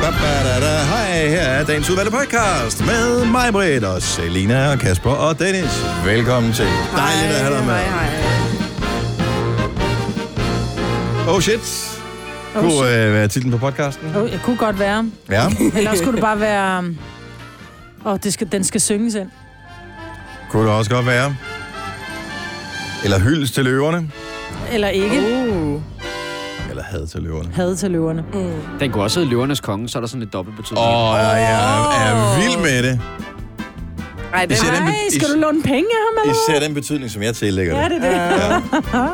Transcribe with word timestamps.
Hej, 0.00 1.28
her 1.28 1.40
er 1.40 1.64
dagens 1.64 1.90
udvalgte 1.90 2.12
podcast 2.12 2.86
med 2.86 3.24
mig, 3.24 3.52
Britt, 3.52 3.84
og 3.84 4.02
Selina 4.02 4.72
og 4.72 4.78
Kasper 4.78 5.10
og 5.10 5.38
Dennis. 5.38 5.84
Velkommen 6.04 6.52
til. 6.52 6.66
Dejligt 6.96 7.32
at 7.32 7.40
have 7.40 7.56
dig 7.56 7.64
med. 7.66 7.74
Hej, 7.74 7.84
hej. 7.84 8.08
Oh 11.34 11.40
shit. 11.40 11.60
Oh, 12.56 12.60
Kunne 12.62 12.72
shit. 12.72 12.84
øh, 12.84 13.12
være 13.14 13.28
titlen 13.28 13.52
på 13.52 13.58
podcasten. 13.58 14.16
Oh, 14.16 14.30
jeg 14.32 14.40
kunne 14.44 14.56
godt 14.56 14.78
være. 14.78 15.10
Ja. 15.30 15.42
Eller 15.76 15.90
også 15.90 16.02
skulle 16.02 16.16
det 16.16 16.22
bare 16.24 16.40
være... 16.40 16.78
Åh, 18.06 18.12
oh, 18.12 18.18
det 18.22 18.32
skal, 18.32 18.52
den 18.52 18.64
skal 18.64 18.80
synges 18.80 19.14
ind. 19.14 19.28
Kunne 20.50 20.62
det 20.66 20.72
også 20.72 20.90
godt 20.90 21.06
være. 21.06 21.36
Eller 23.04 23.18
hyldes 23.18 23.50
til 23.50 23.64
løverne. 23.64 24.10
Eller 24.72 24.88
ikke. 24.88 25.48
Uh. 25.50 25.82
Had 26.88 27.06
til 27.06 27.22
løverne. 27.22 27.48
Had 27.54 27.76
til 27.76 27.90
løverne. 27.90 28.24
Mm. 28.34 28.50
Den 28.80 28.92
kunne 28.92 29.02
også 29.02 29.20
hedde 29.20 29.30
Løvernes 29.30 29.60
Konge, 29.60 29.88
så 29.88 29.98
er 29.98 30.00
der 30.00 30.06
sådan 30.08 30.20
lidt 30.20 30.32
dobbelt 30.32 30.56
betydning. 30.56 30.86
Åh, 30.86 31.10
oh, 31.12 31.18
jeg 31.18 31.42
er, 31.42 31.56
er 32.10 32.40
vild 32.40 32.62
med 32.62 32.82
det. 32.90 33.00
Ej, 34.34 34.44
det 34.46 34.54
Især 34.54 34.74
den, 34.74 34.82
Nej, 34.82 34.92
be- 35.10 35.14
skal 35.14 35.34
du 35.34 35.40
låne 35.40 35.62
penge 35.62 35.86
af 35.90 36.02
ham, 36.06 36.22
eller 36.24 36.34
især 36.34 36.66
den 36.66 36.74
betydning, 36.74 37.10
som 37.10 37.22
jeg 37.22 37.34
tillægger 37.34 37.74
hvad? 37.74 37.82
Ja, 37.82 37.94
det. 37.94 38.02
det 38.02 38.14
er 38.14 38.60
det. 38.60 38.62
Ja. 38.94 39.06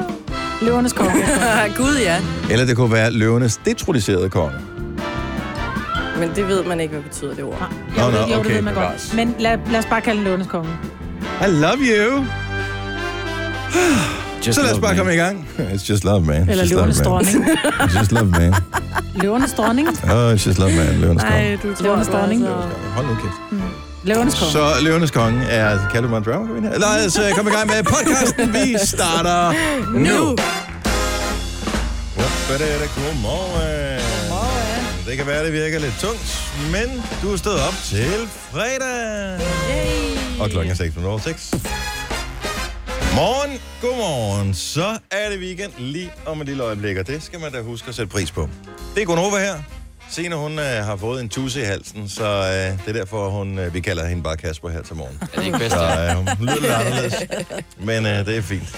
Løvernes 0.67 0.93
konge. 0.93 1.13
Gud, 1.79 1.99
ja. 2.03 2.17
Eller 2.51 2.67
det 2.67 2.77
kunne 2.77 2.93
være 2.93 3.11
løvernes 3.11 3.61
detroniserede 3.65 4.31
konge. 4.31 4.57
Men 6.19 6.31
det 6.37 6.49
ved 6.49 6.65
man 6.65 6.81
ikke, 6.81 6.95
hvad 6.95 7.03
betyder 7.03 7.35
det 7.35 7.45
ord. 7.45 7.73
Nå, 7.97 8.05
det, 8.05 8.13
nå, 8.13 8.19
jo, 8.21 8.27
det 8.27 8.37
okay, 8.39 8.55
ved 8.55 8.63
man 8.63 8.75
godt. 8.75 9.13
Men 9.17 9.35
lad, 9.39 9.59
lad 9.71 9.79
os 9.79 9.87
bare 9.87 10.01
kalde 10.01 10.17
den 10.17 10.25
løvernes 10.25 10.47
konge. 10.47 10.71
I 11.41 11.51
love 11.51 11.79
you. 11.79 12.25
Just 14.47 14.55
Så 14.57 14.63
lad 14.63 14.73
os 14.73 14.81
bare 14.81 14.93
me. 14.93 14.99
komme 14.99 15.15
i 15.15 15.17
gang. 15.17 15.49
It's 15.75 15.91
just 15.91 16.05
love, 16.05 16.27
man. 16.27 16.49
Eller 16.49 16.65
just 16.65 16.73
love, 16.75 16.87
løvernes 16.87 16.99
man. 16.99 17.07
dronning. 17.09 17.45
It's 17.81 17.99
just 17.99 18.13
love, 18.13 18.31
man. 18.31 18.55
Løvernes 19.23 19.53
dronning. 19.53 19.89
Oh, 19.89 20.35
it's 20.35 20.47
just 20.47 20.59
love, 20.59 20.73
man. 20.73 21.01
Løvernes 21.01 21.23
konge. 21.23 21.59
Du 21.63 21.83
Løvernes 21.83 22.09
dronning. 22.09 22.47
Hold 22.97 23.07
nu 23.07 23.15
kæft. 23.15 23.63
Løvernes 24.05 24.35
konge. 24.35 24.53
Så 24.53 24.73
Løvernes 24.83 25.11
konge 25.11 25.45
er... 25.45 25.79
Kalder 25.93 26.09
du 26.09 26.09
mig 26.09 26.19
en 26.19 26.25
drama 26.25 26.61
her? 26.61 26.79
Lad 26.79 27.07
os 27.07 27.19
øh, 27.19 27.33
komme 27.37 27.51
i 27.51 27.55
gang 27.55 27.67
med 27.67 27.83
podcasten. 27.85 28.53
Vi 28.53 28.77
starter 28.85 29.53
nu. 29.93 30.37
Godmorgen. 32.95 34.01
Det 35.07 35.17
kan 35.17 35.27
være, 35.27 35.45
det 35.45 35.53
virker 35.53 35.79
lidt 35.79 35.95
tungt, 36.01 36.51
men 36.73 37.03
du 37.23 37.33
er 37.33 37.37
stået 37.37 37.61
op 37.69 37.75
til 37.85 38.13
fredag. 38.53 39.41
Yay. 39.41 40.41
Og 40.41 40.51
klokken 40.51 40.71
er 40.71 40.75
6 40.75 40.95
over 43.19 43.43
6. 43.43 43.51
Morgen, 43.51 43.61
godmorgen. 43.81 44.55
Så 44.55 44.99
er 45.11 45.31
det 45.31 45.39
weekend 45.39 45.73
lige 45.79 46.13
om 46.27 46.41
et 46.41 46.47
lille 46.47 46.63
øjeblik, 46.63 46.97
og 46.97 47.07
det 47.07 47.23
skal 47.23 47.41
man 47.41 47.53
da 47.53 47.61
huske 47.63 47.89
at 47.89 47.95
sætte 47.95 48.13
pris 48.13 48.31
på. 48.33 48.49
Det 48.95 49.03
er 49.03 49.07
Gunova 49.07 49.39
her. 49.39 49.55
Signe, 50.11 50.35
hun 50.37 50.59
øh, 50.59 50.65
har 50.65 50.97
fået 50.97 51.21
en 51.21 51.29
tusse 51.29 51.61
i 51.61 51.65
halsen, 51.65 52.09
så 52.09 52.25
øh, 52.25 52.79
det 52.87 52.89
er 52.89 52.93
derfor, 52.93 53.31
hun, 53.31 53.59
øh, 53.59 53.75
vi 53.75 53.81
kalder 53.81 54.07
hende 54.07 54.23
bare 54.23 54.37
Kasper 54.37 54.69
her 54.69 54.83
til 54.83 54.97
morgen. 54.97 55.19
Er 55.23 55.27
det 55.37 55.47
ikke 55.47 55.59
bedst? 55.59 55.77
Så 55.77 55.83
øh, 56.11 56.17
hun 56.17 56.29
lyder 56.41 56.61
lidt 56.61 56.73
anderledes, 56.73 57.15
men 57.79 58.07
øh, 58.07 58.27
det 58.27 58.37
er 58.37 58.43
fint. 58.43 58.77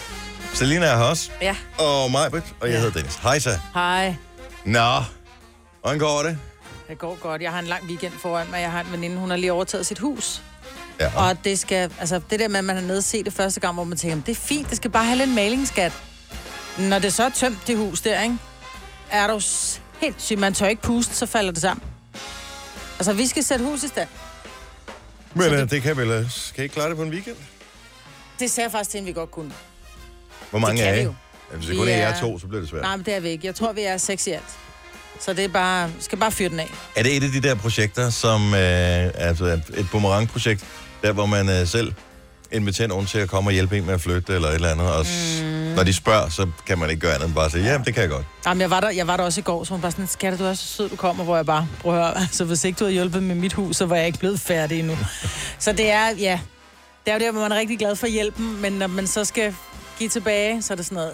Selina 0.55 0.87
er 0.87 0.97
her 0.97 1.05
også, 1.05 1.31
Ja. 1.43 1.57
og 1.79 2.11
Majbrit, 2.11 2.43
og 2.61 2.67
jeg 2.69 2.75
Ja. 2.75 2.79
hedder 2.81 2.93
Dennis. 2.93 3.15
Hej 3.17 3.39
så. 3.39 3.51
Hej. 3.75 4.15
Nå, 4.65 5.03
hvordan 5.81 5.99
går 5.99 6.23
det? 6.23 6.39
Det 6.89 6.99
går 6.99 7.19
godt. 7.23 7.43
Jeg 7.43 7.51
har 7.53 7.59
en 7.59 7.67
lang 7.67 7.85
weekend 7.89 8.13
foran 8.23 8.47
mig. 8.51 8.61
Jeg 8.61 8.71
har 8.71 8.81
en 8.81 8.93
veninde, 8.93 9.17
hun 9.17 9.31
har 9.31 9.37
lige 9.37 9.53
overtaget 9.53 9.87
sit 9.87 9.99
hus. 9.99 10.43
Ja, 11.01 11.11
Og 11.29 11.45
det 11.45 11.59
skal, 11.59 11.91
altså 12.01 12.21
det 12.31 12.41
der 12.41 12.49
med, 12.49 12.59
at 12.59 12.65
man 12.65 12.91
og 12.91 13.03
se 13.05 13.25
det 13.25 13.33
første 13.33 13.61
gang, 13.61 13.75
hvor 13.75 13.85
man 13.85 13.99
tænker, 13.99 14.17
det 14.25 14.29
er 14.33 14.41
fint, 14.41 14.69
det 14.71 14.77
skal 14.77 14.91
bare 14.91 15.05
have 15.05 15.19
lidt 15.19 15.31
malingsskat. 15.31 15.93
Når 16.79 16.99
det 16.99 17.13
så 17.13 17.25
er 17.25 17.29
tømt, 17.29 17.59
det 17.67 17.77
hus 17.77 18.01
der, 18.01 18.23
ikke? 18.23 18.37
Er 19.11 19.27
du 19.27 19.41
helt 20.01 20.23
syg. 20.23 20.39
Man 20.39 20.55
tør 20.55 20.67
ikke 20.67 20.83
puste, 20.83 21.15
så 21.15 21.27
falder 21.27 21.53
det 21.53 21.61
sammen. 21.61 21.85
Altså, 22.99 23.13
vi 23.13 23.27
skal 23.27 23.45
sætte 23.45 23.65
hus 23.65 23.83
i 23.83 23.89
stand. 23.89 24.09
men 25.35 25.53
øh, 25.55 25.71
det 25.71 25.83
kan 25.83 25.97
vel... 25.97 26.27
Skal 26.31 26.61
I 26.61 26.63
ikke 26.63 26.75
klare 26.75 26.89
det 26.89 26.97
på 26.97 27.03
en 27.03 27.11
weekend? 27.11 27.37
Det 28.41 28.51
sagde 28.51 28.65
jeg 28.67 28.73
faktisk 28.73 28.91
til, 28.91 28.99
at 28.99 29.07
vi 29.07 29.13
godt 29.13 29.31
kunne. 29.31 29.53
Hvor 30.51 30.59
mange 30.59 30.77
kan 30.83 30.89
er 30.89 30.93
vi 30.95 31.01
I? 31.01 31.05
jo. 31.05 31.15
Ja, 31.53 31.57
Hvis 31.57 31.67
det 31.69 31.77
kun 31.79 31.89
er 31.89 31.93
jer 31.97 32.09
er- 32.09 32.21
to, 32.21 32.39
så 32.39 32.47
bliver 32.47 32.61
det 32.61 32.71
svært. 32.71 32.83
Nej, 32.83 32.97
men 32.97 33.07
det 33.07 33.15
er 33.15 33.21
vi 33.21 33.29
ikke. 33.29 33.47
Jeg 33.47 33.55
tror, 33.55 33.73
vi 33.73 33.83
er 33.83 33.97
seks 33.97 34.27
i 34.27 34.31
alt. 34.31 34.45
Så 35.21 35.33
det 35.33 35.45
er 35.45 35.49
bare, 35.49 35.91
skal 36.01 36.19
bare 36.19 36.33
fyre 36.33 36.49
den 36.49 36.61
af. 36.61 36.71
Er 36.97 37.03
det 37.03 37.17
et 37.17 37.25
af 37.25 37.31
de 37.31 37.41
der 37.41 37.55
projekter, 37.55 38.11
som 38.11 38.55
øh, 38.55 39.11
altså 39.15 39.45
et- 39.45 39.71
et 39.75 39.87
boomerang-projekt, 39.93 40.65
der 41.07 41.13
hvor 41.13 41.27
man 41.27 41.49
øh, 41.49 41.67
selv 41.67 41.93
inviterer 42.53 42.89
nogen 42.89 43.07
til 43.07 43.19
at 43.19 43.29
komme 43.29 43.49
og 43.49 43.53
hjælpe 43.53 43.79
en 43.79 43.87
med 43.87 43.95
at 43.95 44.01
flytte 44.01 44.35
eller 44.35 44.49
et 44.49 44.55
eller 44.55 44.69
andet, 44.69 44.87
og 44.93 45.07
s- 45.07 45.41
Mm. 45.43 45.47
når 45.77 45.83
de 45.85 45.93
spørger, 45.93 46.29
så 46.29 46.47
kan 46.67 46.79
man 46.79 46.91
ikke 46.91 47.01
gøre 47.01 47.15
andet 47.15 47.27
end 47.27 47.35
bare 47.35 47.45
at 47.45 47.53
sige, 47.53 47.65
ja, 47.65 47.79
det 47.85 47.95
kan 47.95 48.01
jeg 48.03 48.11
godt. 48.11 48.25
Jamen, 48.47 48.61
jeg 48.61 48.71
var 48.71 48.81
der, 48.81 48.91
jeg 48.91 49.07
var 49.07 49.17
der 49.17 49.25
også 49.25 49.41
i 49.41 49.43
går, 49.43 49.65
så 49.65 49.71
hun 49.73 49.81
bare 49.81 49.91
sådan, 49.93 50.07
skatter, 50.07 50.39
du 50.39 50.45
er 50.45 50.55
så 50.55 50.65
sød, 50.67 50.89
du 50.89 50.97
kommer, 50.97 51.25
hvor 51.25 51.37
jeg 51.37 51.47
bare, 51.47 51.69
prøv 51.81 51.93
at 51.93 51.99
høre, 52.05 52.19
altså 52.21 52.45
hvis 52.45 52.65
ikke 52.65 52.79
du 52.79 52.85
havde 52.85 52.93
hjulpet 52.95 53.23
med 53.23 53.35
mit 53.35 53.53
hus, 53.53 53.77
så 53.77 53.87
var 53.87 53.97
jeg 53.97 54.07
ikke 54.07 54.19
blevet 54.19 54.41
færdig 54.41 54.79
endnu. 54.79 54.99
så 55.59 55.73
det 55.73 55.91
er, 55.91 56.09
ja, 56.19 56.41
det 57.05 57.11
er 57.11 57.15
jo 57.15 57.21
der, 57.21 57.33
hvor 57.33 57.41
man 57.41 57.53
er 57.53 57.57
rigtig 57.57 57.79
glad 57.79 57.97
for 57.97 58.07
hjælpen, 58.07 58.61
men 58.63 58.73
når 58.73 58.87
man 58.87 59.07
så 59.07 59.25
skal 59.25 59.55
give 59.99 60.09
tilbage, 60.09 60.63
så 60.63 60.73
er 60.73 60.77
det 60.77 60.85
sådan 60.87 60.97
noget, 60.97 61.13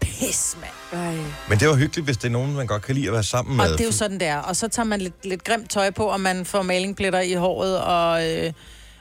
pis, 0.00 0.56
mand. 0.60 1.02
Ej. 1.04 1.14
Men 1.48 1.58
det 1.60 1.68
var 1.68 1.74
hyggeligt, 1.74 2.04
hvis 2.06 2.16
det 2.16 2.24
er 2.28 2.32
nogen, 2.32 2.54
man 2.54 2.66
godt 2.66 2.82
kan 2.82 2.94
lide 2.94 3.06
at 3.06 3.12
være 3.12 3.22
sammen 3.22 3.56
med. 3.56 3.64
Og 3.64 3.70
det 3.70 3.80
er 3.80 3.84
jo 3.84 3.92
sådan, 3.92 4.20
det 4.20 4.28
er. 4.28 4.38
Og 4.38 4.56
så 4.56 4.68
tager 4.68 4.86
man 4.86 5.00
lidt, 5.00 5.26
lidt 5.26 5.44
grimt 5.44 5.70
tøj 5.70 5.90
på, 5.90 6.04
og 6.04 6.20
man 6.20 6.44
får 6.44 6.62
malingpletter 6.62 7.20
i 7.20 7.32
håret, 7.32 7.78
og, 7.80 8.26
øh, 8.30 8.52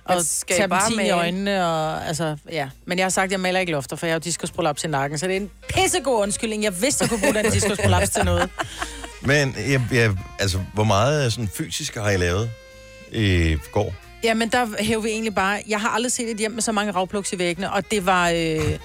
og 0.08 0.16
Men 0.16 0.24
skal 0.24 0.56
I 0.56 0.68
bare 0.68 0.80
terpentin 0.80 1.00
i 1.00 1.04
male? 1.04 1.14
øjnene, 1.14 1.66
og 1.66 2.08
altså, 2.08 2.38
ja. 2.52 2.70
Men 2.86 2.98
jeg 2.98 3.06
har 3.06 3.10
sagt, 3.10 3.26
at 3.26 3.32
jeg 3.32 3.40
maler 3.40 3.60
ikke 3.60 3.72
lofter, 3.72 3.96
for 3.96 4.06
jeg 4.06 4.14
har 4.14 4.20
jo 4.20 4.24
diskusprolaps 4.24 4.84
i 4.84 4.88
nakken, 4.88 5.18
så 5.20 5.28
det 5.28 5.38
er 5.38 5.42
en 5.42 5.50
pissegod 5.70 6.22
undskyldning. 6.22 6.64
Jeg 6.64 6.82
vidste, 6.82 7.02
jeg 7.04 7.10
kunne 7.10 7.20
bruge 7.20 7.34
den 7.34 7.52
diskusprolaps 7.52 8.10
til 8.10 8.26
noget. 8.26 8.50
Men 9.22 9.56
jeg, 9.68 9.82
jeg, 9.92 10.16
altså, 10.40 10.60
hvor 10.74 10.84
meget 10.84 11.26
øh, 11.26 11.32
sådan, 11.32 11.48
fysisk 11.48 11.96
har 11.96 12.10
I 12.10 12.18
lavet 12.18 12.50
i 13.12 13.58
går? 13.72 13.94
Jamen, 14.24 14.50
der 14.50 14.84
hæver 14.84 15.02
vi 15.02 15.10
egentlig 15.10 15.36
bare... 15.36 15.62
Jeg 15.68 15.82
har 15.82 15.90
aldrig 15.90 16.12
set 16.12 16.30
et 16.30 16.38
hjem 16.38 16.52
med 16.52 16.62
så 16.62 16.72
mange 16.72 16.92
ravpluks 16.92 17.34
i 17.34 17.40
væggene, 17.40 17.72
og 17.72 17.92
det 17.92 18.06
var... 18.06 18.30
Øh, 18.30 18.80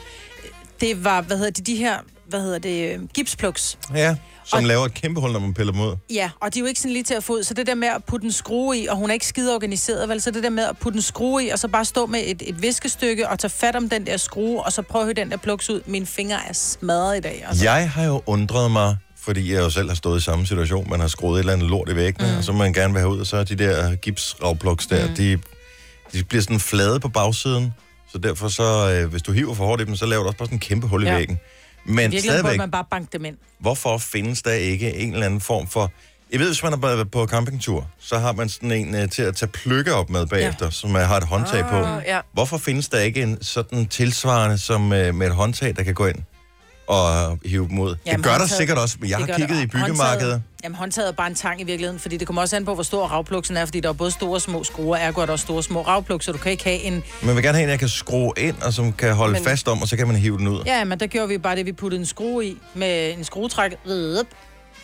det 0.80 1.04
var, 1.04 1.20
hvad 1.20 1.36
hedder 1.36 1.50
det, 1.50 1.66
de 1.66 1.76
her, 1.76 1.98
hvad 2.32 2.40
hedder 2.40 2.58
det, 2.58 2.94
øh, 2.94 3.00
gipspluks. 3.14 3.78
Ja, 3.94 4.16
som 4.44 4.56
Og- 4.56 4.62
laver 4.64 4.84
et 4.86 4.94
kæmpe 4.94 5.20
hul, 5.20 5.32
når 5.32 5.38
man 5.40 5.54
piller 5.54 5.72
dem 5.72 5.80
ud. 5.82 5.96
Ja, 6.10 6.30
og 6.40 6.54
de 6.54 6.58
er 6.58 6.60
jo 6.60 6.66
ikke 6.66 6.80
sådan 6.80 6.92
lige 6.92 7.02
til 7.02 7.14
at 7.14 7.24
få 7.24 7.32
ud, 7.32 7.42
så 7.42 7.54
det 7.54 7.66
der 7.66 7.74
med 7.74 7.88
at 7.88 8.04
putte 8.04 8.24
en 8.24 8.32
skrue 8.32 8.76
i, 8.78 8.86
og 8.86 8.96
hun 8.96 9.10
er 9.10 9.14
ikke 9.14 9.26
skide 9.26 9.54
organiseret, 9.54 10.08
vel, 10.08 10.20
så 10.20 10.30
det 10.30 10.42
der 10.42 10.50
med 10.50 10.64
at 10.64 10.78
putte 10.78 10.96
en 10.96 11.02
skrue 11.02 11.44
i, 11.44 11.48
og 11.48 11.58
så 11.58 11.68
bare 11.68 11.84
stå 11.84 12.06
med 12.06 12.20
et, 12.26 12.42
et 12.46 12.62
viskestykke 12.62 13.28
og 13.28 13.38
tage 13.38 13.50
fat 13.50 13.76
om 13.76 13.88
den 13.88 14.06
der 14.06 14.16
skrue, 14.16 14.62
og 14.62 14.72
så 14.72 14.82
prøve 14.82 15.02
at 15.02 15.06
høre 15.06 15.14
den 15.14 15.30
der 15.30 15.36
pluks 15.36 15.70
ud. 15.70 15.80
Mine 15.86 16.06
fingre 16.06 16.38
er 16.48 16.52
smadret 16.52 17.16
i 17.16 17.20
dag. 17.20 17.44
Altså. 17.48 17.64
Jeg 17.64 17.90
har 17.90 18.04
jo 18.04 18.22
undret 18.26 18.70
mig, 18.70 18.96
fordi 19.18 19.52
jeg 19.52 19.60
jo 19.60 19.70
selv 19.70 19.88
har 19.88 19.94
stået 19.96 20.20
i 20.20 20.24
samme 20.24 20.46
situation. 20.46 20.90
Man 20.90 21.00
har 21.00 21.08
skruet 21.08 21.34
et 21.36 21.38
eller 21.40 21.52
andet 21.52 21.68
lort 21.70 21.88
i 21.88 21.96
væggene, 21.96 22.30
mm. 22.32 22.36
og 22.38 22.44
så 22.44 22.52
man 22.52 22.72
gerne 22.72 22.92
vil 22.92 23.00
have 23.00 23.12
ud, 23.12 23.20
og 23.20 23.26
så 23.26 23.36
er 23.36 23.44
de 23.44 23.54
der 23.54 23.94
gipsravpluks 23.96 24.86
der, 24.86 25.08
mm. 25.08 25.14
de, 25.14 25.38
de 26.12 26.24
bliver 26.24 26.42
sådan 26.42 26.60
flade 26.60 27.00
på 27.00 27.08
bagsiden. 27.08 27.72
Så 28.12 28.18
derfor 28.18 28.48
så, 28.48 28.90
øh, 28.94 29.10
hvis 29.10 29.22
du 29.22 29.32
hiver 29.32 29.54
for 29.54 29.66
hårdt 29.66 29.82
i 29.82 29.84
dem, 29.84 29.96
så 29.96 30.06
laver 30.06 30.22
du 30.22 30.26
også 30.28 30.38
bare 30.38 30.46
sådan 30.46 30.56
en 30.56 30.60
kæmpe 30.60 30.86
hul 30.86 31.02
i 31.02 31.06
Ja. 31.06 31.16
væggen. 31.16 31.38
Men 31.84 31.96
Virkelig 31.96 32.22
burde 32.22 32.38
stadigvæk, 32.38 32.58
man 32.58 32.70
bare 32.70 32.84
banke 32.90 33.08
dem 33.12 33.24
ind. 33.24 33.36
hvorfor 33.58 33.98
findes 33.98 34.42
der 34.42 34.52
ikke 34.52 34.94
en 34.94 35.12
eller 35.12 35.26
anden 35.26 35.40
form 35.40 35.68
for... 35.68 35.90
Jeg 36.32 36.40
ved, 36.40 36.46
hvis 36.46 36.62
man 36.62 36.72
har 36.72 36.80
været 36.80 37.10
på 37.10 37.26
campingtur, 37.26 37.90
så 37.98 38.18
har 38.18 38.32
man 38.32 38.48
sådan 38.48 38.72
en 38.72 38.94
uh, 38.94 39.08
til 39.08 39.22
at 39.22 39.36
tage 39.36 39.48
pløkke 39.48 39.94
op 39.94 40.10
med 40.10 40.26
bagefter, 40.26 40.64
ja. 40.66 40.70
som 40.70 40.90
uh, 40.90 40.96
har 40.96 41.16
et 41.16 41.24
håndtag 41.24 41.64
på. 41.70 41.76
Ah, 41.76 42.02
ja. 42.06 42.20
Hvorfor 42.32 42.58
findes 42.58 42.88
der 42.88 43.00
ikke 43.00 43.22
en 43.22 43.42
sådan 43.42 43.86
tilsvarende 43.86 44.58
som 44.58 44.82
uh, 44.82 44.90
med 44.90 45.26
et 45.26 45.34
håndtag, 45.34 45.76
der 45.76 45.82
kan 45.82 45.94
gå 45.94 46.06
ind 46.06 46.18
og 46.86 47.38
hive 47.44 47.68
dem 47.68 47.78
ud? 47.78 47.96
Jamen, 48.06 48.16
det 48.22 48.30
gør 48.30 48.38
der 48.38 48.46
sikkert 48.46 48.78
også, 48.78 48.96
men 49.00 49.10
jeg 49.10 49.18
har 49.18 49.26
kigget 49.26 49.48
det. 49.48 49.62
i 49.62 49.66
byggemarkedet. 49.66 50.42
Jamen, 50.64 50.76
håndtaget 50.76 51.08
er 51.08 51.12
bare 51.12 51.26
en 51.26 51.34
tang 51.34 51.60
i 51.60 51.64
virkeligheden, 51.64 52.00
fordi 52.00 52.16
det 52.16 52.26
kommer 52.26 52.42
også 52.42 52.56
an 52.56 52.64
på, 52.64 52.74
hvor 52.74 52.82
stor 52.82 53.06
ravpluksen 53.06 53.56
er, 53.56 53.64
fordi 53.64 53.80
der 53.80 53.88
er 53.88 53.92
både 53.92 54.10
store 54.10 54.34
og 54.34 54.42
små 54.42 54.64
skruer, 54.64 54.96
er 54.96 55.12
der 55.12 55.26
også 55.32 55.42
store 55.42 55.56
og 55.56 55.64
små 55.64 55.82
ravpluk, 55.82 56.22
så 56.22 56.32
du 56.32 56.38
kan 56.38 56.52
ikke 56.52 56.64
have 56.64 56.80
en... 56.80 57.02
Man 57.22 57.36
vil 57.36 57.44
gerne 57.44 57.58
have 57.58 57.64
en, 57.64 57.70
jeg 57.70 57.78
kan 57.78 57.88
skrue 57.88 58.32
ind, 58.36 58.56
og 58.62 58.72
som 58.72 58.92
kan 58.92 59.14
holde 59.14 59.32
men... 59.32 59.42
Men- 59.42 59.48
fast 59.50 59.68
om, 59.68 59.82
og 59.82 59.88
så 59.88 59.96
kan 59.96 60.06
man 60.06 60.16
hive 60.16 60.38
den 60.38 60.48
ud. 60.48 60.62
Ja, 60.66 60.84
men 60.84 61.00
der 61.00 61.06
gjorde 61.06 61.28
vi 61.28 61.38
bare 61.38 61.56
det, 61.56 61.66
vi 61.66 61.72
puttede 61.72 62.00
en 62.00 62.06
skrue 62.06 62.46
i 62.46 62.58
med 62.74 63.12
en 63.18 63.24
skruetræk, 63.24 63.72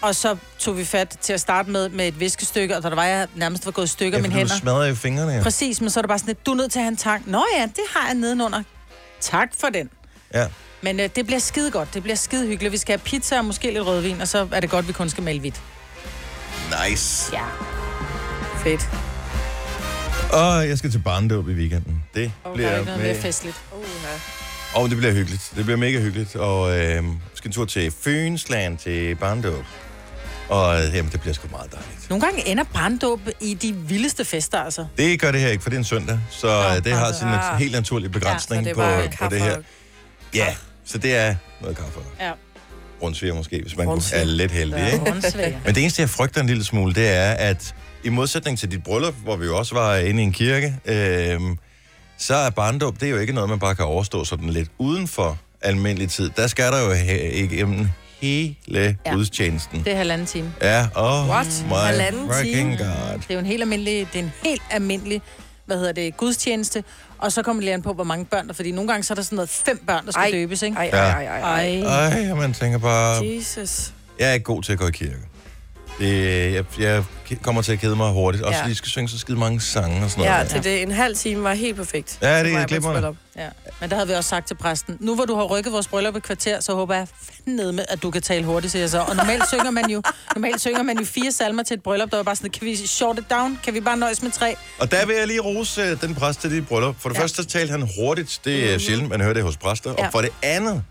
og 0.00 0.14
så 0.14 0.36
tog 0.58 0.76
vi 0.78 0.84
fat 0.84 1.16
til 1.20 1.32
at 1.32 1.40
starte 1.40 1.70
med 1.70 1.88
med 1.88 2.08
et 2.08 2.20
viskestykke, 2.20 2.76
og 2.76 2.82
da 2.82 2.88
der 2.88 2.94
var 2.94 3.04
jeg 3.04 3.26
nærmest 3.34 3.66
var 3.66 3.72
gået 3.72 3.90
stykker 3.90 4.18
Ja, 4.18 4.22
ja, 4.22 4.28
mine 4.28 4.38
hænder. 4.38 4.54
smadrer 4.56 4.86
jo 4.86 4.94
fingrene. 4.94 5.32
Ja. 5.32 5.42
Præcis, 5.42 5.80
men 5.80 5.90
så 5.90 6.00
er 6.00 6.02
det 6.02 6.08
bare 6.08 6.18
sådan 6.18 6.26
lidt, 6.26 6.46
du 6.46 6.50
er 6.50 6.54
nødt 6.56 6.72
til 6.72 6.78
at 6.78 6.82
have 6.82 6.90
en 6.90 6.96
tang. 6.96 7.22
Nå 7.30 7.44
ja, 7.56 7.62
det 7.62 7.84
har 7.96 8.06
jeg 8.06 8.14
nedenunder. 8.14 8.62
Tak 9.20 9.48
for 9.60 9.66
den. 9.68 9.90
ja. 10.34 10.46
Men 10.82 11.00
øh, 11.00 11.08
det 11.16 11.26
bliver 11.26 11.38
skide 11.38 11.70
godt. 11.70 11.94
Det 11.94 12.02
bliver 12.02 12.16
skide 12.16 12.46
hyggeligt. 12.46 12.72
Vi 12.72 12.76
skal 12.78 12.92
have 12.98 13.04
pizza 13.04 13.38
og 13.38 13.44
måske 13.44 13.70
lidt 13.70 13.86
rødvin, 13.86 14.20
og 14.20 14.28
så 14.28 14.48
er 14.52 14.60
det 14.60 14.70
godt, 14.70 14.88
vi 14.88 14.92
kun 14.92 15.08
skal 15.08 15.22
male 15.22 15.40
hvidt. 15.40 15.60
Nice. 16.88 17.30
Ja. 17.32 17.42
Fedt. 18.58 18.88
Og 20.32 20.68
jeg 20.68 20.78
skal 20.78 20.90
til 20.90 20.98
barndåb 20.98 21.48
i 21.48 21.52
weekenden. 21.52 22.02
Det 22.14 22.32
der 22.44 22.54
bliver 22.54 22.68
er 22.68 22.74
ikke 22.78 22.84
noget 22.86 23.00
mere 23.02 23.12
med... 23.14 23.22
festligt. 23.22 23.56
Uh, 23.72 24.82
Og 24.82 24.88
det 24.90 24.98
bliver 24.98 25.12
hyggeligt. 25.12 25.52
Det 25.56 25.64
bliver 25.64 25.76
mega 25.78 26.00
hyggeligt. 26.00 26.36
Og 26.36 26.78
øh, 26.78 27.04
skal 27.34 27.48
en 27.48 27.52
tur 27.52 27.64
til 27.64 27.90
Fynsland 28.00 28.78
til 28.78 29.14
barndåb. 29.16 29.64
Og 30.48 30.78
øh, 30.84 30.94
jamen, 30.94 31.12
det 31.12 31.20
bliver 31.20 31.34
sgu 31.34 31.48
meget 31.50 31.72
dejligt. 31.72 32.10
Nogle 32.10 32.24
gange 32.26 32.48
ender 32.48 32.64
barndåb 32.74 33.20
i 33.40 33.54
de 33.54 33.72
vildeste 33.72 34.24
fester, 34.24 34.58
altså. 34.60 34.86
Det 34.96 35.20
gør 35.20 35.32
det 35.32 35.40
her 35.40 35.48
ikke, 35.48 35.62
for 35.62 35.70
det 35.70 35.76
er 35.76 35.80
en 35.80 35.84
søndag. 35.84 36.18
Så 36.30 36.46
Nå, 36.46 36.76
øh, 36.76 36.84
det 36.84 36.92
har 36.92 37.12
sin 37.12 37.26
nat- 37.28 37.58
helt 37.58 37.72
naturlig 37.72 38.10
begrænsning 38.12 38.64
det 38.64 38.74
på, 38.74 38.82
på 39.18 39.28
det 39.30 39.40
her. 39.40 39.56
Ja, 40.34 40.54
så 40.88 40.98
det 40.98 41.16
er 41.16 41.34
noget 41.60 41.76
kaffe. 41.76 42.00
Ja. 42.20 42.32
rundsviger 43.02 43.34
måske, 43.34 43.60
hvis 43.62 43.76
man 43.76 43.86
kunne, 43.86 43.92
Rundsviger. 43.92 44.20
er 44.22 44.26
lidt 44.26 44.52
heldig, 44.52 44.92
ikke? 44.92 45.10
Rundsvær. 45.10 45.50
Men 45.64 45.74
det 45.74 45.80
eneste, 45.82 46.02
jeg 46.02 46.10
frygter 46.10 46.40
en 46.40 46.46
lille 46.46 46.64
smule, 46.64 46.94
det 46.94 47.08
er, 47.08 47.30
at 47.32 47.74
i 48.04 48.08
modsætning 48.08 48.58
til 48.58 48.70
dit 48.70 48.82
bryllup, 48.82 49.14
hvor 49.14 49.36
vi 49.36 49.46
jo 49.46 49.58
også 49.58 49.74
var 49.74 49.96
inde 49.96 50.20
i 50.22 50.24
en 50.24 50.32
kirke, 50.32 50.74
øh, 50.84 51.40
så 52.18 52.34
er 52.34 52.50
barndåb, 52.50 53.00
det 53.00 53.06
er 53.06 53.10
jo 53.10 53.18
ikke 53.18 53.32
noget, 53.32 53.50
man 53.50 53.58
bare 53.58 53.74
kan 53.74 53.84
overstå 53.84 54.24
sådan 54.24 54.48
lidt 54.50 54.70
uden 54.78 55.08
for 55.08 55.38
almindelig 55.60 56.10
tid. 56.10 56.30
Der 56.36 56.46
skal 56.46 56.72
der 56.72 56.80
jo 56.80 56.92
he- 56.94 57.34
igennem 57.34 57.88
hele 58.20 58.54
ja. 58.70 58.94
Ja. 59.06 59.12
gudstjenesten. 59.14 59.84
Det 59.84 59.92
er 59.92 59.96
halvanden 59.96 60.26
time. 60.26 60.52
Ja, 60.62 60.86
oh 60.96 61.28
What? 61.28 61.64
my 61.68 61.72
Halvanden 61.74 62.28
freaking 62.28 62.78
time? 62.78 62.90
god. 62.90 63.18
Det 63.18 63.26
er 63.30 63.34
jo 63.34 63.40
en 63.40 63.46
helt 63.46 63.62
almindelig, 63.62 64.06
det 64.12 64.18
er 64.18 64.22
en 64.22 64.32
helt 64.44 64.62
almindelig, 64.70 65.22
hvad 65.68 65.78
hedder 65.78 65.92
det, 65.92 66.16
gudstjeneste. 66.16 66.84
Og 67.18 67.32
så 67.32 67.42
kommer 67.42 67.72
an 67.72 67.82
på, 67.82 67.92
hvor 67.92 68.04
mange 68.04 68.24
børn 68.24 68.48
der, 68.48 68.54
fordi 68.54 68.70
nogle 68.70 68.88
gange 68.88 69.02
så 69.02 69.12
er 69.12 69.14
der 69.14 69.22
sådan 69.22 69.36
noget 69.36 69.48
fem 69.48 69.78
børn, 69.86 70.06
der 70.06 70.12
skal 70.12 70.22
Ej. 70.22 70.30
døbes, 70.30 70.62
ikke? 70.62 70.76
Ej, 70.76 70.90
ej, 70.92 71.24
ej. 71.24 71.40
ej. 71.40 71.82
Ej. 71.82 72.28
Ej, 72.28 72.34
man 72.34 72.52
tænker 72.52 72.78
bare, 72.78 73.24
Jesus. 73.26 73.92
jeg 74.18 74.28
er 74.28 74.32
ikke 74.32 74.44
god 74.44 74.62
til 74.62 74.72
at 74.72 74.78
gå 74.78 74.86
i 74.86 74.90
kirke. 74.90 75.16
Det, 75.98 76.54
jeg, 76.54 76.64
jeg 76.78 77.04
kommer 77.42 77.62
til 77.62 77.72
at 77.72 77.80
kede 77.80 77.96
mig 77.96 78.12
hurtigt. 78.12 78.44
Også 78.44 78.56
Ja. 78.56 78.60
fordi 78.62 78.70
jeg 78.70 78.76
skal 78.76 78.88
synge 78.90 79.08
så 79.08 79.18
skide 79.18 79.38
mange 79.38 79.60
sange 79.60 80.04
og 80.04 80.10
sådan 80.10 80.24
Ja, 80.24 80.32
noget. 80.32 80.50
til 80.50 80.64
det 80.64 80.82
en 80.82 80.90
halv 80.90 81.16
time 81.16 81.42
var 81.42 81.54
helt 81.54 81.76
perfekt. 81.76 82.18
Ja, 82.22 82.44
det 82.44 82.52
er 82.54 82.66
glimrende. 82.66 83.16
Ja. 83.36 83.48
Men 83.80 83.90
der 83.90 83.96
havde 83.96 84.08
vi 84.08 84.14
også 84.14 84.28
sagt 84.30 84.46
til 84.46 84.54
præsten, 84.54 84.96
nu 85.00 85.14
hvor 85.14 85.24
du 85.24 85.34
har 85.36 85.44
rykket 85.44 85.72
vores 85.72 85.88
bryllup 85.88 86.16
et 86.16 86.22
kvarter, 86.22 86.60
så 86.60 86.74
håber 86.74 86.94
jeg 86.94 87.06
fandme 87.44 87.72
med, 87.72 87.84
at 87.88 88.02
du 88.02 88.10
kan 88.10 88.22
tale 88.22 88.44
hurtigt, 88.44 88.72
siger 88.72 88.82
jeg 88.82 88.90
så. 88.90 89.00
Og 89.00 89.16
normalt 89.16 89.48
synger 89.48 89.70
man 89.70 89.90
jo, 89.90 90.02
normalt 90.36 90.60
synger 90.60 90.82
man 90.82 90.98
jo 90.98 91.04
fire 91.04 91.32
salmer 91.32 91.62
til 91.62 91.74
et 91.74 91.82
bryllup, 91.82 92.10
der 92.10 92.16
var 92.16 92.24
bare 92.24 92.36
sådan, 92.36 92.50
kan 92.50 92.66
vi 92.66 92.76
short 92.76 93.18
it 93.18 93.30
down? 93.30 93.58
Kan 93.64 93.74
vi 93.74 93.80
bare 93.80 93.96
nøjes 93.96 94.22
med 94.22 94.30
tre? 94.30 94.56
Og 94.78 94.90
der 94.90 95.06
vil 95.06 95.16
jeg 95.16 95.26
lige 95.26 95.40
rose 95.40 95.92
uh, 95.92 96.00
den 96.00 96.14
præst 96.14 96.40
til 96.40 96.50
dit 96.50 96.68
bryllup. 96.68 96.96
For 97.00 97.08
det 97.08 97.16
ja. 97.16 97.22
Første 97.22 97.44
talte 97.44 97.70
han 97.70 97.88
hurtigt. 98.00 98.40
Det 98.44 98.70
er 98.70 98.74
mm. 98.74 98.80
sjældent, 98.80 99.08
man 99.10 99.20
hører 99.20 99.34
det 99.34 99.42
hos 99.42 99.56
præster. 99.56 99.94
Ja. 99.98 100.06
Og 100.06 100.12
for 100.12 100.20
det 100.20 100.30
andet, 100.42 100.82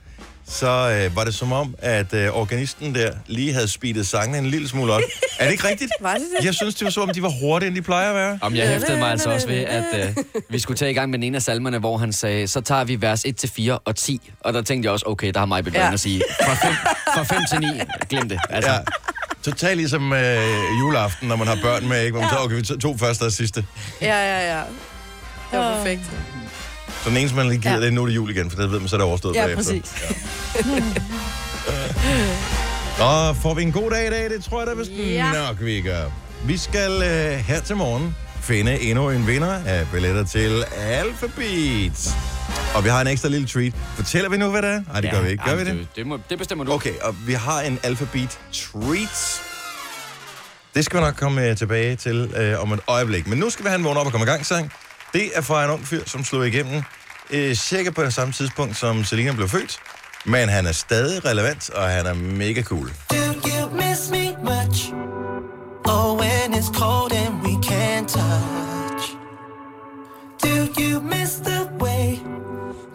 så 0.49 1.05
uh, 1.09 1.15
var 1.15 1.23
det 1.23 1.33
som 1.35 1.51
om, 1.51 1.75
at 1.79 2.13
uh, 2.13 2.19
organisten 2.19 2.95
der 2.95 3.11
lige 3.27 3.53
havde 3.53 3.67
speedet 3.67 4.07
sangene 4.07 4.37
en 4.37 4.45
lille 4.45 4.67
smule 4.69 4.93
op. 4.93 5.01
er 5.39 5.43
det 5.45 5.51
ikke 5.51 5.67
rigtigt? 5.67 5.91
Var 6.01 6.13
det 6.13 6.23
det? 6.39 6.45
Jeg 6.45 6.53
synes, 6.55 6.75
det 6.75 6.85
var 6.85 6.91
så, 6.91 7.01
om 7.01 7.09
de 7.09 7.21
var 7.21 7.29
hurtige, 7.41 7.67
end 7.67 7.75
de 7.75 7.81
plejer 7.81 8.09
at 8.09 8.15
være. 8.15 8.39
Om 8.41 8.55
jeg 8.55 8.67
hæftede 8.69 8.97
mig 8.97 9.11
altså 9.11 9.29
også 9.29 9.47
ved, 9.47 9.57
at 9.57 9.83
øh, 9.95 10.15
vi 10.49 10.59
skulle 10.59 10.77
tage 10.77 10.91
i 10.91 10.93
gang 10.93 11.09
med 11.09 11.19
den 11.19 11.23
ene 11.23 11.35
af 11.35 11.41
salmerne, 11.41 11.79
hvor 11.79 11.97
han 11.97 12.13
sagde, 12.13 12.47
så 12.47 12.61
tager 12.61 12.83
vi 12.83 13.01
vers 13.01 13.25
1-4 13.25 13.71
og 13.85 13.95
10. 13.95 14.31
Og 14.41 14.53
der 14.53 14.61
tænkte 14.61 14.87
jeg 14.87 14.93
også, 14.93 15.05
okay, 15.07 15.31
der 15.33 15.39
har 15.39 15.45
mig 15.45 15.63
begyndt 15.63 15.77
Ja. 15.79 15.87
ja. 15.87 15.93
at 15.93 15.99
sige, 15.99 16.21
fra 16.45 16.53
5, 16.67 16.73
fra 17.15 17.23
5 17.23 17.41
til 17.49 17.59
9, 17.59 17.67
glem 18.09 18.29
det. 18.29 18.39
Altså, 18.49 18.71
Ja. 18.71 18.75
ja. 18.77 18.81
Totalt 19.43 19.77
ligesom 19.77 20.13
øh, 20.13 20.37
juleaften, 20.79 21.27
når 21.27 21.35
man 21.35 21.47
har 21.47 21.57
børn 21.63 21.87
med, 21.87 21.99
ikke? 22.01 22.11
hvor 22.11 22.21
man 22.21 22.29
tager, 22.29 22.43
okay, 22.43 22.61
to 22.61 22.97
første 22.97 23.23
og 23.23 23.31
sidste. 23.31 23.65
Ja, 24.01 24.07
ja, 24.07 24.55
ja. 24.57 24.61
Det 25.51 25.59
var 25.59 25.75
perfekt. 25.75 26.01
Så 27.07 27.11
den 27.11 27.17
eneste, 27.19 27.35
man 27.37 27.47
lige 27.49 27.59
giver, 27.61 27.73
ja. 27.73 27.79
Ja. 27.79 27.81
det 27.85 27.91
er 27.91 27.95
nu 27.95 28.01
er 28.01 28.05
det 28.05 28.15
jul 28.15 28.29
igen, 28.29 28.49
for 28.51 28.61
det 28.61 28.71
ved 28.71 28.79
man, 28.79 28.87
så 28.89 28.95
er 28.95 28.97
det 28.97 29.05
overstået 29.07 29.35
Ja, 29.35 29.45
bagefter. 29.45 29.73
præcis. 29.73 29.95
Og 32.99 33.35
får 33.43 33.53
vi 33.53 33.61
en 33.63 33.71
god 33.71 33.91
dag 33.91 34.07
i 34.07 34.09
dag? 34.09 34.29
Det 34.29 34.43
tror 34.43 34.59
jeg 34.59 34.67
da 34.67 34.73
vist 34.73 34.91
Ja. 34.91 35.31
nok, 35.31 35.57
vi 35.59 35.81
gør. 35.81 36.03
Vi 36.45 36.57
skal 36.57 36.91
øh, 36.91 37.37
her 37.37 37.61
til 37.61 37.75
morgen 37.75 38.15
finde 38.41 38.79
endnu 38.81 39.09
en 39.09 39.27
vinder 39.27 39.53
af 39.65 39.87
billetter 39.93 40.25
til 40.25 40.63
Alphabet. 40.77 42.15
Og 42.75 42.83
vi 42.83 42.89
har 42.89 43.01
en 43.01 43.07
ekstra 43.07 43.29
lille 43.29 43.47
treat. 43.47 43.73
Fortæller 43.95 44.29
vi 44.29 44.37
nu, 44.37 44.49
hvad 44.49 44.61
det 44.61 44.69
er? 44.69 44.81
Nej, 44.91 45.01
det 45.01 45.11
gør 45.11 45.21
vi 45.21 45.29
ikke. 45.29 45.43
Gør 45.43 45.55
vi 45.55 45.63
det? 45.65 45.73
Det, 45.73 45.87
det, 45.95 46.07
må, 46.07 46.19
det 46.29 46.37
bestemmer 46.37 46.65
du. 46.65 46.71
Okay, 46.73 46.93
og 47.01 47.15
vi 47.27 47.33
har 47.33 47.61
en 47.61 47.79
Alphabet 47.83 48.37
treat. 48.53 49.41
Det 50.75 50.85
skal 50.85 50.99
vi 50.99 51.05
nok 51.05 51.15
komme 51.15 51.45
øh, 51.49 51.57
tilbage 51.57 51.95
til 51.95 52.31
øh, 52.37 52.61
om 52.61 52.71
et 52.73 52.79
øjeblik. 52.87 53.27
Men 53.27 53.39
nu 53.39 53.49
skal 53.49 53.65
vi 53.65 53.69
have 53.69 53.77
en 53.79 53.83
vågn 53.85 53.97
op 53.97 54.05
og 54.05 54.11
komme 54.11 54.25
i 54.25 54.29
gang 54.29 54.45
sang. 54.45 54.71
Det 55.13 55.31
er 55.33 55.41
fra 55.41 55.63
en 55.63 55.69
ung 55.69 55.87
fyr, 55.87 56.01
som 56.05 56.23
slog 56.23 56.47
igennem 56.47 56.83
øh, 57.29 57.55
cirka 57.55 57.91
på 57.91 58.03
det 58.03 58.13
samme 58.13 58.33
tidspunkt, 58.33 58.77
som 58.77 59.03
Selina 59.03 59.31
blev 59.31 59.49
født. 59.49 59.79
Men 60.25 60.49
han 60.49 60.65
er 60.65 60.71
stadig 60.71 61.25
relevant, 61.25 61.69
og 61.69 61.89
han 61.89 62.05
er 62.05 62.13
mega 62.13 62.61
cool. 62.61 62.91
Do 63.09 63.15
you 63.49 63.69
miss 63.71 64.09
me 64.11 64.35
much? 64.43 64.93
Oh, 65.85 66.19
when 66.19 66.53
it's 66.53 66.71
cold 66.79 67.13
and 67.13 67.33
we 67.43 67.53
can't 67.69 68.07
touch. 68.09 69.03
Do 70.43 70.81
you 70.81 71.01
miss 71.01 71.31
the 71.35 71.69
way 71.79 72.19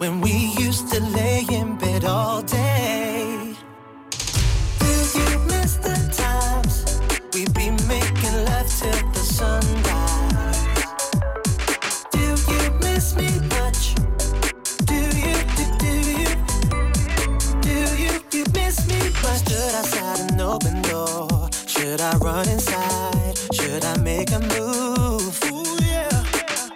when 0.00 0.20
we 0.20 0.34
used 0.68 0.88
to 0.92 1.00
lay 1.18 1.38
in 1.60 1.78
bed 1.78 2.04
all 2.04 2.42
day? 2.42 2.71
Door. 21.06 21.49
Should 21.66 22.00
I 22.00 22.16
run 22.19 22.49
inside? 22.49 23.38
Should 23.52 23.84
I 23.84 23.96
make 23.99 24.31
a 24.32 24.40
move? 24.40 25.34
Ooh, 25.50 25.76
yeah. 25.84 26.25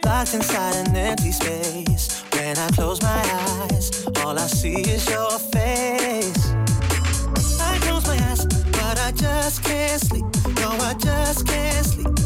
Locked 0.04 0.34
inside 0.34 0.74
an 0.86 0.96
empty 0.96 1.32
space. 1.32 2.22
When 2.32 2.56
I 2.58 2.68
close 2.70 3.02
my 3.02 3.22
eyes, 3.70 4.06
all 4.22 4.38
I 4.38 4.46
see 4.46 4.80
is 4.94 5.08
your 5.08 5.38
face. 5.54 6.52
I 7.60 7.78
close 7.82 8.06
my 8.06 8.18
eyes, 8.28 8.46
but 8.46 8.98
I 8.98 9.12
just 9.12 9.62
can't 9.64 10.00
sleep. 10.00 10.24
No, 10.60 10.70
I 10.90 10.94
just 10.98 11.46
can't 11.46 11.86
sleep. 11.86 12.25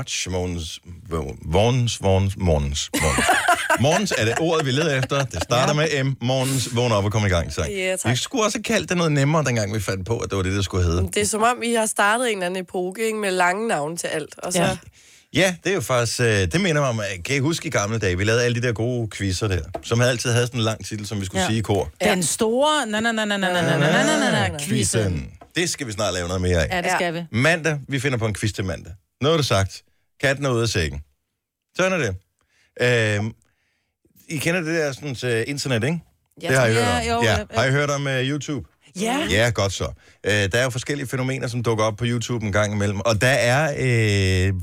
Much. 0.00 0.28
Morgens, 0.30 0.80
Morgens, 1.44 2.00
Morgens, 2.00 2.00
Morgens, 2.00 2.90
Morgens. 3.00 3.26
Morgens 3.80 4.12
er 4.18 4.24
det 4.24 4.34
ordet, 4.40 4.66
vi 4.66 4.70
leder 4.70 4.98
efter. 4.98 5.24
Det 5.24 5.42
starter 5.42 5.74
med 5.74 6.04
M. 6.04 6.16
Morgens, 6.22 6.74
vågn 6.76 6.92
op 6.92 7.04
og 7.04 7.12
kom 7.12 7.26
i 7.26 7.28
gang. 7.28 7.52
Sang. 7.52 7.72
Ja, 7.72 7.96
tak. 7.96 8.12
vi 8.12 8.16
skulle 8.16 8.44
også 8.44 8.58
have 8.58 8.62
kaldt 8.62 8.88
det 8.88 8.96
noget 8.96 9.12
nemmere, 9.12 9.44
dengang 9.44 9.74
vi 9.74 9.80
fandt 9.80 10.06
på, 10.06 10.18
at 10.18 10.30
det 10.30 10.36
var 10.36 10.42
det, 10.42 10.52
det 10.52 10.64
skulle 10.64 10.84
hedde. 10.84 11.02
Det 11.14 11.16
er 11.16 11.26
som 11.26 11.42
om, 11.42 11.62
I 11.62 11.74
har 11.74 11.86
startet 11.86 12.26
en 12.26 12.32
eller 12.32 12.46
anden 12.46 12.62
epoke 12.62 13.06
ikke, 13.06 13.18
med 13.18 13.30
lange 13.30 13.68
navne 13.68 13.96
til 13.96 14.06
alt. 14.06 14.34
Og 14.38 14.52
så, 14.52 14.58
Ja. 14.58 14.64
ja. 14.68 14.76
Ja, 15.34 15.54
det 15.64 15.70
er 15.70 15.74
jo 15.74 15.80
faktisk, 15.80 16.20
øh, 16.20 16.26
det 16.26 16.60
minder 16.60 16.80
mig 16.80 16.90
om, 16.90 17.00
at- 17.00 17.24
kan 17.24 17.36
I 17.36 17.38
huske 17.38 17.66
i 17.68 17.70
gamle 17.70 17.98
dage, 17.98 18.18
vi 18.18 18.24
lavede 18.24 18.44
alle 18.44 18.62
de 18.62 18.66
der 18.66 18.72
gode 18.72 19.08
quizzer 19.16 19.48
der, 19.48 19.60
som 19.82 20.00
altid 20.00 20.30
havde 20.30 20.46
sådan 20.46 20.60
en 20.60 20.64
lang 20.64 20.86
titel, 20.86 21.06
som 21.06 21.20
vi 21.20 21.26
skulle 21.26 21.40
ja. 21.40 21.44
Ja. 21.44 21.48
sige 21.50 21.58
i 21.58 21.62
kor. 21.62 21.90
Den 22.04 22.22
store... 22.22 22.86
Na, 22.86 23.00
na, 23.00 23.12
na, 23.12 23.24
na, 23.24 23.36
na, 23.36 23.48
na, 23.52 23.62
na, 23.62 23.78
na, 23.78 23.78
na, 23.78 24.30
na, 24.30 24.48
na, 24.48 24.58
quizzen. 24.60 25.30
Det 25.56 25.70
skal 25.70 25.86
vi 25.86 25.92
snart 25.92 26.14
lave 26.14 26.26
noget 26.28 26.42
mere 26.42 26.64
af. 26.66 26.76
Ja, 26.76 26.82
det 26.82 26.90
skal 26.96 27.14
vi. 27.14 27.20
Mandag, 27.32 27.78
vi 27.88 28.00
finder 28.00 28.18
på 28.18 28.26
en 28.26 28.34
quiz 28.34 28.52
til 28.52 28.64
mandag. 28.64 28.92
Noget 29.20 29.32
er 29.34 29.36
det 29.38 29.46
sagt. 29.46 29.82
Katten 30.20 30.44
er 30.44 30.50
ude 30.50 30.62
af 30.62 30.68
sækken. 30.68 31.00
Sådan 31.76 31.92
er 31.92 32.06
det. 32.06 32.16
Øh, 32.80 33.30
I 34.28 34.38
kender 34.38 34.60
det 34.60 34.74
der 34.74 34.92
sådan, 34.92 35.40
uh, 35.40 35.50
internet, 35.50 35.84
ikke? 35.84 36.00
Ja, 36.42 36.48
det 36.48 36.56
har 36.56 36.66
I 36.66 36.72
ja, 36.72 36.74
hørt 36.74 37.12
om. 37.12 37.18
jo, 37.18 37.22
ja. 37.22 37.38
ja. 37.38 37.44
Har 37.50 37.64
I 37.64 37.70
hørt 37.70 37.90
om 37.90 38.06
uh, 38.06 38.12
YouTube? 38.12 38.68
Ja. 39.00 39.26
Ja, 39.30 39.50
godt 39.54 39.72
så. 39.72 39.92
Øh, 40.24 40.32
der 40.32 40.58
er 40.58 40.62
jo 40.64 40.70
forskellige 40.70 41.06
fænomener, 41.08 41.48
som 41.48 41.62
dukker 41.62 41.84
op 41.84 41.96
på 41.96 42.04
YouTube 42.06 42.46
en 42.46 42.52
gang 42.52 42.72
imellem. 42.72 43.00
Og 43.00 43.20
der 43.20 43.28
er, 43.28 43.74
øh, 43.78 44.54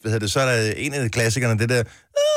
hvad 0.00 0.12
hedder 0.12 0.18
det, 0.18 0.32
så 0.32 0.40
er 0.40 0.46
der 0.56 0.72
en 0.76 0.94
af 0.94 1.10
klassikerne, 1.10 1.58
det 1.58 1.68
der, 1.68 1.82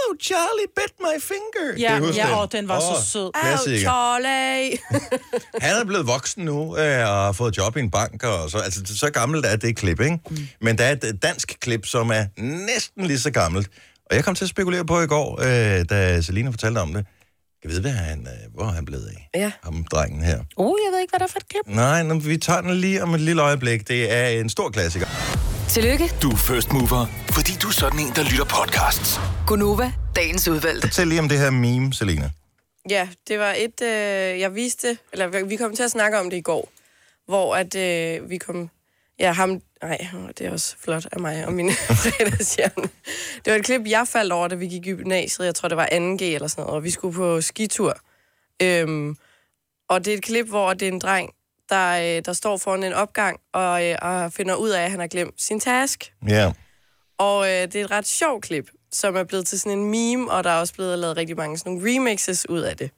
Oh, 0.06 0.18
Charlie 0.22 0.68
bit 0.76 0.94
my 1.00 1.22
finger. 1.22 1.80
Ja, 1.80 2.00
Kan 2.00 2.14
ja, 2.14 2.26
den? 2.26 2.34
og 2.34 2.52
den 2.52 2.68
var 2.68 2.80
så 2.80 2.86
Åh, 2.98 3.04
sød. 3.04 3.32
Klassiker. 3.42 3.80
Charlie! 3.80 4.78
Han 5.66 5.76
er 5.76 5.86
blevet 5.86 6.08
voksen 6.08 6.46
nu 6.46 6.78
øh, 6.78 7.00
og 7.10 7.16
har 7.26 7.32
fået 7.32 7.58
job 7.58 7.78
i 7.78 7.80
en 7.80 7.92
bank. 7.92 8.24
Og 8.24 8.50
så, 8.52 8.58
altså, 8.58 8.82
så 8.98 9.10
gammelt 9.10 9.46
er 9.46 9.56
det 9.56 9.76
klip, 9.76 10.02
ikke? 10.02 10.20
Mm. 10.30 10.38
Men 10.62 10.78
der 10.78 10.84
er 10.84 10.92
et 10.92 11.20
dansk 11.24 11.58
klip, 11.62 11.86
som 11.86 12.10
er 12.10 12.26
næsten 12.42 13.06
lige 13.06 13.20
så 13.20 13.32
gammelt. 13.32 13.70
Og 14.10 14.16
jeg 14.16 14.24
kom 14.24 14.36
til 14.36 14.46
at 14.46 14.50
spekulere 14.50 14.86
på 14.86 15.02
i 15.02 15.08
går, 15.08 15.40
øh, 15.42 15.86
da 15.90 16.22
Selina 16.22 16.50
fortalte 16.50 16.80
om 16.80 16.94
det. 16.94 17.06
Jeg 17.64 17.72
ved, 17.72 17.82
hvad 17.82 17.92
han, 17.92 18.20
øh, 18.20 18.54
hvor 18.56 18.66
han 18.66 18.86
blevet 18.86 19.08
af? 19.08 19.40
Ja. 19.40 19.52
Ham 19.64 19.84
drengen 19.92 20.22
her. 20.24 20.40
Uh, 20.58 20.76
jeg 20.88 20.92
ved 20.94 21.00
ikke, 21.02 21.12
hvad 21.12 21.20
der 21.20 21.26
er 21.26 21.30
for 21.32 21.40
et 21.40 21.50
klip. 21.50 21.76
Nej, 21.76 22.04
nå, 22.04 22.14
vi 22.20 22.38
tager 22.38 22.62
den 22.62 22.76
lige 22.76 23.04
om 23.04 23.14
et 23.14 23.22
lille 23.22 23.42
øjeblik. 23.42 23.88
Det 23.88 24.12
er 24.14 24.28
en 24.28 24.50
stor 24.50 24.70
klassiker. 24.70 25.08
Tillykke, 25.70 26.12
Du 26.22 26.30
er 26.32 26.36
first 26.36 26.74
mover, 26.74 27.06
fordi 27.32 27.52
du 27.62 27.68
er 27.68 27.72
sådan 27.72 28.00
en, 28.00 28.12
der 28.16 28.24
lytter 28.24 28.46
podcasts. 28.46 29.20
Gunova, 29.48 29.92
dagens 30.16 30.48
udvalgte. 30.48 30.88
Fortæl 30.88 31.08
lige 31.08 31.20
om 31.20 31.30
det 31.30 31.40
her 31.40 31.50
meme, 31.50 31.94
Selina. 31.94 32.32
Ja, 32.90 33.10
det 33.28 33.40
var 33.40 33.54
et, 33.58 33.82
øh, 33.82 34.40
jeg 34.40 34.56
viste, 34.56 34.98
eller 35.14 35.46
vi 35.46 35.56
kom 35.56 35.76
til 35.76 35.84
at 35.84 35.92
snakke 35.92 36.20
om 36.20 36.30
det 36.30 36.38
i 36.38 36.42
går, 36.42 36.70
hvor 37.26 37.56
at 37.56 37.76
øh, 37.76 38.30
vi 38.30 38.38
kom, 38.38 38.70
ja, 39.20 39.32
ham, 39.32 39.62
nej, 39.84 40.06
det 40.38 40.48
er 40.48 40.52
også 40.52 40.76
flot 40.80 41.06
af 41.12 41.20
mig 41.20 41.46
og 41.46 41.54
mine 41.54 41.72
fredagshjerne. 41.74 42.90
Det 43.46 43.54
var 43.54 43.60
et 43.60 43.66
klip, 43.66 43.82
jeg 43.86 44.08
faldt 44.08 44.34
over, 44.34 44.48
da 44.48 44.56
vi 44.56 44.68
gik 44.68 44.88
i 44.88 44.92
gymnasiet, 44.96 45.46
jeg 45.46 45.56
tror, 45.56 45.68
det 45.70 45.78
var 45.78 45.86
2G 45.86 46.24
eller 46.24 46.48
sådan 46.48 46.62
noget, 46.62 46.76
og 46.76 46.84
vi 46.84 46.92
skulle 46.92 47.16
på 47.16 47.42
skitur. 47.42 47.98
Øhm, 48.62 49.18
og 49.90 50.06
det 50.06 50.14
er 50.14 50.18
et 50.18 50.24
klip, 50.24 50.48
hvor 50.48 50.74
det 50.74 50.88
er 50.88 50.92
en 50.92 51.00
dreng, 51.00 51.30
der, 51.74 52.18
øh, 52.18 52.22
der 52.26 52.34
står 52.34 52.58
foran 52.58 52.84
en 52.84 52.94
opgang 52.94 53.40
og, 53.54 53.86
øh, 53.86 53.96
og 54.02 54.34
finder 54.34 54.56
ud 54.56 54.70
af, 54.70 54.84
at 54.84 54.92
han 54.92 55.00
har 55.00 55.08
glemt 55.08 55.42
sin 55.42 55.60
task. 55.60 56.14
Ja. 56.28 56.52
Og 57.18 57.46
øh, 57.46 57.52
det 57.52 57.76
er 57.76 57.86
et 57.86 57.92
ret 57.92 58.08
sjovt 58.08 58.44
klip, 58.44 58.70
som 58.92 59.16
er 59.16 59.24
blevet 59.24 59.48
til 59.48 59.60
sådan 59.60 59.80
en 59.80 59.92
meme, 59.92 60.32
og 60.32 60.44
der 60.44 60.50
er 60.50 60.60
også 60.60 60.74
blevet 60.74 61.00
lavet 61.00 61.18
rigtig 61.18 61.38
mange 61.38 61.58
sådan 61.58 61.72
nogle 61.72 61.92
remixes 61.92 62.50
ud 62.50 62.60
af 62.60 62.78
det. 62.78 62.92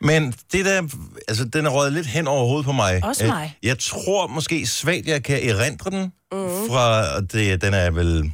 Men 0.00 0.34
det 0.52 0.64
der, 0.64 0.82
altså 1.28 1.44
den 1.44 1.66
er 1.66 1.70
røget 1.70 1.92
lidt 1.92 2.06
hen 2.06 2.26
over 2.26 2.46
hovedet 2.46 2.64
på 2.64 2.72
mig. 2.72 3.04
Også 3.04 3.26
mig. 3.26 3.58
Jeg 3.62 3.78
tror 3.78 4.26
måske 4.26 4.66
svagt, 4.66 5.06
jeg 5.06 5.22
kan 5.22 5.48
erindre 5.48 5.90
den 5.90 6.02
mm. 6.32 6.68
fra, 6.68 7.20
det, 7.20 7.62
den 7.62 7.74
er 7.74 7.90
vel, 7.90 8.32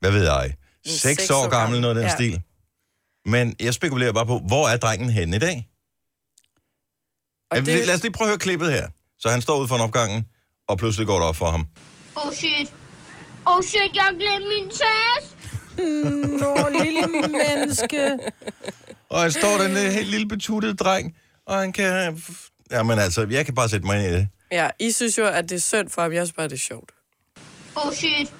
hvad 0.00 0.10
ved 0.10 0.24
jeg, 0.24 0.54
seks 0.86 1.30
år 1.30 1.36
år 1.36 1.40
gammel, 1.40 1.58
gammel, 1.58 1.80
noget 1.80 1.96
af 1.96 2.00
den 2.00 2.08
ja. 2.10 2.14
stil. 2.14 2.42
Men 3.26 3.56
jeg 3.60 3.74
spekulerer 3.74 4.12
bare 4.12 4.26
på, 4.26 4.38
hvor 4.38 4.68
er 4.68 4.76
drengen 4.76 5.10
henne 5.10 5.36
i 5.36 5.38
dag? 5.38 5.68
Og 7.50 7.56
Det... 7.56 7.86
Lad 7.86 7.94
os 7.94 8.02
lige 8.02 8.12
prøve 8.12 8.26
at 8.26 8.30
høre 8.30 8.38
klippet 8.38 8.72
her. 8.72 8.88
Så 9.20 9.28
han 9.28 9.42
står 9.42 9.58
ude 9.58 9.68
for 9.68 9.76
en 9.76 9.80
opgangen, 9.80 10.26
og 10.68 10.78
pludselig 10.78 11.06
går 11.06 11.14
det 11.18 11.24
op 11.24 11.36
for 11.36 11.50
ham. 11.50 11.66
Oh 12.16 12.32
shit. 12.32 12.72
Oh 13.46 13.62
shit, 13.62 13.90
jeg 13.94 14.08
glemte 14.20 14.48
min 14.48 14.70
taske. 14.70 15.36
Nå, 16.42 16.82
lille 16.84 17.06
menneske. 17.28 18.18
Og 19.08 19.20
han 19.20 19.32
står 19.32 19.58
der 19.58 19.64
en 19.64 19.92
helt 19.92 20.08
lille 20.08 20.28
betuttet 20.28 20.80
dreng, 20.80 21.16
og 21.46 21.58
han 21.58 21.72
kan... 21.72 22.22
Jamen 22.70 22.98
altså, 22.98 23.26
jeg 23.30 23.44
kan 23.44 23.54
bare 23.54 23.68
sætte 23.68 23.86
mig 23.86 23.96
ind 23.96 24.14
i 24.14 24.16
det. 24.16 24.28
Ja, 24.52 24.68
I 24.80 24.90
synes 24.90 25.18
jo, 25.18 25.26
at 25.26 25.48
det 25.48 25.56
er 25.56 25.60
synd 25.60 25.88
for 25.88 26.02
ham. 26.02 26.12
Jeg 26.12 26.26
synes 26.26 26.36
bare, 26.36 26.48
det 26.48 26.54
er 26.54 26.58
sjovt. 26.58 26.90
Oh 27.76 27.92
shit. 27.92 28.32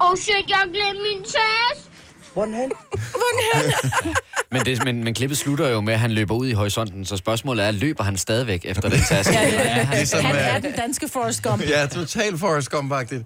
Oh 0.00 0.16
shit, 0.16 0.44
jeg 0.48 0.62
glemte 0.66 1.00
min 1.02 1.24
taske. 1.24 1.90
Men, 4.52 4.64
det, 4.64 4.84
men, 4.84 5.04
men 5.04 5.14
klippet 5.14 5.38
slutter 5.38 5.68
jo 5.68 5.80
med, 5.80 5.92
at 5.94 6.00
han 6.00 6.10
løber 6.10 6.34
ud 6.34 6.46
i 6.46 6.52
horisonten, 6.52 7.04
så 7.04 7.16
spørgsmålet 7.16 7.66
er, 7.66 7.70
løber 7.70 8.04
han 8.04 8.16
stadigvæk 8.16 8.62
efter 8.64 8.88
den 8.88 9.00
taske? 9.08 9.32
ja, 9.32 9.42
ja, 9.42 9.48
han, 9.58 9.96
Ligesom, 9.96 10.24
Han 10.24 10.36
er 10.36 10.58
den 10.58 10.72
danske 10.72 11.08
Forrest 11.08 11.42
Gump. 11.42 11.62
Ja, 11.68 11.86
totalt 11.86 12.40
Forrest 12.40 12.70
gump 12.70 12.92
-agtigt. 12.92 13.22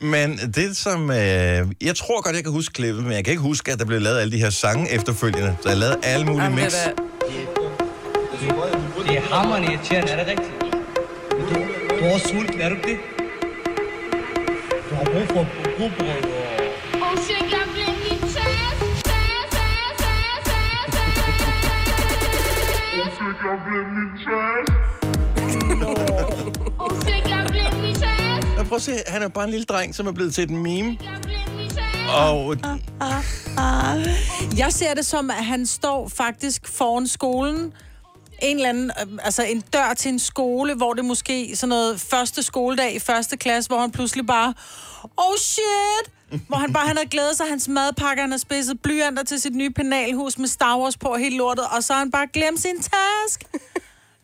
Men 0.00 0.36
det 0.36 0.76
som... 0.76 1.10
Øh, 1.10 1.16
jeg 1.16 1.66
tror 1.96 2.22
godt, 2.22 2.36
jeg 2.36 2.44
kan 2.44 2.52
huske 2.52 2.72
klippet, 2.72 3.04
men 3.04 3.12
jeg 3.12 3.24
kan 3.24 3.30
ikke 3.30 3.42
huske, 3.42 3.72
at 3.72 3.78
der 3.78 3.84
blev 3.84 4.00
lavet 4.00 4.18
alle 4.18 4.32
de 4.32 4.38
her 4.38 4.50
sange 4.50 4.90
efterfølgende. 4.92 5.56
Så 5.62 5.68
jeg 5.68 5.78
lavede 5.78 5.98
alle 6.02 6.26
mulige 6.26 6.42
Jamen, 6.42 6.58
mix. 6.58 6.72
det 6.72 6.80
er, 6.86 6.90
Det 9.08 9.16
er 9.16 9.20
hammerende 9.20 9.72
irriterende, 9.72 10.12
er 10.12 10.24
det 10.24 10.26
rigtigt? 10.26 10.52
Du, 11.30 11.54
du 11.98 12.04
er 12.04 12.18
sulten, 12.18 12.60
er 12.60 12.68
du 12.68 12.74
det? 12.74 12.96
Du 14.90 14.94
har 14.94 15.04
brug 15.04 15.26
for 15.28 15.46
rugbrød 15.80 16.41
jeg 23.44 23.58
glemte 23.66 23.92
min 23.98 24.10
taske. 24.24 24.72
Og 28.58 28.66
prøv 28.66 28.76
at 28.76 28.82
se, 28.82 28.92
han 29.08 29.22
er 29.22 29.28
bare 29.28 29.44
en 29.44 29.50
lille 29.50 29.64
dreng, 29.64 29.94
som 29.94 30.06
er 30.06 30.12
blevet 30.12 30.34
til 30.34 30.44
et 30.44 30.50
meme. 30.50 30.98
Jeg. 31.02 31.20
Og 32.14 32.56
Jeg 34.58 34.72
ser 34.72 34.94
det 34.94 35.06
som, 35.06 35.30
at 35.30 35.44
han 35.44 35.66
står 35.66 36.08
faktisk 36.08 36.68
foran 36.68 37.06
skolen. 37.06 37.72
En 38.42 38.56
eller 38.56 38.68
anden, 38.68 38.90
øh, 39.00 39.18
altså 39.22 39.42
en 39.42 39.60
dør 39.60 39.94
til 39.94 40.08
en 40.08 40.18
skole, 40.18 40.74
hvor 40.74 40.92
det 40.92 41.04
måske 41.04 41.56
sådan 41.56 41.68
noget 41.68 42.00
første 42.00 42.42
skoledag 42.42 42.94
i 42.94 42.98
første 42.98 43.36
klasse, 43.36 43.68
hvor 43.68 43.80
han 43.80 43.90
pludselig 43.90 44.26
bare, 44.26 44.54
oh 45.16 45.36
shit! 45.38 46.12
Hvor 46.48 46.56
han 46.56 46.72
bare 46.72 46.86
han 46.86 46.96
har 46.96 47.04
glædet 47.04 47.36
sig, 47.36 47.46
hans 47.48 47.68
madpakker, 47.68 48.22
han 48.22 48.30
har 48.30 48.38
spidset 48.38 48.82
blyanter 48.82 49.22
til 49.22 49.40
sit 49.40 49.54
nye 49.54 49.70
penalhus 49.70 50.38
med 50.38 50.48
Star 50.48 50.78
Wars 50.78 50.96
på 50.96 51.08
og 51.08 51.18
helt 51.18 51.36
lortet, 51.36 51.64
og 51.76 51.82
så 51.84 51.92
har 51.92 51.98
han 51.98 52.10
bare 52.10 52.26
glemt 52.32 52.60
sin 52.60 52.76
task. 52.76 53.44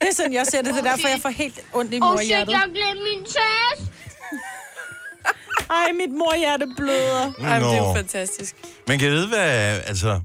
Det 0.01 0.09
er 0.09 0.15
sådan, 0.15 0.33
jeg 0.33 0.47
ser 0.47 0.63
det. 0.63 0.75
Det 0.75 0.87
er 0.87 0.91
derfor, 0.91 1.09
jeg 1.09 1.19
får 1.23 1.29
helt 1.29 1.61
ondt 1.73 1.95
i 1.95 1.99
Oh 2.03 2.19
shit, 2.19 2.29
morhjertet. 2.29 2.53
jeg 2.53 2.63
glemte 2.75 3.03
min 3.03 3.25
taske. 3.25 3.93
Ej, 5.71 5.93
mit 5.93 6.11
morhjerte 6.11 6.67
bløder. 6.77 7.33
ej, 7.41 7.59
men 7.61 7.69
det 7.69 7.75
er 7.79 7.89
jo 7.89 7.95
fantastisk. 7.95 8.57
Men 8.87 8.99
kan 8.99 9.09
jeg 9.09 9.17
vide, 9.17 9.29
hvad... 9.29 9.81
Altså, 9.87 10.21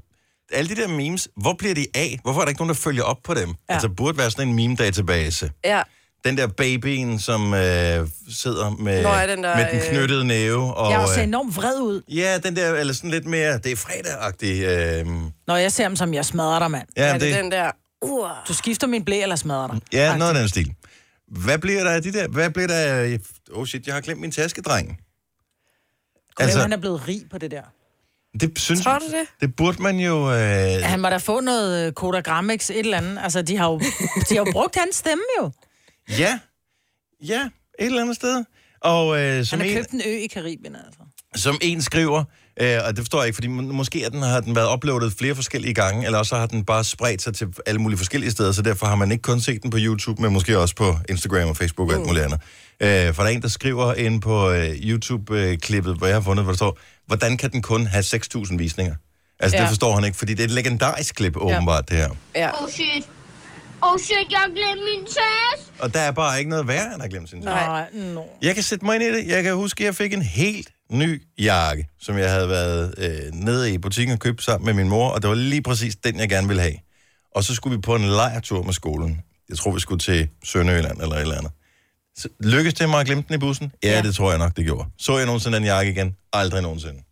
alle 0.52 0.76
de 0.76 0.80
der 0.82 0.88
memes, 0.88 1.28
hvor 1.36 1.52
bliver 1.58 1.74
de 1.74 1.86
af? 1.94 2.18
Hvorfor 2.22 2.40
er 2.40 2.44
der 2.44 2.48
ikke 2.50 2.60
nogen, 2.60 2.68
der 2.68 2.74
følger 2.80 3.02
op 3.02 3.16
på 3.24 3.34
dem? 3.34 3.48
Ja. 3.48 3.54
Altså, 3.74 3.88
burde 3.88 4.18
være 4.18 4.30
sådan 4.30 4.48
en 4.48 4.54
meme-database. 4.54 5.50
Ja, 5.64 5.82
Den 6.24 6.36
der 6.36 6.46
babyen, 6.46 7.18
som 7.18 7.54
øh, 7.54 8.08
sidder 8.30 8.70
med, 8.70 9.02
Nå, 9.02 9.08
ja, 9.08 9.26
den 9.26 9.42
der, 9.44 9.56
med 9.56 9.66
den 9.70 9.76
øh, 9.80 9.82
knyttede 9.90 10.24
næve. 10.24 10.74
Og, 10.74 10.92
Jeg 10.92 11.08
ser 11.08 11.18
øh, 11.18 11.24
enormt 11.24 11.56
vred 11.56 11.80
ud. 11.80 12.02
ja, 12.08 12.38
den 12.38 12.56
der, 12.56 12.74
eller 12.74 12.92
sådan 12.94 13.10
lidt 13.10 13.26
mere, 13.26 13.58
det 13.58 13.72
er 13.72 13.76
fredag-agtig. 13.76 14.62
Øh, 14.62 15.06
Når 15.46 15.56
jeg 15.56 15.72
ser 15.72 15.82
ham 15.84 15.96
som, 15.96 16.14
jeg 16.14 16.24
smadrer 16.24 16.58
dig, 16.58 16.70
mand. 16.70 16.88
ja, 16.96 17.02
er 17.04 17.18
det 17.18 17.34
den 17.34 17.50
der... 17.52 17.70
Uh, 18.02 18.28
Du 18.48 18.54
skifter 18.54 18.86
min 18.86 19.04
blæ 19.04 19.22
eller 19.22 19.36
smadrer 19.36 19.66
dig. 19.68 19.80
Ja, 19.92 20.16
noget 20.16 20.32
af 20.34 20.38
den 20.40 20.48
stil. 20.48 20.74
Hvad 21.28 21.58
bliver 21.58 21.84
der 21.84 21.90
af 21.90 22.02
de 22.02 22.12
der... 22.12 22.28
Hvad 22.28 22.50
bliver 22.50 22.66
der 22.66 22.74
af... 22.76 23.18
Oh 23.52 23.66
shit, 23.66 23.86
jeg 23.86 23.94
har 23.94 24.00
glemt 24.00 24.20
min 24.20 24.30
taskedreng. 24.32 25.00
Altså, 26.38 26.58
han 26.60 26.72
er 26.72 26.76
blevet 26.76 27.08
rig 27.08 27.22
på 27.30 27.38
det 27.38 27.50
der. 27.50 27.62
det 28.40 28.58
synes 28.58 28.80
Tror 28.80 28.98
du 28.98 29.04
det? 29.04 29.26
Det 29.40 29.56
burde 29.56 29.82
man 29.82 29.96
jo... 29.98 30.32
Øh, 30.34 30.82
Han 30.82 31.00
må 31.00 31.08
da 31.08 31.16
få 31.16 31.40
noget 31.40 31.86
øh, 31.86 31.92
Koda 31.92 32.18
et 32.18 32.60
eller 32.70 32.96
andet. 32.98 33.18
Altså, 33.22 33.42
de 33.42 33.56
har 33.56 33.70
jo, 33.70 33.78
de 34.28 34.36
har 34.36 34.44
jo 34.46 34.46
brugt 34.52 34.76
hans 34.76 34.96
stemme 34.96 35.24
jo. 35.40 35.50
Ja. 36.18 36.38
Ja, 37.24 37.40
et 37.78 37.86
eller 37.86 38.00
andet 38.02 38.16
sted. 38.16 38.44
Og 38.80 39.20
øh, 39.20 39.44
som, 39.44 39.60
Han 39.60 39.68
har 39.68 39.76
en, 39.76 39.82
købt 39.82 39.90
en 39.92 40.02
ø 40.06 40.10
i 40.16 40.26
Karibien, 40.26 40.76
altså. 40.76 40.98
som 41.36 41.58
en 41.62 41.82
skriver, 41.82 42.24
øh, 42.60 42.78
og 42.86 42.90
det 42.90 42.98
forstår 42.98 43.18
jeg 43.18 43.26
ikke, 43.26 43.34
fordi 43.36 43.46
må- 43.48 43.62
måske 43.62 44.04
er 44.04 44.08
den, 44.08 44.22
har 44.22 44.40
den 44.40 44.56
været 44.56 44.72
uploadet 44.72 45.12
flere 45.18 45.34
forskellige 45.34 45.74
gange, 45.74 46.06
eller 46.06 46.18
også 46.18 46.36
har 46.36 46.46
den 46.46 46.64
bare 46.64 46.84
spredt 46.84 47.22
sig 47.22 47.34
til 47.34 47.46
alle 47.66 47.80
mulige 47.80 47.98
forskellige 47.98 48.30
steder, 48.30 48.52
så 48.52 48.62
derfor 48.62 48.86
har 48.86 48.94
man 48.94 49.12
ikke 49.12 49.22
kun 49.22 49.40
set 49.40 49.62
den 49.62 49.70
på 49.70 49.76
YouTube, 49.80 50.22
men 50.22 50.32
måske 50.32 50.58
også 50.58 50.74
på 50.74 50.96
Instagram 51.08 51.48
og 51.48 51.56
Facebook 51.56 51.88
og 51.92 51.96
alt 51.98 52.06
muligt 52.06 52.24
andet. 52.24 52.40
Øh, 52.80 53.14
for 53.14 53.22
der 53.22 53.30
er 53.30 53.34
en, 53.34 53.42
der 53.42 53.48
skriver 53.48 53.94
ind 53.94 54.22
på 54.22 54.50
øh, 54.50 54.70
YouTube-klippet, 54.70 55.96
hvor 55.96 56.06
jeg 56.06 56.16
har 56.16 56.20
fundet, 56.22 56.44
hvor 56.44 56.52
der 56.52 56.56
står, 56.56 56.78
hvordan 57.06 57.36
kan 57.36 57.52
den 57.52 57.62
kun 57.62 57.86
have 57.86 58.02
6.000 58.04 58.56
visninger? 58.56 58.94
Altså, 59.40 59.56
ja. 59.56 59.62
Ja. 59.62 59.66
det 59.66 59.70
forstår 59.70 59.94
han 59.94 60.04
ikke, 60.04 60.16
fordi 60.16 60.32
det 60.34 60.40
er 60.40 60.44
et 60.44 60.50
legendarisk 60.50 61.14
klip, 61.14 61.36
åbenbart, 61.36 61.88
det 61.88 61.96
her. 61.96 62.10
ja. 62.34 62.62
Oh 62.64 62.70
shit. 62.70 63.08
Oh 63.84 63.98
shit, 63.98 64.30
jeg 64.30 64.46
glemte 64.50 64.82
min 64.84 65.04
taske. 65.06 65.72
Og 65.82 65.94
der 65.94 66.00
er 66.00 66.12
bare 66.12 66.38
ikke 66.38 66.50
noget 66.50 66.68
værre, 66.68 66.94
end 66.94 67.02
at 67.02 67.10
glemme 67.10 67.28
sin 67.28 67.38
Nej. 67.38 67.66
Nej, 67.66 67.88
no. 68.14 68.22
Jeg 68.42 68.54
kan 68.54 68.62
sætte 68.62 68.84
mig 68.84 68.94
ind 68.94 69.04
i 69.04 69.12
det. 69.16 69.28
Jeg 69.28 69.42
kan 69.42 69.54
huske, 69.54 69.82
at 69.82 69.86
jeg 69.86 69.94
fik 69.94 70.12
en 70.12 70.22
helt 70.22 70.70
ny 70.90 71.22
jakke, 71.38 71.88
som 72.00 72.18
jeg 72.18 72.30
havde 72.32 72.48
været 72.48 72.94
øh, 72.98 73.32
nede 73.32 73.74
i 73.74 73.78
butikken 73.78 74.12
og 74.12 74.18
købt 74.18 74.42
sammen 74.42 74.66
med 74.66 74.74
min 74.74 74.88
mor, 74.88 75.08
og 75.08 75.22
det 75.22 75.28
var 75.30 75.36
lige 75.36 75.62
præcis 75.62 75.96
den, 75.96 76.18
jeg 76.18 76.28
gerne 76.28 76.46
ville 76.48 76.62
have. 76.62 76.74
Og 77.34 77.44
så 77.44 77.54
skulle 77.54 77.76
vi 77.76 77.80
på 77.80 77.94
en 77.94 78.04
lejretur 78.04 78.62
med 78.62 78.72
skolen. 78.72 79.20
Jeg 79.48 79.58
tror, 79.58 79.70
vi 79.70 79.80
skulle 79.80 79.98
til 79.98 80.28
Sønderjylland 80.44 81.00
eller 81.02 81.16
et 81.16 81.20
eller 81.20 81.38
andet. 81.38 81.52
Så, 82.16 82.28
lykkedes 82.40 82.74
det 82.74 82.88
mig 82.88 83.00
at 83.00 83.06
glemme 83.06 83.24
den 83.28 83.34
i 83.34 83.38
bussen? 83.38 83.72
Ja, 83.82 83.90
ja, 83.90 84.02
det 84.02 84.14
tror 84.14 84.30
jeg 84.30 84.38
nok, 84.38 84.56
det 84.56 84.64
gjorde. 84.64 84.88
Så 84.98 85.16
jeg 85.16 85.26
nogensinde 85.26 85.56
den 85.56 85.64
jakke 85.64 85.90
igen? 85.92 86.16
Aldrig 86.32 86.62
nogensinde. 86.62 87.02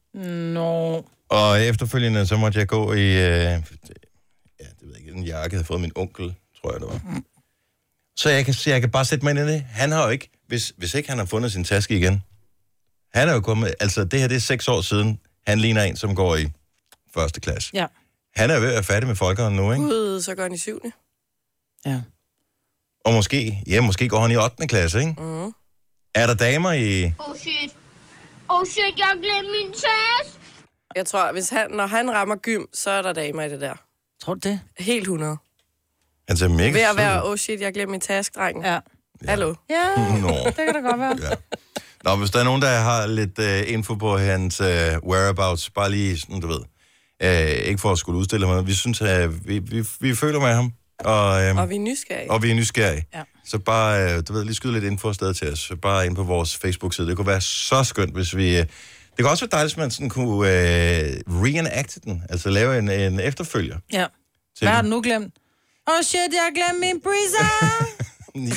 Nå. 0.55 1.05
Og 1.31 1.63
efterfølgende, 1.63 2.27
så 2.27 2.37
måtte 2.37 2.59
jeg 2.59 2.69
gå 2.69 2.93
i, 2.93 2.99
øh, 2.99 3.13
ja, 3.13 3.55
det 3.57 4.83
ved 4.83 4.89
jeg 4.91 4.99
ikke, 4.99 5.13
en 5.13 5.25
jakke, 5.25 5.55
jeg 5.55 5.59
havde 5.59 5.65
fået 5.65 5.81
min 5.81 5.93
onkel, 5.97 6.35
tror 6.63 6.73
jeg 6.73 6.81
det 6.81 6.89
var. 6.89 7.21
Så 8.17 8.31
jeg 8.31 8.45
kan, 8.45 8.55
så 8.55 8.71
jeg 8.71 8.81
kan 8.81 8.91
bare 8.91 9.05
sætte 9.05 9.25
mig 9.25 9.31
ind 9.31 9.39
i 9.39 9.53
det. 9.53 9.67
Han 9.71 9.93
har 9.93 10.05
jo 10.05 10.11
ikke, 10.11 10.31
hvis, 10.47 10.73
hvis 10.77 10.95
ikke 10.95 11.09
han 11.09 11.19
har 11.19 11.25
fundet 11.25 11.53
sin 11.53 11.65
taske 11.65 11.97
igen, 11.97 12.23
han 13.15 13.29
er 13.29 13.33
jo 13.33 13.41
kommet, 13.41 13.75
altså 13.81 14.05
det 14.05 14.21
her, 14.21 14.29
det 14.29 14.37
er 14.37 14.41
seks 14.41 14.69
år 14.69 14.81
siden, 14.81 15.21
han 15.47 15.59
ligner 15.59 15.83
en, 15.83 15.97
som 15.97 16.15
går 16.15 16.37
i 16.37 16.51
første 17.15 17.41
klasse. 17.41 17.71
Ja. 17.75 17.87
Han 18.37 18.51
er 18.51 18.61
ved 18.61 18.69
at 18.69 18.75
være 18.75 18.83
færdig 18.83 19.09
med 19.09 19.17
folkeren 19.17 19.57
nu, 19.57 19.73
ikke? 19.73 19.85
Gud, 19.85 20.23
så 20.23 20.35
går 20.35 20.43
han 20.43 20.55
i 20.55 20.59
syvende. 20.59 20.93
Ja. 21.87 22.01
Og 23.05 23.13
måske, 23.13 23.63
ja, 23.67 23.81
måske 23.81 24.09
går 24.09 24.21
han 24.21 24.31
i 24.31 24.37
8. 24.37 24.67
klasse, 24.67 24.99
ikke? 24.99 25.15
Mm. 25.19 25.53
Er 26.15 26.27
der 26.27 26.35
damer 26.35 26.73
i... 26.73 27.05
Oh 27.19 27.37
shit. 27.37 27.77
Oh 28.49 28.67
shit, 28.67 28.99
jeg 28.99 29.13
glemte 29.17 29.51
min 29.51 29.73
taske. 29.73 30.39
Jeg 30.95 31.07
tror, 31.07 31.33
hvis 31.33 31.49
han, 31.49 31.71
når 31.71 31.87
han 31.87 32.11
rammer 32.11 32.37
gym, 32.37 32.65
så 32.75 32.91
er 32.91 33.03
der 33.03 33.13
damer 33.13 33.43
i 33.43 33.49
det 33.51 33.61
der. 33.61 33.75
Tror 34.23 34.35
du 34.35 34.49
det? 34.49 34.61
Helt 34.79 35.03
100. 35.03 35.37
Han 36.29 36.37
ser 36.37 36.49
mega 36.49 36.71
Ved 36.73 36.81
at 36.81 36.97
være, 36.97 37.25
oh 37.25 37.37
shit, 37.37 37.61
jeg 37.61 37.73
glemte 37.75 37.91
min 37.91 38.01
task, 38.01 38.35
drengen. 38.37 38.65
Ja. 38.65 38.79
Hallo. 39.29 39.55
Ja, 39.71 39.85
Nå. 40.23 40.29
det 40.47 40.55
kan 40.57 40.75
da 40.75 40.81
godt 40.81 41.01
være. 41.01 41.19
Ja. 41.31 41.35
Nå, 42.05 42.17
hvis 42.17 42.31
der 42.31 42.41
er 42.41 42.45
nogen, 42.45 42.63
der 42.63 42.69
har 42.79 43.07
lidt 43.07 43.39
uh, 43.39 43.73
info 43.73 43.95
på 43.95 44.17
hans 44.19 44.61
uh, 44.61 44.67
whereabouts, 45.11 45.71
bare 45.71 45.91
lige 45.91 46.19
sådan, 46.19 46.41
du 46.41 46.47
ved. 46.47 46.61
Uh, 47.25 47.69
ikke 47.69 47.81
for 47.81 47.93
at 47.93 47.99
skulle 47.99 48.19
udstille 48.19 48.47
ham, 48.47 48.57
men 48.57 48.67
vi 48.67 48.73
synes, 48.75 49.01
at 49.01 49.29
uh, 49.29 49.49
vi, 49.49 49.59
vi, 49.59 49.85
vi 50.01 50.15
føler 50.15 50.41
med 50.41 50.49
ham. 50.49 50.73
Og, 50.99 51.51
um, 51.51 51.59
Og 51.59 51.71
vi 51.71 51.75
er 51.77 51.81
nysgerrige. 51.81 52.31
og 52.31 52.43
vi 52.43 52.51
er 52.51 52.55
nysgerrige. 52.55 53.05
Ja. 53.15 53.23
Så 53.45 53.59
bare, 53.59 54.17
uh, 54.19 54.23
du 54.29 54.33
ved, 54.33 54.45
lige 54.45 54.55
skyde 54.55 54.73
lidt 54.73 54.85
info 54.85 55.09
afsted 55.09 55.35
til 55.35 55.53
os. 55.53 55.73
Bare 55.83 56.07
ind 56.07 56.17
på 56.17 56.23
vores 56.23 56.57
Facebook-side. 56.57 57.07
Det 57.07 57.17
kunne 57.17 57.27
være 57.27 57.41
så 57.41 57.85
skønt, 57.85 58.15
hvis 58.15 58.37
vi... 58.37 58.61
Uh, 58.61 58.67
det 59.17 59.19
kunne 59.21 59.31
også 59.31 59.45
være 59.45 59.51
dejligt, 59.59 59.75
hvis 59.75 59.79
man 59.83 59.91
sådan 59.91 60.09
kunne 60.09 60.29
uh, 60.37 61.43
reenacte 61.45 62.01
den. 62.01 62.23
Altså 62.31 62.51
lave 62.51 62.79
en, 62.79 62.89
en 62.91 63.21
efterfølger. 63.21 63.77
Ja. 63.93 64.07
til 64.59 64.65
Hvad 64.65 64.69
har 64.69 64.83
den. 64.83 64.91
du 64.91 64.97
nu 64.97 65.03
glemt? 65.03 65.35
Oh 65.91 66.03
shit, 66.03 66.21
jeg 66.33 66.43
har 66.49 66.55
glemt 66.55 66.81
min 66.81 67.01
breezer! 67.05 67.47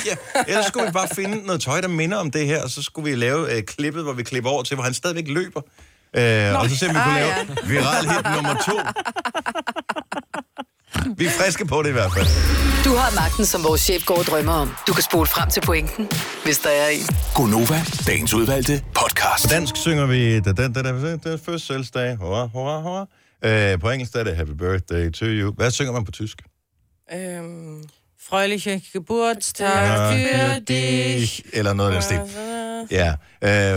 Ja, 0.06 0.16
ellers 0.48 0.66
skulle 0.66 0.86
vi 0.86 0.92
bare 0.92 1.08
finde 1.14 1.46
noget 1.46 1.60
tøj, 1.60 1.80
der 1.80 1.88
minder 1.88 2.16
om 2.16 2.30
det 2.30 2.46
her, 2.46 2.62
og 2.62 2.70
så 2.70 2.82
skulle 2.82 3.10
vi 3.10 3.16
lave 3.16 3.56
øh, 3.56 3.62
klippet, 3.62 4.02
hvor 4.02 4.12
vi 4.12 4.22
klipper 4.22 4.50
over 4.50 4.62
til, 4.62 4.74
hvor 4.74 4.84
han 4.84 4.94
stadigvæk 4.94 5.28
løber. 5.28 5.60
Øh, 6.16 6.60
og 6.60 6.70
så 6.70 6.76
ser 6.76 6.92
vi, 6.92 6.96
om 6.98 7.04
vi 7.04 7.10
kunne 7.10 7.20
Ah, 7.20 7.46
lave 7.46 7.56
viral 7.68 8.08
hit 8.08 8.26
nummer 8.34 8.54
to. 8.66 8.76
Vi 11.16 11.26
er 11.26 11.30
friske 11.30 11.66
på 11.66 11.82
det 11.82 11.88
i 11.88 11.92
hvert 11.92 12.12
fald. 12.12 12.26
Du 12.84 12.94
har 12.96 13.14
magten, 13.14 13.46
som 13.46 13.64
vores 13.64 13.80
chef 13.80 14.04
går 14.06 14.18
og 14.18 14.24
drømmer 14.24 14.52
om. 14.52 14.74
Du 14.86 14.92
kan 14.92 15.02
spole 15.02 15.26
frem 15.26 15.50
til 15.50 15.60
pointen, 15.60 16.10
hvis 16.44 16.58
der 16.58 16.70
er 16.70 16.88
en. 16.88 17.06
Gonova, 17.34 17.82
dagens 18.06 18.34
udvalgte 18.34 18.82
podcast. 18.94 19.44
På 19.44 19.48
dansk 19.50 19.76
synger 19.76 20.06
vi, 20.06 20.40
da 20.40 20.52
den, 20.52 20.72
da 20.72 20.82
den, 20.82 21.18
den 21.24 21.38
fødselsdag, 21.46 22.16
hurra, 22.16 22.46
hurra, 22.46 22.80
hurra. 22.80 23.06
Øh, 23.44 23.80
på 23.80 23.90
engelsk 23.90 24.14
er 24.16 24.24
det 24.24 24.36
Happy 24.36 24.50
Birthday 24.50 25.10
to 25.10 25.26
you. 25.26 25.52
Hvad 25.52 25.70
synger 25.70 25.92
man 25.92 26.04
på 26.04 26.10
tysk? 26.10 26.36
Øhm, 27.12 27.84
Frøliche 28.28 28.82
Geburtstag 28.92 29.68
für 30.12 30.58
dich. 30.60 31.42
Eller 31.52 31.72
noget 31.72 31.90
af 31.90 31.94
den 31.94 32.02
stil. 32.02 32.20
Ja, 32.90 33.14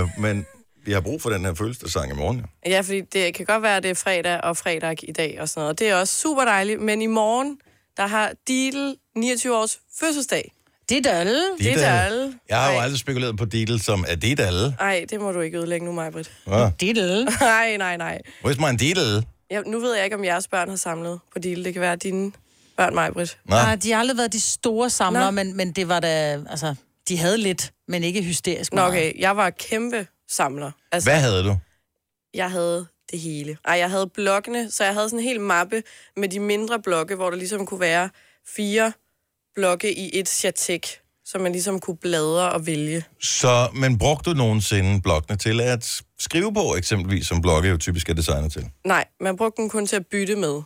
øh, 0.01 0.07
men 0.17 0.45
vi 0.85 0.91
har 0.91 1.01
brug 1.01 1.21
for 1.21 1.29
den 1.29 1.45
her 1.45 1.53
fødselsdagssang 1.53 2.11
i 2.11 2.15
morgen. 2.15 2.45
Ja. 2.65 2.71
Ja, 2.71 2.81
fordi 2.81 3.01
det 3.01 3.33
kan 3.33 3.45
godt 3.45 3.63
være, 3.63 3.77
at 3.77 3.83
det 3.83 3.91
er 3.91 3.95
fredag 3.95 4.41
og 4.43 4.57
fredag 4.57 5.09
i 5.09 5.11
dag 5.11 5.37
og 5.41 5.49
sådan 5.49 5.61
noget. 5.61 5.79
Det 5.79 5.89
er 5.89 5.95
også 5.95 6.15
super 6.15 6.45
dejligt, 6.45 6.81
men 6.81 7.01
i 7.01 7.07
morgen, 7.07 7.57
der 7.97 8.07
har 8.07 8.31
Didel 8.47 8.95
29 9.15 9.57
års 9.57 9.79
fødselsdag. 9.99 10.51
Det 10.89 11.05
er 11.05 11.11
alle. 11.11 11.43
Det 11.57 11.67
er 11.67 11.73
Didal. 11.73 11.85
alle. 11.85 12.33
Jeg 12.49 12.57
har 12.61 12.71
jo 12.71 12.77
Ej. 12.77 12.83
aldrig 12.83 12.99
spekuleret 12.99 13.37
på 13.37 13.45
Didel 13.45 13.79
som, 13.81 14.05
er 14.07 14.15
det 14.15 14.39
alle? 14.39 14.75
Ej, 14.79 15.05
det 15.09 15.19
må 15.21 15.31
du 15.31 15.39
ikke 15.39 15.57
ødelægge 15.57 15.85
nu, 15.85 15.91
Majbrit. 15.91 16.31
Ja. 16.47 16.71
Alle. 16.81 17.25
Nej, 17.41 17.77
nej, 17.77 17.97
nej. 17.97 18.21
Where's 18.45 18.71
my 18.71 18.77
Didel? 18.79 19.25
Ja, 19.51 19.61
nu 19.61 19.79
ved 19.79 19.95
jeg 19.95 20.03
ikke, 20.03 20.15
om 20.15 20.23
jeres 20.23 20.47
børn 20.47 20.69
har 20.69 20.75
samlet 20.75 21.19
på 21.33 21.39
Didel. 21.39 21.65
Det 21.65 21.73
kan 21.73 21.81
være 21.81 21.95
dine 21.95 22.31
børn, 22.79 22.95
Majbrit. 22.95 23.37
Nej. 23.45 23.63
Nej, 23.63 23.75
de 23.75 23.91
har 23.91 23.99
aldrig 23.99 24.17
været 24.17 24.33
de 24.33 24.39
store 24.41 24.89
samlere, 24.89 25.25
Nå. 25.25 25.31
men, 25.31 25.57
men 25.57 25.71
det 25.71 25.87
var 25.87 25.99
da, 25.99 26.39
altså, 26.49 26.75
de 27.07 27.17
havde 27.17 27.37
lidt, 27.37 27.71
men 27.87 28.03
ikke 28.03 28.21
hysterisk 28.23 28.73
Nå, 28.73 28.75
meget. 28.75 28.89
okay. 28.89 29.19
Jeg 29.19 29.37
var 29.37 29.49
kæmpe 29.49 30.07
samler. 30.29 30.71
Altså, 30.91 31.09
Hvad 31.09 31.19
havde 31.19 31.43
du? 31.43 31.57
jeg 32.33 32.51
havde 32.51 32.85
det 33.11 33.19
hele. 33.19 33.57
Ej, 33.65 33.73
jeg 33.77 33.89
havde 33.89 34.07
blokkene, 34.07 34.71
så 34.71 34.83
jeg 34.83 34.93
havde 34.93 35.09
sådan 35.09 35.19
en 35.19 35.25
hel 35.25 35.39
mappe 35.39 35.83
med 36.17 36.29
de 36.29 36.39
mindre 36.39 36.79
blokke, 36.81 37.15
hvor 37.15 37.29
der 37.29 37.37
ligesom 37.37 37.65
kunne 37.65 37.79
være 37.79 38.09
fire 38.55 38.91
blokke 39.55 39.97
i 39.99 40.19
et 40.19 40.29
chatek, 40.29 40.87
så 41.25 41.37
man 41.37 41.51
ligesom 41.51 41.79
kunne 41.79 41.97
bladre 41.97 42.51
og 42.51 42.65
vælge. 42.65 43.03
Så, 43.21 43.67
men 43.73 43.97
brugte 43.97 44.29
du 44.29 44.35
nogensinde 44.35 45.01
bloggene 45.01 45.37
til 45.37 45.61
at 45.61 46.01
skrive 46.19 46.53
på, 46.53 46.75
eksempelvis, 46.77 47.27
som 47.27 47.41
blogge 47.41 47.69
jo 47.69 47.77
typisk 47.77 48.09
er 48.09 48.13
designet 48.13 48.51
til? 48.51 48.69
Nej, 48.85 49.05
man 49.19 49.37
brugte 49.37 49.61
den 49.61 49.69
kun 49.69 49.87
til 49.87 49.95
at 49.95 50.07
bytte 50.07 50.35
med. 50.35 50.61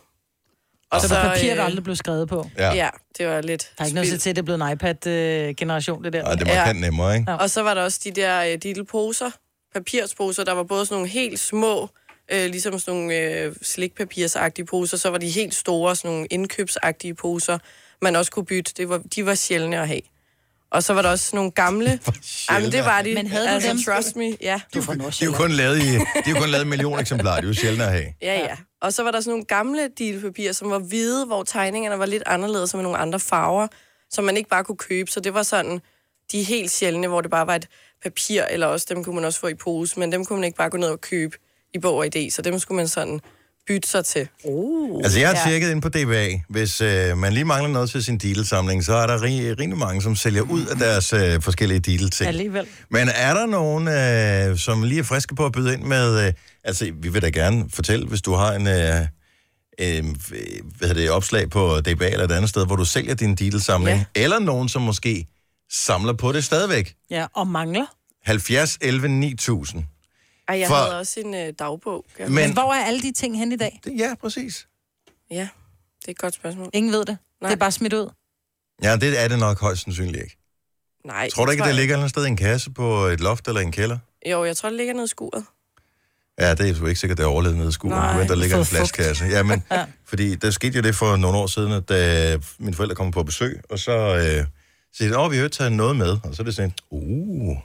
Og 0.90 1.00
Så, 1.00 1.08
så 1.08 1.14
papir, 1.14 1.50
øh, 1.50 1.56
der 1.56 1.62
aldrig 1.64 1.84
blev 1.84 1.96
skrevet 1.96 2.28
på. 2.28 2.50
Ja. 2.58 2.72
Ja, 2.74 2.88
det 3.18 3.26
var 3.26 3.40
lidt 3.40 3.70
Der 3.78 3.82
er 3.82 3.86
ikke 3.86 3.94
noget 3.94 4.20
til, 4.20 4.30
at 4.30 4.36
det 4.36 4.42
er 4.42 4.44
blevet 4.44 4.62
en 4.62 4.72
iPad-generation, 4.72 6.04
det 6.04 6.12
der. 6.12 6.24
Ej, 6.24 6.34
det 6.34 6.46
var 6.46 6.52
Ja. 6.52 6.72
nemmere, 6.72 7.16
ikke? 7.16 7.32
Og 7.32 7.50
så 7.50 7.62
var 7.62 7.74
der 7.74 7.82
også 7.82 8.00
de 8.04 8.10
der 8.10 8.44
øh, 8.44 8.58
lille 8.62 8.84
poser, 8.84 9.30
papirsposer, 9.74 10.44
der 10.44 10.52
var 10.52 10.62
både 10.62 10.86
sådan 10.86 10.94
nogle 10.94 11.08
helt 11.08 11.40
små, 11.40 11.88
øh, 12.32 12.46
ligesom 12.50 12.78
sådan 12.78 13.00
nogle 13.00 13.14
øh, 13.16 13.54
slikpapirsagtige 13.62 14.66
poser, 14.66 14.96
så 14.96 15.10
var 15.10 15.18
de 15.18 15.28
helt 15.30 15.54
store, 15.54 15.96
sådan 15.96 16.10
nogle 16.10 16.26
indkøbsagtige 16.30 17.14
poser, 17.14 17.58
man 18.02 18.16
også 18.16 18.30
kunne 18.30 18.44
bytte. 18.46 18.72
Det 18.76 18.88
var, 18.88 19.00
de 19.16 19.26
var 19.26 19.34
sjældne 19.34 19.80
at 19.80 19.88
have. 19.88 20.00
Og 20.74 20.82
så 20.82 20.92
var 20.92 21.02
der 21.02 21.10
også 21.10 21.36
nogle 21.36 21.50
gamle... 21.50 22.00
Jamen, 22.50 22.72
det 22.72 22.84
var 22.84 23.02
de. 23.02 23.14
Men 23.14 23.26
havde 23.26 23.46
du 23.46 23.50
altså, 23.50 23.68
dem? 23.68 23.82
Trust 23.82 24.16
me, 24.16 24.36
ja. 24.40 24.60
Du 24.74 24.78
er 24.78 24.94
De 24.94 25.24
er 25.24 25.24
jo 25.24 25.32
kun 25.32 25.50
lavet 25.50 25.78
i, 25.78 25.90
de 25.90 25.98
er 26.26 26.30
jo 26.30 26.36
kun 26.36 26.48
lavet 26.48 26.66
million 26.66 27.00
eksemplarer. 27.00 27.36
Det 27.36 27.44
er 27.44 27.48
jo 27.48 27.54
sjældent 27.54 27.82
at 27.82 27.90
have. 27.90 28.06
Ja, 28.22 28.38
ja. 28.38 28.56
Og 28.80 28.92
så 28.92 29.02
var 29.02 29.10
der 29.10 29.20
sådan 29.20 29.30
nogle 29.30 29.44
gamle 29.44 29.88
dealpapirer, 29.98 30.52
som 30.52 30.70
var 30.70 30.78
hvide, 30.78 31.26
hvor 31.26 31.42
tegningerne 31.42 31.98
var 31.98 32.06
lidt 32.06 32.22
anderledes, 32.26 32.74
og 32.74 32.78
med 32.78 32.82
nogle 32.82 32.98
andre 32.98 33.20
farver, 33.20 33.66
som 34.10 34.24
man 34.24 34.36
ikke 34.36 34.48
bare 34.48 34.64
kunne 34.64 34.76
købe. 34.76 35.10
Så 35.10 35.20
det 35.20 35.34
var 35.34 35.42
sådan, 35.42 35.80
de 36.32 36.42
helt 36.42 36.70
sjældne, 36.70 37.08
hvor 37.08 37.20
det 37.20 37.30
bare 37.30 37.46
var 37.46 37.54
et 37.54 37.68
papir, 38.02 38.42
eller 38.42 38.66
også 38.66 38.86
dem 38.88 39.04
kunne 39.04 39.14
man 39.14 39.24
også 39.24 39.40
få 39.40 39.46
i 39.46 39.54
pose, 39.54 40.00
men 40.00 40.12
dem 40.12 40.24
kunne 40.24 40.36
man 40.36 40.44
ikke 40.44 40.56
bare 40.56 40.70
gå 40.70 40.76
ned 40.76 40.88
og 40.88 41.00
købe 41.00 41.36
i 41.74 41.78
bog 41.78 41.96
og 41.96 42.06
idé, 42.16 42.30
så 42.30 42.42
dem 42.42 42.58
skulle 42.58 42.76
man 42.76 42.88
sådan 42.88 43.20
bytte 43.66 43.88
sig 43.88 44.04
til. 44.04 44.28
Uh. 44.44 45.00
Altså, 45.04 45.18
jeg 45.18 45.28
har 45.28 45.48
tjekket 45.48 45.70
ind 45.70 45.82
på 45.82 45.88
DBA. 45.88 46.28
Hvis 46.48 46.80
øh, 46.80 47.18
man 47.18 47.32
lige 47.32 47.44
mangler 47.44 47.70
noget 47.70 47.90
til 47.90 48.04
sin 48.04 48.18
Deedle-samling, 48.18 48.84
så 48.84 48.94
er 48.94 49.06
der 49.06 49.22
rig, 49.22 49.58
rimelig 49.60 49.78
mange, 49.78 50.02
som 50.02 50.16
sælger 50.16 50.42
ud 50.42 50.66
af 50.66 50.76
deres 50.76 51.12
øh, 51.12 51.42
forskellige 51.42 51.80
Deedle-ting. 51.80 52.28
Alligevel. 52.28 52.66
Men 52.90 53.08
er 53.14 53.34
der 53.34 53.46
nogen, 53.46 53.88
øh, 53.88 54.58
som 54.58 54.82
lige 54.82 54.98
er 54.98 55.04
friske 55.04 55.34
på 55.34 55.46
at 55.46 55.52
byde 55.52 55.74
ind 55.74 55.82
med... 55.82 56.26
Øh, 56.26 56.32
altså, 56.64 56.92
vi 57.02 57.08
vil 57.08 57.22
da 57.22 57.28
gerne 57.28 57.64
fortælle, 57.70 58.06
hvis 58.06 58.22
du 58.22 58.34
har 58.34 58.52
en... 58.52 58.66
Øh, 58.66 59.00
øh, 59.80 60.04
hvad 60.78 60.88
hedder 60.88 60.94
det, 60.94 61.10
opslag 61.10 61.50
på 61.50 61.80
DBA 61.80 62.08
eller 62.08 62.24
et 62.24 62.32
andet 62.32 62.50
sted, 62.50 62.66
hvor 62.66 62.76
du 62.76 62.84
sælger 62.84 63.14
din 63.14 63.34
Deedle-samling. 63.34 63.98
Ja. 63.98 64.22
Eller 64.22 64.38
nogen, 64.38 64.68
som 64.68 64.82
måske 64.82 65.26
samler 65.70 66.12
på 66.12 66.32
det 66.32 66.44
stadigvæk. 66.44 66.94
Ja, 67.10 67.26
og 67.34 67.46
mangler. 67.46 67.86
70, 68.24 68.78
11, 68.80 69.08
9000. 69.08 69.84
Ej, 70.48 70.58
jeg 70.58 70.68
For- 70.68 70.74
havde 70.76 70.98
også 70.98 71.20
en 71.20 71.34
øh, 71.34 71.52
dagbog. 71.58 72.04
Men, 72.18 72.34
Men, 72.34 72.52
hvor 72.52 72.72
er 72.74 72.84
alle 72.84 73.02
de 73.02 73.12
ting 73.12 73.38
hen 73.38 73.52
i 73.52 73.56
dag? 73.56 73.80
ja, 73.98 74.14
præcis. 74.20 74.66
ja, 75.30 75.48
det 76.00 76.06
er 76.06 76.10
et 76.10 76.18
godt 76.18 76.34
spørgsmål. 76.34 76.70
Ingen 76.72 76.92
ved 76.92 77.04
det. 77.04 77.18
Nej. 77.40 77.48
Det 77.50 77.56
er 77.56 77.58
bare 77.60 77.72
smidt 77.72 77.92
ud. 77.92 78.10
Ja, 78.82 78.96
det 78.96 79.22
er 79.24 79.28
det 79.28 79.38
nok 79.38 79.60
højst 79.60 79.82
sandsynligt 79.82 80.22
ikke. 80.22 80.36
Nej, 81.04 81.30
Tror 81.30 81.44
du 81.44 81.50
ikke, 81.50 81.62
jeg- 81.64 81.68
det 81.68 81.80
ligger 81.80 81.98
et 82.04 82.10
sted 82.10 82.24
i 82.24 82.28
en 82.28 82.36
kasse 82.36 82.70
på 82.70 83.06
et 83.06 83.20
loft 83.20 83.48
eller 83.48 83.60
en 83.60 83.72
kælder? 83.72 83.98
Jo, 84.30 84.44
jeg 84.44 84.56
tror, 84.56 84.68
det 84.68 84.76
ligger 84.76 84.94
nede 84.94 85.04
i 85.04 85.08
skuret. 85.08 85.44
Ja, 86.40 86.54
det 86.54 86.70
er 86.70 86.74
jo 86.80 86.86
ikke 86.86 87.00
sikkert, 87.00 87.18
det 87.18 87.24
er 87.24 87.28
overlevet 87.28 87.56
nede 87.56 87.68
i 87.68 87.72
skuret, 87.72 87.96
Nej, 87.96 88.18
men 88.18 88.28
der 88.28 88.34
ligger 88.34 88.58
en 88.58 88.64
flaskasse. 88.64 89.24
Ja, 89.24 89.42
men, 89.42 89.62
ja. 89.70 89.84
fordi 90.04 90.34
der 90.34 90.50
skete 90.50 90.76
jo 90.76 90.82
det 90.82 90.94
for 90.94 91.16
nogle 91.16 91.38
år 91.38 91.46
siden, 91.46 91.72
at 91.72 91.88
da 91.88 92.38
mine 92.58 92.74
forældre 92.74 92.94
kom 92.96 93.10
på 93.10 93.22
besøg, 93.22 93.60
og 93.70 93.78
så 93.78 93.92
øh, 93.98 94.46
siger 94.96 95.10
de, 95.10 95.18
åh, 95.18 95.30
vi 95.30 95.36
har 95.36 95.42
jo 95.42 95.48
taget 95.48 95.72
noget 95.72 95.96
med, 95.96 96.08
og 96.24 96.34
så 96.34 96.42
er 96.42 96.44
det 96.44 96.54
sådan, 96.54 96.72
uh, 96.90 97.56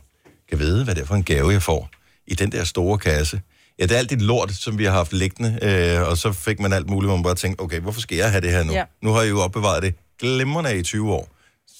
kan 0.49 0.59
vide, 0.59 0.83
hvad 0.83 0.95
det 0.95 1.01
er 1.01 1.05
for 1.05 1.15
en 1.15 1.23
gave, 1.23 1.49
jeg 1.51 1.63
får 1.63 1.89
i 2.29 2.35
den 2.35 2.51
der 2.51 2.63
store 2.63 2.97
kasse. 2.97 3.41
Ja, 3.79 3.83
det 3.83 3.91
er 3.91 3.97
alt 3.97 4.09
det 4.09 4.21
lort, 4.21 4.51
som 4.51 4.77
vi 4.77 4.85
har 4.85 4.91
haft 4.91 5.13
liggende, 5.13 5.59
øh, 5.61 6.09
og 6.09 6.17
så 6.17 6.31
fik 6.31 6.59
man 6.59 6.73
alt 6.73 6.89
muligt, 6.89 7.09
hvor 7.09 7.15
man 7.15 7.23
bare 7.23 7.35
tænkte, 7.35 7.61
okay, 7.61 7.79
hvorfor 7.79 8.01
skal 8.01 8.17
jeg 8.17 8.31
have 8.31 8.41
det 8.41 8.51
her 8.51 8.63
nu? 8.63 8.73
Ja. 8.73 8.83
Nu 9.01 9.11
har 9.11 9.21
I 9.21 9.29
jo 9.29 9.39
opbevaret 9.39 9.83
det 9.83 9.93
glimrende 10.19 10.77
i 10.77 10.83
20 10.83 11.13
år. 11.13 11.29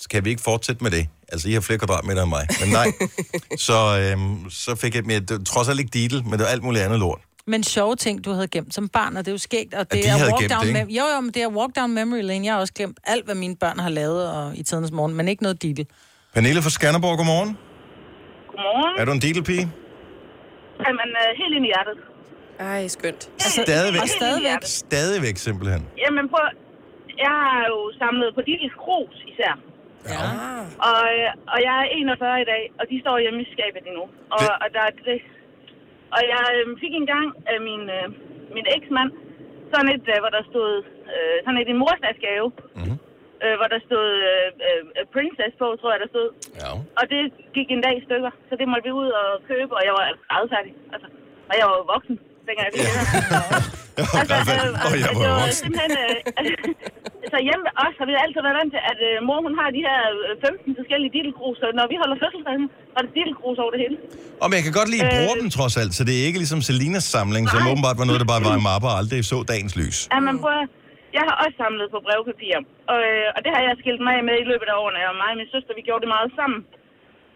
Skal 0.02 0.26
vi 0.26 0.30
ikke 0.30 0.42
fortsætte 0.42 0.84
med 0.84 0.92
det? 0.92 1.08
Altså, 1.32 1.50
I 1.50 1.54
har 1.54 1.62
flere 1.62 1.80
kvadratmeter 1.80 2.22
end 2.22 2.30
mig, 2.30 2.48
men 2.60 2.70
nej. 2.70 2.88
så, 3.68 4.00
øhm, 4.00 4.50
så 4.50 4.76
fik 4.76 4.96
jeg, 4.96 5.04
var 5.30 5.44
trods 5.46 5.70
alt 5.70 5.80
ikke 5.80 5.92
Diddle, 5.94 6.22
men 6.24 6.32
det 6.32 6.40
var 6.40 6.46
alt 6.46 6.64
muligt 6.64 6.84
andet 6.84 7.00
lort. 7.00 7.20
Men 7.48 7.64
sjove 7.64 7.96
ting, 7.96 8.26
du 8.26 8.32
havde 8.32 8.48
gemt 8.48 8.74
som 8.74 8.90
barn, 8.90 9.18
og 9.18 9.26
det 9.26 9.32
er 9.32 9.34
jo 9.34 9.38
skægt. 9.38 9.74
Og 9.74 9.92
det 9.92 10.04
de 10.04 10.10
er 10.10 10.34
walk 10.34 10.50
down 10.50 10.76
det, 10.76 10.88
Jo, 10.90 11.04
jo, 11.16 11.22
men 11.22 11.34
det 11.34 11.42
er 11.42 11.48
walk 11.48 11.76
down 11.76 11.94
memory 11.94 12.22
lane. 12.22 12.46
Jeg 12.46 12.54
har 12.54 12.60
også 12.60 12.74
glemt 12.74 13.00
alt, 13.04 13.26
hvad 13.26 13.36
mine 13.36 13.56
børn 13.56 13.80
har 13.80 13.90
lavet 13.90 14.32
og, 14.32 14.58
i 14.58 14.64
tidens 14.64 14.92
morgen, 14.92 15.16
men 15.16 15.28
ikke 15.28 15.44
noget 15.44 15.62
ditte. 15.62 15.86
Pernille 16.34 16.62
fra 16.62 16.70
Skanderborg, 16.70 17.18
godmorgen. 17.18 17.58
Godmorgen. 18.48 19.02
Er 19.02 19.06
du 19.06 19.12
en 19.12 19.20
Diddle-pige? 20.80 20.88
Jamen, 20.88 21.10
øh, 21.22 21.30
helt 21.42 21.54
ind 21.58 21.66
i 21.68 21.72
hjertet. 21.74 21.98
Ej, 22.72 22.82
skønt. 22.96 23.24
Altså, 23.46 23.62
Stadigvæk. 23.68 24.02
og 24.06 24.10
stadigvæk. 24.20 24.62
Stadigvæk 24.86 25.36
simpelthen. 25.48 25.82
Jamen, 26.04 26.26
prøv, 26.34 26.46
jeg 27.26 27.36
har 27.48 27.62
jo 27.74 27.80
samlet 28.02 28.30
på 28.38 28.42
Dittels 28.48 28.76
Krus 28.84 29.16
især. 29.32 29.54
Ja. 30.14 30.22
Og, 30.90 31.00
øh, 31.16 31.28
og 31.54 31.60
jeg 31.68 31.76
er 31.84 31.88
41 32.00 32.42
i 32.46 32.48
dag, 32.54 32.64
og 32.80 32.84
de 32.92 32.96
står 33.04 33.16
hjemme 33.24 33.40
i 33.46 33.48
skabet 33.56 33.82
endnu. 33.90 34.06
Og, 34.36 34.40
Det- 34.44 34.58
og, 34.64 34.68
der, 34.76 34.82
er 34.90 34.94
det, 35.10 35.20
og 36.16 36.22
jeg 36.34 36.44
øh, 36.58 36.64
fik 36.84 36.94
engang 37.02 37.28
af 37.54 37.58
min, 37.68 37.84
øh, 37.98 38.06
min 38.56 38.68
eksmand 38.78 39.10
sådan 39.74 39.90
et, 39.96 40.06
øh, 40.14 40.18
hvor 40.24 40.32
der 40.38 40.44
stod, 40.52 40.72
øh, 41.14 41.36
sådan 41.44 41.60
et 41.62 41.70
en 41.74 41.80
morsdagsgave, 41.84 42.48
Mhm. 42.80 42.96
Øh, 43.44 43.54
hvor 43.60 43.68
der 43.74 43.80
stod 43.90 44.08
øh, 44.32 44.48
øh, 44.68 44.82
Princess 45.16 45.54
på, 45.62 45.68
tror 45.80 45.90
jeg, 45.94 46.00
der 46.04 46.10
stod. 46.16 46.28
Ja. 46.64 46.72
Og 47.00 47.04
det 47.12 47.22
gik 47.58 47.68
en 47.76 47.82
dag 47.86 47.94
i 48.00 48.04
stykker, 48.08 48.32
så 48.50 48.54
det 48.60 48.66
måtte 48.72 48.86
vi 48.90 48.94
ud 49.02 49.10
og 49.22 49.28
købe, 49.52 49.72
og 49.78 49.82
jeg 49.88 49.94
var 49.98 50.06
færdig. 50.56 50.74
Altså, 50.94 51.08
og 51.50 51.54
jeg 51.60 51.66
var 51.72 51.78
voksen, 51.94 52.16
dengang 52.48 52.66
jeg 52.68 52.74
fik 52.76 52.86
det 52.88 52.94
her. 52.98 53.08
Var 54.14 54.20
Altså, 54.22 54.54
øh, 54.56 54.86
og 54.86 54.92
jeg 55.04 55.12
var 55.20 55.28
var 55.28 55.40
voksen. 55.44 55.60
simpelthen... 55.64 55.92
Øh, 56.04 56.18
så 57.32 57.38
hjemme 57.48 57.64
ved 57.68 57.74
os 57.86 57.94
har 58.00 58.06
vi 58.10 58.14
altid 58.26 58.42
været 58.48 58.58
vant 58.60 58.72
til, 58.76 58.82
at 58.92 59.00
øh, 59.10 59.16
mor 59.28 59.40
hun 59.48 59.54
har 59.60 59.68
de 59.78 59.82
her 59.90 60.00
øh, 60.28 60.48
15 60.48 60.80
forskellige 60.80 61.12
dittelgrus, 61.18 61.56
så 61.62 61.68
når 61.80 61.86
vi 61.92 61.96
holder 62.02 62.18
fødselsdag, 62.24 62.56
er 62.98 63.02
det 63.06 63.12
dittelgrus 63.18 63.58
over 63.64 63.72
det 63.76 63.80
hele. 63.84 63.96
Og 64.42 64.46
men 64.50 64.56
jeg 64.60 64.64
kan 64.68 64.74
godt 64.80 64.90
lide, 64.94 65.02
at 65.06 65.10
I 65.10 65.16
bruger 65.20 65.36
Øh. 65.38 65.42
dem 65.44 65.50
trods 65.58 65.76
alt, 65.82 65.92
så 65.98 66.02
det 66.08 66.14
er 66.20 66.24
ikke 66.30 66.40
ligesom 66.44 66.60
Selinas 66.68 67.06
samling, 67.16 67.44
som 67.54 67.60
Nej. 67.62 67.72
åbenbart 67.72 67.98
var 68.02 68.06
noget, 68.10 68.20
der 68.24 68.30
bare 68.34 68.42
var 68.48 68.54
i 68.60 68.62
mapper 68.70 68.90
og 68.94 68.98
aldrig 69.02 69.20
så 69.34 69.38
dagens 69.54 69.74
lys. 69.82 69.98
Ja, 70.14 70.20
men 70.28 70.34
prøv 70.44 70.54
at- 70.64 70.70
jeg 71.18 71.24
har 71.28 71.36
også 71.44 71.56
samlet 71.64 71.88
på 71.94 72.00
brevpapir, 72.06 72.58
og, 72.92 73.00
øh, 73.10 73.28
og 73.36 73.40
det 73.44 73.52
har 73.56 73.62
jeg 73.64 73.80
skilt 73.82 74.02
mig 74.06 74.14
af 74.18 74.24
med 74.30 74.38
i 74.40 74.50
løbet 74.52 74.68
af 74.70 74.80
årene, 74.84 75.10
og 75.10 75.16
mig 75.22 75.32
og 75.34 75.40
min 75.40 75.54
søster, 75.54 75.78
vi 75.78 75.88
gjorde 75.88 76.04
det 76.04 76.16
meget 76.16 76.32
sammen. 76.40 76.62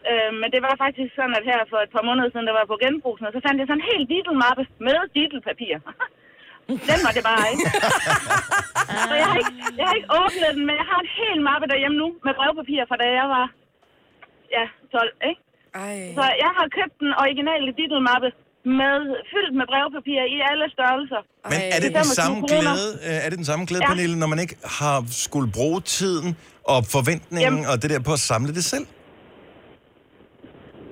Øh, 0.10 0.32
men 0.42 0.50
det 0.54 0.62
var 0.66 0.82
faktisk 0.86 1.12
sådan, 1.16 1.38
at 1.40 1.48
her 1.52 1.60
for 1.72 1.80
et 1.82 1.94
par 1.96 2.08
måneder 2.08 2.30
siden, 2.30 2.48
der 2.50 2.60
var 2.60 2.72
på 2.72 2.78
genbrugsen, 2.84 3.28
og 3.28 3.34
så 3.34 3.40
fandt 3.46 3.60
jeg 3.60 3.68
sådan 3.68 3.82
en 3.82 3.92
helt 3.92 4.08
dittelmappe 4.14 4.64
med 4.88 4.98
dittelpapir. 5.16 5.76
Den 6.90 7.00
var 7.06 7.14
det 7.18 7.24
bare 7.32 7.46
ikke. 7.54 7.66
så 9.10 9.14
jeg 9.22 9.28
har 9.32 9.38
ikke, 9.42 9.56
jeg 9.80 9.86
har 9.88 9.96
ikke 10.00 10.14
åbnet 10.22 10.50
den, 10.56 10.64
men 10.68 10.76
jeg 10.82 10.88
har 10.92 11.00
en 11.02 11.12
hel 11.20 11.38
mappe 11.50 11.66
derhjemme 11.72 11.98
nu 12.04 12.08
med 12.26 12.34
brevpapir 12.40 12.84
fra 12.90 12.98
da 13.02 13.08
jeg 13.22 13.28
var 13.36 13.48
ja, 14.58 14.66
12, 14.92 15.14
ikke? 15.30 15.42
Ej. 15.86 15.98
Så 16.18 16.24
jeg 16.44 16.52
har 16.58 16.68
købt 16.78 16.96
den 17.04 17.12
originale 17.24 17.72
dittelmappe 17.80 18.30
med, 18.82 18.98
fyldt 19.32 19.54
med 19.60 19.66
brevpapir 19.72 20.22
i 20.36 20.38
alle 20.52 20.66
størrelser. 20.76 21.22
Men 21.52 21.60
er 21.76 21.80
det 21.84 21.90
den 22.00 22.06
25 22.12 22.20
samme 22.22 22.38
glæde, 22.52 22.90
øh, 23.08 23.26
er 23.26 23.30
det 23.32 23.38
den 23.44 23.50
samme 23.52 23.64
glæde, 23.70 23.84
Ja. 23.84 23.90
Pernille, 23.92 24.16
når 24.24 24.30
man 24.34 24.40
ikke 24.44 24.56
har 24.80 24.98
skulle 25.26 25.50
bruge 25.58 25.80
tiden 25.98 26.30
og 26.74 26.80
forventningen 26.96 27.56
Jamen. 27.60 27.72
og 27.72 27.76
det 27.82 27.88
der 27.94 28.00
på 28.10 28.14
at 28.20 28.24
samle 28.32 28.52
det 28.58 28.66
selv? 28.74 28.86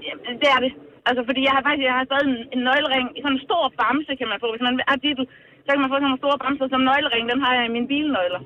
Jamen, 0.05 0.33
det 0.41 0.49
er 0.55 0.59
det. 0.65 0.71
Altså, 1.09 1.21
fordi 1.27 1.41
jeg 1.47 1.53
har 1.57 1.63
faktisk 1.67 1.85
jeg 1.89 1.95
har 1.99 2.05
stadig 2.09 2.27
en, 2.33 2.37
en 2.55 2.61
nøglering, 2.69 3.05
sådan 3.23 3.35
en 3.37 3.41
stor 3.47 3.63
bamse 3.79 4.11
kan 4.19 4.27
man 4.31 4.37
få. 4.43 4.47
Hvis 4.53 4.65
man 4.67 4.73
er 4.93 4.97
dittel, 5.05 5.25
så 5.65 5.69
kan 5.73 5.81
man 5.83 5.89
få 5.93 5.97
sådan 6.01 6.13
en 6.15 6.21
stor 6.23 6.35
bamse 6.43 6.65
som 6.73 6.81
nøglering. 6.89 7.25
Den 7.31 7.39
har 7.45 7.51
jeg 7.57 7.63
i 7.69 7.71
mine 7.75 7.87
bilnøgler. 7.93 8.41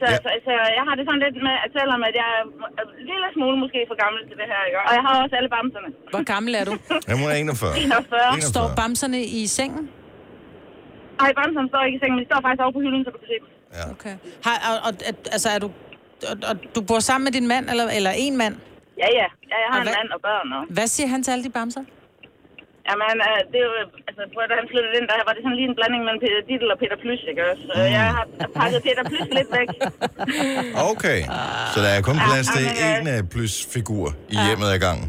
Så, 0.00 0.04
Ja. 0.06 0.12
ja. 0.14 0.18
så, 0.24 0.30
så, 0.46 0.52
jeg 0.78 0.84
har 0.88 0.94
det 0.98 1.04
sådan 1.08 1.22
lidt 1.26 1.36
med, 1.48 1.54
at 1.64 1.70
selvom 1.78 2.00
at 2.08 2.14
jeg 2.20 2.28
er 2.36 2.42
en 2.44 3.06
lille 3.10 3.28
smule 3.36 3.56
måske 3.64 3.78
for 3.90 3.96
gammel 4.04 4.20
til 4.28 4.36
det 4.40 4.46
her, 4.52 4.60
ikke? 4.68 4.78
og 4.88 4.92
jeg 4.98 5.02
har 5.06 5.14
også 5.24 5.34
alle 5.38 5.50
bamserne. 5.56 5.88
Hvor 6.14 6.24
gammel 6.32 6.52
er 6.60 6.64
du? 6.70 6.74
Jeg 7.10 7.16
må 7.22 7.26
41. 7.30 7.72
41. 7.78 8.40
Står 8.54 8.66
bamserne 8.80 9.18
i 9.38 9.40
sengen? 9.58 9.84
Nej, 11.22 11.30
bamserne 11.40 11.68
står 11.72 11.82
ikke 11.86 11.96
i 11.98 12.00
sengen, 12.02 12.16
men 12.16 12.22
de 12.24 12.28
står 12.30 12.40
faktisk 12.46 12.62
over 12.64 12.74
på 12.78 12.82
hylden, 12.84 13.02
så 13.06 13.10
du 13.14 13.18
kan 13.22 13.28
se 13.32 13.36
dem. 13.42 13.48
Okay. 13.94 14.14
Har, 14.46 14.56
og, 14.70 14.76
og, 14.86 14.92
altså, 15.36 15.48
er 15.54 15.58
du, 15.64 15.68
og, 16.30 16.34
og, 16.50 16.54
du 16.74 16.80
bor 16.90 17.00
sammen 17.08 17.24
med 17.28 17.32
din 17.38 17.46
mand, 17.52 17.64
eller, 17.72 17.86
eller 17.98 18.12
en 18.26 18.34
mand? 18.42 18.54
Ja, 19.02 19.08
ja. 19.20 19.26
ja 19.52 19.56
jeg 19.64 19.68
har 19.72 19.78
Og 19.78 19.82
en 19.84 19.88
hvad- 19.88 19.96
mand 20.00 20.08
og 20.16 20.20
børn. 20.28 20.48
Og... 20.56 20.62
Hvad 20.76 20.88
siger 20.94 21.08
han 21.14 21.20
til 21.24 21.30
alle 21.34 21.44
de 21.48 21.52
bamser? 21.58 21.84
Jamen, 22.88 23.16
er, 23.30 23.36
det 23.52 23.58
er 23.62 23.66
jo, 23.70 23.74
altså, 24.22 24.38
da 24.50 24.54
han 24.60 24.66
flyttede 24.72 24.94
ind, 24.98 25.04
der 25.10 25.16
var 25.28 25.34
det 25.36 25.42
sådan 25.44 25.56
lige 25.60 25.68
en 25.72 25.76
blanding 25.78 26.02
mellem 26.06 26.20
Peter 26.24 26.40
Dittel 26.48 26.68
og 26.74 26.78
Peter 26.82 26.98
Plys, 27.04 27.22
ikke 27.30 27.42
også? 27.50 27.62
Så 27.70 27.74
Mm. 27.80 27.94
jeg 27.98 28.04
har 28.16 28.24
pakket 28.60 28.80
Peter 28.86 29.04
Plys 29.10 29.28
lidt 29.38 29.50
væk. 29.58 29.68
Okay, 30.92 31.20
så 31.72 31.78
der 31.84 31.90
er 31.96 32.00
kun 32.08 32.16
plads 32.28 32.46
til 32.56 32.64
men, 32.68 32.84
øh, 32.86 32.98
en 33.00 33.06
uh, 33.14 33.20
plus 33.34 33.54
figur 33.74 34.06
i 34.34 34.36
hjemmet 34.46 34.68
ad 34.74 34.78
gangen. 34.86 35.06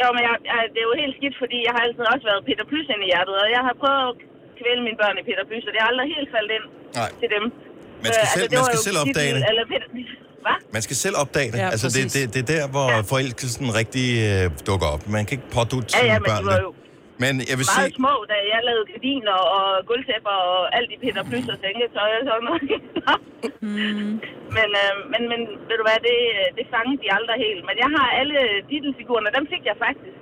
Jo, 0.00 0.06
men 0.16 0.20
jeg, 0.28 0.34
jeg, 0.50 0.56
det 0.74 0.78
er 0.82 0.86
jo 0.90 0.94
helt 1.02 1.14
skidt, 1.18 1.36
fordi 1.42 1.58
jeg 1.66 1.72
har 1.76 1.82
altid 1.86 2.04
også 2.14 2.24
været 2.30 2.40
Peter 2.48 2.64
Plys 2.70 2.86
ind 2.94 3.00
i 3.06 3.08
hjertet, 3.12 3.34
og 3.44 3.48
jeg 3.56 3.62
har 3.68 3.74
prøvet 3.82 4.02
at 4.10 4.14
kvæle 4.60 4.80
mine 4.86 4.98
børn 5.02 5.16
i 5.20 5.24
Peter 5.28 5.44
Plys, 5.48 5.64
og 5.68 5.72
det 5.74 5.80
har 5.82 5.88
aldrig 5.92 6.06
helt 6.16 6.28
faldet 6.34 6.52
ind 6.58 6.66
Nej. 7.00 7.10
til 7.20 7.28
dem. 7.34 7.44
Man 8.04 8.10
skal 8.16 8.26
Øh, 8.28 8.34
selv- 8.36 8.48
det 8.52 8.56
man 8.60 8.66
skal 8.70 8.80
selv 8.88 8.98
opdage 9.04 9.30
det. 9.36 9.42
Eller 9.50 9.64
Peter... 9.72 9.86
Hvad? 10.46 10.58
Man 10.76 10.82
skal 10.86 10.96
selv 11.04 11.16
opdage 11.22 11.48
det. 11.52 11.58
Ja, 11.64 11.68
altså, 11.74 11.88
det, 11.96 12.04
det, 12.16 12.22
det 12.34 12.40
er 12.44 12.48
der, 12.56 12.64
hvor 12.74 12.88
ja. 12.90 13.00
forelskelsen 13.12 13.66
rigtig 13.80 14.06
uh, 14.28 14.42
dukker 14.68 14.88
op. 14.94 15.02
Man 15.16 15.22
kan 15.26 15.32
ikke 15.38 15.48
pådutte 15.58 15.88
Ja, 15.92 15.98
sine 15.98 16.12
ja, 16.12 16.18
men 16.22 16.28
børn 16.30 16.42
de 16.42 16.46
var 16.50 16.56
det. 16.60 16.83
Men 17.22 17.32
jeg 17.50 17.56
vil 17.60 17.66
meget 17.72 17.90
sige, 17.90 17.98
små, 18.00 18.12
da 18.32 18.36
jeg 18.52 18.60
lavede 18.68 18.86
gardiner 18.92 19.36
og 19.56 19.64
gulvtæpper 19.88 20.36
og 20.50 20.60
alt 20.76 20.90
i 20.96 20.98
Peter 21.04 21.22
Plys 21.30 21.46
og 21.54 21.58
sengetøj 21.64 22.10
og 22.18 22.24
sådan 22.28 22.44
noget. 22.48 22.62
men, 24.56 24.68
øh, 24.82 24.92
men, 25.12 25.22
men 25.32 25.40
ved 25.68 25.76
du 25.80 25.84
hvad, 25.88 25.98
det, 26.08 26.18
det 26.58 26.64
fangede 26.74 26.98
de 27.02 27.08
aldrig 27.18 27.36
helt. 27.46 27.62
Men 27.68 27.76
jeg 27.84 27.90
har 27.96 28.06
alle 28.20 28.38
titelfigurerne, 28.70 29.28
dem 29.38 29.44
fik 29.52 29.62
jeg 29.70 29.76
faktisk. 29.86 30.16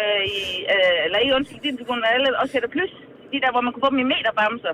Øh, 0.00 0.22
i, 0.38 0.42
øh, 0.74 0.96
eller 1.04 1.18
ikke 1.22 1.34
undskyld, 1.38 1.60
titelfigurerne, 1.64 2.06
alle 2.14 2.28
også 2.40 2.52
Peter 2.56 2.70
Plys. 2.76 2.92
De 3.32 3.36
der, 3.44 3.50
hvor 3.54 3.62
man 3.64 3.70
kunne 3.72 3.84
få 3.86 3.92
dem 3.94 4.00
i 4.04 4.08
meterbamser. 4.14 4.72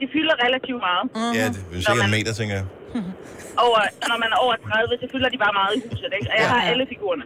De 0.00 0.06
fylder 0.14 0.34
relativt 0.46 0.80
meget. 0.88 1.04
ja, 1.38 1.44
det 1.54 1.60
er 1.62 1.74
Når 1.74 1.80
sikkert 1.86 2.06
en 2.08 2.12
man- 2.14 2.18
meter, 2.18 2.32
tænker 2.40 2.54
jeg. 2.60 2.66
Over, 3.66 3.80
når 4.10 4.18
man 4.24 4.30
er 4.34 4.38
over 4.44 4.54
30, 4.56 5.02
så 5.02 5.06
fylder 5.14 5.28
de 5.34 5.38
bare 5.44 5.54
meget 5.60 5.72
i 5.76 5.80
huset, 5.88 6.10
ikke? 6.18 6.28
Og 6.32 6.36
jeg 6.42 6.48
har 6.54 6.60
alle 6.70 6.84
figurerne. 6.94 7.24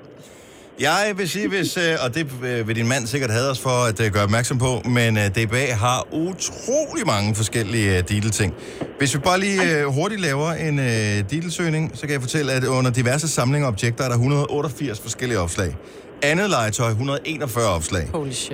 Jeg 0.81 1.13
vil 1.17 1.29
sige, 1.29 1.49
hvis, 1.49 1.77
øh, 1.77 1.97
og 2.05 2.15
det 2.15 2.27
øh, 2.45 2.69
vil 2.69 2.77
din 2.77 2.89
mand 2.89 3.07
sikkert 3.07 3.31
have 3.31 3.51
os 3.51 3.61
for 3.61 3.85
at 3.85 4.01
øh, 4.01 4.13
gøre 4.13 4.23
opmærksom 4.23 4.59
på, 4.59 4.83
men 4.85 5.17
DBA 5.17 5.73
har 5.75 6.07
utrolig 6.13 7.07
mange 7.07 7.35
forskellige 7.35 8.03
Diddle-ting. 8.03 8.55
Hvis 8.99 9.15
vi 9.15 9.19
bare 9.19 9.41
lige 9.41 9.85
hurtigt 9.85 10.21
laver 10.21 10.53
en 10.53 10.77
Diddle-søgning, 11.31 11.91
så 11.95 12.01
kan 12.01 12.11
jeg 12.11 12.21
fortælle, 12.21 12.53
at 12.53 12.65
under 12.65 12.91
diverse 12.91 13.29
samlinger 13.29 13.67
og 13.69 13.73
objekter 13.73 14.05
er 14.05 14.09
der 14.09 14.15
188 14.15 15.01
forskellige 15.01 15.39
opslag. 15.39 15.77
Andet 16.23 16.51
legetøj 16.51 16.89
141 16.89 17.67
opslag. 17.69 18.09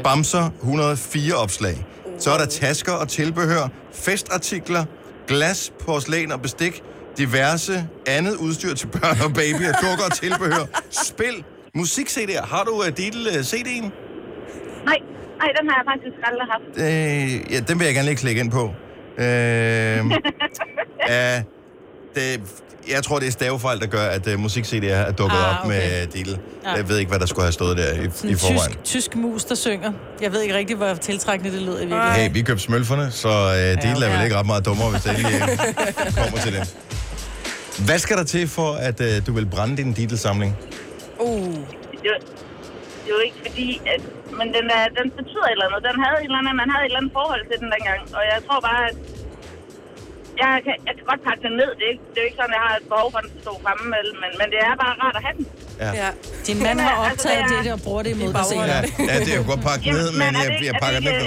Bamser 0.04 0.50
104 0.60 1.34
opslag. 1.34 1.86
Så 2.18 2.30
er 2.30 2.38
der 2.38 2.46
tasker 2.46 2.92
og 2.92 3.08
tilbehør, 3.08 3.68
festartikler, 3.92 4.84
glas, 5.28 5.72
porcelæn 5.86 6.32
og 6.32 6.42
bestik, 6.42 6.82
diverse 7.18 7.86
andet 8.06 8.36
udstyr 8.36 8.74
til 8.74 8.86
børn 8.86 9.20
og 9.20 9.34
babyer, 9.34 9.72
dukker 9.72 10.04
og 10.10 10.12
tilbehør, 10.16 10.64
spil, 11.08 11.44
musik-CD'er. 11.76 12.46
Har 12.46 12.64
du 12.64 12.70
uh, 12.72 12.86
Diddle 12.96 13.30
uh, 13.30 13.36
CD'en? 13.36 13.84
Nej, 14.84 14.98
nej, 15.38 15.48
den 15.60 15.68
har 15.70 15.76
jeg 15.80 15.86
faktisk 15.92 16.16
aldrig 16.24 16.46
haft. 16.54 17.44
Øh, 17.46 17.52
ja, 17.54 17.60
den 17.60 17.78
vil 17.78 17.84
jeg 17.84 17.94
gerne 17.94 18.08
lige 18.08 18.16
klikke 18.16 18.40
ind 18.40 18.50
på. 18.50 18.64
Øh, 19.18 19.24
ja, 21.08 21.42
det, 22.14 22.40
jeg 22.90 23.02
tror, 23.02 23.18
det 23.18 23.28
er 23.28 23.32
stavefejl, 23.32 23.80
der 23.80 23.86
gør, 23.86 24.04
at 24.06 24.26
uh, 24.26 24.40
musik-CD'er 24.40 24.86
er 24.92 25.12
dukket 25.12 25.36
Ah, 25.36 25.58
op 25.60 25.64
okay. 25.66 25.76
med 25.76 26.06
Diddle. 26.06 26.38
Ja. 26.64 26.70
Jeg 26.72 26.88
ved 26.88 26.98
ikke, 26.98 27.08
hvad 27.08 27.18
der 27.20 27.26
skulle 27.26 27.44
have 27.44 27.52
stået 27.52 27.76
der 27.76 27.92
i, 27.92 28.08
Sådan 28.14 28.30
i 28.30 28.32
en 28.32 28.38
forvejen. 28.38 28.72
tysk, 28.72 28.84
tysk 28.84 29.16
mus, 29.16 29.44
der 29.44 29.54
synger. 29.54 29.92
Jeg 30.22 30.32
ved 30.32 30.42
ikke 30.42 30.54
rigtig, 30.54 30.76
hvor 30.76 30.94
tiltrækkende 30.94 31.52
det 31.52 31.62
lød 31.62 31.74
i 31.74 31.78
virkeligheden. 31.78 32.12
Hey, 32.14 32.30
vi 32.32 32.42
købte 32.42 32.62
smølferne, 32.62 33.10
så 33.10 33.28
uh, 33.28 33.82
Diddle 33.82 34.06
er 34.06 34.10
vel 34.10 34.18
ja. 34.18 34.22
ikke 34.24 34.36
ret 34.36 34.46
meget 34.46 34.64
dummere, 34.66 34.90
hvis 34.90 35.02
det 35.02 35.10
endelig 35.18 35.40
øh, 35.42 36.14
kommer 36.24 36.38
til 36.38 36.52
det. 36.52 36.76
Hvad 37.84 37.98
skal 37.98 38.16
der 38.16 38.24
til 38.24 38.48
for, 38.48 38.72
at 38.72 39.00
uh, 39.00 39.06
du 39.26 39.32
vil 39.32 39.46
brænde 39.46 39.76
din 39.76 39.92
Diddle-samling? 39.92 40.56
Uh. 41.26 41.58
det, 42.02 42.10
var- 42.12 42.24
det 43.04 43.12
ikke 43.28 43.40
fordi, 43.46 43.68
at... 43.94 44.02
Men 44.38 44.48
den, 44.56 44.66
er, 44.78 44.84
den 44.98 45.06
betyder 45.18 45.46
et 45.48 45.52
eller 45.56 45.66
andet. 45.68 45.82
Den 45.90 45.96
havde 46.04 46.18
et 46.20 46.24
eller 46.28 46.40
andet, 46.42 46.56
man 46.62 46.70
havde 46.72 46.84
et 46.84 46.90
eller 46.90 47.00
andet 47.02 47.12
forhold 47.20 47.42
til 47.50 47.56
den 47.62 47.70
dengang. 47.76 48.00
Og 48.18 48.22
jeg 48.32 48.38
tror 48.46 48.60
bare, 48.68 48.82
at... 48.90 48.96
Jeg 50.42 50.50
kan, 50.66 50.74
jeg 50.88 50.94
kan 50.98 51.04
godt 51.10 51.22
pakke 51.28 51.40
den 51.46 51.54
ned. 51.60 51.70
Det 51.78 51.84
er, 51.88 51.92
ikke, 51.94 52.04
det 52.12 52.18
er 52.20 52.22
jo 52.24 52.28
ikke 52.30 52.38
sådan, 52.42 52.54
at 52.54 52.58
jeg 52.58 52.64
har 52.68 52.74
et 52.80 52.86
behov 52.92 53.06
for, 53.12 53.18
at 53.20 53.24
den 53.24 53.30
skal 53.32 53.42
stå 53.46 53.52
fremme. 53.64 53.84
Men, 54.22 54.30
men 54.40 54.46
det 54.52 54.58
er 54.68 54.72
bare 54.84 54.94
rart 55.02 55.16
at 55.20 55.22
have 55.26 55.36
den. 55.38 55.44
Ja. 55.84 55.90
Ja. 56.02 56.10
Din 56.48 56.58
mand 56.66 56.76
har 56.86 56.94
Altså, 56.94 57.10
optaget 57.12 57.42
det 57.50 57.56
er- 57.58 57.64
det 57.66 57.72
og 57.78 57.82
bruger 57.86 58.02
det 58.06 58.10
imod 58.16 58.30
dig 58.38 58.44
senere. 58.52 58.68
Ja, 58.74 58.80
ja, 59.10 59.16
det 59.26 59.30
er 59.34 59.38
jo 59.42 59.46
godt 59.52 59.62
pakket 59.68 59.86
ned, 59.98 60.08
men 60.20 60.28
er 60.38 60.42
jeg, 60.44 60.50
det- 60.52 60.66
jeg 60.68 60.74
er 60.76 60.82
pakker 60.84 61.00
det 61.06 61.10
ikke 61.14 61.26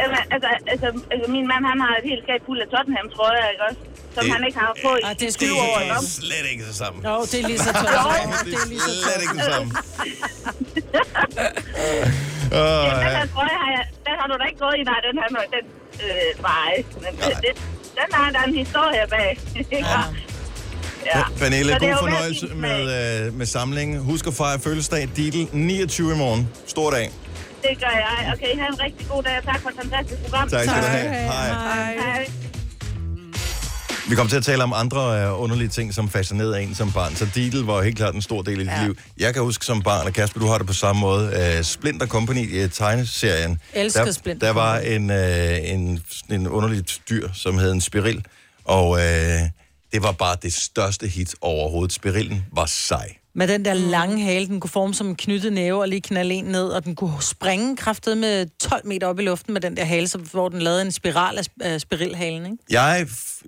Jamen, 0.00 0.20
altså, 0.34 0.48
altså, 0.72 0.88
altså, 1.12 1.26
min 1.36 1.46
mand, 1.52 1.62
han 1.72 1.78
har 1.84 1.92
et 2.00 2.04
helt 2.10 2.22
skab 2.26 2.40
fuld 2.48 2.58
af 2.64 2.68
Tottenham, 2.74 3.06
tror 3.16 3.28
jeg, 3.38 3.46
ikke 3.54 3.64
også? 3.68 3.80
Som 4.14 4.22
Det- 4.24 4.32
han 4.36 4.42
ikke 4.48 4.58
har 4.64 4.70
på 4.84 4.90
i 4.98 5.02
Ah, 5.08 5.14
det 5.20 5.26
er 5.28 5.32
sgu 5.36 5.44
20 5.44 5.56
år? 5.68 5.76
Det 5.78 5.88
er 5.98 6.02
slet 6.22 6.46
ikke 6.52 6.64
det 6.70 6.76
samme. 6.82 6.96
Jo, 7.08 7.14
det 7.30 7.36
er 7.42 7.46
lige 7.52 7.60
så 7.66 7.70
tørt. 7.82 7.96
Det 8.50 8.54
er 8.60 8.96
slet 9.04 9.20
ikke 9.24 9.36
det 9.40 9.46
samme. 9.52 9.68
Ja, 12.52 12.60
den 12.90 13.06
ja. 13.06 13.18
her 13.18 13.26
trøje 13.34 13.56
har 13.62 13.70
jeg, 13.76 13.84
den 14.06 14.14
har 14.20 14.26
du 14.30 14.34
da 14.40 14.44
ikke 14.50 14.60
gået 14.64 14.76
i, 14.80 14.82
nej, 14.82 15.00
den 15.08 15.16
her, 15.20 15.28
den, 15.56 15.64
øh, 16.04 16.42
nej. 16.42 16.72
Men 16.94 17.12
det, 17.16 17.36
det, 17.44 17.52
den 17.98 18.08
har 18.12 18.30
der 18.30 18.38
er 18.38 18.44
en 18.44 18.54
historie 18.54 19.04
bag. 19.10 19.40
Ikke? 19.78 19.88
Ja. 21.06 21.22
Pernille, 21.38 21.72
er 21.72 21.78
god 21.78 21.96
fornøjelse 22.00 22.46
med, 22.54 22.80
øh, 23.26 23.34
med 23.34 23.46
samlingen. 23.46 23.98
Husk 23.98 24.26
at 24.26 24.34
fejre 24.34 24.60
fødselsdag 24.60 25.08
Diddle 25.16 25.46
29 25.52 26.14
i 26.14 26.18
morgen. 26.18 26.48
Stor 26.66 26.90
dag. 26.90 27.10
Det 27.62 27.80
gør 27.80 27.90
jeg. 27.90 28.32
Okay, 28.34 28.58
have 28.58 28.68
en 28.68 28.80
rigtig 28.80 29.06
god 29.08 29.22
dag, 29.22 29.38
og 29.38 29.44
tak 29.44 29.60
for 29.62 29.68
et 29.68 29.74
fantastisk 29.82 30.22
program. 30.22 30.48
Tak 30.48 30.60
skal 30.60 30.82
du 30.82 30.86
have. 30.86 31.08
Hej. 31.10 31.48
Hej. 31.48 31.94
Hej. 31.96 32.43
Vi 34.08 34.14
kommer 34.14 34.28
til 34.30 34.36
at 34.36 34.44
tale 34.44 34.62
om 34.62 34.72
andre 34.76 35.32
uh, 35.32 35.42
underlige 35.42 35.68
ting, 35.68 35.94
som 35.94 36.08
fascinerede 36.08 36.62
en 36.62 36.74
som 36.74 36.92
barn. 36.92 37.16
Så 37.16 37.26
Diddle 37.34 37.66
var 37.66 37.82
helt 37.82 37.96
klart 37.96 38.14
en 38.14 38.22
stor 38.22 38.42
del 38.42 38.60
af 38.60 38.64
dit 38.64 38.72
Ja. 38.72 38.84
liv. 38.84 38.96
Jeg 39.18 39.34
kan 39.34 39.42
huske 39.42 39.64
som 39.64 39.82
barn, 39.82 40.06
og 40.06 40.12
Kasper, 40.12 40.40
du 40.40 40.46
har 40.46 40.58
det 40.58 40.66
på 40.66 40.72
samme 40.72 41.00
måde, 41.00 41.56
uh, 41.58 41.64
Splinter 41.64 42.06
Company 42.06 42.64
i 42.64 42.68
tegneserien. 42.68 43.60
Elskede 43.74 44.06
der, 44.06 44.12
Splinter 44.12 44.46
Der 44.46 44.52
var 44.52 44.78
en, 44.78 45.10
uh, 45.10 45.70
en, 45.70 46.00
en 46.30 46.48
underlig 46.48 46.84
dyr, 47.10 47.28
som 47.34 47.58
hed 47.58 47.72
en 47.72 47.80
spiril, 47.80 48.24
og 48.64 48.88
uh, 48.90 48.98
det 49.92 50.02
var 50.02 50.12
bare 50.12 50.36
det 50.42 50.52
største 50.54 51.08
hit 51.08 51.34
overhovedet. 51.40 51.92
Spirillen 51.92 52.44
var 52.52 52.66
sej. 52.66 53.14
Med 53.36 53.48
den 53.48 53.64
der 53.64 53.74
lange 53.74 54.22
hale, 54.24 54.46
den 54.46 54.60
kunne 54.60 54.70
forme 54.70 54.94
som 54.94 55.06
en 55.06 55.14
knyttet 55.16 55.52
næve 55.52 55.80
og 55.80 55.88
lige 55.88 56.00
knalde 56.00 56.34
en 56.34 56.44
ned, 56.44 56.64
og 56.68 56.84
den 56.84 56.94
kunne 56.94 57.22
springe 57.22 57.76
kraftet 57.76 58.18
med 58.18 58.46
12 58.60 58.86
meter 58.86 59.06
op 59.06 59.18
i 59.18 59.22
luften 59.22 59.52
med 59.52 59.60
den 59.60 59.76
der 59.76 59.84
hale, 59.84 60.08
så, 60.08 60.18
hvor 60.18 60.48
den 60.48 60.62
lavede 60.62 60.82
en 60.82 60.92
spiral 60.92 61.38
af 61.38 61.42
sp- 61.42 61.56
af 61.66 61.80
spirilhalen, 61.80 62.46
ikke? 62.52 62.56
Jeg 62.70 63.06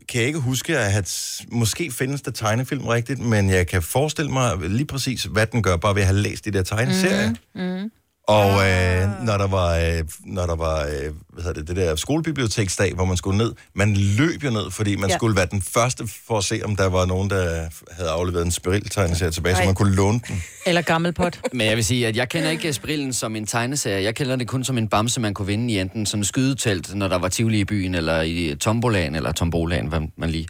kan 0.08 0.22
ikke 0.22 0.38
huske, 0.38 0.78
at 0.78 0.92
have, 0.92 1.04
måske 1.52 1.90
findes 1.90 2.22
der 2.22 2.30
tegnefilm 2.30 2.86
rigtigt, 2.86 3.20
men 3.20 3.50
jeg 3.50 3.66
kan 3.66 3.82
forestille 3.82 4.30
mig 4.30 4.56
lige 4.60 4.86
præcis, 4.86 5.22
hvad 5.24 5.46
den 5.46 5.62
gør, 5.62 5.76
bare 5.76 5.94
ved 5.94 6.02
at 6.02 6.08
have 6.08 6.18
læst 6.18 6.44
de 6.44 6.50
der 6.50 6.62
tegneserier. 6.62 7.30
Mm. 7.54 7.62
Mm. 7.62 7.90
Og 8.28 8.50
øh, 8.50 9.24
når 9.24 9.36
der 9.38 9.46
var, 9.46 9.76
øh, 9.76 10.02
når 10.24 10.46
der 10.46 10.56
var 10.56 10.80
øh, 10.82 11.12
hvad 11.32 11.44
hedder 11.44 11.52
det, 11.52 11.68
det 11.68 11.76
der 11.76 11.96
skolebiblioteksdag, 11.96 12.94
hvor 12.94 13.04
man 13.04 13.16
skulle 13.16 13.38
ned, 13.38 13.52
man 13.74 13.94
løb 13.96 14.44
jo 14.44 14.50
ned, 14.50 14.70
fordi 14.70 14.96
man 14.96 15.10
Ja. 15.10 15.16
skulle 15.16 15.36
være 15.36 15.46
den 15.50 15.62
første 15.62 16.08
for 16.26 16.38
at 16.38 16.44
se, 16.44 16.60
om 16.64 16.76
der 16.76 16.86
var 16.88 17.06
nogen, 17.06 17.30
der 17.30 17.68
havde 17.90 18.10
afleveret 18.10 18.44
en 18.44 18.50
spiriltegneserie 18.50 19.30
tilbage, 19.32 19.54
så 19.54 19.60
Ej. 19.60 19.66
man 19.66 19.74
kunne 19.74 19.94
låne 19.94 20.20
den. 20.28 20.42
Eller 20.66 20.82
gammelpot. 20.82 21.40
Men 21.52 21.66
jeg 21.66 21.76
vil 21.76 21.84
sige, 21.84 22.06
at 22.06 22.16
jeg 22.16 22.28
kender 22.28 22.50
ikke 22.50 22.72
Sprillen 22.72 23.12
som 23.12 23.36
en 23.36 23.46
tegneserie. 23.46 24.02
Jeg 24.04 24.14
kender 24.14 24.36
det 24.36 24.48
kun 24.48 24.64
som 24.64 24.78
en 24.78 24.88
bamse, 24.88 25.20
man 25.20 25.34
kunne 25.34 25.46
vinde 25.46 25.72
i 25.74 25.78
enten 25.78 26.06
sådan 26.06 26.20
en 26.20 26.24
skydetelt, 26.24 26.94
når 26.94 27.08
der 27.08 27.18
var 27.18 27.28
Tivoli 27.28 27.60
i 27.60 27.64
byen, 27.64 27.94
eller 27.94 28.22
i 28.22 28.54
tombolaen, 28.60 29.14
eller 29.14 29.32
tombolaen, 29.32 29.86
hvad 29.86 30.00
man 30.16 30.30
lige... 30.30 30.46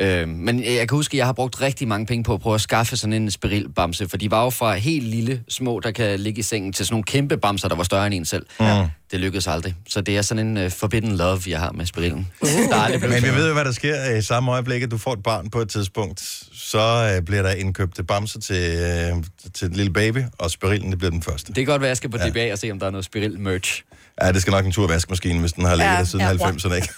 Øh, 0.00 0.28
men 0.28 0.64
jeg 0.64 0.88
kan 0.88 0.96
huske, 0.96 1.14
at 1.14 1.18
jeg 1.18 1.26
har 1.26 1.32
brugt 1.32 1.60
rigtig 1.60 1.88
mange 1.88 2.06
penge 2.06 2.24
på 2.24 2.34
at 2.34 2.40
prøve 2.40 2.54
at 2.54 2.60
skaffe 2.60 2.96
sådan 2.96 3.12
en 3.12 3.30
spiril-bamse, 3.30 4.08
for 4.08 4.16
de 4.16 4.30
var 4.30 4.44
jo 4.44 4.50
fra 4.50 4.74
helt 4.74 5.04
lille 5.06 5.42
små, 5.48 5.80
der 5.80 5.90
kan 5.90 6.20
ligge 6.20 6.38
i 6.38 6.42
sengen, 6.42 6.72
til 6.72 6.86
sådan 6.86 6.94
nogle 6.94 7.04
kæmpe 7.04 7.36
bamser, 7.36 7.68
der 7.68 7.76
var 7.76 7.84
større 7.84 8.06
end 8.06 8.14
en 8.14 8.24
selv. 8.24 8.46
Mm. 8.60 8.66
Det 9.10 9.20
lykkedes 9.20 9.46
aldrig. 9.46 9.74
Så 9.88 10.00
det 10.00 10.16
er 10.16 10.22
sådan 10.22 10.46
en 10.46 10.64
uh, 10.64 10.70
forbidden 10.70 11.16
love, 11.16 11.40
jeg 11.46 11.58
har 11.58 11.72
med 11.72 11.86
spirillen. 11.86 12.28
Der 12.40 12.98
blevet 12.98 13.22
Men 13.22 13.22
vi 13.22 13.28
ved 13.28 13.46
jo, 13.46 13.52
hvad 13.52 13.64
der 13.64 13.72
sker 13.72 14.14
i 14.14 14.22
samme 14.22 14.52
øjeblik, 14.52 14.82
at 14.82 14.90
du 14.90 14.98
får 14.98 15.12
et 15.12 15.22
barn 15.22 15.50
på 15.50 15.60
et 15.60 15.68
tidspunkt. 15.68 16.20
Så 16.52 17.12
øh, 17.16 17.22
bliver 17.22 17.42
der 17.42 17.50
indkøbt 17.50 18.00
bamser 18.08 18.40
til, 18.40 18.56
øh, 18.56 19.24
til 19.54 19.68
den 19.68 19.76
lille 19.76 19.92
baby, 19.92 20.18
og 20.38 20.50
spirillen 20.50 20.90
det 20.90 20.98
bliver 20.98 21.10
den 21.10 21.22
første. 21.22 21.46
Det 21.46 21.56
kan 21.56 21.64
godt 21.64 21.80
være, 21.80 21.88
at 21.88 21.90
jeg 21.90 21.96
skal 21.96 22.10
på 22.10 22.18
DBA 22.18 22.52
og 22.52 22.58
se, 22.58 22.70
om 22.70 22.78
der 22.78 22.86
er 22.86 22.90
noget 22.90 23.04
spiril-merch. 23.04 23.82
Ja, 24.22 24.32
det 24.32 24.42
skal 24.42 24.50
nok 24.50 24.66
en 24.66 24.72
tur 24.72 24.86
vaskemaskinen, 24.86 25.40
hvis 25.40 25.52
den 25.52 25.64
har 25.64 25.74
ligget 25.74 25.92
Ja, 25.92 25.98
der 25.98 26.04
siden 26.04 26.24
ja. 26.24 26.50
90'erne, 26.50 26.74
ikke? 26.74 26.88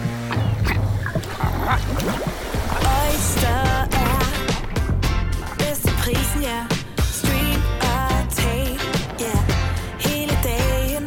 Oyster 1.64 3.62
er 4.04 4.20
bedst 5.58 5.82
til 5.82 5.94
prisen, 6.02 6.42
ja. 6.42 6.60
Stream 7.18 7.60
og 7.80 8.34
tag, 8.36 8.78
ja. 9.20 9.36
Hele 10.08 10.38
dagen. 10.42 11.04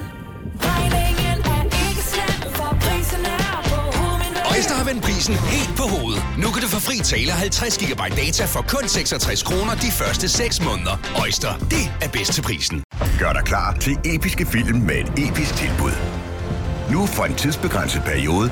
Regningen 0.61 1.37
er 1.55 1.63
ikke 1.63 2.03
slem, 2.11 2.53
for 2.53 2.77
prisen 2.81 3.25
er 3.25 3.61
på 3.63 3.97
hovedet. 3.97 4.55
Øjster 4.55 4.75
har 4.75 4.85
vendt 4.85 5.03
prisen 5.03 5.35
helt 5.35 5.77
på 5.77 5.83
hovedet. 5.83 6.23
Nu 6.37 6.47
kan 6.51 6.61
du 6.61 6.67
få 6.67 6.79
fri 6.79 6.97
tale 7.03 7.31
50 7.31 7.77
GB 7.77 8.01
data 8.17 8.45
for 8.45 8.61
kun 8.67 8.87
66 8.87 9.43
kroner 9.43 9.75
de 9.75 9.91
første 9.91 10.29
6 10.29 10.61
måneder. 10.61 10.95
Øjster, 11.21 11.57
det 11.57 11.83
er 12.01 12.09
bedst 12.09 12.33
til 12.33 12.41
prisen. 12.41 12.83
Gør 13.19 13.33
dig 13.33 13.43
klar 13.45 13.77
til 13.79 13.97
episke 14.05 14.45
film 14.45 14.79
med 14.79 14.95
et 14.95 15.09
episk 15.27 15.55
tilbud. 15.55 15.95
Nu 16.91 17.05
for 17.05 17.23
en 17.23 17.35
tidsbegrænset 17.35 18.01
periode 18.05 18.51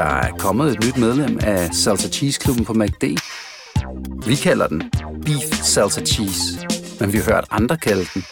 Der 0.00 0.06
er 0.06 0.32
kommet 0.38 0.76
et 0.76 0.84
nyt 0.84 0.96
medlem 0.96 1.38
af 1.42 1.74
Salsa 1.74 2.08
Cheese 2.08 2.40
Klubben 2.40 2.64
på 2.64 2.72
MACD. 2.72 3.04
Vi 4.26 4.34
kalder 4.34 4.66
den 4.66 4.82
Beef 5.24 5.62
Salsa 5.62 6.00
Cheese, 6.00 6.66
men 7.00 7.12
vi 7.12 7.18
har 7.18 7.24
hørt 7.24 7.44
andre 7.50 7.76
kalde 7.76 8.06
den 8.14 8.24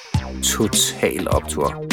Total 0.43 1.29
Optor. 1.31 1.85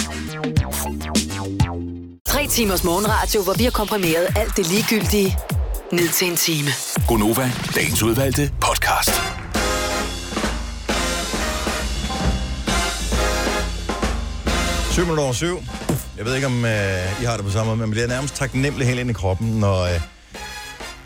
Tre 2.26 2.48
timers 2.48 2.84
morgenradio, 2.84 3.44
hvor 3.44 3.54
vi 3.58 3.64
har 3.64 3.72
komprimeret 3.72 4.28
alt 4.36 4.58
det 4.58 4.68
ligegyldige 4.68 5.38
ned 5.92 6.10
til 6.10 6.28
en 6.28 6.36
time. 6.36 6.70
Gonova, 7.08 7.52
dagens 7.76 8.04
udvalgte 8.04 8.52
podcast. 8.62 9.12
Syv 14.92 15.02
minutter 15.02 15.24
over 15.24 15.34
syv. 15.34 15.58
Jeg 16.17 16.25
ved 16.25 16.36
ikke, 16.36 16.47
om 16.47 16.65
øh, 16.65 17.21
I 17.21 17.25
har 17.25 17.36
det 17.36 17.45
på 17.45 17.51
samme 17.51 17.65
måde, 17.65 17.75
men 17.78 17.80
man 17.80 17.91
bliver 17.91 18.08
nærmest 18.08 18.36
taknemmelig 18.36 18.88
helt 18.88 18.99
ind 18.99 19.10
i 19.10 19.13
kroppen, 19.13 19.47
når 19.47 19.84
øh, 19.84 19.99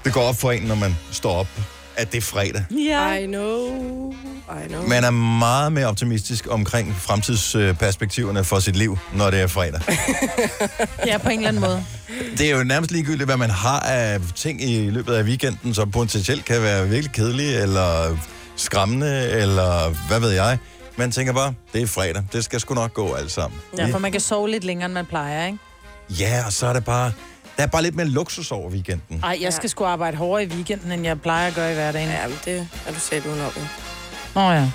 det 0.04 0.14
går 0.14 0.22
op 0.22 0.36
for 0.36 0.52
en, 0.52 0.64
når 0.64 0.76
man 0.76 0.96
står 1.12 1.32
op, 1.36 1.48
at 1.96 2.12
det 2.12 2.18
er 2.18 2.22
fredag. 2.22 2.66
Ja. 2.72 3.14
I 3.14 3.26
know. 3.26 4.14
I 4.66 4.68
know. 4.68 4.88
Man 4.88 5.04
er 5.04 5.12
meget 5.12 5.72
mere 5.74 5.88
optimistisk 5.88 6.48
omkring 6.50 6.96
fremtidsperspektiverne 7.00 8.44
for 8.44 8.60
sit 8.60 8.76
liv, 8.76 8.98
når 9.14 9.30
det 9.30 9.42
er 9.42 9.48
fredag. 9.48 9.82
Ja, 11.06 11.18
på 11.18 11.30
en 11.30 11.36
eller 11.38 11.48
anden 11.48 11.62
måde. 11.62 11.84
Det 12.38 12.52
er 12.52 12.58
jo 12.58 12.64
nærmest 12.64 12.92
ligegyldigt, 12.92 13.26
hvad 13.28 13.38
man 13.38 13.50
har 13.50 13.80
af 13.80 14.20
ting 14.36 14.64
i 14.64 14.90
løbet 14.90 15.14
af 15.14 15.24
weekenden, 15.24 15.74
som 15.74 15.92
potentielt 15.92 16.46
kan 16.46 16.62
være 16.62 16.90
virkelig 16.90 17.12
kedelige, 17.12 17.62
eller 17.62 18.18
skræmmende, 18.56 19.30
eller 19.30 19.96
hvad 20.08 20.20
ved 20.20 20.30
jeg. 20.32 20.58
Man 21.00 21.12
tænker 21.12 21.34
bare, 21.34 21.54
det 21.74 21.82
er 21.82 21.88
fredag. 21.88 22.24
Det 22.34 22.44
skal 22.44 22.60
sgu 22.60 22.74
nok 22.74 22.94
gå 22.94 23.14
alt 23.14 23.32
sammen. 23.32 23.60
Ja, 23.78 23.88
for 23.88 24.00
man 24.00 24.12
kan 24.12 24.22
sove 24.22 24.50
lidt 24.50 24.64
længere, 24.64 24.86
end 24.86 24.94
man 24.94 25.06
plejer, 25.06 25.46
ikke? 25.46 25.58
Ja, 26.10 26.44
og 26.46 26.54
så 26.54 26.68
er 26.68 26.74
det 26.74 26.86
bare... 26.86 27.12
Der 27.58 27.64
er 27.64 27.68
bare 27.68 27.82
lidt 27.84 27.96
mere 27.96 28.08
luksus 28.08 28.52
over 28.52 28.70
weekenden. 28.70 29.20
Ej, 29.24 29.38
jeg 29.42 29.54
skal 29.54 29.70
sgu 29.70 29.86
arbejde 29.86 30.18
hårdere 30.18 30.44
i 30.44 30.48
weekenden, 30.48 30.92
end 30.92 31.04
jeg 31.06 31.22
plejer 31.22 31.48
at 31.48 31.54
gøre 31.56 31.72
i 31.72 31.74
hverdagen. 31.74 32.10
Ja, 32.10 32.28
men 32.28 32.38
det 32.46 32.68
er 32.88 32.92
du 32.94 33.00
selv 33.00 33.28
uden 33.28 33.42
om. 33.42 33.52
Åh 34.36 34.44
oh, 34.46 34.56
ja. 34.56 34.72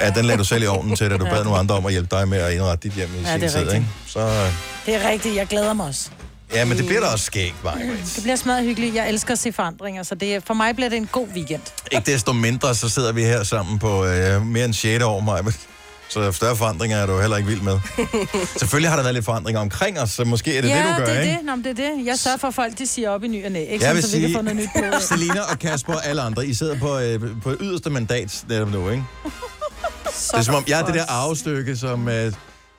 Ja, 0.00 0.10
den 0.10 0.24
lagde 0.24 0.38
du 0.38 0.44
selv 0.44 0.62
i 0.62 0.66
ovnen 0.66 0.96
til, 0.96 1.10
da 1.10 1.16
du 1.16 1.24
Ja. 1.24 1.30
bad 1.34 1.44
nogle 1.44 1.58
andre 1.58 1.74
om 1.74 1.86
at 1.86 1.92
hjælpe 1.92 2.16
dig 2.16 2.28
med 2.28 2.38
at 2.38 2.52
indrette 2.52 2.88
dit 2.88 2.96
hjem 2.96 3.08
i 3.14 3.18
Ja, 3.20 3.32
sin 3.32 3.40
det 3.40 3.46
er 3.46 3.50
tid, 3.50 3.58
rigtigt. 3.58 3.74
ikke? 3.76 3.86
Så, 4.06 4.20
øh, 4.20 4.52
Det 4.86 4.94
er 5.04 5.08
rigtigt, 5.10 5.36
jeg 5.36 5.46
glæder 5.46 5.72
mig 5.72 5.86
også. 5.86 6.10
Ja, 6.54 6.64
men 6.64 6.78
det 6.78 6.86
bliver 6.86 7.00
da 7.00 7.06
også 7.06 7.24
skægt, 7.24 7.64
Maja. 7.64 7.86
Det 8.16 8.18
bliver 8.22 8.36
smadret 8.36 8.64
hyggeligt. 8.64 8.94
Jeg 8.94 9.08
elsker 9.08 9.32
at 9.32 9.38
se 9.38 9.52
forandringer, 9.52 10.02
så 10.02 10.14
det, 10.14 10.42
for 10.46 10.54
mig 10.54 10.76
bliver 10.76 10.88
det 10.88 10.96
en 10.96 11.08
god 11.12 11.28
weekend. 11.34 11.62
Ikke 11.92 12.12
desto 12.12 12.32
mindre, 12.32 12.74
så 12.74 12.88
sidder 12.88 13.12
vi 13.12 13.22
her 13.22 13.42
sammen 13.42 13.78
på 13.78 14.04
øh, 14.04 14.46
mere 14.46 14.64
end 14.64 14.74
6. 14.74 15.04
år, 15.04 15.20
Maja. 15.20 15.42
Så 16.08 16.32
større 16.32 16.56
forandringer 16.56 16.96
er 16.96 17.06
du 17.06 17.20
heller 17.20 17.36
ikke 17.36 17.48
vild 17.48 17.60
med. 17.60 17.78
Selvfølgelig 18.58 18.90
har 18.90 18.96
der 18.96 19.02
været 19.02 19.14
lidt 19.14 19.24
forandringer 19.24 19.60
omkring 19.60 20.00
os, 20.00 20.10
så 20.10 20.24
måske 20.24 20.56
er 20.56 20.60
det 20.60 20.68
ja, 20.68 20.78
det, 20.78 20.84
du 20.84 20.98
gør, 20.98 21.04
det 21.04 21.16
er 21.16 21.20
ikke? 21.20 21.36
det. 21.36 21.44
Nå, 21.44 21.54
men 21.54 21.64
det 21.64 21.70
er 21.70 21.90
det. 21.90 22.06
Jeg 22.06 22.18
sørger 22.18 22.38
for, 22.38 22.48
at 22.48 22.54
folk 22.54 22.78
de 22.78 22.86
siger 22.86 23.10
op 23.10 23.24
i 23.24 23.28
ny 23.28 23.44
og 23.44 23.52
næ, 23.52 23.60
ikke? 23.60 23.84
Jeg 23.84 23.94
vil 23.94 24.02
så 24.02 24.16
vi 24.16 24.20
kan 24.20 24.28
sige, 24.28 24.36
få 24.36 24.42
noget 24.42 24.56
nyt 24.56 24.68
på. 24.76 25.00
Selina 25.10 25.40
og 25.40 25.58
Kasper 25.58 25.94
og 25.94 26.06
alle 26.06 26.22
andre, 26.22 26.46
I 26.46 26.54
sidder 26.54 26.78
på, 26.78 26.98
øh, 26.98 27.20
på 27.42 27.56
yderste 27.60 27.90
mandat 27.90 28.44
netop 28.48 28.70
nu, 28.70 28.90
ikke? 28.90 29.04
det 30.30 30.38
er 30.38 30.42
som 30.42 30.54
om, 30.54 30.64
jeg 30.68 30.80
er 30.80 30.84
det 30.84 30.94
der 30.94 31.04
arvestykke, 31.08 31.76
som... 31.76 32.08
Øh, 32.08 32.32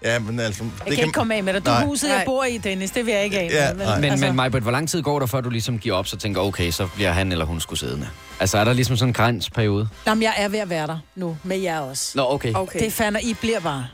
ja, 0.04 0.20
men 0.20 0.40
altså... 0.40 0.64
Jeg 0.64 0.96
kan 0.96 1.06
ikke 1.06 1.12
komme 1.12 1.36
af 1.36 1.44
med 1.44 1.54
dig. 1.54 1.66
Du 1.66 1.72
er 1.72 1.86
huset, 1.86 2.10
jeg 2.10 2.24
bor 2.26 2.44
i, 2.44 2.58
Dennis. 2.58 2.92
Det 2.92 3.06
vil 3.06 3.14
jeg 3.14 3.24
ikke 3.24 3.40
af 3.40 3.50
med. 3.50 3.56
Ja, 3.56 3.74
men, 3.74 3.78
nej. 3.88 4.00
Men, 4.00 4.12
altså, 4.12 4.26
men 4.26 4.36
Majbert, 4.36 4.62
hvor 4.62 4.72
lang 4.72 4.90
tid 4.90 5.02
går 5.02 5.20
der, 5.20 5.26
før 5.26 5.42
du 5.42 5.50
ligesom 5.50 5.80
giver 5.80 5.96
op, 5.96 6.08
så 6.08 6.18
tænker, 6.18 6.42
okay, 6.42 6.72
så 6.72 6.88
bliver 6.96 7.12
han 7.12 7.32
eller 7.32 7.46
hun 7.46 7.60
skulle 7.60 7.80
siddende? 7.80 8.10
Altså, 8.40 8.58
er 8.58 8.64
der 8.64 8.74
ligesom 8.74 8.98
sådan 8.98 9.10
en 9.10 9.14
grænsperiode? 9.14 9.88
Jamen, 10.08 10.24
jeg 10.24 10.34
er 10.38 10.48
ved 10.48 10.60
at 10.60 10.70
være 10.70 10.88
der 10.88 10.98
nu, 11.16 11.38
med 11.44 11.58
jer 11.58 11.80
også. 11.80 12.12
Nå, 12.16 12.26
okay. 12.30 12.54
okay. 12.54 12.80
Det 12.80 12.94
fanden, 12.94 13.22
I 13.24 13.34
bliver 13.34 13.60
bare. 13.60 13.88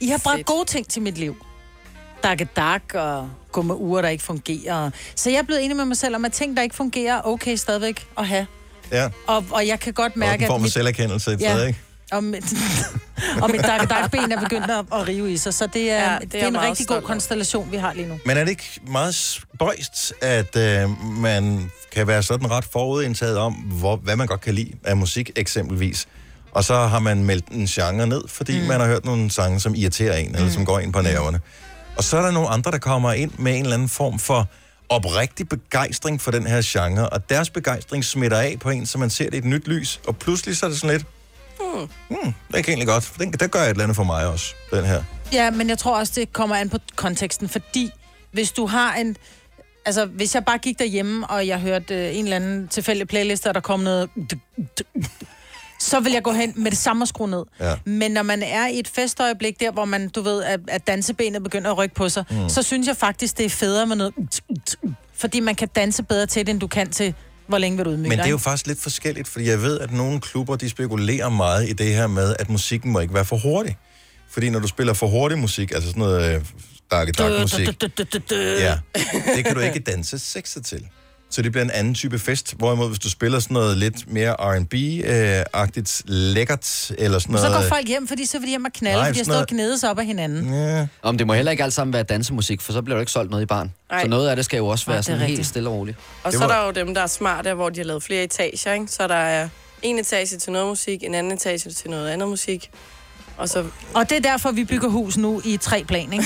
I 0.00 0.08
har 0.08 0.20
bragt 0.24 0.46
gode 0.46 0.64
ting 0.64 0.88
til 0.88 1.02
mit 1.02 1.18
liv. 1.18 1.36
Dakke 2.22 2.48
dak 2.56 2.82
og 2.94 3.28
gå 3.52 3.62
med 3.62 3.74
uger, 3.74 4.02
der 4.02 4.08
ikke 4.08 4.24
fungerer. 4.24 4.90
Så 5.14 5.30
jeg 5.30 5.38
er 5.38 5.42
blevet 5.42 5.64
enig 5.64 5.76
med 5.76 5.84
mig 5.84 5.96
selv 5.96 6.14
om, 6.16 6.24
at 6.24 6.32
ting, 6.32 6.56
der 6.56 6.62
ikke 6.62 6.74
fungerer, 6.76 7.16
er 7.16 7.26
okay 7.26 7.56
stadigvæk 7.56 8.06
at 8.18 8.26
have. 8.26 8.46
Ja. 8.92 9.08
Og, 9.26 9.44
og 9.50 9.66
jeg 9.66 9.80
kan 9.80 9.92
godt 9.92 10.16
mærke, 10.16 10.42
en 10.42 10.46
form 10.46 10.60
for 10.60 10.62
mit, 10.62 10.72
selverkendelse 10.72 11.32
et 11.32 11.40
Ja. 11.40 11.54
sted, 11.54 11.66
ikke? 11.66 11.80
Og 12.12 12.24
mit, 12.24 12.44
og 13.42 13.50
mit 13.50 13.62
dak, 13.62 13.90
dakben 13.90 14.32
er 14.32 14.40
begyndt 14.40 14.70
at, 14.70 14.84
at 14.92 15.08
rive 15.08 15.32
i 15.32 15.36
sig. 15.36 15.54
Så 15.54 15.66
det 15.66 15.90
er, 15.90 16.12
Ja, 16.12 16.18
det 16.18 16.32
det 16.32 16.34
er 16.34 16.38
er 16.38 16.42
jeg 16.42 16.48
en 16.48 16.70
rigtig 16.70 16.86
god 16.86 17.02
konstellation, 17.02 17.72
vi 17.72 17.76
har 17.76 17.92
lige 17.92 18.08
nu. 18.08 18.18
Men 18.26 18.36
er 18.36 18.44
det 18.44 18.50
ikke 18.50 18.80
meget 18.88 19.14
spøjst, 19.14 20.12
at 20.20 20.56
øh, 20.56 21.02
man 21.20 21.70
kan 21.92 22.06
være 22.06 22.22
sådan 22.22 22.50
ret 22.50 22.64
forudindtaget 22.64 23.38
om, 23.38 23.52
hvor, 23.52 23.96
hvad 23.96 24.16
man 24.16 24.26
godt 24.26 24.40
kan 24.40 24.54
lide 24.54 24.72
af 24.84 24.96
musik 24.96 25.30
eksempelvis, 25.36 26.08
og 26.52 26.64
så 26.64 26.74
har 26.74 26.98
man 26.98 27.24
meldt 27.24 27.46
en 27.46 27.66
genre 27.66 28.06
ned, 28.06 28.22
fordi 28.28 28.60
mm. 28.60 28.66
man 28.66 28.80
har 28.80 28.86
hørt 28.86 29.04
nogle 29.04 29.30
sange, 29.30 29.60
som 29.60 29.74
irriterer 29.74 30.16
en, 30.16 30.34
eller 30.34 30.50
som 30.50 30.64
går 30.66 30.78
ind 30.78 30.92
på 30.92 31.00
nerverne. 31.00 31.40
Og 31.96 32.04
så 32.04 32.16
er 32.16 32.22
der 32.22 32.30
nogle 32.30 32.48
andre, 32.48 32.70
der 32.70 32.78
kommer 32.78 33.12
ind 33.12 33.30
med 33.38 33.56
en 33.56 33.62
eller 33.62 33.74
anden 33.74 33.88
form 33.88 34.18
for 34.18 34.48
oprigtig 34.88 35.48
begejstring 35.48 36.20
for 36.20 36.30
den 36.30 36.46
her 36.46 36.62
genre, 36.64 37.08
og 37.08 37.30
deres 37.30 37.50
begejstring 37.50 38.04
smitter 38.04 38.38
af 38.38 38.56
på 38.60 38.70
en, 38.70 38.86
så 38.86 38.98
man 38.98 39.10
ser 39.10 39.24
det 39.24 39.34
i 39.34 39.38
et 39.38 39.44
nyt 39.44 39.68
lys, 39.68 40.00
og 40.06 40.16
pludselig 40.16 40.56
så 40.56 40.66
er 40.66 40.70
det 40.70 40.80
sådan 40.80 40.96
lidt, 40.96 41.06
Hmm. 41.60 41.88
hmm, 42.08 42.34
det 42.52 42.64
kan 42.64 42.68
egentlig 42.68 42.88
godt, 42.88 43.12
den, 43.18 43.32
der 43.32 43.46
gør 43.46 43.62
et 43.62 43.68
eller 43.68 43.82
andet 43.82 43.96
for 43.96 44.04
mig 44.04 44.26
også, 44.26 44.54
den 44.70 44.84
her. 44.84 45.02
Ja, 45.32 45.50
men 45.50 45.68
jeg 45.68 45.78
tror 45.78 45.98
også, 45.98 46.12
det 46.16 46.32
kommer 46.32 46.56
an 46.56 46.68
på 46.68 46.78
konteksten, 46.96 47.48
fordi 47.48 47.90
hvis 48.32 48.52
du 48.52 48.66
har 48.66 48.94
en... 48.94 49.16
Altså, 49.84 50.04
hvis 50.04 50.34
jeg 50.34 50.44
bare 50.44 50.58
gik 50.58 50.78
derhjemme, 50.78 51.26
og 51.26 51.46
jeg 51.46 51.60
hørte 51.60 51.94
øh, 51.94 52.16
en 52.16 52.24
eller 52.24 52.36
anden 52.36 52.68
tilfældig 52.68 53.08
playlist, 53.08 53.46
og 53.46 53.54
der 53.54 53.60
kom 53.60 53.80
noget... 53.80 54.10
Så 55.80 56.00
vil 56.00 56.12
jeg 56.12 56.22
gå 56.22 56.32
hen 56.32 56.52
med 56.56 56.70
det 56.70 56.78
samme 56.78 57.04
og 57.04 57.08
skrue 57.08 57.30
ned. 57.30 57.44
Ja. 57.60 57.74
Men 57.84 58.10
når 58.10 58.22
man 58.22 58.42
er 58.42 58.66
i 58.66 58.78
et 58.78 58.88
festøjeblik 58.88 59.60
der, 59.60 59.70
hvor 59.70 59.84
man, 59.84 60.08
du 60.08 60.22
ved, 60.22 60.42
at, 60.42 60.60
at 60.68 60.86
dansebenet 60.86 61.42
begynder 61.42 61.70
at 61.70 61.78
rykke 61.78 61.94
på 61.94 62.08
sig, 62.08 62.24
mm. 62.30 62.48
så 62.48 62.62
synes 62.62 62.88
jeg 62.88 62.96
faktisk, 62.96 63.38
det 63.38 63.46
er 63.46 63.50
federe 63.50 63.86
med 63.86 63.96
noget... 63.96 64.14
Fordi 65.14 65.40
man 65.40 65.54
kan 65.54 65.68
danse 65.68 66.02
bedre 66.02 66.26
til 66.26 66.46
det, 66.46 66.52
end 66.52 66.60
du 66.60 66.66
kan 66.66 66.90
til, 66.90 67.14
hvor 67.48 67.58
længe 67.58 67.76
vil 67.76 67.84
du 67.84 67.90
udmygge 67.90 68.08
Men 68.08 68.18
det 68.18 68.26
er 68.26 68.30
jo 68.30 68.38
faktisk 68.38 68.66
lidt 68.66 68.80
forskelligt, 68.80 69.28
fordi 69.28 69.48
jeg 69.48 69.62
ved, 69.62 69.80
at 69.80 69.92
nogle 69.92 70.20
klubber, 70.20 70.56
de 70.56 70.68
spekulerer 70.70 71.28
meget 71.28 71.68
i 71.68 71.72
det 71.72 71.94
her 71.94 72.06
med, 72.06 72.36
at 72.38 72.50
musikken 72.50 72.92
må 72.92 73.00
ikke 73.00 73.14
være 73.14 73.24
for 73.24 73.36
hurtig. 73.36 73.76
Fordi 74.30 74.50
når 74.50 74.58
du 74.58 74.66
spiller 74.66 74.92
for 74.92 75.06
hurtig 75.06 75.38
musik, 75.38 75.70
altså 75.72 75.88
sådan 75.88 76.00
noget 76.00 76.34
øh, 76.34 76.44
dark 76.90 77.08
musik, 77.40 77.82
ja, 78.60 78.78
det 79.36 79.44
kan 79.44 79.54
du 79.54 79.60
ikke 79.60 79.78
danse 79.80 80.18
sexet 80.18 80.64
til. 80.66 80.88
Så 81.30 81.42
det 81.42 81.52
bliver 81.52 81.64
en 81.64 81.70
anden 81.70 81.94
type 81.94 82.18
fest. 82.18 82.54
Hvorimod, 82.58 82.88
hvis 82.88 82.98
du 82.98 83.10
spiller 83.10 83.38
sådan 83.40 83.54
noget 83.54 83.76
lidt 83.76 84.12
mere 84.12 84.34
R&B-agtigt, 84.38 86.02
lækkert, 86.06 86.92
eller 86.98 87.18
sådan 87.18 87.38
Så 87.38 87.48
noget... 87.48 87.62
går 87.62 87.68
folk 87.68 87.88
hjem, 87.88 88.08
fordi 88.08 88.26
så 88.26 88.38
vil 88.38 88.46
de 88.46 88.50
hjem 88.50 88.64
og 88.64 88.72
knalde, 88.72 88.98
Nej, 88.98 89.08
fordi 89.08 89.20
de 89.20 89.30
har 89.32 89.46
stået 89.46 89.72
og 89.72 89.78
sig 89.78 89.90
op 89.90 89.98
af 89.98 90.06
hinanden. 90.06 90.54
Ja. 90.54 90.86
Om 91.02 91.18
det 91.18 91.26
må 91.26 91.34
heller 91.34 91.50
ikke 91.52 91.64
alt 91.64 91.72
sammen 91.72 91.92
være 91.92 92.02
dansemusik, 92.02 92.60
for 92.60 92.72
så 92.72 92.82
bliver 92.82 92.96
der 92.96 93.00
ikke 93.00 93.12
solgt 93.12 93.30
noget 93.30 93.42
i 93.42 93.46
barn. 93.46 93.72
Nej. 93.90 94.02
Så 94.02 94.08
noget 94.08 94.28
af 94.28 94.36
det 94.36 94.44
skal 94.44 94.56
jo 94.56 94.66
også 94.66 94.86
være 94.86 94.98
er 94.98 95.02
sådan 95.02 95.20
helt 95.20 95.30
rigtigt. 95.30 95.48
stille 95.48 95.68
og 95.68 95.74
roligt. 95.74 95.96
Og 96.22 96.32
så 96.32 96.44
er 96.44 96.48
der 96.48 96.66
jo 96.66 96.70
dem, 96.70 96.94
der 96.94 97.00
er 97.00 97.06
smarte, 97.06 97.54
hvor 97.54 97.68
de 97.68 97.80
har 97.80 97.84
lavet 97.84 98.02
flere 98.02 98.24
etager, 98.24 98.72
ikke? 98.72 98.86
Så 98.88 99.08
der 99.08 99.14
er 99.14 99.48
en 99.82 99.98
etage 99.98 100.38
til 100.38 100.52
noget 100.52 100.68
musik, 100.68 101.02
en 101.02 101.14
anden 101.14 101.32
etage 101.32 101.70
til 101.70 101.90
noget 101.90 102.08
andet 102.08 102.28
musik. 102.28 102.70
Og 103.38 103.48
så... 103.48 103.64
Og 103.94 104.10
det 104.10 104.16
er 104.16 104.20
derfor, 104.30 104.50
vi 104.52 104.64
bygger 104.64 104.88
hus 104.88 105.16
nu 105.16 105.42
i 105.44 105.56
tre 105.56 105.84
plan, 105.88 106.12
ikke? 106.12 106.24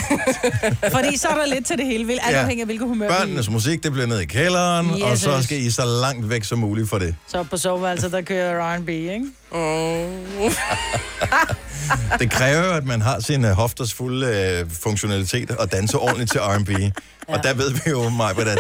Fordi 0.97 1.17
så 1.17 1.29
er 1.29 1.35
der 1.35 1.47
lidt 1.47 1.67
til 1.67 1.79
det 1.79 1.87
hele, 1.87 2.13
alt 2.13 2.21
Ja. 2.35 2.41
afhængig 2.41 2.61
af, 2.63 2.67
hvilket 2.67 2.89
humør 2.89 3.07
vi 3.09 3.13
er. 3.15 3.19
Børnenes 3.19 3.51
musik, 3.51 3.83
det 3.83 3.93
bliver 3.93 4.07
ned 4.07 4.21
i 4.21 4.25
kælderen, 4.25 4.87
yes, 4.91 5.03
og 5.03 5.19
så 5.19 5.43
skal 5.43 5.59
I 5.61 5.71
så 5.71 5.85
langt 6.01 6.31
væk 6.31 6.45
som 6.45 6.59
muligt 6.59 6.89
for 6.89 6.99
det. 6.99 7.15
Så 7.29 7.43
på 7.43 7.57
soveværelset, 7.57 8.13
der 8.13 8.21
kører 8.23 8.77
R&B, 8.77 8.89
ikke? 8.89 9.25
Mm. 9.53 9.59
Det 12.19 12.31
kræver 12.31 12.67
jo, 12.67 12.73
at 12.73 12.87
man 12.87 13.01
har 13.03 13.21
sin 13.21 13.45
uh, 13.45 13.51
hofters 13.51 13.95
fulde 13.95 14.61
uh, 14.67 14.71
funktionalitet 14.73 15.51
og 15.51 15.73
danse 15.73 15.99
ordentligt 15.99 16.31
til 16.31 16.41
R&B. 16.41 16.71
Ja. 17.31 17.37
Og 17.37 17.45
der 17.45 17.55
ved 17.55 17.71
vi 17.71 17.81
jo, 17.91 18.09
Maja, 18.09 18.41
at 18.41 18.59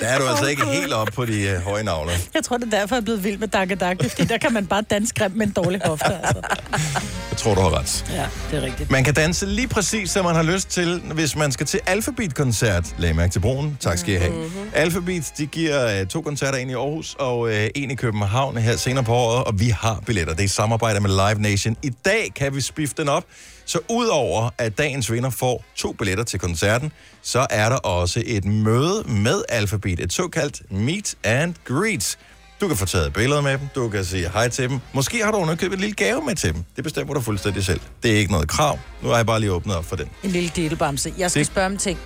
der 0.00 0.06
er 0.06 0.18
du 0.18 0.26
altså 0.30 0.46
ikke 0.46 0.66
helt 0.66 0.92
op 0.92 1.08
på 1.14 1.24
de 1.24 1.54
uh, 1.56 1.62
høje 1.64 1.82
navler. 1.82 2.12
Jeg 2.34 2.44
tror, 2.44 2.56
det 2.56 2.74
er 2.74 2.78
derfor, 2.78 2.94
jeg 2.94 3.00
er 3.00 3.04
blevet 3.04 3.24
vild 3.24 3.38
med 3.38 3.48
Dakka, 3.48 3.74
fordi 4.08 4.24
der 4.24 4.38
kan 4.38 4.52
man 4.52 4.66
bare 4.66 4.82
danse 4.82 5.14
grimt 5.14 5.36
med 5.36 5.46
en 5.46 5.52
dårlig 5.52 5.80
hofte, 5.84 6.06
altså. 6.06 6.42
Jeg 7.30 7.38
tror, 7.38 7.54
du 7.54 7.60
har 7.60 7.78
ret. 7.78 8.04
Ja, 8.12 8.26
det 8.50 8.58
er 8.58 8.62
rigtigt. 8.62 8.90
Man 8.90 9.04
kan 9.04 9.14
danse 9.14 9.46
lige 9.46 9.68
præcis, 9.68 10.10
som 10.10 10.24
man 10.24 10.34
har 10.34 10.42
lyst 10.42 10.68
til, 10.68 11.02
hvis 11.14 11.36
man 11.36 11.52
skal 11.52 11.66
til 11.66 11.80
Alphabet-koncert. 11.86 12.94
Lag 12.98 13.16
mærke 13.16 13.32
til 13.32 13.40
broen. 13.40 13.76
Tak 13.80 13.98
skal 13.98 14.14
I 14.14 14.16
have. 14.16 14.32
Mm-hmm. 14.32 14.70
Alphabet, 14.74 15.32
de 15.38 15.46
giver 15.46 16.00
uh, 16.00 16.06
to 16.06 16.20
koncerter, 16.20 16.58
en 16.58 16.70
i 16.70 16.74
Aarhus 16.74 17.16
og 17.18 17.38
uh, 17.40 17.52
en 17.74 17.90
i 17.90 17.94
København 17.94 18.56
her 18.56 18.76
senere 18.76 19.04
på 19.04 19.12
året, 19.12 19.44
og 19.44 19.60
vi 19.60 19.68
har 19.68 20.02
billetter. 20.06 20.34
Det 20.34 20.40
er 20.40 20.44
i 20.44 20.48
samarbejde 20.48 21.00
med 21.00 21.10
Live 21.10 21.42
Nation. 21.42 21.76
I 21.82 21.90
dag 22.04 22.32
kan 22.36 22.54
vi 22.54 22.60
spifte 22.60 23.02
den 23.02 23.08
op, 23.08 23.24
så 23.64 23.78
udover 23.88 24.50
at 24.58 24.78
dagens 24.78 25.12
vinder 25.12 25.30
får 25.30 25.64
to 25.76 25.92
billetter 25.92 26.24
til 26.24 26.38
koncerten, 26.38 26.92
så 27.22 27.46
er 27.50 27.68
der 27.68 27.76
også 27.76 28.22
et 28.26 28.44
møde 28.44 29.02
med 29.06 29.42
Alphabet, 29.48 30.00
et 30.00 30.12
såkaldt 30.12 30.62
meet 30.72 31.14
and 31.24 31.54
greet. 31.64 32.18
Du 32.60 32.68
kan 32.68 32.76
få 32.76 32.86
taget 32.86 33.12
billeder 33.12 33.40
med 33.40 33.52
dem, 33.58 33.60
du 33.74 33.88
kan 33.88 34.04
sige 34.04 34.28
hej 34.28 34.48
til 34.48 34.68
dem. 34.70 34.78
Måske 34.92 35.24
har 35.24 35.30
du 35.32 35.36
underkøbet 35.38 35.74
et 35.74 35.80
lille 35.80 35.94
gave 35.94 36.22
med 36.26 36.34
til 36.34 36.54
dem. 36.54 36.64
Det 36.76 36.84
bestemmer 36.84 37.14
du 37.14 37.20
fuldstændig 37.20 37.64
selv. 37.64 37.80
Det 38.02 38.10
er 38.12 38.16
ikke 38.16 38.32
noget 38.32 38.48
krav. 38.48 38.78
Nu 39.02 39.08
har 39.08 39.16
jeg 39.16 39.26
bare 39.26 39.40
lige 39.40 39.52
åbnet 39.52 39.76
op 39.76 39.84
for 39.84 39.96
den. 39.96 40.08
En 40.22 40.30
lille 40.30 40.50
delebamse. 40.56 41.14
Jeg 41.18 41.30
skal 41.30 41.40
Det- 41.40 41.46
spørge 41.46 41.66
om 41.66 41.76
ting. 41.76 41.98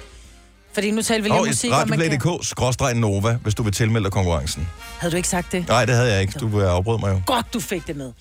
Fordi 0.75 0.91
nu 0.91 1.03
taler 1.03 1.23
vi 1.23 1.29
lige 1.29 1.39
om 1.41 1.47
musik, 1.47 1.71
og 1.71 1.89
man 1.89 1.99
kan... 2.21 2.39
skråstreg 2.43 2.95
Nova, 2.95 3.39
hvis 3.43 3.55
du 3.55 3.63
vil 3.63 3.73
tilmelde 3.73 4.05
dig 4.05 4.13
konkurrencen. 4.13 4.69
Havde 4.99 5.13
du 5.13 5.17
ikke 5.17 5.29
sagt 5.29 5.53
det? 5.53 5.69
Nej, 5.69 5.85
det 5.85 5.95
havde 5.95 6.13
jeg 6.13 6.21
ikke. 6.21 6.39
Du 6.39 6.61
afbrød 6.61 6.99
mig 6.99 7.11
jo. 7.11 7.21
Godt, 7.27 7.55
du 7.55 7.61
fik 7.61 7.87
det 7.87 7.97
med. 7.97 8.13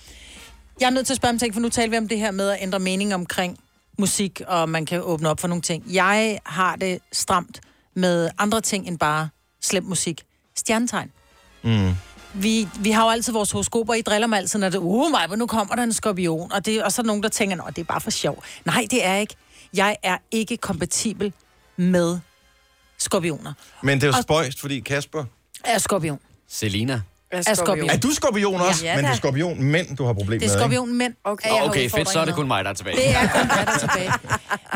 Jeg 0.79 0.85
er 0.85 0.89
nødt 0.89 1.05
til 1.05 1.13
at 1.13 1.17
spørge 1.17 1.33
om 1.33 1.39
ting, 1.39 1.53
for 1.53 1.61
nu 1.61 1.69
taler 1.69 1.89
vi 1.89 1.97
om 1.97 2.07
det 2.07 2.19
her 2.19 2.31
med 2.31 2.49
at 2.49 2.57
ændre 2.61 2.79
mening 2.79 3.13
omkring 3.15 3.57
musik, 3.99 4.41
og 4.47 4.69
man 4.69 4.85
kan 4.85 5.01
åbne 5.01 5.29
op 5.29 5.39
for 5.39 5.47
nogle 5.47 5.61
ting. 5.61 5.83
Jeg 5.93 6.39
har 6.45 6.75
det 6.75 6.99
stramt 7.11 7.61
med 7.95 8.29
andre 8.37 8.61
ting 8.61 8.87
end 8.87 8.99
bare 8.99 9.29
slem 9.61 9.83
musik. 9.83 10.23
Stjernetegn. 10.55 11.11
Mm. 11.63 11.91
Vi, 12.33 12.67
vi 12.79 12.91
har 12.91 13.03
jo 13.03 13.09
altid 13.09 13.33
vores 13.33 13.51
horoskoper, 13.51 13.93
I 13.93 14.01
driller 14.01 14.27
mig 14.27 14.37
altid, 14.37 14.59
når 14.59 14.69
det 14.69 14.75
er, 14.77 14.81
uh, 14.81 15.11
mig, 15.11 15.37
nu 15.37 15.47
kommer 15.47 15.75
der 15.75 15.83
en 15.83 15.93
skorpion, 15.93 16.51
og, 16.51 16.65
det, 16.65 16.83
og 16.83 16.91
så 16.91 17.01
er 17.01 17.03
der 17.03 17.07
nogen, 17.07 17.23
der 17.23 17.29
tænker, 17.29 17.55
nå, 17.55 17.63
det 17.67 17.77
er 17.77 17.83
bare 17.83 18.01
for 18.01 18.11
sjov. 18.11 18.43
Nej, 18.65 18.87
det 18.91 19.05
er 19.05 19.15
ikke. 19.15 19.35
Jeg 19.73 19.97
er 20.03 20.17
ikke 20.31 20.57
kompatibel 20.57 21.33
med 21.77 22.19
skorpioner. 22.97 23.53
Men 23.83 23.97
det 24.01 24.03
er 24.03 24.07
jo 24.07 24.13
Og- 24.17 24.23
spøjst, 24.23 24.59
fordi 24.59 24.79
Kasper... 24.79 25.25
Er 25.63 25.77
skorpion. 25.77 26.19
Selina. 26.47 27.01
Er 27.33 27.53
skorpion. 27.53 27.89
Er 27.89 27.97
du 27.97 28.11
skorpion 28.11 28.61
også? 28.61 28.85
Ja, 28.85 28.95
men 28.95 29.03
da. 29.03 29.09
det 29.09 29.13
er 29.13 29.17
skorpion 29.17 29.63
mænd, 29.63 29.97
du 29.97 30.05
har 30.05 30.13
problemer 30.13 30.39
Det 30.39 30.45
er 30.45 30.53
med, 30.53 30.59
skorpion 30.59 30.97
mænd. 30.97 31.13
Okay, 31.23 31.49
Nå, 31.49 31.55
okay, 31.65 31.89
fedt, 31.89 32.09
så 32.09 32.19
er 32.19 32.25
det 32.25 32.35
kun 32.35 32.47
mig, 32.47 32.63
der 32.63 32.69
er 32.69 32.73
tilbage. 32.73 32.95
Det 32.95 33.09
er 33.09 33.27
kun 33.27 33.47
mig, 33.47 33.65
der 33.65 33.73
er 33.73 33.77
tilbage. 33.77 34.11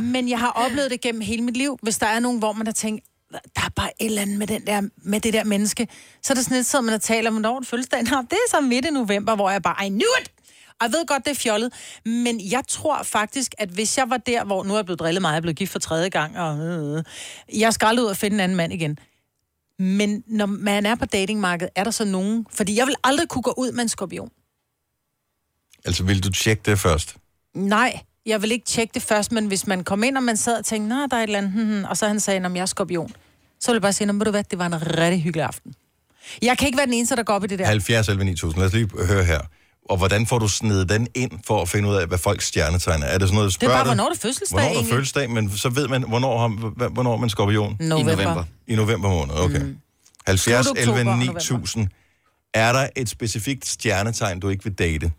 Men 0.13 0.29
jeg 0.29 0.39
har 0.39 0.49
oplevet 0.49 0.91
det 0.91 1.01
gennem 1.01 1.21
hele 1.21 1.41
mit 1.41 1.57
liv. 1.57 1.77
Hvis 1.81 1.97
der 1.97 2.07
er 2.07 2.19
nogen, 2.19 2.39
hvor 2.39 2.53
man 2.53 2.67
har 2.67 2.73
tænkt, 2.73 3.05
der 3.31 3.61
er 3.65 3.69
bare 3.75 3.89
et 3.99 4.05
eller 4.05 4.21
andet 4.21 4.37
med, 4.37 4.47
den 4.47 4.67
der, 4.67 4.81
med 5.03 5.19
det 5.19 5.33
der 5.33 5.43
menneske. 5.43 5.87
Så 6.23 6.33
er 6.33 6.35
der 6.35 6.41
sådan 6.41 6.57
lidt, 6.57 6.67
så 6.67 6.81
man 6.81 6.93
og 6.93 7.01
taler 7.01 7.29
om, 7.29 7.33
hvornår 7.33 7.59
det 7.59 7.67
fødselsdag. 7.67 8.03
Nå, 8.03 8.17
det 8.21 8.31
er 8.31 8.49
så 8.49 8.61
midt 8.61 8.85
i 8.85 8.89
november, 8.89 9.35
hvor 9.35 9.49
jeg 9.49 9.61
bare, 9.61 9.85
I 9.85 9.89
knew 9.89 10.09
it! 10.21 10.31
Og 10.79 10.83
jeg 10.85 10.91
ved 10.91 11.05
godt, 11.07 11.25
det 11.25 11.31
er 11.31 11.35
fjollet. 11.35 11.73
Men 12.05 12.51
jeg 12.51 12.63
tror 12.67 13.03
faktisk, 13.03 13.55
at 13.57 13.69
hvis 13.69 13.97
jeg 13.97 14.09
var 14.09 14.17
der, 14.17 14.43
hvor 14.43 14.63
nu 14.63 14.73
er 14.73 14.77
jeg 14.77 14.85
blevet 14.85 14.99
drillet 14.99 15.21
meget, 15.21 15.33
jeg 15.33 15.37
er 15.37 15.41
blevet 15.41 15.57
gift 15.57 15.71
for 15.71 15.79
tredje 15.79 16.09
gang, 16.09 16.39
og 16.39 16.57
øh, 16.59 17.03
jeg 17.59 17.73
skal 17.73 17.85
aldrig 17.85 18.05
ud 18.05 18.09
og 18.09 18.17
finde 18.17 18.35
en 18.35 18.39
anden 18.39 18.55
mand 18.55 18.73
igen. 18.73 18.99
Men 19.79 20.23
når 20.27 20.45
man 20.45 20.85
er 20.85 20.95
på 20.95 21.05
datingmarkedet, 21.05 21.69
er 21.75 21.83
der 21.83 21.91
så 21.91 22.05
nogen... 22.05 22.45
Fordi 22.53 22.77
jeg 22.77 22.87
vil 22.87 22.95
aldrig 23.03 23.27
kunne 23.29 23.41
gå 23.41 23.53
ud 23.57 23.71
med 23.71 23.81
en 23.81 23.89
skorpion. 23.89 24.29
Altså, 25.85 26.03
vil 26.03 26.23
du 26.23 26.31
tjekke 26.31 26.61
det 26.65 26.79
først? 26.79 27.15
Nej, 27.55 27.99
jeg 28.25 28.41
vil 28.41 28.51
ikke 28.51 28.65
tjekke 28.65 28.93
det 28.93 29.01
først, 29.01 29.31
men 29.31 29.45
hvis 29.47 29.67
man 29.67 29.83
kom 29.83 30.03
ind, 30.03 30.17
og 30.17 30.23
man 30.23 30.37
sad 30.37 30.57
og 30.57 30.65
tænkte, 30.65 30.89
nej, 30.89 31.07
der 31.11 31.17
er 31.17 31.21
et 31.21 31.23
eller 31.23 31.37
andet, 31.37 31.51
hmm, 31.53 31.65
hmm, 31.65 31.83
og 31.83 31.97
så 31.97 32.07
han 32.07 32.19
sagde, 32.19 32.45
om 32.45 32.55
jeg 32.55 32.61
er 32.61 32.65
skorpion, 32.65 33.11
så 33.59 33.71
vil 33.71 33.75
jeg 33.75 33.81
bare 33.81 33.93
sige, 33.93 34.07
"Nå, 34.07 34.13
ved 34.13 34.25
du 34.25 34.31
hvad, 34.31 34.43
det 34.43 34.59
var 34.59 34.65
en 34.65 34.97
rigtig 34.97 35.21
hyggelig 35.23 35.45
aften. 35.45 35.73
Jeg 36.41 36.57
kan 36.57 36.65
ikke 36.67 36.77
være 36.77 36.85
den 36.85 36.93
eneste, 36.93 37.15
der 37.15 37.23
går 37.23 37.33
op 37.33 37.43
i 37.43 37.47
det 37.47 37.59
der. 37.59 37.65
70 37.65 38.07
11 38.09 38.23
9000. 38.25 38.59
Lad 38.59 38.67
os 38.67 38.73
lige 38.73 38.89
høre 39.07 39.23
her. 39.23 39.39
Og 39.89 39.97
hvordan 39.97 40.25
får 40.25 40.39
du 40.39 40.47
snedet 40.47 40.89
den 40.89 41.07
ind 41.15 41.31
for 41.47 41.61
at 41.61 41.69
finde 41.69 41.89
ud 41.89 41.95
af, 41.95 42.07
hvad 42.07 42.17
folks 42.17 42.45
stjernetegn 42.47 43.03
er? 43.03 43.07
Er 43.07 43.17
det 43.17 43.27
sådan 43.27 43.35
noget, 43.35 43.45
du 43.45 43.47
Det 43.47 43.55
er 43.55 43.59
spørger 43.59 43.73
bare, 43.75 43.83
dig? 43.83 43.89
hvornår 43.89 44.05
er 44.05 44.09
det 44.13 44.21
fødselsdag, 44.21 44.53
Hvornår 44.55 44.65
er 44.67 44.71
egentlig? 44.71 44.89
det 44.89 44.95
fødselsdag, 44.95 45.29
men 45.29 45.57
så 45.57 45.69
ved 45.69 45.87
man, 45.87 46.03
hvornår, 46.03 46.39
har, 46.39 46.47
hv- 46.47 46.87
hvornår 46.93 47.13
er 47.13 47.17
man 47.17 47.29
skorpion? 47.29 47.77
November. 47.79 48.11
I 48.11 48.15
november. 48.15 48.43
I 48.67 48.75
november 48.75 49.09
måned, 49.09 49.33
okay. 49.35 49.61
Mm. 49.61 49.77
70 50.27 50.65
Slut 50.65 50.77
oktober 50.77 50.97
11 50.99 51.11
og 51.11 51.17
9000. 51.17 51.87
Er 52.53 52.73
der 52.73 52.87
et 52.95 53.09
specifikt 53.09 53.67
stjernetegn, 53.67 54.39
du 54.39 54.49
ikke 54.49 54.63
vil 54.63 54.73
date? 54.73 55.11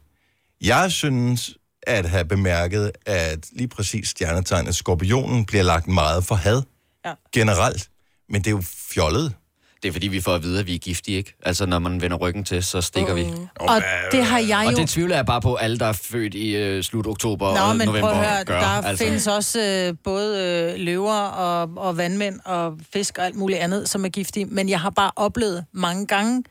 Jeg 0.60 0.92
synes 0.92 1.54
at 1.82 2.08
have 2.08 2.24
bemærket, 2.24 2.92
at 3.06 3.46
lige 3.52 3.68
præcis 3.68 4.08
stjernetegnet 4.08 4.74
skorpionen 4.76 5.44
bliver 5.44 5.62
lagt 5.64 5.86
meget 5.88 6.24
for 6.24 6.34
had 6.34 6.62
ja. 7.06 7.12
generelt. 7.32 7.88
Men 8.28 8.40
det 8.40 8.46
er 8.46 8.50
jo 8.50 8.62
fjollet. 8.92 9.34
Det 9.82 9.88
er 9.88 9.92
fordi, 9.92 10.08
vi 10.08 10.20
får 10.20 10.34
at 10.34 10.42
vide, 10.42 10.60
at 10.60 10.66
vi 10.66 10.74
er 10.74 10.78
giftige, 10.78 11.16
ikke? 11.16 11.34
Altså, 11.42 11.66
når 11.66 11.78
man 11.78 12.00
vender 12.00 12.16
ryggen 12.16 12.44
til, 12.44 12.62
så 12.62 12.80
stikker 12.80 13.14
vi. 13.14 13.26
Og 13.60 13.82
det 14.12 14.24
har 14.24 14.38
jeg 14.38 14.64
Og 14.66 14.72
jo... 14.72 14.76
det 14.76 14.88
tvivler 14.88 15.16
jeg 15.16 15.26
bare 15.26 15.40
på, 15.40 15.54
alle, 15.54 15.78
der 15.78 15.86
er 15.86 15.92
født 15.92 16.34
i 16.34 16.56
øh, 16.56 16.82
slut 16.82 17.06
oktober 17.06 17.54
Nå, 17.54 17.60
og 17.60 17.76
men 17.76 17.86
november 17.86 18.08
prøv 18.10 18.20
at 18.20 18.28
høre, 18.28 18.44
gør. 18.44 18.60
der 18.60 18.66
altså. 18.66 19.04
findes 19.04 19.26
også 19.26 19.60
øh, 19.60 19.94
både 20.04 20.42
øh, 20.74 20.80
løver 20.80 21.14
og, 21.14 21.70
og 21.76 21.96
vandmænd 21.96 22.40
og 22.44 22.78
fisk 22.92 23.18
og 23.18 23.26
alt 23.26 23.34
muligt 23.36 23.58
andet, 23.58 23.88
som 23.88 24.04
er 24.04 24.08
giftige. 24.08 24.46
Men 24.46 24.68
jeg 24.68 24.80
har 24.80 24.90
bare 24.90 25.10
oplevet 25.16 25.64
mange 25.72 26.06
gange, 26.06 26.44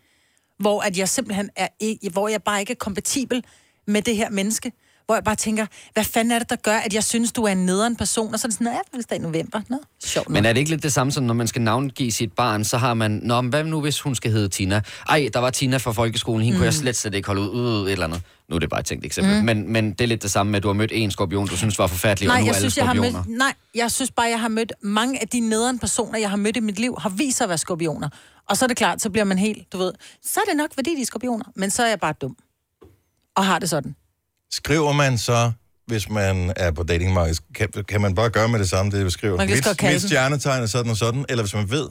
hvor 0.59 0.81
at 0.81 0.97
jeg 0.97 1.09
simpelthen 1.09 1.49
er 1.55 1.67
ikke, 1.79 2.09
hvor 2.13 2.27
jeg 2.27 2.43
bare 2.43 2.59
ikke 2.59 2.71
er 2.71 2.77
kompatibel 2.79 3.43
med 3.87 4.01
det 4.01 4.15
her 4.15 4.29
menneske. 4.29 4.71
Hvor 5.07 5.15
jeg 5.15 5.23
bare 5.23 5.35
tænker, 5.35 5.65
hvad 5.93 6.03
fanden 6.03 6.31
er 6.31 6.39
det, 6.39 6.49
der 6.49 6.55
gør, 6.55 6.77
at 6.77 6.93
jeg 6.93 7.03
synes, 7.03 7.31
du 7.31 7.43
er 7.43 7.51
en 7.51 7.65
nederen 7.65 7.95
person? 7.95 8.33
Og 8.33 8.39
så 8.39 8.47
er 8.47 8.49
det 8.49 8.57
sådan, 8.57 8.73
ja, 8.73 8.79
fødselsdag 8.91 9.17
i 9.17 9.21
november. 9.21 9.61
Nå, 9.69 9.77
sjovt. 10.03 10.29
Men 10.29 10.45
er 10.45 10.53
det 10.53 10.59
ikke 10.59 10.71
lidt 10.71 10.83
det 10.83 10.93
samme, 10.93 11.11
som 11.11 11.23
når 11.23 11.33
man 11.33 11.47
skal 11.47 11.61
navngive 11.61 12.11
sit 12.11 12.33
barn, 12.33 12.63
så 12.63 12.77
har 12.77 12.93
man, 12.93 13.11
Nå, 13.23 13.41
men 13.41 13.49
hvad 13.49 13.63
nu, 13.63 13.81
hvis 13.81 14.01
hun 14.01 14.15
skal 14.15 14.31
hedde 14.31 14.47
Tina? 14.47 14.81
Ej, 15.09 15.29
der 15.33 15.39
var 15.39 15.49
Tina 15.49 15.77
fra 15.77 15.91
folkeskolen, 15.91 16.41
hende 16.41 16.55
mm. 16.55 16.59
kunne 16.59 16.65
jeg 16.65 16.73
slet, 16.73 16.95
slet 16.95 17.13
ikke 17.13 17.27
holde 17.27 17.41
ud, 17.41 17.47
ud, 17.49 17.87
et 17.87 17.91
eller 17.91 18.05
andet. 18.05 18.21
Nu 18.49 18.55
er 18.55 18.59
det 18.59 18.69
bare 18.69 18.79
et 18.79 18.85
tænkt 18.85 19.05
eksempel. 19.05 19.33
Mm. 19.33 19.39
Mm. 19.39 19.45
Men, 19.45 19.73
men 19.73 19.91
det 19.91 20.01
er 20.01 20.07
lidt 20.07 20.23
det 20.23 20.31
samme 20.31 20.51
med, 20.51 20.57
at 20.57 20.63
du 20.63 20.67
har 20.67 20.73
mødt 20.73 20.91
en 20.93 21.11
skorpion, 21.11 21.47
du 21.47 21.57
synes 21.57 21.79
var 21.79 21.87
forfærdelig, 21.87 22.29
og 22.29 22.33
Nej, 22.33 22.41
nu 22.41 22.43
er 22.43 22.47
jeg 22.47 22.55
alle 22.55 22.59
synes, 22.59 22.77
jeg 22.77 22.85
har 22.85 22.93
skorpioner. 22.93 23.23
mødt, 23.25 23.37
nej, 23.37 23.53
jeg 23.75 23.91
synes 23.91 24.11
bare, 24.11 24.25
jeg 24.25 24.41
har 24.41 24.47
mødt 24.47 24.73
mange 24.81 25.21
af 25.21 25.27
de 25.27 25.39
nederen 25.39 25.79
personer, 25.79 26.19
jeg 26.19 26.29
har 26.29 26.37
mødt 26.37 26.57
i 26.57 26.59
mit 26.59 26.79
liv, 26.79 26.97
har 26.99 27.09
vist 27.09 27.37
sig 27.37 27.45
at 27.45 27.49
være 27.49 27.57
skorpioner. 27.57 28.09
Og 28.49 28.57
så 28.57 28.65
er 28.65 28.67
det 28.67 28.77
klart, 28.77 29.01
så 29.01 29.09
bliver 29.09 29.25
man 29.25 29.37
helt, 29.37 29.73
du 29.73 29.77
ved, 29.77 29.93
så 30.23 30.39
er 30.39 30.49
det 30.49 30.57
nok, 30.57 30.69
fordi 30.73 30.95
de 30.95 31.01
er 31.01 31.05
skorpioner. 31.05 31.45
Men 31.55 31.69
så 31.71 31.83
er 31.83 31.87
jeg 31.87 31.99
bare 31.99 32.13
dum. 32.21 32.35
Og 33.35 33.45
har 33.45 33.59
det 33.59 33.69
sådan. 33.69 33.95
Skriver 34.51 34.91
man 34.91 35.17
så, 35.17 35.51
hvis 35.87 36.09
man 36.09 36.53
er 36.55 36.71
på 36.71 36.83
datingmarkedet, 36.83 37.39
kan, 37.55 37.69
kan 37.87 38.01
man 38.01 38.15
bare 38.15 38.29
gøre 38.29 38.47
med 38.49 38.59
det 38.59 38.69
samme, 38.69 38.91
det 38.91 39.05
du 39.05 39.09
skriver? 39.09 39.37
Man 39.37 39.47
kan 39.47 39.55
mit, 39.69 39.83
mit 39.93 40.01
stjernetegn 40.01 40.63
er 40.63 40.67
sådan 40.67 40.91
og 40.91 40.97
sådan, 40.97 41.25
eller 41.29 41.43
hvis 41.43 41.53
man 41.53 41.69
ved, 41.69 41.89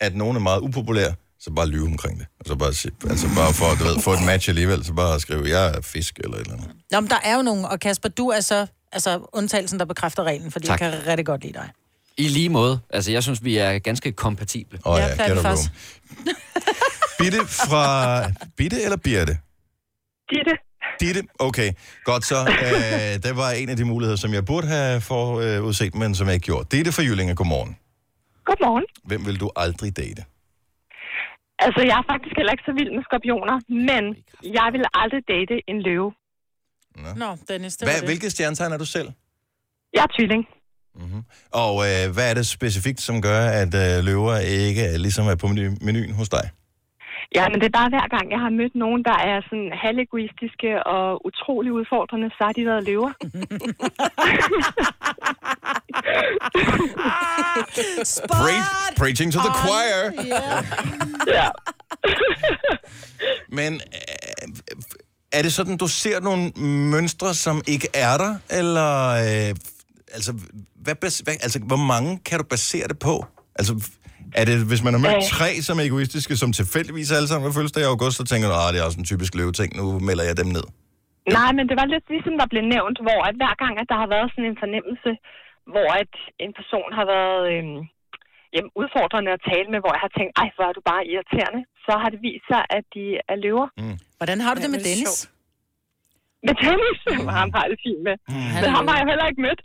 at 0.00 0.16
nogen 0.16 0.36
er 0.36 0.40
meget 0.40 0.60
upopulær, 0.60 1.12
så 1.40 1.50
bare 1.50 1.66
lyve 1.68 1.86
omkring 1.86 2.18
det. 2.18 2.26
Altså 2.40 2.56
bare, 2.56 2.72
sige- 2.74 2.92
altså 3.10 3.26
bare 3.36 3.54
for 3.54 3.74
du 3.74 3.84
ved, 3.84 4.00
få 4.00 4.12
et 4.12 4.22
match 4.26 4.48
alligevel, 4.48 4.84
så 4.84 4.92
bare 4.92 5.20
skrive, 5.20 5.48
jeg 5.48 5.66
er 5.66 5.80
fisk 5.80 6.18
eller 6.24 6.36
et 6.36 6.40
eller 6.40 6.52
andet. 6.52 6.70
Nå, 6.90 7.00
men 7.00 7.10
der 7.10 7.18
er 7.24 7.36
jo 7.36 7.42
nogen, 7.42 7.64
og 7.64 7.80
Kasper, 7.80 8.08
du 8.08 8.28
er 8.28 8.40
så 8.40 8.66
altså, 8.92 9.28
undtagelsen, 9.32 9.78
der 9.78 9.84
bekræfter 9.84 10.24
reglen, 10.24 10.50
fordi 10.50 10.66
Tak. 10.66 10.80
jeg 10.80 10.90
kan 10.92 11.06
rigtig 11.06 11.26
godt 11.26 11.42
lide 11.42 11.52
dig. 11.52 11.70
I 12.16 12.28
lige 12.28 12.48
måde. 12.48 12.80
Altså, 12.90 13.12
jeg 13.12 13.22
synes, 13.22 13.44
vi 13.44 13.56
er 13.58 13.78
ganske 13.78 14.12
kompatible. 14.12 14.78
Åh 14.84 14.98
Ja, 14.98 15.08
det 15.12 15.20
er 15.20 15.34
vi 15.34 15.40
faktisk. 15.40 15.70
Bitte 17.18 17.38
fra... 17.46 18.22
Bitte 18.56 18.82
eller 18.82 18.96
Birte? 18.96 19.38
Ditte. 20.30 20.52
Ditte, 21.00 21.22
okay. 21.38 21.72
Godt 22.04 22.24
så. 22.24 22.34
Øh, 22.66 23.22
det 23.22 23.36
var 23.36 23.50
en 23.50 23.68
af 23.68 23.76
de 23.76 23.84
muligheder, 23.84 24.16
som 24.16 24.32
jeg 24.34 24.44
burde 24.44 24.66
have 24.66 25.00
forudset, 25.00 25.94
men 25.94 26.14
som 26.14 26.26
jeg 26.26 26.34
ikke 26.34 26.44
gjorde. 26.44 26.76
Ditte 26.76 26.92
fra 26.92 27.02
Jyllinge, 27.02 27.34
godmorgen. 27.34 27.76
Godmorgen. 28.44 28.84
Hvem 29.04 29.26
vil 29.26 29.40
du 29.40 29.50
aldrig 29.56 29.96
date? 29.96 30.24
Altså, 31.58 31.80
jeg 31.90 31.96
er 32.02 32.06
faktisk 32.12 32.34
heller 32.36 32.52
ikke 32.52 32.64
så 32.66 32.72
vild 32.78 32.90
med 32.96 33.02
skorpioner, 33.08 33.56
men 33.88 34.04
jeg 34.58 34.68
vil 34.72 34.84
aldrig 34.94 35.22
date 35.34 35.54
en 35.70 35.82
løve. 35.82 36.12
Nå, 37.16 37.36
Dennis, 37.48 37.76
det 37.76 37.86
Hvad, 37.88 37.94
var 37.94 38.00
det. 38.00 38.08
hvilket 38.08 38.32
stjernetegn 38.32 38.72
er 38.72 38.76
du 38.78 38.84
selv? 38.84 39.08
Jeg 39.94 40.02
er 40.02 40.12
tvilling. 40.18 40.44
Og 41.52 41.74
øh, 41.88 42.12
hvad 42.14 42.30
er 42.30 42.34
det 42.34 42.46
specifikt, 42.46 43.00
som 43.00 43.22
gør, 43.22 43.40
at 43.62 43.74
øh, 43.74 44.04
løver 44.04 44.36
ikke 44.38 44.82
er, 44.82 44.98
ligesom 44.98 45.26
er 45.26 45.34
på 45.34 45.46
menu- 45.46 45.78
menuen 45.80 46.14
hos 46.14 46.28
dig? 46.28 46.50
Ja, 47.34 47.48
men 47.48 47.60
det 47.60 47.66
er 47.66 47.78
bare 47.80 47.88
hver 47.88 48.08
gang, 48.14 48.30
jeg 48.30 48.40
har 48.40 48.50
mødt 48.50 48.74
nogen, 48.74 49.04
der 49.04 49.16
er 49.30 49.40
sådan 49.48 49.72
halvegoistiske 49.82 50.70
og 50.86 51.26
utrolig 51.26 51.72
udfordrende, 51.72 52.28
så 52.30 52.44
har 52.46 52.52
de 52.52 52.66
været 52.66 52.84
løver. 52.84 53.12
Pre- 58.32 58.94
preaching 58.96 59.32
to 59.32 59.40
the 59.40 59.54
choir. 59.64 59.96
ja. 61.38 61.48
Men 63.58 63.74
øh, 63.74 64.48
er 65.32 65.42
det 65.42 65.52
sådan, 65.52 65.76
du 65.76 65.86
ser 65.86 66.20
nogle 66.20 66.50
mønstre, 66.90 67.34
som 67.34 67.62
ikke 67.66 67.88
er 67.94 68.16
der? 68.16 68.36
Eller, 68.50 69.08
øh, 69.08 69.54
altså, 70.12 70.32
hvad, 70.74 70.94
hvad, 71.24 71.34
altså, 71.42 71.58
hvor 71.58 71.76
mange 71.76 72.18
kan 72.24 72.38
du 72.38 72.44
basere 72.44 72.88
det 72.88 72.98
på? 72.98 73.26
Altså, 73.58 73.90
er 74.40 74.44
det, 74.50 74.56
hvis 74.70 74.82
man 74.86 74.92
har 74.94 75.02
mødt 75.06 75.20
tre, 75.36 75.50
som 75.66 75.74
er 75.80 75.84
egoistiske, 75.88 76.34
som 76.42 76.50
tilfældigvis 76.60 77.08
alle 77.16 77.28
sammen 77.28 77.44
har 77.46 77.54
fødselsdag 77.56 77.82
i 77.86 77.90
august, 77.94 78.14
så 78.20 78.24
tænker 78.30 78.46
du, 78.50 78.54
at 78.54 78.72
det 78.74 78.80
er 78.82 78.86
også 78.88 79.00
en 79.02 79.10
typisk 79.12 79.32
løveting, 79.38 79.68
nu 79.80 79.84
melder 80.08 80.24
jeg 80.30 80.36
dem 80.42 80.48
ned. 80.56 80.66
Nej, 81.38 81.50
men 81.56 81.64
det 81.70 81.76
var 81.80 81.86
lidt 81.94 82.06
ligesom, 82.14 82.34
der 82.40 82.48
blev 82.52 82.64
nævnt, 82.76 82.98
hvor 83.06 83.20
at 83.28 83.34
hver 83.40 83.54
gang, 83.62 83.74
at 83.82 83.86
der 83.92 83.98
har 84.02 84.08
været 84.14 84.28
sådan 84.32 84.48
en 84.52 84.58
fornemmelse, 84.64 85.10
hvor 85.72 85.88
at 86.02 86.12
en 86.44 86.52
person 86.60 86.88
har 86.98 87.06
været 87.16 87.42
øhm, 87.54 87.78
jamen, 88.54 88.70
udfordrende 88.80 89.30
at 89.36 89.42
tale 89.50 89.68
med, 89.72 89.80
hvor 89.82 89.92
jeg 89.96 90.02
har 90.06 90.12
tænkt, 90.18 90.32
ej, 90.42 90.48
hvor 90.56 90.66
er 90.70 90.74
du 90.78 90.82
bare 90.92 91.02
irriterende, 91.12 91.60
så 91.86 91.92
har 92.02 92.08
det 92.12 92.20
vist 92.26 92.46
sig, 92.52 92.62
at 92.76 92.84
de 92.94 93.04
er 93.32 93.36
løver. 93.44 93.68
Mm. 93.82 93.96
Hvordan 94.20 94.38
har 94.44 94.52
du 94.54 94.60
det 94.64 94.70
med 94.74 94.80
det 94.82 94.88
Dennis? 94.90 95.14
Med 96.46 96.54
tennis, 96.64 96.98
mm. 97.06 97.28
ham 97.38 97.48
har 97.54 97.62
jeg 97.64 97.70
det 97.74 97.80
fint 97.86 98.02
med. 98.08 98.16
Mm. 98.32 98.48
Men 98.62 98.68
ham 98.76 98.84
har 98.90 98.96
jeg 99.00 99.06
heller 99.12 99.26
ikke 99.30 99.42
mødt. 99.46 99.60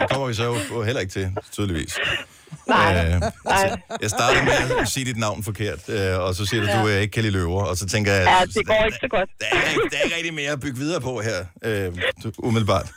Det 0.00 0.06
kommer 0.12 0.26
vi 0.30 0.34
så 0.34 0.44
jo 0.44 0.82
heller 0.88 1.00
ikke 1.04 1.14
til, 1.18 1.26
tydeligvis. 1.56 1.92
Nej, 2.68 3.04
Øh, 3.14 3.20
nej. 3.44 3.80
Jeg 4.02 4.10
starter 4.10 4.42
med 4.44 4.52
at 4.80 4.88
sige 4.88 5.04
dit 5.04 5.16
navn 5.16 5.44
forkert, 5.44 5.88
øh, 5.88 6.18
og 6.18 6.34
så 6.34 6.46
siger 6.46 6.62
du, 6.62 6.68
at 6.68 6.82
du 6.82 6.88
øh, 6.88 7.00
ikke 7.00 7.20
lide 7.22 7.32
løver, 7.32 7.62
og 7.64 7.76
så 7.76 7.86
tænker 7.86 8.12
jeg, 8.12 8.24
Ja, 8.24 8.44
det 8.60 8.66
går 8.66 8.84
ikke 8.84 8.98
så 9.00 9.08
godt. 9.10 9.30
der 9.40 9.46
er, 9.52 9.70
ikke- 9.70 9.88
der 9.90 9.96
er 9.98 10.02
ikke 10.02 10.16
rigtig 10.16 10.34
mere 10.34 10.50
at 10.52 10.60
bygge 10.60 10.78
videre 10.78 11.00
på 11.00 11.20
her, 11.20 11.44
øh, 11.64 11.92
umiddelbart. 12.38 12.90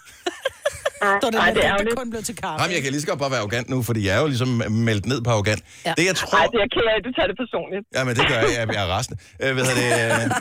Så 1.21 1.27
er 1.27 1.31
det, 1.31 1.39
Ej, 1.39 1.51
det 1.53 1.65
er 1.65 1.95
kun 1.97 2.09
blevet 2.09 2.25
til 2.25 2.35
kaffe. 2.35 2.61
Jamen, 2.61 2.73
jeg 2.75 2.83
kan 2.83 2.91
lige 2.91 3.01
så 3.01 3.07
godt 3.07 3.19
bare 3.19 3.31
være 3.31 3.39
arrogant 3.39 3.69
nu, 3.69 3.83
fordi 3.83 4.07
jeg 4.07 4.15
er 4.15 4.21
jo 4.21 4.27
ligesom 4.27 4.47
meldt 4.87 5.05
ned 5.05 5.21
på 5.21 5.29
arrogant. 5.29 5.61
Ja. 5.85 5.93
Det, 5.97 6.05
jeg 6.05 6.15
tror... 6.15 6.37
Ej, 6.37 6.45
det 6.51 6.55
er 6.55 6.59
jeg 6.59 6.71
ked 6.75 6.85
af, 6.91 6.95
at 6.99 7.03
du 7.07 7.11
tager 7.17 7.27
det 7.27 7.37
personligt. 7.43 7.83
Ja, 7.95 8.03
men 8.03 8.15
det 8.15 8.23
gør 8.27 8.35
jeg. 8.35 8.49
Jeg, 8.57 8.73
jeg 8.73 8.83
er 8.87 8.97
resten. 8.97 9.15
Øh, 9.43 9.53
hvad 9.53 9.65
hedder 9.65 9.81
det? 9.81 10.25
øh, 10.25 10.31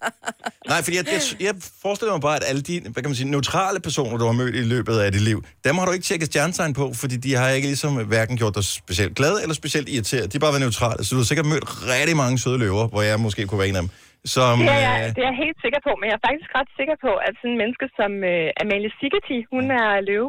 Nej, 0.72 0.82
fordi 0.82 0.96
jeg, 0.96 1.06
jeg, 1.12 1.22
jeg 1.40 1.54
forestiller 1.82 2.12
mig 2.12 2.20
bare, 2.20 2.36
at 2.36 2.42
alle 2.46 2.62
de 2.62 2.80
hvad 2.80 3.02
kan 3.02 3.10
man 3.10 3.14
sige, 3.14 3.30
neutrale 3.30 3.80
personer, 3.80 4.16
du 4.18 4.24
har 4.24 4.32
mødt 4.32 4.54
i 4.54 4.58
løbet 4.58 4.98
af 4.98 5.12
dit 5.12 5.20
liv, 5.20 5.44
dem 5.64 5.78
har 5.78 5.86
du 5.86 5.92
ikke 5.92 6.04
tjekket 6.04 6.26
stjernetegn 6.26 6.72
på, 6.74 6.92
fordi 6.94 7.16
de 7.16 7.34
har 7.34 7.48
ikke 7.48 7.68
ligesom 7.68 7.94
hverken 7.94 8.36
gjort 8.36 8.54
dig 8.54 8.64
specielt 8.64 9.16
glad 9.16 9.42
eller 9.42 9.54
specielt 9.54 9.88
irriteret. 9.88 10.32
De 10.32 10.38
har 10.38 10.40
bare 10.40 10.52
været 10.52 10.60
neutrale. 10.60 11.04
Så 11.04 11.14
du 11.14 11.20
har 11.20 11.24
sikkert 11.24 11.46
mødt 11.46 11.64
rigtig 11.88 12.16
mange 12.16 12.38
søde 12.38 12.58
løver, 12.58 12.88
hvor 12.88 13.02
jeg 13.02 13.20
måske 13.20 13.46
kunne 13.46 13.58
være 13.58 13.68
en 13.68 13.76
af 13.76 13.82
dem. 13.82 13.90
Som, 14.34 14.58
Det 14.58 14.68
er, 14.78 14.82
jeg, 14.88 14.96
øh, 15.02 15.08
det 15.16 15.20
er 15.24 15.28
jeg 15.32 15.38
helt 15.44 15.58
sikker 15.64 15.80
på, 15.86 15.92
men 15.98 16.06
jeg 16.10 16.16
er 16.20 16.24
faktisk 16.28 16.50
ret 16.58 16.70
sikker 16.78 16.96
på, 17.06 17.12
at 17.26 17.32
sådan 17.38 17.50
en 17.52 17.58
menneske 17.62 17.86
som 17.98 18.10
øh, 18.32 18.60
Amalie 18.62 18.92
Sigerti, 18.98 19.36
hun 19.52 19.64
er 19.80 19.88
løve. 20.08 20.28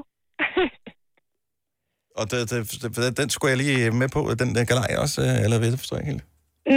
og 2.20 2.24
det, 2.32 2.38
det, 2.52 2.60
det, 2.96 3.18
den 3.22 3.28
skulle 3.34 3.52
jeg 3.54 3.60
lige 3.64 3.92
med 4.02 4.10
på, 4.16 4.20
den 4.42 4.50
der 4.56 4.64
galej 4.72 4.92
også, 5.04 5.18
øh, 5.28 5.44
eller 5.46 5.58
hvad, 5.60 5.70
det 5.74 5.80
forstår 5.84 5.96
jeg 5.98 6.04
ikke 6.04 6.14
helt. 6.14 6.26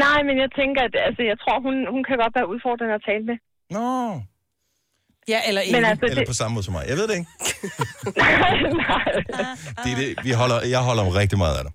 Nej, 0.05 0.21
men 0.29 0.37
jeg 0.45 0.51
tænker, 0.61 0.81
at 0.89 0.95
altså, 1.09 1.23
jeg 1.31 1.39
tror, 1.43 1.57
hun, 1.67 1.75
hun 1.95 2.03
kan 2.09 2.17
godt 2.25 2.35
være 2.39 2.49
udfordrende 2.55 2.95
at 2.99 3.05
tale 3.11 3.25
med. 3.31 3.37
Nå. 3.77 3.87
Ja, 5.33 5.41
eller 5.49 5.61
Men 5.75 5.85
altså, 5.85 6.05
Eller 6.07 6.23
det, 6.23 6.29
på 6.29 6.39
samme 6.41 6.53
måde 6.55 6.65
som 6.65 6.73
mig. 6.73 6.85
Jeg 6.93 6.97
ved 7.01 7.07
det 7.09 7.15
ikke. 7.21 7.31
nej. 8.87 9.13
Det 9.83 9.91
er 9.95 9.99
det, 10.03 10.09
vi 10.27 10.33
holder, 10.41 10.59
jeg 10.75 10.81
holder 10.89 11.05
rigtig 11.21 11.39
meget 11.39 11.57
af 11.59 11.65
dig. 11.67 11.73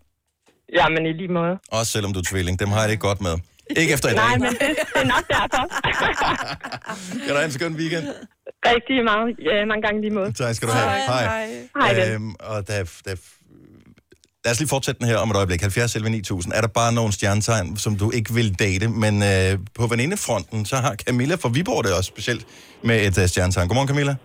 Jamen, 0.80 1.06
i 1.06 1.14
lige 1.22 1.34
måde. 1.39 1.54
Også 1.72 1.92
selvom 1.92 2.14
du 2.14 2.20
er 2.20 2.28
tvilling. 2.32 2.60
Dem 2.60 2.70
har 2.74 2.80
jeg 2.80 2.88
det 2.88 2.94
ikke 2.98 3.08
godt 3.10 3.22
med. 3.28 3.36
Ikke 3.70 3.93
efter 3.93 4.09
i 4.09 4.12
dag. 4.12 4.20
Nej, 4.20 4.38
men 4.38 4.49
det, 4.49 4.59
det 4.59 5.01
er 5.01 5.03
nok 5.16 5.26
derfor. 5.28 5.64
Kan 7.26 7.30
du 7.30 7.36
have 7.36 7.45
en 7.45 7.51
skøn 7.51 7.74
weekend? 7.74 8.05
Rigtig 8.66 9.03
meget. 9.03 9.36
Ja, 9.49 9.66
mange 9.66 9.82
gange 9.82 9.99
i 9.99 10.01
lige 10.01 10.14
måde. 10.14 10.34
Tak 10.34 10.55
skal 10.55 10.68
du 10.68 10.74
have. 10.74 10.89
Hej. 11.07 11.26
Hej 11.80 11.91
igen. 11.91 12.14
Øhm, 12.14 12.36
og 12.39 12.68
der, 12.68 12.78
der, 13.05 13.16
lad 14.45 14.51
os 14.51 14.59
lige 14.59 14.70
fortsætte 14.70 14.99
den 14.99 15.07
her 15.07 15.18
om 15.18 15.30
et 15.32 15.36
øjeblik. 15.36 15.62
70 15.62 15.95
11 15.95 16.09
9000. 16.09 16.53
Er 16.53 16.62
der 16.62 16.68
bare 16.68 16.93
nogle 16.93 17.14
stjernetegn, 17.14 17.78
som 17.78 17.97
du 17.97 18.12
ikke 18.12 18.34
vil 18.34 18.59
date? 18.59 18.88
Men 18.88 19.24
øh, 19.24 19.59
på 19.76 19.88
venindefronten, 19.88 20.66
så 20.66 20.76
har 20.76 20.95
Camilla 20.95 21.36
fra 21.36 21.49
Viborg 21.49 21.84
det 21.84 21.97
også 21.97 22.07
specielt 22.07 22.47
med 22.84 23.07
et 23.07 23.18
uh, 23.18 23.26
stjernetegn. 23.26 23.68
Godmorgen, 23.68 23.88
Camilla. 23.88 24.16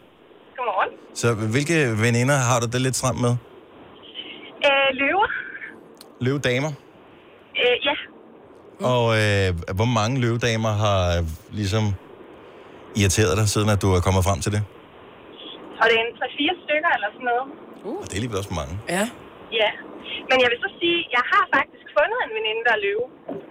Godmorgen. 0.56 0.90
Så 1.14 1.34
hvilke 1.34 1.76
veninder 2.06 2.36
har 2.36 2.60
du 2.60 2.66
det 2.72 2.80
lidt 2.80 2.96
stramt 2.96 3.20
med? 3.20 3.34
Øh, 4.66 4.88
løver. 5.00 5.28
Løvedamer? 6.20 6.72
Øh, 7.62 7.76
ja. 7.88 7.94
Og 8.92 9.04
øh, 9.20 9.48
hvor 9.78 9.88
mange 9.98 10.14
løvedamer 10.24 10.72
har 10.84 11.00
øh, 11.16 11.22
ligesom 11.60 11.84
irriteret 13.00 13.32
dig, 13.38 13.46
siden 13.54 13.68
at 13.74 13.78
du 13.84 13.88
er 13.96 14.00
kommet 14.06 14.22
frem 14.28 14.38
til 14.44 14.52
det? 14.56 14.62
Og 15.80 15.84
det 15.88 15.94
er 15.98 16.04
en 16.08 16.14
3-4 16.20 16.64
stykker 16.64 16.90
eller 16.96 17.08
sådan 17.14 17.28
noget. 17.32 17.46
Og 18.00 18.04
det 18.06 18.12
er 18.14 18.18
alligevel 18.20 18.38
også 18.42 18.54
mange. 18.60 18.74
Ja. 18.96 19.04
Ja. 19.60 19.70
Men 20.28 20.36
jeg 20.42 20.48
vil 20.52 20.58
så 20.66 20.70
sige, 20.80 20.98
jeg 21.16 21.24
har 21.32 21.44
faktisk 21.56 21.86
fundet 21.98 22.18
en 22.26 22.32
veninde, 22.38 22.62
der 22.68 22.72
er 22.78 22.82
løve. 22.86 23.06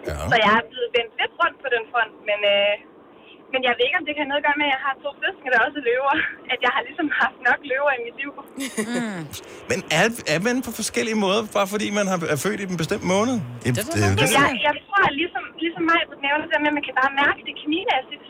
Ja. 0.10 0.16
Så 0.32 0.36
jeg 0.46 0.52
er 0.60 0.66
blevet 0.72 0.90
vendt 0.98 1.12
lidt 1.22 1.34
rundt 1.42 1.58
på 1.64 1.68
den 1.76 1.84
front. 1.92 2.14
Men, 2.30 2.40
øh, 2.56 2.74
men 3.56 3.62
jeg 3.68 3.74
ved 3.78 3.86
ikke, 3.88 4.00
om 4.02 4.06
det 4.10 4.16
kan 4.20 4.26
noget 4.32 4.44
gøre 4.48 4.58
med, 4.62 4.68
at 4.70 4.74
jeg 4.76 4.82
har 4.88 4.94
to 5.04 5.10
søskende, 5.22 5.50
der 5.54 5.60
også 5.66 5.78
er 5.82 5.86
løver. 5.90 6.16
At 6.54 6.60
jeg 6.66 6.72
har 6.76 6.82
ligesom 6.88 7.08
haft 7.22 7.38
nok 7.48 7.60
løver 7.72 7.92
i 7.98 8.02
mit 8.08 8.16
liv. 8.22 8.32
Mm. 8.38 9.22
Men 9.70 9.80
er, 10.00 10.06
er 10.36 10.40
man 10.48 10.56
på 10.68 10.72
forskellige 10.82 11.18
måder, 11.26 11.42
bare 11.58 11.68
fordi 11.74 11.88
man 12.00 12.06
har, 12.12 12.18
er 12.34 12.40
født 12.46 12.60
i 12.64 12.66
en 12.74 12.80
bestemt 12.84 13.06
måned? 13.16 13.36
Det, 13.64 13.70
det, 13.78 13.84
det, 13.94 14.02
Men 14.22 14.30
jeg, 14.40 14.48
jeg 14.68 14.74
tror, 14.86 15.02
at 15.10 15.14
ligesom, 15.22 15.44
ligesom 15.64 15.84
mig 15.92 16.02
på 16.10 16.16
nævner 16.26 16.46
det 16.52 16.58
med, 16.64 16.70
at 16.72 16.76
man 16.80 16.86
kan 16.88 16.96
bare 17.02 17.12
mærke 17.24 17.40
det 17.48 17.54
kemimæssigt. 17.62 18.26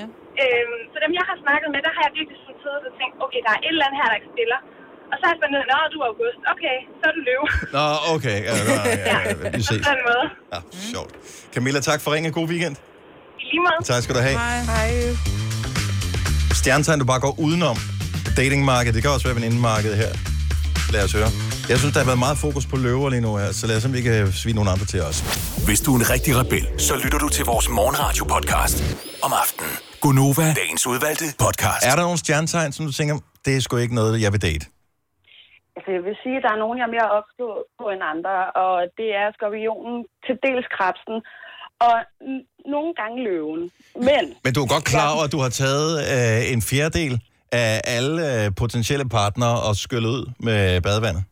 Ja. 0.00 0.06
Øhm, 0.42 0.78
så 0.92 0.96
dem, 1.04 1.12
jeg 1.20 1.24
har 1.30 1.36
snakket 1.44 1.68
med, 1.74 1.80
der 1.86 1.92
har 1.96 2.02
jeg 2.06 2.12
virkelig 2.18 2.38
sådan 2.42 2.58
siddet 2.64 2.82
og 2.90 2.94
tænkt, 3.00 3.14
okay, 3.24 3.40
der 3.46 3.52
er 3.56 3.60
et 3.66 3.74
eller 3.74 3.86
andet 3.86 3.98
her, 4.00 4.06
der 4.10 4.16
ikke 4.20 4.32
spiller. 4.36 4.60
Og 5.10 5.14
så 5.18 5.22
har 5.26 5.32
jeg 5.34 5.40
fundet 5.42 5.56
ud 5.62 5.68
af, 5.76 5.86
du 5.94 5.98
er 6.04 6.08
august. 6.12 6.40
Okay, 6.54 6.76
så 6.98 7.04
er 7.10 7.14
du 7.18 7.20
løve. 7.30 7.46
Nå, 7.76 7.84
okay. 8.16 8.38
Ja, 8.48 8.54
ja, 8.70 8.76
ja, 9.10 9.18
ja, 9.28 9.34
vi 9.40 9.44
På 9.56 9.66
ses. 9.68 9.84
den 9.90 10.00
måde. 10.08 10.24
Ja, 10.54 10.58
sjovt. 10.92 11.12
Camilla, 11.54 11.80
tak 11.90 12.00
for 12.04 12.08
ringen. 12.14 12.30
God 12.38 12.48
weekend. 12.52 12.76
Lige 13.50 13.62
måde. 13.66 13.80
Tak 13.90 14.00
skal 14.04 14.14
du 14.18 14.20
have. 14.28 14.38
Hej. 14.38 14.58
Hej. 14.72 14.90
Stjernetegn, 16.60 16.98
du 17.02 17.06
bare 17.12 17.22
går 17.26 17.34
udenom. 17.46 17.76
Datingmarkedet, 18.40 18.94
det 18.96 19.02
kan 19.02 19.10
også 19.16 19.26
være 19.28 19.36
venindmarkedet 19.40 19.96
her. 20.02 20.12
Lad 20.94 21.02
os 21.06 21.12
høre. 21.18 21.30
Jeg 21.70 21.76
synes, 21.80 21.92
der 21.94 22.00
har 22.02 22.08
været 22.12 22.22
meget 22.26 22.38
fokus 22.46 22.64
på 22.72 22.76
løver 22.86 23.08
lige 23.14 23.24
nu 23.26 23.30
her, 23.42 23.50
så 23.60 23.64
lad 23.68 23.76
os 23.76 23.82
se, 23.82 23.88
om 23.90 23.94
vi 23.98 24.02
kan 24.08 24.14
svine 24.42 24.56
nogle 24.58 24.70
andre 24.74 24.86
til 24.92 25.00
os. 25.08 25.16
Hvis 25.68 25.80
du 25.84 25.88
er 25.94 25.98
en 26.02 26.06
rigtig 26.14 26.32
rebel, 26.40 26.64
så 26.88 26.94
lytter 27.02 27.20
du 27.24 27.28
til 27.36 27.44
vores 27.52 27.66
morgenradio-podcast 27.78 28.78
om 29.26 29.32
aftenen. 29.42 29.74
Gonova, 30.04 30.46
dagens 30.62 30.84
udvalgte 30.92 31.26
podcast. 31.44 31.82
Er 31.90 31.94
der 31.98 32.02
nogle 32.08 32.20
stjernetegn, 32.24 32.70
som 32.76 32.82
du 32.88 32.92
tænker, 33.00 33.14
det 33.44 33.52
er 33.56 33.60
sgu 33.64 33.72
ikke 33.84 33.96
noget, 34.00 34.14
jeg 34.24 34.30
vil 34.34 34.42
date? 34.48 34.64
Altså, 35.76 35.90
jeg 35.96 36.02
vil 36.06 36.16
sige, 36.22 36.36
at 36.38 36.44
der 36.46 36.52
er 36.56 36.60
nogen, 36.64 36.76
jeg 36.78 36.86
er 36.88 36.94
mere 36.96 37.08
opslået 37.18 37.62
på 37.78 37.84
end 37.94 38.02
andre, 38.14 38.34
og 38.64 38.74
det 38.98 39.08
er 39.20 39.26
skorpionen, 39.36 39.96
til 40.24 40.34
dels 40.46 40.66
krabsen, 40.76 41.16
og 41.88 41.96
nogle 42.74 42.94
gange 42.94 43.24
løven. 43.24 43.70
Men 43.94 44.24
Men 44.44 44.52
du 44.54 44.60
er 44.64 44.68
godt 44.74 44.84
klar 44.84 45.08
over, 45.14 45.24
at 45.24 45.32
du 45.32 45.38
har 45.38 45.52
taget 45.62 45.90
øh, 46.14 46.52
en 46.52 46.62
fjerdedel 46.70 47.14
af 47.52 47.80
alle 47.96 48.44
øh, 48.44 48.50
potentielle 48.62 49.08
partnere 49.08 49.56
og 49.68 49.76
skyllet 49.76 50.08
ud 50.08 50.24
med 50.40 50.80
badevandet? 50.80 51.24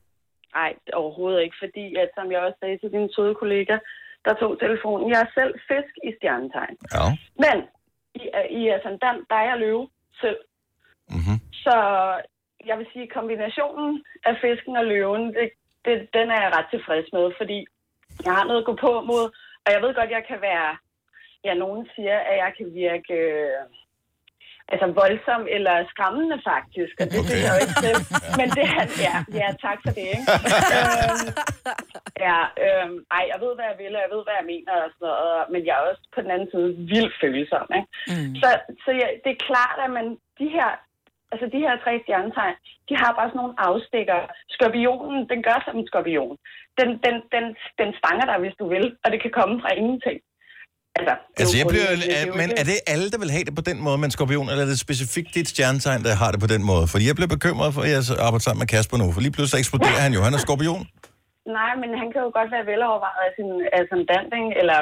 nej, 0.61 0.73
overhovedet 1.03 1.41
ikke, 1.43 1.57
fordi 1.65 1.85
at, 2.03 2.09
som 2.17 2.27
jeg 2.33 2.41
også 2.41 2.59
sagde 2.61 2.79
til 2.79 2.91
din 2.97 3.09
søde 3.17 3.35
kollega, 3.43 3.77
der 4.25 4.35
tog 4.41 4.53
telefonen, 4.59 5.11
jeg 5.13 5.21
er 5.27 5.31
selv 5.39 5.55
fisk 5.71 5.93
i 6.09 6.11
stjernetegn. 6.17 6.77
Ja. 6.95 7.07
Men 7.45 7.57
i, 8.21 8.23
i 8.61 8.63
ascendant, 8.77 9.21
der 9.31 9.37
er 9.43 9.47
jeg 9.51 9.59
løve 9.65 9.85
selv. 10.23 10.41
Mm-hmm. 11.15 11.39
Så 11.65 11.77
jeg 12.69 12.77
vil 12.79 12.89
sige, 12.93 13.15
kombinationen 13.17 14.05
af 14.29 14.35
fisken 14.45 14.75
og 14.81 14.87
løven, 14.93 15.25
det, 15.37 15.47
det, 15.85 15.95
den 16.17 16.27
er 16.35 16.41
jeg 16.45 16.53
ret 16.57 16.69
tilfreds 16.71 17.09
med, 17.17 17.27
fordi 17.41 17.59
jeg 18.27 18.33
har 18.39 18.45
noget 18.45 18.61
at 18.63 18.69
gå 18.71 18.75
på 18.87 18.93
mod, 19.11 19.25
og 19.65 19.69
jeg 19.75 19.81
ved 19.83 19.95
godt, 19.95 20.17
jeg 20.19 20.25
kan 20.31 20.41
være, 20.51 20.71
ja, 21.45 21.55
nogen 21.55 21.89
siger, 21.95 22.19
at 22.19 22.37
jeg 22.45 22.53
kan 22.59 22.69
virke 22.75 23.15
øh, 23.15 23.65
altså 24.73 24.87
voldsom 25.01 25.43
eller 25.57 25.75
skræmmende 25.93 26.39
faktisk, 26.51 26.95
og 27.01 27.07
det 27.11 27.19
okay. 27.21 27.29
synes 27.29 27.43
jeg 27.45 27.53
jo 27.55 27.61
ikke 27.65 27.79
selv. 27.87 28.03
Men 28.41 28.49
det 28.57 28.67
er, 28.79 28.85
ja, 29.07 29.17
ja, 29.41 29.49
tak 29.67 29.79
for 29.85 29.93
det, 29.99 30.07
ikke? 30.17 30.27
øhm, 30.77 31.29
ja, 32.27 32.39
øhm, 32.65 32.97
ej, 33.17 33.25
jeg 33.33 33.39
ved, 33.45 33.53
hvad 33.57 33.67
jeg 33.71 33.79
vil, 33.83 33.97
og 33.97 34.03
jeg 34.05 34.13
ved, 34.15 34.23
hvad 34.27 34.37
jeg 34.41 34.51
mener 34.55 34.73
og 34.85 34.91
sådan 34.93 35.07
noget, 35.09 35.45
men 35.53 35.61
jeg 35.67 35.75
er 35.77 35.85
også 35.91 36.05
på 36.15 36.21
den 36.25 36.31
anden 36.35 36.51
side 36.55 36.71
vildt 36.93 37.15
følsom, 37.23 37.67
ikke? 37.79 37.91
Mm. 38.13 38.33
Så, 38.41 38.49
så 38.85 38.91
ja, 39.01 39.09
det 39.25 39.31
er 39.33 39.47
klart, 39.49 39.79
at 39.87 39.91
man, 39.99 40.07
de 40.41 40.49
her, 40.57 40.71
altså 41.33 41.47
de 41.55 41.63
her 41.65 41.75
tre 41.85 41.93
stjernetegn, 42.03 42.57
de 42.89 42.95
har 43.03 43.11
bare 43.19 43.29
sådan 43.29 43.41
nogle 43.43 43.61
afstikker. 43.69 44.19
Skorpionen, 44.55 45.21
den 45.33 45.41
gør 45.49 45.59
som 45.65 45.77
en 45.79 45.89
skorpion. 45.91 46.37
Den, 46.81 46.89
den, 47.05 47.17
den, 47.35 47.45
den 47.81 47.91
stanger 48.01 48.27
dig, 48.31 48.39
hvis 48.43 48.57
du 48.61 48.67
vil, 48.75 48.87
og 49.05 49.09
det 49.13 49.21
kan 49.23 49.33
komme 49.39 49.57
fra 49.63 49.71
ingenting. 49.81 50.19
Altså, 50.99 51.15
Altså, 51.41 51.55
jeg 51.61 51.67
bliver, 51.73 51.89
er, 52.19 52.23
jo 52.29 52.33
men 52.41 52.49
er 52.61 52.65
det 52.71 52.77
alle, 52.93 53.07
der 53.13 53.19
vil 53.23 53.31
have 53.37 53.45
det 53.49 53.55
på 53.61 53.65
den 53.71 53.79
måde 53.87 53.97
med 54.01 54.07
en 54.11 54.15
skorpion, 54.17 54.47
eller 54.51 54.63
er 54.67 54.71
det 54.75 54.81
specifikt 54.87 55.31
dit 55.39 55.49
stjernetegn, 55.53 56.01
der 56.09 56.15
har 56.23 56.31
det 56.35 56.41
på 56.47 56.51
den 56.55 56.63
måde? 56.73 56.85
Fordi 56.93 57.05
jeg 57.11 57.17
bliver 57.19 57.33
bekymret 57.37 57.71
for, 57.75 57.81
at 57.87 57.91
jeg 57.95 58.01
arbejder 58.27 58.45
sammen 58.47 58.61
med 58.63 58.69
Kasper 58.75 58.97
nu, 59.03 59.07
for 59.15 59.21
lige 59.27 59.35
pludselig 59.37 59.59
eksploderer 59.65 60.01
han 60.05 60.13
jo. 60.17 60.21
Han 60.27 60.35
er 60.39 60.43
skorpion. 60.47 60.83
Nej, 61.59 61.73
men 61.83 61.91
han 62.01 62.09
kan 62.13 62.21
jo 62.27 62.31
godt 62.39 62.51
være 62.55 62.67
velovervejet 62.73 63.23
af 63.29 63.33
sin 63.39 63.51
ascendant, 63.79 64.31
eller 64.61 64.79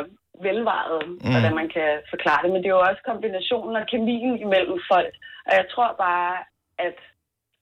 velvejet, 0.49 1.01
Mm. 1.09 1.33
hvordan 1.33 1.55
man 1.61 1.69
kan 1.77 1.91
forklare 2.13 2.41
det. 2.43 2.51
Men 2.53 2.61
det 2.63 2.69
er 2.71 2.77
jo 2.79 2.85
også 2.91 3.03
kombinationen 3.11 3.75
og 3.81 3.85
kemien 3.93 4.35
imellem 4.47 4.79
folk. 4.93 5.15
Og 5.49 5.53
jeg 5.59 5.67
tror 5.73 5.91
bare, 6.07 6.33
at 6.87 6.97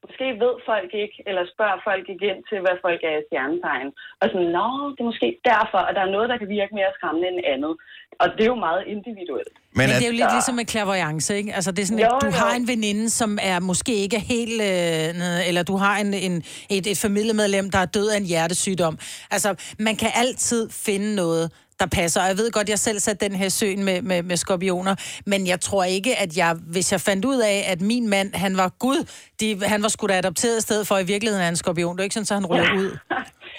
måske 0.04 0.26
ved 0.44 0.54
folk 0.70 0.90
ikke, 1.02 1.16
eller 1.28 1.42
spørger 1.54 1.78
folk 1.88 2.04
ikke 2.12 2.26
ind 2.32 2.42
til, 2.50 2.58
hvad 2.64 2.76
folk 2.86 3.00
er 3.10 3.16
i 3.18 3.26
stjernetegn. 3.28 3.88
Og 4.20 4.24
sådan, 4.30 4.50
nå, 4.58 4.68
det 4.94 5.00
er 5.02 5.10
måske 5.12 5.28
derfor, 5.52 5.80
at 5.88 5.94
der 5.96 6.02
er 6.04 6.14
noget, 6.16 6.28
der 6.32 6.38
kan 6.40 6.50
virke 6.58 6.74
mere 6.78 6.92
skræmmende 6.96 7.28
end 7.32 7.40
andet. 7.54 7.72
Og 8.20 8.28
det 8.36 8.40
er 8.42 8.46
jo 8.46 8.54
meget 8.54 8.82
individuelt. 8.86 9.48
Men, 9.74 9.86
Men 9.86 9.88
det 9.96 10.02
er 10.02 10.06
jo 10.06 10.12
lidt 10.12 10.22
Så- 10.30 10.34
ligesom 10.34 10.54
med 10.54 10.64
clairvoyance, 10.68 11.36
ikke? 11.36 11.54
Altså, 11.54 11.70
det 11.72 11.82
er 11.82 11.86
sådan, 11.86 11.98
Jo, 11.98 12.06
at 12.06 12.22
du 12.22 12.26
jo. 12.26 12.32
har 12.32 12.54
en 12.54 12.68
veninde, 12.68 13.10
som 13.10 13.38
er 13.42 13.60
måske 13.60 13.94
ikke 13.94 14.18
helt... 14.20 14.62
Øh, 14.62 15.48
eller 15.48 15.62
du 15.62 15.76
har 15.76 15.96
en, 15.98 16.14
en, 16.14 16.42
et, 16.70 16.86
et 16.86 16.98
familiemedlem, 16.98 17.70
der 17.70 17.78
er 17.78 17.84
død 17.84 18.08
af 18.08 18.16
en 18.16 18.24
hjertesygdom. 18.24 18.98
Altså, 19.30 19.54
man 19.78 19.96
kan 19.96 20.10
altid 20.14 20.70
finde 20.70 21.14
noget, 21.14 21.50
der 21.80 21.86
passer. 21.86 22.20
Og 22.22 22.28
jeg 22.28 22.38
ved 22.38 22.50
godt, 22.50 22.68
jeg 22.68 22.78
selv 22.78 23.00
satte 23.00 23.28
den 23.28 23.34
her 23.36 23.48
søen 23.48 23.84
med, 23.84 24.02
med, 24.02 24.22
med 24.22 24.36
skorpioner, 24.36 24.94
men 25.26 25.46
jeg 25.46 25.60
tror 25.60 25.84
ikke, 25.84 26.16
at 26.18 26.36
jeg, 26.36 26.56
hvis 26.66 26.92
jeg 26.92 27.00
fandt 27.00 27.24
ud 27.24 27.38
af, 27.40 27.64
at 27.68 27.80
min 27.80 28.08
mand, 28.08 28.34
han 28.34 28.56
var 28.56 28.68
Gud, 28.78 29.04
de, 29.40 29.60
han 29.66 29.82
var 29.82 29.88
sgu 29.88 30.06
da 30.06 30.18
adopteret 30.18 30.58
i 30.58 30.60
stedet 30.60 30.86
for, 30.86 30.98
i 30.98 31.04
virkeligheden 31.04 31.44
er 31.44 31.48
en 31.48 31.56
skorpion. 31.56 31.96
Det 31.96 32.00
er 32.00 32.04
ikke 32.04 32.14
sådan, 32.14 32.26
så 32.26 32.34
han 32.34 32.46
ruller 32.46 32.74
ud. 32.82 32.96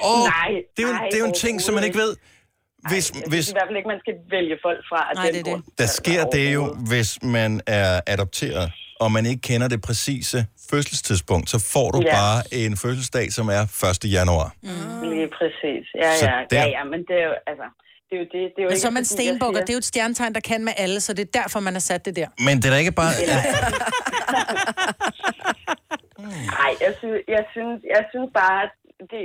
Åh, 0.04 0.24
nej, 0.24 0.48
det 0.78 0.84
er 0.84 0.88
jo, 0.88 0.94
nej, 0.94 1.06
det 1.12 1.16
er 1.16 1.20
jo 1.20 1.26
en 1.26 1.34
ting, 1.34 1.62
som 1.62 1.74
man 1.76 1.84
ikke 1.84 1.98
ved. 2.00 2.16
Hvis, 2.90 3.12
Jeg 3.16 3.24
hvis, 3.28 3.46
synes 3.46 3.50
i 3.50 3.54
hvert 3.54 3.68
fald 3.68 3.78
ikke, 3.78 3.88
man 3.88 4.00
skal 4.00 4.14
vælge 4.30 4.56
folk 4.66 4.80
fra. 4.90 5.00
af 5.10 5.16
Nej, 5.16 5.26
den 5.26 5.34
det 5.46 5.52
er 5.52 5.56
det. 5.56 5.64
der 5.78 5.86
sker 5.88 6.24
det 6.26 6.54
jo, 6.54 6.64
hvis 6.90 7.24
man 7.24 7.62
er 7.68 8.02
adopteret, 8.08 8.72
og 9.00 9.12
man 9.12 9.26
ikke 9.26 9.42
kender 9.42 9.68
det 9.68 9.82
præcise 9.82 10.46
fødselstidspunkt, 10.70 11.50
så 11.50 11.60
får 11.74 11.92
du 11.92 12.02
Ja. 12.06 12.12
bare 12.16 12.40
en 12.52 12.78
fødselsdag, 12.78 13.32
som 13.32 13.48
er 13.50 13.62
1. 14.06 14.12
januar. 14.12 14.54
Mm. 14.64 15.10
Lige 15.10 15.28
præcis. 15.38 15.86
Ja, 16.04 16.18
Så 16.18 16.26
ja, 16.26 16.32
der- 16.52 16.58
ja, 16.62 16.68
ja, 16.70 16.84
men 16.84 17.00
det 17.00 17.16
er 17.22 17.28
jo, 17.30 17.34
altså, 17.48 17.64
det 18.10 18.16
er 18.16 18.20
jo 18.20 18.24
det. 18.24 18.32
det 18.34 18.42
er 18.42 18.64
jo 18.64 18.64
Men 18.64 18.72
ikke 18.72 18.80
så 18.82 18.88
er 18.88 18.92
man 18.92 19.06
stenbukker. 19.06 19.60
Det 19.62 19.70
er 19.70 19.74
jo 19.74 19.78
et 19.78 19.86
stjernetegn, 19.86 20.34
der 20.34 20.40
kan 20.40 20.64
med 20.66 20.74
alle, 20.78 21.00
så 21.02 21.14
det 21.14 21.28
er 21.28 21.40
derfor, 21.42 21.60
man 21.60 21.74
har 21.74 21.80
sat 21.80 22.06
det 22.06 22.16
der. 22.16 22.28
Men 22.40 22.58
det 22.58 22.66
er 22.66 22.70
da 22.70 22.78
ikke 22.78 22.92
bare... 22.92 23.12
Nej, 26.18 26.72
jeg 26.86 26.94
synes, 27.00 27.20
jeg, 27.36 27.44
synes, 27.54 27.78
jeg 27.96 28.04
synes 28.12 28.30
bare, 28.42 28.58
at 28.64 28.72
det, 29.14 29.24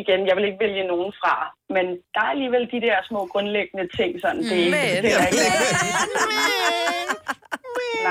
igen, 0.00 0.20
jeg 0.28 0.36
vil 0.36 0.44
ikke 0.48 0.62
vælge 0.66 0.84
nogen 0.92 1.12
fra, 1.20 1.34
men 1.76 1.86
der 2.14 2.20
er 2.26 2.30
alligevel 2.34 2.64
de 2.74 2.80
der 2.86 2.96
små 3.08 3.20
grundlæggende 3.32 3.86
ting, 3.98 4.10
sådan, 4.20 4.42
det 4.50 4.58
Men- 4.74 5.02
det 5.04 5.10
er 5.16 5.26
ikke 5.26 5.44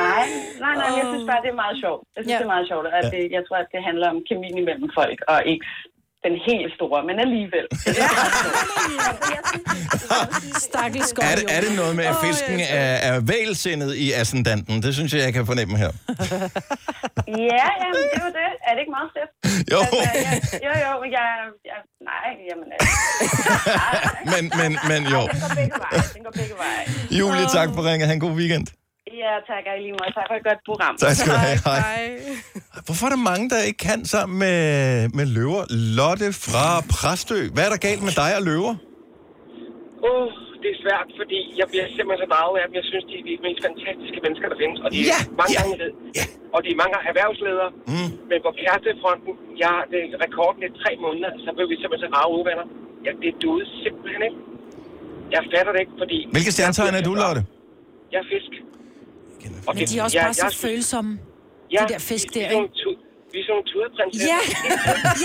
Nej, 0.01 0.24
nej, 0.63 0.74
nej, 0.82 0.89
jeg 0.99 1.05
synes 1.11 1.26
bare, 1.30 1.41
det 1.45 1.49
er 1.55 1.61
meget 1.63 1.78
sjovt. 1.84 2.03
Jeg 2.16 2.22
synes, 2.24 2.34
Ja. 2.34 2.38
det 2.39 2.47
er 2.49 2.53
meget 2.55 2.68
sjovt, 2.72 2.88
at 2.99 3.05
det, 3.16 3.24
jeg 3.36 3.43
tror, 3.47 3.57
at 3.63 3.70
det 3.74 3.82
handler 3.89 4.07
om 4.13 4.20
kemien 4.30 4.57
imellem 4.57 4.89
folk, 4.99 5.20
og 5.32 5.38
ikke 5.53 5.66
den 6.28 6.36
helt 6.50 6.72
store, 6.78 7.00
men 7.10 7.16
alligevel. 7.26 7.66
Stakkels 10.68 11.12
Er 11.32 11.36
det, 11.40 11.46
er 11.56 11.62
det 11.66 11.72
noget 11.82 11.96
med, 11.96 12.06
at 12.12 12.16
fisken 12.26 12.60
er, 12.60 12.96
er 13.10 13.16
vælsindet 13.34 13.92
i 14.06 14.08
ascendanten? 14.22 14.76
Det 14.86 14.92
synes 14.98 15.14
jeg, 15.14 15.22
jeg 15.28 15.34
kan 15.34 15.46
fornemme 15.46 15.78
her. 15.84 15.92
ja, 17.52 17.68
jamen, 17.82 18.02
det 18.12 18.18
er 18.20 18.26
jo 18.28 18.32
det. 18.42 18.50
Er 18.68 18.72
det 18.74 18.80
ikke 18.84 18.96
meget 18.98 19.12
fedt? 19.18 19.32
Jo. 19.74 19.80
Altså, 19.80 19.98
jeg, 20.26 20.42
jo, 20.68 20.72
jo, 20.86 20.94
jeg, 21.18 21.28
jeg, 21.72 21.80
nej, 22.12 22.28
jamen, 22.50 22.68
altså, 22.76 22.90
Men, 24.34 24.44
men, 24.60 24.72
men 24.92 25.02
jo. 25.16 25.22
den 25.32 25.40
går 25.46 25.54
begge 25.60 25.76
veje. 25.84 26.02
Den 26.16 26.24
går 26.26 26.34
begge 26.40 26.56
veje. 26.64 26.84
Julie, 27.20 27.46
tak 27.58 27.70
for 27.76 27.82
ringet. 27.90 28.08
Han 28.12 28.20
god 28.20 28.36
weekend. 28.42 28.68
Ja, 29.24 29.34
tak, 29.49 29.63
i 29.70 29.82
lige 29.86 29.95
måde. 29.99 30.11
Tak 30.20 30.26
for 30.30 30.36
et 30.41 30.45
godt 30.49 30.61
program. 30.70 30.93
Tak 31.03 31.13
skal 31.20 31.32
du 31.36 31.39
have. 31.47 31.59
Hej. 31.70 32.05
Hvorfor 32.86 33.03
er 33.07 33.11
der 33.16 33.24
mange, 33.32 33.45
der 33.53 33.59
ikke 33.70 33.82
kan 33.89 33.99
sammen 34.16 34.36
med, 34.45 34.59
med 35.18 35.26
løver? 35.38 35.63
Lotte 35.99 36.30
fra 36.45 36.66
Præstø. 36.93 37.39
Hvad 37.55 37.63
er 37.68 37.72
der 37.76 37.82
galt 37.88 38.01
med 38.07 38.13
dig 38.22 38.32
og 38.39 38.43
løver? 38.49 38.74
Åh, 40.07 40.09
oh, 40.09 40.28
det 40.61 40.70
er 40.76 40.80
svært, 40.84 41.07
fordi 41.20 41.39
jeg 41.59 41.68
bliver 41.72 41.88
simpelthen 41.95 42.22
så 42.24 42.28
draget 42.34 42.55
af 42.61 42.63
dem. 42.68 42.74
Jeg 42.80 42.86
synes, 42.91 43.03
de 43.09 43.16
er 43.22 43.26
de 43.30 43.34
mest 43.47 43.59
fantastiske 43.68 44.20
mennesker, 44.26 44.47
der 44.51 44.57
findes. 44.63 44.78
Og 44.86 44.89
de 44.93 44.97
Ja, 45.11 45.20
er 45.22 45.36
mange 45.41 45.53
ja, 45.55 45.59
gange 45.59 45.76
ja. 46.20 46.26
Og 46.55 46.59
de 46.66 46.70
er 46.76 46.80
mange 46.84 46.95
erhvervsledere. 47.11 47.70
Mm. 47.93 48.09
Men 48.30 48.38
på 48.45 48.51
kærestefronten, 48.61 49.32
jeg 49.63 49.70
har 49.76 49.84
det 49.91 49.99
er 50.16 50.20
rekorden 50.26 50.61
i 50.68 50.70
tre 50.84 50.91
måneder, 51.05 51.32
så 51.45 51.49
blev 51.55 51.66
vi 51.72 51.76
simpelthen 51.82 52.03
så 52.05 52.09
rave 52.18 52.32
uvenner. 52.39 52.66
Ja, 53.05 53.11
det 53.24 53.30
duede 53.43 53.66
simpelthen 53.84 54.22
ikke. 54.28 54.39
Jeg 55.36 55.41
fatter 55.53 55.72
det 55.76 55.82
ikke, 55.86 55.95
fordi... 56.01 56.18
Hvilke 56.36 56.51
stjernetegn 56.55 56.95
er 56.99 57.03
du, 57.09 57.13
Lotte? 57.24 57.41
Jeg 58.13 58.20
er 58.24 58.28
fisk. 58.34 58.53
Og 59.68 59.72
Men 59.76 59.82
de 59.89 59.93
er 60.00 60.04
også 60.06 60.18
jeg- 60.18 60.26
bare 60.28 60.38
så 60.41 60.46
jeg 60.48 60.54
er- 60.58 60.62
følsomme, 60.68 61.12
Ja, 61.76 61.80
de 61.84 61.88
der 61.93 62.00
fisk 62.12 62.28
der, 62.36 62.46
er 62.46 62.50
sådan 62.52 62.64
ikke? 62.64 62.80
tu- 62.82 63.00
vi 63.34 63.38
er 63.41 63.46
sådan 63.48 63.54
nogle 63.58 63.68
tudeprinsesser. 63.72 64.28
Ja, 64.34 64.39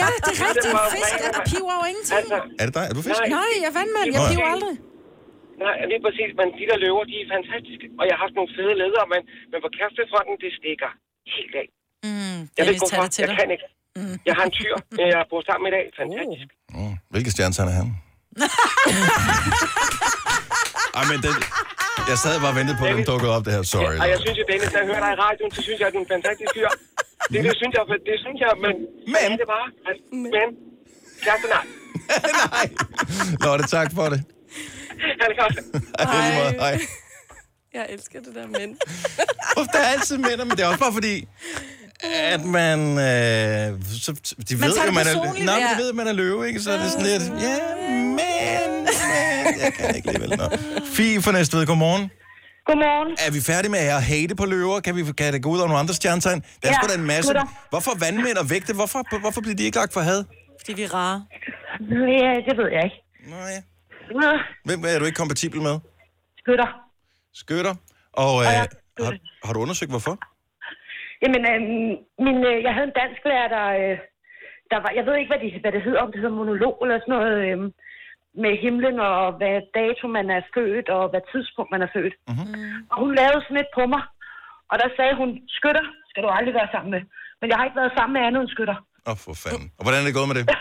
ja, 0.01 0.09
det 0.27 0.33
er 0.35 0.39
rigtigt. 0.49 0.75
Fisk 0.97 1.13
er 1.29 1.33
der 1.37 1.43
piver 1.51 1.75
jo 1.81 1.85
ingenting. 1.91 2.17
Altså, 2.21 2.39
Er 2.61 2.65
det 2.69 2.75
dig? 2.79 2.85
Er 2.91 2.95
du 2.99 3.03
fisk? 3.09 3.21
Nej, 3.39 3.51
jeg 3.63 3.69
er 3.73 3.77
vandmand. 3.81 4.07
Jeg 4.17 4.23
ja. 4.25 4.29
piver 4.33 4.49
aldrig. 4.55 4.77
Nej, 5.65 5.77
lige 5.91 6.03
præcis. 6.07 6.31
Men 6.41 6.47
de 6.59 6.65
der 6.71 6.77
løver, 6.85 7.03
de 7.11 7.15
er 7.25 7.29
fantastiske. 7.37 7.87
Og 8.01 8.05
jeg 8.09 8.15
har 8.17 8.23
haft 8.27 8.35
nogle 8.39 8.51
fede 8.57 8.75
ledere, 8.83 9.05
men, 9.13 9.21
men 9.51 9.59
på 9.65 9.69
kærestefronten, 9.77 10.35
det 10.45 10.51
stikker 10.61 10.91
helt 11.37 11.55
af. 11.63 11.67
Mm, 12.07 12.09
Jeg 12.09 12.41
ved 12.41 12.49
Dennis, 12.57 12.75
ikke, 12.77 12.89
tag 12.91 12.97
hvorfor. 12.99 13.09
det 13.09 13.15
til 13.17 13.23
Jeg 13.25 13.31
dig. 13.31 13.37
kan 13.41 13.49
ikke. 13.57 13.67
Jeg 14.29 14.35
har 14.39 14.45
en 14.51 14.55
tyr, 14.61 14.75
jeg 15.15 15.21
bor 15.31 15.41
sammen 15.49 15.63
med 15.67 15.71
i 15.73 15.75
dag. 15.79 15.85
Fantastisk. 16.01 16.49
Mm. 16.79 16.95
Hvilke 17.13 17.31
stjernetegn 17.35 17.69
er 17.73 17.77
han? 17.81 17.89
Ej, 20.99 21.05
men 21.13 21.19
det, 21.25 21.33
jeg 22.11 22.19
sad 22.25 22.35
bare 22.43 22.53
og 22.55 22.59
ventede 22.61 22.77
på, 22.81 22.85
at 22.91 22.95
den 22.99 23.07
dukkede 23.13 23.31
op, 23.37 23.43
det 23.47 23.53
her. 23.57 23.63
Sorry. 23.75 23.97
Og 24.03 24.07
jeg 24.13 24.19
synes 24.25 24.37
jo, 24.41 24.45
Dennis, 24.51 24.71
jeg 24.79 24.85
hører 24.91 25.03
dig 25.05 25.13
i 25.17 25.19
radioen, 25.25 25.51
så 25.57 25.61
synes 25.67 25.79
jeg, 25.81 25.87
at 25.89 25.95
du 25.95 25.99
er 26.01 26.05
en 26.07 26.13
fantastisk 26.17 26.51
fyr. 26.57 26.69
Det, 27.33 27.39
det 27.47 27.55
synes 27.61 27.73
jeg, 27.79 27.83
det 28.11 28.17
synes 28.25 28.39
jeg, 28.45 28.53
men... 28.65 28.75
Men? 29.15 29.29
Det 29.39 29.45
er 29.49 29.53
bare. 29.57 29.69
Altså, 29.89 30.03
men. 30.27 30.49
Kæreste, 31.25 31.49
nej. 31.57 31.65
Lotte, 33.45 33.65
tak 33.77 33.89
for 33.99 34.07
det. 34.13 34.21
Ha' 35.21 35.27
det 35.31 35.37
godt. 35.43 35.55
Hej. 36.01 36.53
Hej. 36.65 36.81
Jeg 37.75 37.87
elsker 37.89 38.21
det 38.21 38.35
der 38.35 38.47
mænd. 38.47 38.77
Der 39.73 39.79
er 39.79 39.91
altid 39.95 40.17
mænd, 40.19 40.39
men 40.49 40.51
det 40.51 40.61
er 40.61 40.67
også 40.67 40.79
bare 40.79 40.93
fordi, 40.93 41.29
at 42.03 42.45
man... 42.45 42.79
Øh, 42.81 43.83
så, 44.05 44.13
de 44.49 44.57
Man 44.57 44.69
ved 44.69 44.87
det 44.87 44.95
man 44.95 45.07
er, 45.07 45.45
nej, 45.45 45.55
ja. 45.55 45.75
de 45.75 45.83
ved, 45.83 45.89
at 45.89 45.95
man 45.95 46.07
er 46.07 46.13
løve, 46.13 46.49
ikke? 46.49 46.61
Så 46.61 46.71
er 46.73 46.79
det 46.79 46.91
sådan 46.91 47.07
lidt... 47.07 47.23
Ja, 47.43 47.59
men, 47.91 48.17
men... 48.17 48.87
Jeg 49.65 49.73
kan 49.79 49.97
ikke 49.97 50.09
alligevel. 50.11 50.39
Nå. 50.39 50.45
Fie 50.95 51.23
fra 51.23 51.33
Næstved, 51.33 51.67
godmorgen. 51.67 52.11
Godmorgen. 52.67 53.17
Er 53.27 53.31
vi 53.33 53.41
færdige 53.41 53.71
med 53.71 53.79
at 53.79 54.03
hate 54.03 54.35
på 54.35 54.45
løver? 54.47 54.81
Kan, 54.81 54.97
vi, 54.97 55.05
kan 55.19 55.33
det 55.33 55.43
gå 55.43 55.49
ud 55.51 55.59
over 55.59 55.69
nogle 55.69 55.81
andre 55.81 55.95
stjernetegn? 55.95 56.41
Der 56.41 56.69
er 56.69 56.73
Ja, 56.73 56.79
sgu 56.83 56.95
da 56.95 56.99
en 57.01 57.07
masse. 57.07 57.29
gutter. 57.33 57.67
Hvorfor 57.71 57.91
vandmænd 57.99 58.37
og 58.37 58.51
vægte? 58.51 58.75
Hvorfor, 58.75 59.21
hvorfor 59.21 59.41
bliver 59.41 59.57
de 59.57 59.63
ikke 59.63 59.77
lagt 59.77 59.93
for 59.93 60.01
had? 60.01 60.25
Fordi 60.61 60.73
vi 60.73 60.83
er 60.83 60.95
rare. 60.95 61.25
Ja, 62.25 62.33
det 62.49 62.57
ved 62.61 62.69
jeg 62.73 62.85
ikke. 62.85 62.97
Nej. 63.37 63.63
Nå, 64.23 64.29
Hvem 64.65 64.85
er 64.87 64.99
du 64.99 65.05
ikke 65.05 65.17
kompatibel 65.17 65.63
med? 65.63 65.79
Skytter. 66.39 66.69
Skytter. 67.35 67.75
Og, 68.13 68.43
øh, 68.43 68.47
har, 68.49 69.15
har 69.45 69.53
du 69.53 69.61
undersøgt, 69.61 69.91
hvorfor? 69.91 70.19
Jamen, 71.23 71.43
øh, 71.53 71.61
min, 72.25 72.39
øh, 72.51 72.59
jeg 72.67 72.73
havde 72.75 72.89
en 72.91 72.99
dansk 73.01 73.21
lærer, 73.25 73.49
der, 73.57 73.67
øh, 73.81 73.99
der 74.71 74.79
var, 74.85 74.91
jeg 74.99 75.05
ved 75.07 75.15
ikke, 75.17 75.33
hvad, 75.33 75.43
de, 75.45 75.49
hvad 75.63 75.73
det 75.73 75.83
hedder, 75.87 76.01
om 76.03 76.11
det 76.13 76.21
hedder 76.21 76.41
monolog 76.41 76.75
eller 76.83 76.99
sådan 76.99 77.15
noget, 77.17 77.37
øh, 77.47 77.59
med 78.43 78.53
himlen 78.65 78.97
og 79.01 79.33
hvad 79.39 79.55
dato 79.79 80.07
man 80.17 80.27
er 80.37 80.43
født, 80.55 80.89
og 80.97 81.03
hvad 81.11 81.23
tidspunkt 81.33 81.71
man 81.75 81.83
er 81.83 81.91
født. 81.97 82.15
Mm-hmm. 82.29 82.89
Og 82.91 82.97
hun 83.03 83.11
lavede 83.21 83.43
sådan 83.43 83.63
et 83.63 83.71
på 83.79 83.83
mig, 83.95 84.03
og 84.71 84.77
der 84.83 84.89
sagde 84.97 85.15
hun, 85.21 85.31
skytter 85.59 85.87
skal 86.11 86.23
du 86.23 86.29
aldrig 86.29 86.55
være 86.55 86.73
sammen 86.75 86.91
med. 86.95 87.03
Men 87.41 87.47
jeg 87.51 87.57
har 87.57 87.65
ikke 87.65 87.81
været 87.83 87.97
sammen 87.97 88.15
med 88.17 88.27
andet 88.27 88.41
end 88.43 88.55
skytter. 88.55 88.77
Åh, 89.07 89.11
oh, 89.11 89.17
for 89.25 89.35
fanden. 89.45 89.67
Og 89.79 89.83
hvordan 89.85 90.01
er 90.01 90.07
det 90.09 90.19
gået 90.19 90.31
med 90.31 90.39
det? 90.41 90.47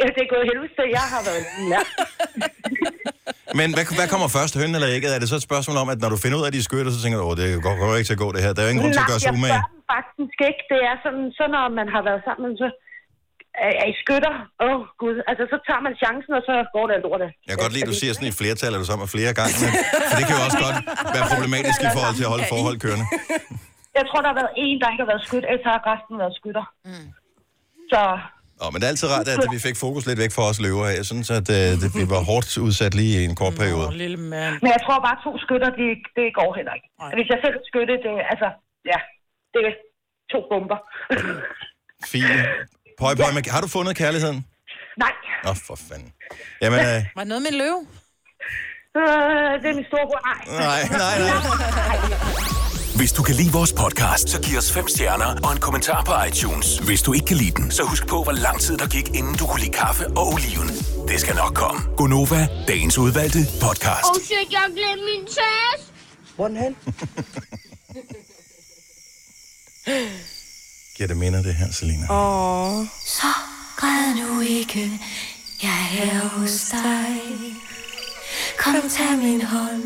Ja, 0.00 0.06
det 0.16 0.22
er 0.22 0.34
gået 0.34 0.48
helvede 0.50 0.96
jeg 0.98 1.06
har 1.14 1.22
været 1.28 1.42
lært. 1.70 1.90
Men 3.60 3.68
hvad, 3.74 3.84
hvad 3.98 4.08
kommer 4.12 4.28
først, 4.38 4.52
hønnen 4.60 4.74
eller 4.78 4.90
ikke? 4.96 5.06
Er 5.16 5.20
det 5.22 5.28
så 5.32 5.36
et 5.42 5.46
spørgsmål 5.50 5.76
om, 5.82 5.88
at 5.94 5.98
når 6.04 6.10
du 6.14 6.18
finder 6.24 6.36
ud 6.38 6.44
af, 6.44 6.48
at 6.50 6.54
de 6.56 6.62
er 6.64 6.68
skytter, 6.70 6.90
så 6.96 7.00
tænker 7.02 7.16
du, 7.20 7.24
åh, 7.30 7.36
det 7.40 7.46
går, 7.64 7.72
går 7.80 7.88
ikke 8.00 8.08
til 8.10 8.18
at 8.18 8.22
gå 8.24 8.28
det 8.34 8.40
her. 8.44 8.50
Der 8.54 8.60
er 8.60 8.66
jo 8.66 8.72
ingen 8.72 8.82
grund 8.84 8.94
til 8.96 9.04
at 9.06 9.10
gøre 9.12 9.20
sig 9.22 9.30
jeg 9.30 9.38
umage. 9.38 9.52
spørger 9.52 9.70
dem 9.72 9.80
faktisk 9.96 10.38
ikke. 10.50 10.62
Det 10.72 10.80
er 10.90 10.96
sådan, 11.04 11.26
så 11.38 11.44
når 11.54 11.64
man 11.78 11.86
har 11.94 12.02
været 12.08 12.22
sammen, 12.28 12.50
så 12.62 12.68
er, 13.66 13.84
I 13.92 13.94
skytter. 14.02 14.34
Åh, 14.64 14.68
oh, 14.68 14.78
gud. 15.02 15.16
Altså, 15.30 15.44
så 15.52 15.56
tager 15.68 15.82
man 15.86 15.92
chancen, 16.02 16.32
og 16.38 16.42
så 16.48 16.54
går 16.74 16.84
det 16.90 16.96
lortet. 17.06 17.30
Jeg 17.48 17.52
kan 17.52 17.62
godt 17.64 17.74
lide, 17.74 17.84
at 17.86 17.92
du 17.92 17.98
siger 18.02 18.12
sådan 18.16 18.30
i 18.32 18.36
flertal, 18.40 18.72
at 18.74 18.80
du 18.82 18.86
sammen 18.88 19.04
med 19.06 19.12
flere 19.16 19.32
gange, 19.38 19.54
men, 19.62 19.70
for 20.08 20.16
det 20.18 20.24
kan 20.28 20.34
jo 20.38 20.42
også 20.48 20.60
godt 20.66 20.78
være 21.14 21.24
problematisk 21.32 21.78
i 21.88 21.90
forhold 21.96 22.14
til 22.18 22.24
at 22.28 22.32
holde 22.34 22.46
forhold 22.54 22.76
kørende. 22.84 23.06
Jeg 23.98 24.04
tror, 24.08 24.20
der 24.24 24.30
har 24.32 24.38
været 24.42 24.54
en, 24.64 24.76
der 24.80 24.86
ikke 24.92 25.02
har 25.04 25.10
været 25.12 25.24
skytter, 25.28 25.48
ellers 25.52 25.66
har 25.72 25.78
resten 25.92 26.14
været 26.22 26.34
skytter. 26.40 26.64
Mm. 26.88 27.06
Så 27.92 28.00
Nå, 28.60 28.64
men 28.70 28.76
det 28.80 28.84
er 28.86 28.92
altid 28.94 29.08
rart, 29.14 29.28
at 29.34 29.40
vi 29.56 29.58
fik 29.68 29.76
fokus 29.84 30.02
lidt 30.08 30.18
væk 30.24 30.32
fra 30.36 30.44
os 30.50 30.58
løver. 30.66 30.86
Jeg 31.00 31.06
synes, 31.10 31.26
at 31.38 31.46
uh, 31.58 31.70
det, 31.82 31.88
vi 32.00 32.04
var 32.14 32.20
hårdt 32.30 32.48
udsat 32.66 32.92
lige 33.00 33.14
i 33.20 33.24
en 33.30 33.36
kort 33.42 33.54
periode. 33.62 33.86
lille 34.04 34.18
mand. 34.32 34.54
Men 34.62 34.70
jeg 34.76 34.80
tror 34.86 34.98
bare, 35.06 35.16
to 35.26 35.32
skytter, 35.44 35.70
det, 35.80 35.88
det 36.18 36.26
går 36.38 36.50
heller 36.58 36.74
ikke. 36.78 36.88
Hvis 37.18 37.28
jeg 37.32 37.38
selv 37.44 37.56
skytte, 37.70 37.94
det 38.04 38.12
altså, 38.32 38.48
ja, 38.92 38.98
det 39.52 39.60
er 39.70 39.74
to 40.32 40.38
bomber. 40.50 40.78
Fint. 42.12 42.30
Pøj, 43.00 43.12
pøj, 43.20 43.30
men 43.36 43.42
har 43.54 43.60
du 43.64 43.68
fundet 43.76 43.92
kærligheden? 44.02 44.38
Nej, 45.04 45.12
Nå, 45.44 45.50
for 45.66 45.76
fanden. 45.88 46.10
Jamen, 46.62 46.78
øh, 46.80 46.98
Var 47.16 47.22
det 47.24 47.28
noget 47.32 47.42
med 47.46 47.50
en 47.54 47.58
løve? 47.64 47.80
øh, 49.00 49.52
det 49.62 49.68
er 49.72 49.74
min 49.80 49.86
storebror. 49.90 50.20
Nej. 50.30 50.40
nej, 50.64 50.80
nej, 51.02 51.16
nej. 51.24 52.60
Hvis 52.96 53.12
du 53.12 53.22
kan 53.22 53.34
lide 53.34 53.52
vores 53.52 53.72
podcast, 53.72 54.28
så 54.28 54.40
giv 54.40 54.58
os 54.58 54.72
fem 54.72 54.88
stjerner 54.88 55.40
og 55.44 55.52
en 55.52 55.60
kommentar 55.60 56.04
på 56.04 56.12
iTunes. 56.28 56.78
Hvis 56.78 57.02
du 57.02 57.12
ikke 57.12 57.26
kan 57.26 57.36
lide 57.36 57.50
den, 57.50 57.70
så 57.70 57.82
husk 57.82 58.06
på, 58.06 58.22
hvor 58.22 58.32
lang 58.32 58.60
tid 58.60 58.76
der 58.76 58.86
gik, 58.86 59.08
inden 59.08 59.34
du 59.34 59.46
kunne 59.46 59.60
lide 59.60 59.72
kaffe 59.72 60.06
og 60.06 60.26
oliven. 60.32 60.68
Det 61.08 61.20
skal 61.20 61.34
nok 61.34 61.54
komme. 61.54 61.82
Gonova, 61.96 62.48
dagens 62.68 62.98
udvalgte 62.98 63.38
podcast. 63.60 64.04
Og 64.10 64.16
shit, 64.24 64.52
jeg 64.52 64.66
glemte 64.76 65.02
min 65.10 65.26
taske. 65.26 65.92
Hvor 66.36 66.48
den 66.48 66.56
hen? 66.56 66.76
Giver 70.96 71.06
det 71.08 71.16
minder, 71.16 71.42
det 71.42 71.54
her, 71.54 71.72
Selina? 71.72 72.06
Åh. 72.10 72.86
Så 73.06 73.26
græd 73.76 74.14
nu 74.14 74.40
ikke, 74.40 75.00
jeg 75.62 75.68
er 75.70 75.72
her 75.72 76.28
hos 76.28 76.60
dig. 76.70 77.20
Kom, 78.58 78.90
tag 78.90 79.18
min 79.18 79.42
hånd, 79.42 79.82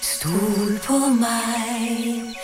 stol 0.00 0.80
på 0.84 0.98
mig. 0.98 2.35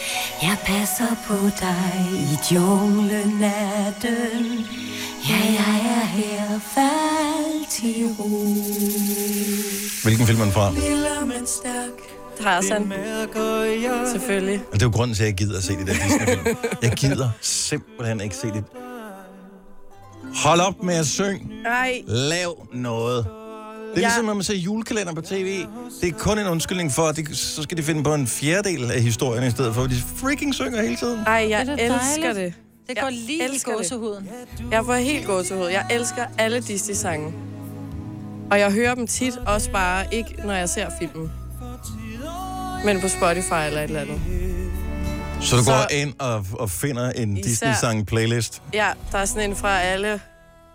Jeg 0.43 0.57
passer 0.66 1.16
på 1.26 1.34
dig 1.61 2.07
i 2.12 2.55
junglenatten. 2.55 4.66
Ja, 5.28 5.40
jeg 5.59 5.76
er 5.97 6.05
her, 6.07 6.59
fald 6.74 7.70
til 7.70 8.07
ro. 8.18 8.28
Hvilken 10.03 10.26
film 10.26 10.40
er 10.40 10.45
den 10.45 10.53
fra? 10.53 10.72
Lille, 10.72 11.09
men 11.26 11.47
stærk. 11.47 11.90
Tarzan. 12.43 12.93
Selvfølgelig. 14.12 14.61
Og 14.66 14.72
det 14.72 14.82
er 14.82 14.86
jo 14.86 14.90
grunden 14.93 15.14
til, 15.16 15.22
at 15.22 15.26
jeg 15.26 15.34
gider 15.36 15.59
at 15.59 15.64
se 15.64 15.76
det 15.76 15.86
der 15.86 15.93
Disney-film. 15.93 16.57
Jeg 16.82 16.90
gider 16.90 17.30
simpelthen 17.40 18.20
ikke 18.20 18.36
se 18.36 18.47
det. 18.47 18.64
Hold 20.45 20.61
op 20.61 20.82
med 20.82 20.95
at 20.95 21.07
synge. 21.07 21.62
Nej. 21.62 22.03
Lav 22.07 22.66
noget. 22.72 23.26
Det 23.95 23.99
er 23.99 24.01
Ja. 24.01 24.07
ligesom, 24.07 24.24
når 24.24 24.34
man 24.34 24.43
ser 24.43 24.55
julekalender 24.57 25.14
på 25.14 25.20
tv. 25.20 25.64
Det 26.01 26.09
er 26.09 26.12
kun 26.12 26.38
en 26.38 26.47
undskyldning 26.47 26.93
for, 26.93 27.03
at 27.03 27.16
de, 27.16 27.36
så 27.36 27.62
skal 27.62 27.76
de 27.76 27.82
finde 27.82 28.03
på 28.03 28.14
en 28.14 28.26
fjerdedel 28.26 28.90
af 28.90 29.03
historien 29.03 29.45
i 29.45 29.51
stedet 29.51 29.74
for, 29.74 29.82
at 29.82 29.90
de 29.90 29.97
freaking 30.16 30.55
synger 30.55 30.82
hele 30.82 30.97
tiden. 30.97 31.20
Ej, 31.26 31.47
jeg 31.51 31.66
Det 31.66 31.80
er 31.84 31.95
elsker 32.01 32.32
det. 32.32 32.55
Det 32.88 32.99
går 33.01 33.11
lige 33.11 33.38
i 33.38 33.43
elsker 33.53 33.70
det. 33.70 33.78
gåsehuden. 33.78 34.28
Jeg 34.70 34.84
får 34.84 34.95
helt 34.95 35.26
gåsehud. 35.26 35.66
Jeg 35.66 35.86
elsker 35.90 36.24
alle 36.38 36.61
Disney-sange. 36.61 37.32
Og 38.51 38.59
jeg 38.59 38.72
hører 38.72 38.95
dem 38.95 39.07
tit, 39.07 39.36
også 39.47 39.70
bare 39.70 40.05
ikke, 40.14 40.34
når 40.45 40.53
jeg 40.55 40.68
ser 40.68 40.86
filmen. 41.01 41.32
Men 42.84 43.01
på 43.01 43.09
Spotify 43.09 43.53
eller 43.66 43.80
et 43.80 43.84
eller 43.84 44.01
andet. 44.01 44.20
Så 45.40 45.57
du 45.57 45.64
Så- 45.64 45.70
går 45.70 45.86
ind 45.90 46.12
og, 46.18 46.47
og 46.53 46.70
finder 46.70 47.11
en 47.11 47.34
Disney-sang-playlist. 47.34 48.62
Ja, 48.74 48.88
der 49.12 49.18
er 49.18 49.24
sådan 49.24 49.51
en 49.51 49.57
fra 49.57 49.80
alle 49.80 50.20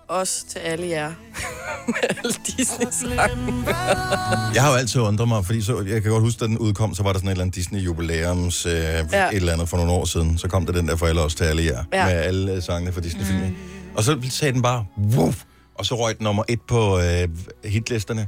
os 0.08 0.46
til 0.50 0.60
alle 0.60 0.88
jer. 0.88 1.14
Med 1.88 1.96
alle 2.10 2.34
Disney-sange. 2.48 3.64
Jeg 4.54 4.64
har 4.64 4.70
jo 4.70 4.76
altid 4.76 5.02
undret 5.02 5.28
mig, 5.28 5.46
fordi 5.46 5.62
så, 5.62 5.82
jeg 5.82 6.02
kan 6.02 6.12
godt 6.12 6.24
huske, 6.24 6.40
da 6.40 6.46
den 6.46 6.58
udkom, 6.58 6.96
så 6.96 7.04
var 7.04 7.12
der 7.12 7.20
sådan 7.20 7.28
et 7.28 7.32
eller 7.32 7.44
andet 7.44 7.56
Disney-jubilæums 7.56 8.66
øh, 8.66 8.74
ja. 8.74 9.28
Et 9.28 9.36
eller 9.36 9.54
andet 9.54 9.70
for 9.70 9.78
nogle 9.78 9.92
år 9.92 10.06
siden. 10.06 10.38
Så 10.38 10.48
kom 10.48 10.66
der 10.66 10.74
den 10.74 10.88
der 10.88 10.96
for 10.96 11.06
alle 11.06 11.22
os 11.22 11.36
til 11.36 11.44
alle 11.44 11.64
jer, 11.66 11.84
ja. 11.94 11.98
Ja. 12.00 12.06
med 12.06 12.14
alle 12.14 12.54
øh, 12.54 12.64
sangene 12.64 12.94
fra 12.94 13.02
Disney-filmen. 13.02 13.50
Mm. 13.50 13.56
Og 13.96 14.04
så 14.04 14.20
sagde 14.30 14.54
den 14.54 14.62
bare, 14.62 14.86
Woof! 14.98 15.44
og 15.76 15.86
så 15.86 15.96
røg 15.96 16.18
den 16.18 16.24
nummer 16.24 16.44
et 16.50 16.62
på 16.68 17.00
øh, 17.00 17.30
hitlisterne. 17.66 18.28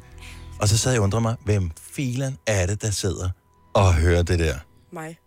Og 0.60 0.68
så 0.68 0.78
sad 0.78 0.92
jeg 0.92 1.00
og 1.00 1.04
undrede 1.04 1.22
mig, 1.22 1.36
hvem 1.46 1.72
filen 1.92 2.38
er 2.48 2.66
det, 2.66 2.82
der 2.82 2.92
sidder 2.92 3.30
og 3.74 3.94
hører 3.94 4.24
det 4.24 4.40
der? 4.40 4.56
Mig. 4.92 5.18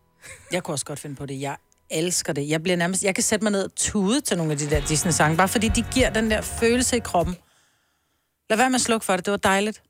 Jeg 0.53 0.63
kunne 0.63 0.75
også 0.75 0.85
godt 0.85 1.01
finde 1.01 1.17
på 1.17 1.27
det. 1.27 1.41
Jeg 1.41 1.57
elsker 1.93 2.33
det. 2.33 2.49
Jeg 2.49 2.63
bliver 2.63 2.77
nærmest... 2.77 3.03
Jeg 3.05 3.15
kan 3.15 3.25
sætte 3.25 3.45
mig 3.45 3.53
ned 3.53 3.65
og 3.65 3.75
tude 3.77 4.21
til 4.21 4.37
nogle 4.37 4.53
af 4.53 4.59
de 4.59 4.71
der 4.71 4.87
Disney-sange, 4.87 5.37
bare 5.37 5.49
fordi 5.49 5.69
de 5.69 5.85
giver 5.95 6.11
den 6.11 6.31
der 6.31 6.41
følelse 6.41 6.97
i 6.97 7.01
kroppen. 7.01 7.37
Lad 8.51 8.57
være 8.57 8.71
med 8.71 8.75
at 8.75 8.81
slukke 8.81 9.07
for 9.07 9.17
det. 9.17 9.27
Det 9.27 9.31
var 9.31 9.37
dejligt. 9.37 9.83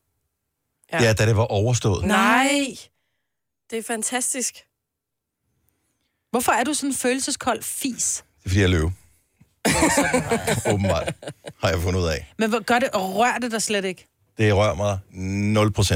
Ja, 0.92 1.02
ja 1.02 1.12
da 1.12 1.26
det 1.26 1.36
var 1.36 1.44
overstået. 1.44 2.04
Nej. 2.04 2.76
Det 3.70 3.78
er 3.78 3.82
fantastisk. 3.82 4.54
Hvorfor 6.30 6.52
er 6.52 6.64
du 6.64 6.74
sådan 6.74 6.90
en 6.90 6.94
følelseskold 6.94 7.62
fis? 7.62 8.24
Det 8.38 8.44
er 8.44 8.50
fordi, 8.50 8.60
jeg 8.60 8.70
løb. 8.70 8.88
Åbenbart 10.72 11.14
har 11.62 11.68
jeg 11.68 11.78
fundet 11.78 12.00
ud 12.00 12.06
af. 12.06 12.32
Men 12.38 12.50
hvor 12.50 12.62
gør 12.62 12.78
det, 12.78 12.90
og 12.90 13.14
rør 13.14 13.38
det 13.38 13.52
der 13.52 13.58
slet 13.58 13.84
ikke? 13.84 14.08
Det 14.38 14.54
rører 14.54 14.74
mig 14.74 14.98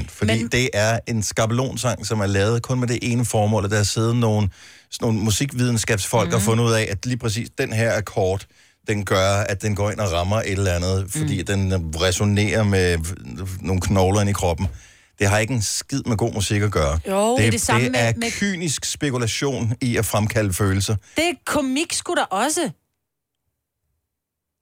0%, 0.04 0.08
fordi 0.08 0.42
Men... 0.42 0.48
Det 0.48 0.70
er 0.74 0.98
en 1.06 1.22
skabelonsang, 1.22 2.06
som 2.06 2.20
er 2.20 2.26
lavet 2.26 2.62
kun 2.62 2.80
med 2.80 2.88
det 2.88 2.98
ene 3.02 3.24
formål, 3.24 3.64
at 3.64 3.70
der 3.70 3.82
sidder 3.82 4.14
nogle, 4.14 4.48
sådan 4.96 5.06
nogle 5.08 5.24
musikvidenskabsfolk 5.24 6.28
mm. 6.28 6.34
og 6.34 6.42
fundet 6.42 6.64
ud 6.64 6.72
af, 6.72 6.88
at 6.90 7.06
lige 7.06 7.16
præcis 7.18 7.48
den 7.58 7.72
her 7.72 7.96
akkord, 7.96 8.44
den 8.88 9.04
gør, 9.04 9.30
at 9.48 9.62
den 9.62 9.74
går 9.74 9.90
ind 9.90 10.00
og 10.00 10.12
rammer 10.12 10.36
et 10.36 10.52
eller 10.52 10.72
andet, 10.72 11.06
fordi 11.10 11.38
mm. 11.38 11.46
den 11.46 11.72
resonerer 12.00 12.62
med 12.62 12.98
nogle 13.60 13.80
knogler 13.80 14.20
ind 14.20 14.30
i 14.30 14.32
kroppen. 14.32 14.66
Det 15.18 15.26
har 15.28 15.38
ikke 15.38 15.54
en 15.54 15.62
skid 15.62 16.02
med 16.06 16.16
god 16.16 16.32
musik 16.34 16.62
at 16.62 16.70
gøre. 16.70 16.98
Jo, 17.08 17.30
det, 17.30 17.38
det 17.38 17.46
er 17.46 17.50
det 17.50 17.60
samme 17.60 17.84
det 17.84 17.92
med- 17.92 18.00
er 18.00 18.12
med- 18.16 18.30
kynisk 18.30 18.84
spekulation 18.84 19.72
i 19.80 19.96
at 19.96 20.04
fremkalde 20.06 20.52
følelser. 20.52 20.96
Det 21.16 21.24
er 21.28 21.32
komik 21.46 21.92
skulle 21.92 22.20
da 22.20 22.24
også. 22.36 22.70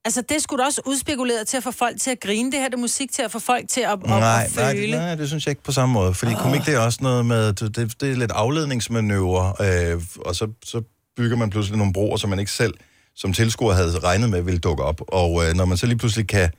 Altså, 0.05 0.23
det 0.29 0.41
skulle 0.41 0.61
da 0.61 0.65
også 0.65 0.81
udspekuleret 0.85 1.47
til 1.47 1.57
at 1.57 1.63
få 1.63 1.71
folk 1.71 2.01
til 2.01 2.11
at 2.11 2.19
grine. 2.19 2.51
Det 2.51 2.59
her 2.59 2.69
det 2.69 2.79
musik 2.79 3.11
til 3.11 3.21
at 3.21 3.31
få 3.31 3.39
folk 3.39 3.69
til 3.69 3.81
at, 3.81 3.89
at, 3.91 3.99
Nej, 4.05 4.17
at 4.17 4.55
nej, 4.55 4.75
føle. 4.75 4.81
det, 4.81 4.99
nej, 4.99 5.15
det 5.15 5.27
synes 5.27 5.45
jeg 5.45 5.51
ikke 5.51 5.63
på 5.63 5.71
samme 5.71 5.93
måde. 5.93 6.13
Fordi 6.13 6.33
oh. 6.33 6.39
komik, 6.39 6.65
det 6.65 6.73
er 6.73 6.79
også 6.79 6.99
noget 7.01 7.25
med, 7.25 7.53
det, 7.53 8.01
det 8.01 8.11
er 8.11 8.15
lidt 8.15 8.31
afledningsmanøvrer, 8.31 9.93
øh, 9.93 10.01
og 10.25 10.35
så, 10.35 10.47
så 10.65 10.81
bygger 11.17 11.37
man 11.37 11.49
pludselig 11.49 11.77
nogle 11.77 11.93
broer, 11.93 12.17
som 12.17 12.29
man 12.29 12.39
ikke 12.39 12.51
selv 12.51 12.73
som 13.15 13.33
tilskuer 13.33 13.73
havde 13.73 13.99
regnet 13.99 14.29
med 14.29 14.41
ville 14.41 14.59
dukke 14.59 14.83
op. 14.83 15.01
Og 15.07 15.45
øh, 15.45 15.53
når 15.53 15.65
man 15.65 15.77
så 15.77 15.85
lige 15.85 15.97
pludselig 15.97 16.27
kan 16.27 16.49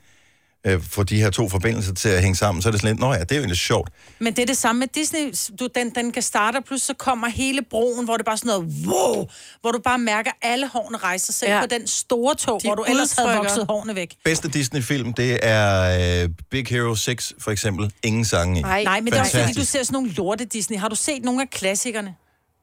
øh, 0.67 0.81
få 0.83 1.03
de 1.03 1.21
her 1.21 1.29
to 1.29 1.49
forbindelser 1.49 1.93
til 1.93 2.09
at 2.09 2.21
hænge 2.21 2.35
sammen, 2.35 2.61
så 2.61 2.69
er 2.69 2.71
det 2.71 2.81
sådan 2.81 2.95
lidt, 2.95 3.01
nå 3.01 3.13
ja, 3.13 3.19
det 3.19 3.31
er 3.31 3.35
jo 3.35 3.41
egentlig 3.41 3.57
sjovt. 3.57 3.89
Men 4.19 4.33
det 4.35 4.41
er 4.41 4.45
det 4.45 4.57
samme 4.57 4.79
med 4.79 4.87
Disney. 4.87 5.33
Du, 5.59 5.67
den, 5.75 5.89
den 5.89 6.11
kan 6.11 6.21
starte, 6.21 6.57
og 6.57 6.63
pludselig 6.63 6.87
så 6.87 6.93
kommer 6.93 7.27
hele 7.27 7.61
broen, 7.69 8.05
hvor 8.05 8.17
det 8.17 8.25
bare 8.25 8.33
er 8.33 8.37
sådan 8.37 8.47
noget, 8.47 8.87
wow, 8.87 9.27
hvor 9.61 9.71
du 9.71 9.79
bare 9.79 9.97
mærker, 9.97 10.31
at 10.41 10.49
alle 10.51 10.67
hårene 10.67 10.97
rejser 10.97 11.33
sig 11.33 11.47
ja. 11.47 11.61
På 11.61 11.67
den 11.67 11.87
store 11.87 12.35
tog, 12.35 12.61
De 12.61 12.67
hvor 12.67 12.75
du 12.75 12.83
ellers 12.83 13.13
havde 13.13 13.37
vokset 13.37 13.65
hårene 13.69 13.95
væk. 13.95 14.15
Bedste 14.25 14.47
Disney-film, 14.47 15.13
det 15.13 15.39
er 15.41 16.23
øh, 16.23 16.29
Big 16.51 16.67
Hero 16.69 16.95
6, 16.95 17.33
for 17.39 17.51
eksempel. 17.51 17.91
Ingen 18.03 18.25
sange 18.25 18.59
i. 18.59 18.61
Nej, 18.61 18.83
Nej 18.83 18.99
men 18.99 19.13
det 19.13 19.17
er 19.17 19.21
også 19.21 19.31
fordi, 19.31 19.41
du 19.41 19.47
Fantastisk. 19.47 19.71
ser 19.71 19.83
sådan 19.83 19.93
nogle 19.93 20.11
lorte 20.11 20.45
Disney. 20.45 20.77
Har 20.77 20.87
du 20.87 20.95
set 20.95 21.23
nogle 21.23 21.41
af 21.41 21.49
klassikerne? 21.49 22.15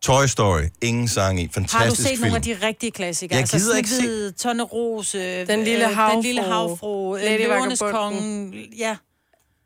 Toy 0.05 0.27
Story, 0.27 0.63
ingen 0.83 1.09
sang 1.09 1.41
i. 1.41 1.49
Fantastisk 1.49 1.79
Har 1.83 1.89
du 1.89 1.95
set 1.95 2.09
film. 2.09 2.21
nogle 2.21 2.37
af 2.37 2.43
de 2.43 2.67
rigtige 2.67 2.91
klassikere? 2.93 3.39
Jeg 3.39 3.49
gider 3.49 3.77
ikke 3.77 3.89
se- 3.89 3.97
Snehvide, 3.97 4.33
Tornerose, 4.33 5.47
Den 5.47 5.65
lille 5.65 5.85
Den 5.85 5.95
havfrue, 5.95 6.23
lille 6.23 6.43
havfru, 6.43 7.17
Lady 7.17 7.39
Løvernes 7.43 7.79
konge. 7.79 8.69
Ja. 8.79 8.97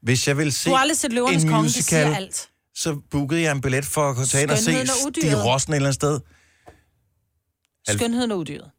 Hvis 0.02 0.28
jeg 0.28 0.36
vil 0.36 0.52
se 0.52 0.70
Du 0.70 0.74
har 0.74 0.82
aldrig 0.82 0.96
set 0.98 1.12
Løvernes 1.12 1.42
en 1.42 1.48
konge, 1.48 1.58
det 1.68 1.76
musical, 1.76 2.04
siger 2.06 2.16
alt. 2.16 2.48
så 2.74 3.00
bookede 3.10 3.42
jeg 3.42 3.52
en 3.52 3.60
billet 3.60 3.84
for 3.84 4.10
at 4.10 4.16
kunne 4.16 4.26
tage 4.26 4.42
ind 4.42 4.50
og 4.50 4.58
se 4.58 4.70
udyret. 5.06 5.44
Rossen 5.44 5.72
et 5.72 5.76
eller 5.76 5.86
andet 5.88 5.94
sted. 5.94 6.20
Al- 7.88 7.98
Skønheden 7.98 8.30
og 8.32 8.38
uddyret. 8.38 8.70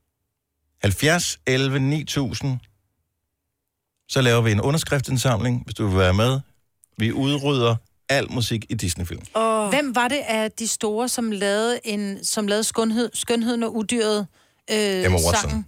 70 0.82 1.40
11 1.48 1.80
9000. 1.80 2.60
Så 4.10 4.22
laver 4.22 4.42
vi 4.42 4.52
en 4.52 4.62
underskriftsindsamling, 4.62 5.64
hvis 5.66 5.76
du 5.76 5.88
vil 5.88 5.98
være 5.98 6.14
med. 6.14 6.40
Vi 6.98 7.12
udrydder 7.14 7.76
al 8.10 8.32
musik 8.32 8.66
i 8.70 8.74
Disney-film. 8.74 9.22
Åh, 9.36 9.70
Hvem 9.70 9.96
var 9.96 10.08
det 10.08 10.20
af 10.28 10.52
de 10.52 10.68
store, 10.68 11.10
som 11.10 11.32
lavede, 11.32 11.80
en, 11.84 12.24
som 12.26 12.48
lavede 12.48 12.64
skønhed, 12.64 13.10
skønheden 13.14 13.64
og 13.64 13.76
udyret 13.76 14.28
øh, 14.72 14.78
Emma 15.06 15.08
Watson. 15.18 15.34
sangen? 15.36 15.66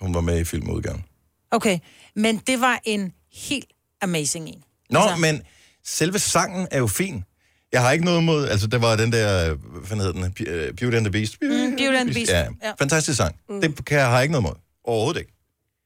Hun 0.00 0.14
var 0.14 0.20
med 0.20 0.40
i 0.40 0.44
filmudgaven. 0.44 1.04
Okay, 1.50 1.78
men 2.16 2.36
det 2.46 2.60
var 2.60 2.80
en 2.84 3.12
helt 3.32 3.68
amazing 4.02 4.48
en. 4.48 4.62
Nå, 4.90 4.98
altså... 5.00 5.16
men 5.16 5.42
selve 5.84 6.18
sangen 6.18 6.68
er 6.70 6.78
jo 6.78 6.86
fin. 6.86 7.24
Jeg 7.72 7.82
har 7.82 7.92
ikke 7.92 8.04
noget 8.04 8.20
imod, 8.20 8.48
altså 8.48 8.66
der 8.66 8.78
var 8.78 8.96
den 8.96 9.12
der, 9.12 9.54
hvad 9.54 9.86
fanden 9.86 10.06
hed 10.06 10.12
den, 10.12 10.46
øh, 10.46 10.74
Beauty 10.74 10.96
and 10.96 11.04
the 11.04 11.12
Beast. 11.12 11.36
Mm, 11.42 11.48
Beauty 11.48 11.82
and 11.96 12.08
the 12.08 12.14
Beast. 12.14 12.32
Ja, 12.32 12.46
Ja. 12.62 12.72
fantastisk 12.78 13.16
sang. 13.16 13.36
Mm. 13.48 13.60
Det 13.60 13.84
kan 13.84 13.98
jeg, 13.98 14.06
har 14.06 14.14
jeg 14.14 14.22
ikke 14.22 14.32
noget 14.32 14.42
imod. 14.44 14.54
Overhovedet 14.84 15.20
ikke. 15.20 15.32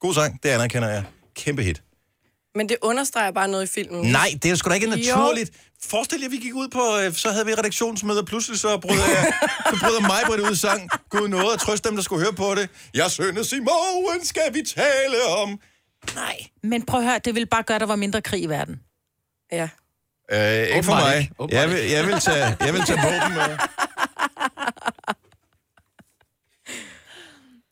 God 0.01 0.15
sang, 0.15 0.43
det 0.43 0.49
anerkender 0.49 0.89
jeg. 0.89 1.05
Kæmpe 1.35 1.63
hit. 1.63 1.83
Men 2.55 2.69
det 2.69 2.77
understreger 2.83 3.31
bare 3.31 3.49
noget 3.49 3.65
i 3.65 3.67
filmen. 3.67 4.13
Nej, 4.13 4.29
det 4.43 4.51
er 4.51 4.55
sgu 4.55 4.69
da 4.69 4.75
ikke 4.75 4.89
Jo. 4.91 4.97
naturligt. 4.97 5.51
Forestil 5.85 6.19
jer, 6.21 6.27
at 6.27 6.33
vi 6.33 6.37
gik 6.37 6.55
ud 6.55 6.69
på, 6.69 6.99
øh, 6.99 7.15
så 7.15 7.31
havde 7.31 7.47
vi 7.47 7.55
redaktionsmøde, 7.55 8.19
og 8.21 8.27
pludselig 8.27 8.59
så 8.61 8.79
bryder 8.79 9.07
jeg, 9.09 9.33
så 9.71 9.77
bryder 9.85 10.01
mig 10.01 10.21
på 10.27 10.33
det 10.37 10.41
ud 10.43 10.53
i 10.53 10.57
sang. 10.57 10.91
Gud 11.11 11.29
noget 11.29 11.53
at 11.55 11.61
trøste 11.61 11.89
dem, 11.89 11.97
der 11.97 12.03
skulle 12.03 12.25
høre 12.25 12.33
på 12.33 12.55
det. 12.55 12.69
Jeg 12.95 13.11
sønne 13.11 13.45
Simon, 13.45 14.25
skal 14.25 14.55
vi 14.55 14.63
tale 14.77 15.17
om. 15.43 15.61
Nej. 16.15 16.37
Men 16.63 16.83
prøv 16.87 17.01
at 17.01 17.07
høre, 17.07 17.19
det 17.19 17.35
ville 17.35 17.47
bare 17.47 17.63
gøre, 17.63 17.75
at 17.75 17.81
der 17.81 17.87
var 17.87 17.97
mindre 17.97 18.23
krig 18.23 18.43
i 18.43 18.47
verden. 18.47 18.81
Ja. 19.53 19.69
Øh, 20.33 20.63
ikke 20.77 20.83
for 20.83 20.93
mig. 20.95 21.19
ikke. 21.19 21.33
Åbenbart 21.39 21.61
Jeg 21.61 21.71
vil, 21.71 21.79
jeg 21.91 22.07
vil 22.07 22.21
tage, 22.21 22.57
jeg 22.61 22.75
vil 22.75 22.83
tage 22.83 22.99
våben 23.03 23.35
med. 23.35 23.59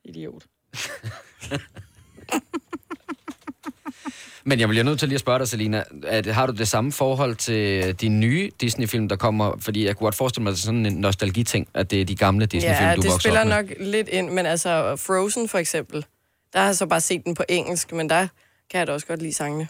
Idiot. 0.14 0.43
Men 4.45 4.61
jeg 4.61 4.68
bliver 4.68 4.84
nødt 4.84 4.99
til 4.99 5.09
lige 5.09 5.16
at 5.16 5.20
spørge 5.20 5.38
dig, 5.38 5.49
Selina, 5.49 5.84
at, 6.07 6.26
har 6.26 6.47
du 6.47 6.53
det 6.53 6.68
samme 6.68 6.93
forhold 6.93 7.36
til 7.36 7.95
de 8.01 8.09
nye 8.09 8.51
Disney-film, 8.61 9.09
der 9.09 9.16
kommer? 9.16 9.53
Fordi 9.59 9.86
jeg 9.86 9.97
kunne 9.97 10.05
godt 10.05 10.14
forestille 10.14 10.43
mig, 10.43 10.51
at 10.51 10.55
det 10.57 10.62
er 10.62 10.64
sådan 10.64 10.86
en 10.86 10.93
nostalgiting, 10.93 11.68
at 11.74 11.91
det 11.91 12.01
er 12.01 12.05
de 12.05 12.16
gamle 12.16 12.47
Disney-film, 12.47 12.88
Ja, 12.88 12.95
du 12.97 13.01
det 13.01 13.11
vokser 13.11 13.20
spiller 13.20 13.41
op 13.41 13.47
med. 13.47 13.57
nok 13.57 13.66
lidt 13.80 14.09
ind, 14.09 14.30
men 14.30 14.47
altså 14.47 14.97
Frozen 14.97 15.49
for 15.49 15.59
eksempel, 15.59 16.05
der 16.53 16.59
har 16.59 16.66
jeg 16.66 16.76
så 16.76 16.86
bare 16.86 17.01
set 17.01 17.24
den 17.24 17.34
på 17.34 17.45
engelsk, 17.49 17.93
men 17.93 18.11
der 18.11 18.26
kan 18.70 18.78
jeg 18.78 18.86
da 18.86 18.93
også 18.93 19.07
godt 19.07 19.22
lide 19.22 19.34
sangene. 19.34 19.68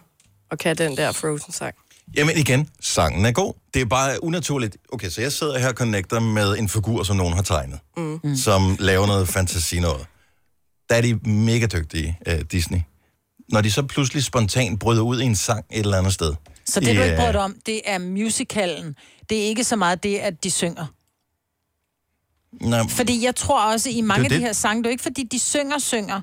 Og 0.50 0.58
kan 0.58 0.76
den 0.76 0.96
der 0.96 1.12
Frozen-sang. 1.12 1.74
Jamen 2.16 2.36
igen, 2.36 2.68
sangen 2.80 3.26
er 3.26 3.32
god. 3.32 3.54
Det 3.74 3.82
er 3.82 3.86
bare 3.86 4.24
unaturligt. 4.24 4.76
Okay, 4.92 5.08
så 5.08 5.20
jeg 5.20 5.32
sidder 5.32 5.58
her 5.58 5.68
og 5.68 5.74
connecter 5.74 6.20
med 6.20 6.58
en 6.58 6.68
figur, 6.68 7.02
som 7.02 7.16
nogen 7.16 7.34
har 7.34 7.42
tegnet, 7.42 7.78
mm. 7.96 8.36
som 8.36 8.76
laver 8.78 9.06
noget 9.06 9.28
fantasi 9.28 9.80
noget. 9.80 10.06
Der 10.88 10.94
er 10.96 11.00
de 11.00 11.14
mega 11.14 11.66
dygtige, 11.66 12.18
uh, 12.26 12.40
Disney. 12.52 12.78
Når 13.52 13.60
de 13.60 13.70
så 13.70 13.82
pludselig 13.82 14.24
spontant 14.24 14.80
bryder 14.80 15.02
ud 15.02 15.20
i 15.20 15.24
en 15.24 15.36
sang 15.36 15.64
et 15.70 15.78
eller 15.80 15.98
andet 15.98 16.14
sted. 16.14 16.34
Så 16.64 16.80
det, 16.80 16.88
i, 16.92 16.96
du 16.96 17.02
ikke 17.02 17.16
prøver 17.16 17.32
dig 17.32 17.40
om, 17.40 17.56
det 17.66 17.80
er 17.84 17.98
musicalen. 17.98 18.96
Det 19.30 19.38
er 19.38 19.42
ikke 19.42 19.64
så 19.64 19.76
meget 19.76 20.02
det, 20.02 20.18
at 20.18 20.44
de 20.44 20.50
synger. 20.50 20.86
Nej, 22.52 22.80
Fordi 22.88 23.24
jeg 23.24 23.36
tror 23.36 23.72
også, 23.72 23.90
i 23.90 24.00
mange 24.00 24.18
Det 24.18 24.24
af 24.24 24.30
de 24.30 24.34
det. 24.36 24.44
her 24.44 24.52
sange, 24.52 24.82
det 24.82 24.86
er 24.86 24.90
jo 24.90 24.92
ikke 24.92 25.02
fordi, 25.02 25.22
de 25.22 25.38
synger, 25.38 25.78
synger. 25.78 26.20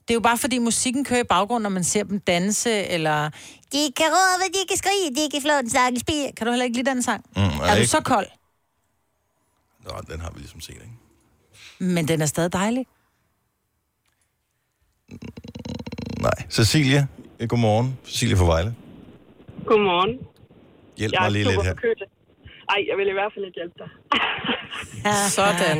Det 0.00 0.10
er 0.10 0.14
jo 0.14 0.20
bare 0.20 0.38
fordi, 0.38 0.58
musikken 0.58 1.04
kører 1.04 1.20
i 1.20 1.24
baggrunden, 1.28 1.62
når 1.62 1.70
man 1.70 1.84
ser 1.84 2.04
dem 2.04 2.20
danse, 2.20 2.70
eller... 2.70 3.30
De 3.72 3.92
kan 3.96 4.06
råbe, 4.06 4.44
de 4.52 4.58
kan 4.68 4.76
skrige, 4.76 5.10
de 5.16 5.30
kan 5.30 5.42
flå 5.42 5.52
en 5.58 5.70
sang 5.70 5.96
i 5.96 5.98
spil. 6.00 6.30
Kan 6.36 6.46
du 6.46 6.52
heller 6.52 6.64
ikke 6.64 6.76
lide 6.76 6.90
den 6.90 7.02
sang? 7.02 7.24
Mm, 7.36 7.42
er 7.42 7.48
du 7.70 7.74
ikke- 7.74 7.86
så 7.86 8.00
kold? 8.00 8.26
Nå, 9.84 9.90
den 10.12 10.20
har 10.20 10.30
vi 10.30 10.38
ligesom 10.38 10.60
set, 10.60 10.74
ikke? 10.74 10.90
Men 11.94 12.08
den 12.08 12.22
er 12.22 12.26
stadig 12.26 12.52
dejlig. 12.52 12.86
Nej. 16.26 16.38
Cecilia, 16.56 17.02
eh, 17.40 17.46
godmorgen. 17.52 17.88
Cecilia 18.04 18.36
fra 18.40 18.46
Vejle. 18.52 18.70
Godmorgen. 19.70 20.12
Hjælp 21.00 21.12
jeg 21.12 21.20
mig 21.22 21.28
er 21.28 21.32
lige 21.36 21.44
super 21.44 21.54
lidt 21.56 21.66
her. 21.66 21.74
forkølet. 21.74 22.08
Ej, 22.74 22.80
jeg 22.90 22.96
vil 23.00 23.06
i 23.14 23.16
hvert 23.18 23.32
fald 23.34 23.44
ikke 23.48 23.58
hjælpe 23.60 23.76
dig. 23.82 23.90
Sådan. 25.38 25.76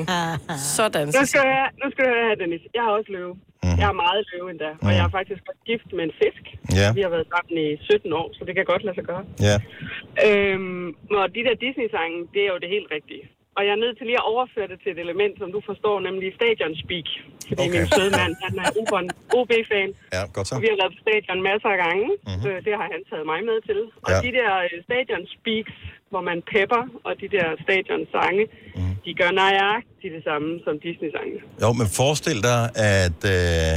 Sådan. 0.78 1.07
Nu 1.18 1.22
skal, 1.30 1.41
du 1.45 1.49
høre, 1.55 1.68
nu 1.82 1.86
skal 1.93 2.03
du 2.07 2.11
høre 2.16 2.26
her, 2.30 2.36
Dennis. 2.43 2.62
Jeg 2.76 2.82
har 2.86 2.93
også 2.99 3.11
løve. 3.16 3.34
Mm. 3.64 3.76
Jeg 3.80 3.86
har 3.91 3.97
meget 4.07 4.20
løve 4.32 4.47
endda. 4.53 4.70
Og 4.86 4.91
jeg 4.97 5.03
er 5.09 5.12
faktisk 5.18 5.41
også 5.51 5.62
gift 5.70 5.88
med 5.97 6.05
en 6.09 6.14
fisk. 6.22 6.45
Ja. 6.80 6.88
Vi 6.99 7.01
har 7.05 7.11
været 7.16 7.26
sammen 7.34 7.55
i 7.66 7.68
17 7.80 8.12
år, 8.20 8.28
så 8.36 8.41
det 8.47 8.55
kan 8.59 8.64
godt 8.72 8.82
lade 8.86 8.97
sig 8.99 9.07
gøre. 9.11 9.24
Ja. 9.49 9.57
Øhm, 10.26 10.86
og 11.20 11.24
de 11.36 11.41
der 11.47 11.55
Disney-sange, 11.64 12.18
det 12.34 12.41
er 12.47 12.51
jo 12.55 12.59
det 12.64 12.70
helt 12.76 12.88
rigtige. 12.97 13.24
Og 13.57 13.61
jeg 13.66 13.72
er 13.76 13.80
nødt 13.84 13.96
til 13.98 14.05
lige 14.11 14.20
at 14.22 14.28
overføre 14.34 14.68
det 14.72 14.78
til 14.82 14.90
et 14.94 15.01
element, 15.07 15.34
som 15.42 15.48
du 15.57 15.61
forstår, 15.70 15.94
nemlig 16.09 16.26
stadion 16.40 16.72
speak. 16.84 17.09
Fordi 17.48 17.62
okay. 17.66 17.74
min 17.74 17.86
søde 17.96 18.12
mand, 18.20 18.32
han 18.44 18.55
er 18.64 18.68
OB-fan. 19.38 19.90
Ja, 20.16 20.22
godt 20.36 20.46
så. 20.48 20.53
Og 20.57 20.61
vi 20.64 20.68
har 20.72 20.76
været 20.82 20.92
på 20.96 21.01
stadion 21.07 21.38
masser 21.51 21.68
af 21.74 21.78
gange. 21.86 22.07
Mm-hmm. 22.28 22.48
Øh, 22.48 22.57
det 22.66 22.72
har 22.80 22.86
han 22.94 23.03
taget 23.11 23.26
mig 23.32 23.40
med 23.51 23.59
til. 23.68 23.78
Og 24.05 24.09
Ja. 24.12 24.16
de 24.26 24.30
der 24.38 24.51
øh, 24.66 24.74
stadion 24.88 25.22
speaks, 25.36 25.74
hvor 26.12 26.22
man 26.30 26.38
pepper, 26.53 26.82
og 27.07 27.12
de 27.22 27.28
der 27.36 27.46
stadion 27.66 28.03
sange, 28.14 28.44
mm. 28.78 28.92
de 29.05 29.11
gør 29.20 29.30
nøjagtigt 29.40 30.12
det 30.16 30.22
samme 30.30 30.48
som 30.64 30.74
Disney-sange. 30.86 31.36
Jo, 31.62 31.68
men 31.80 31.86
forestil 32.01 32.38
dig, 32.51 32.61
at 32.96 33.20
øh, 33.36 33.76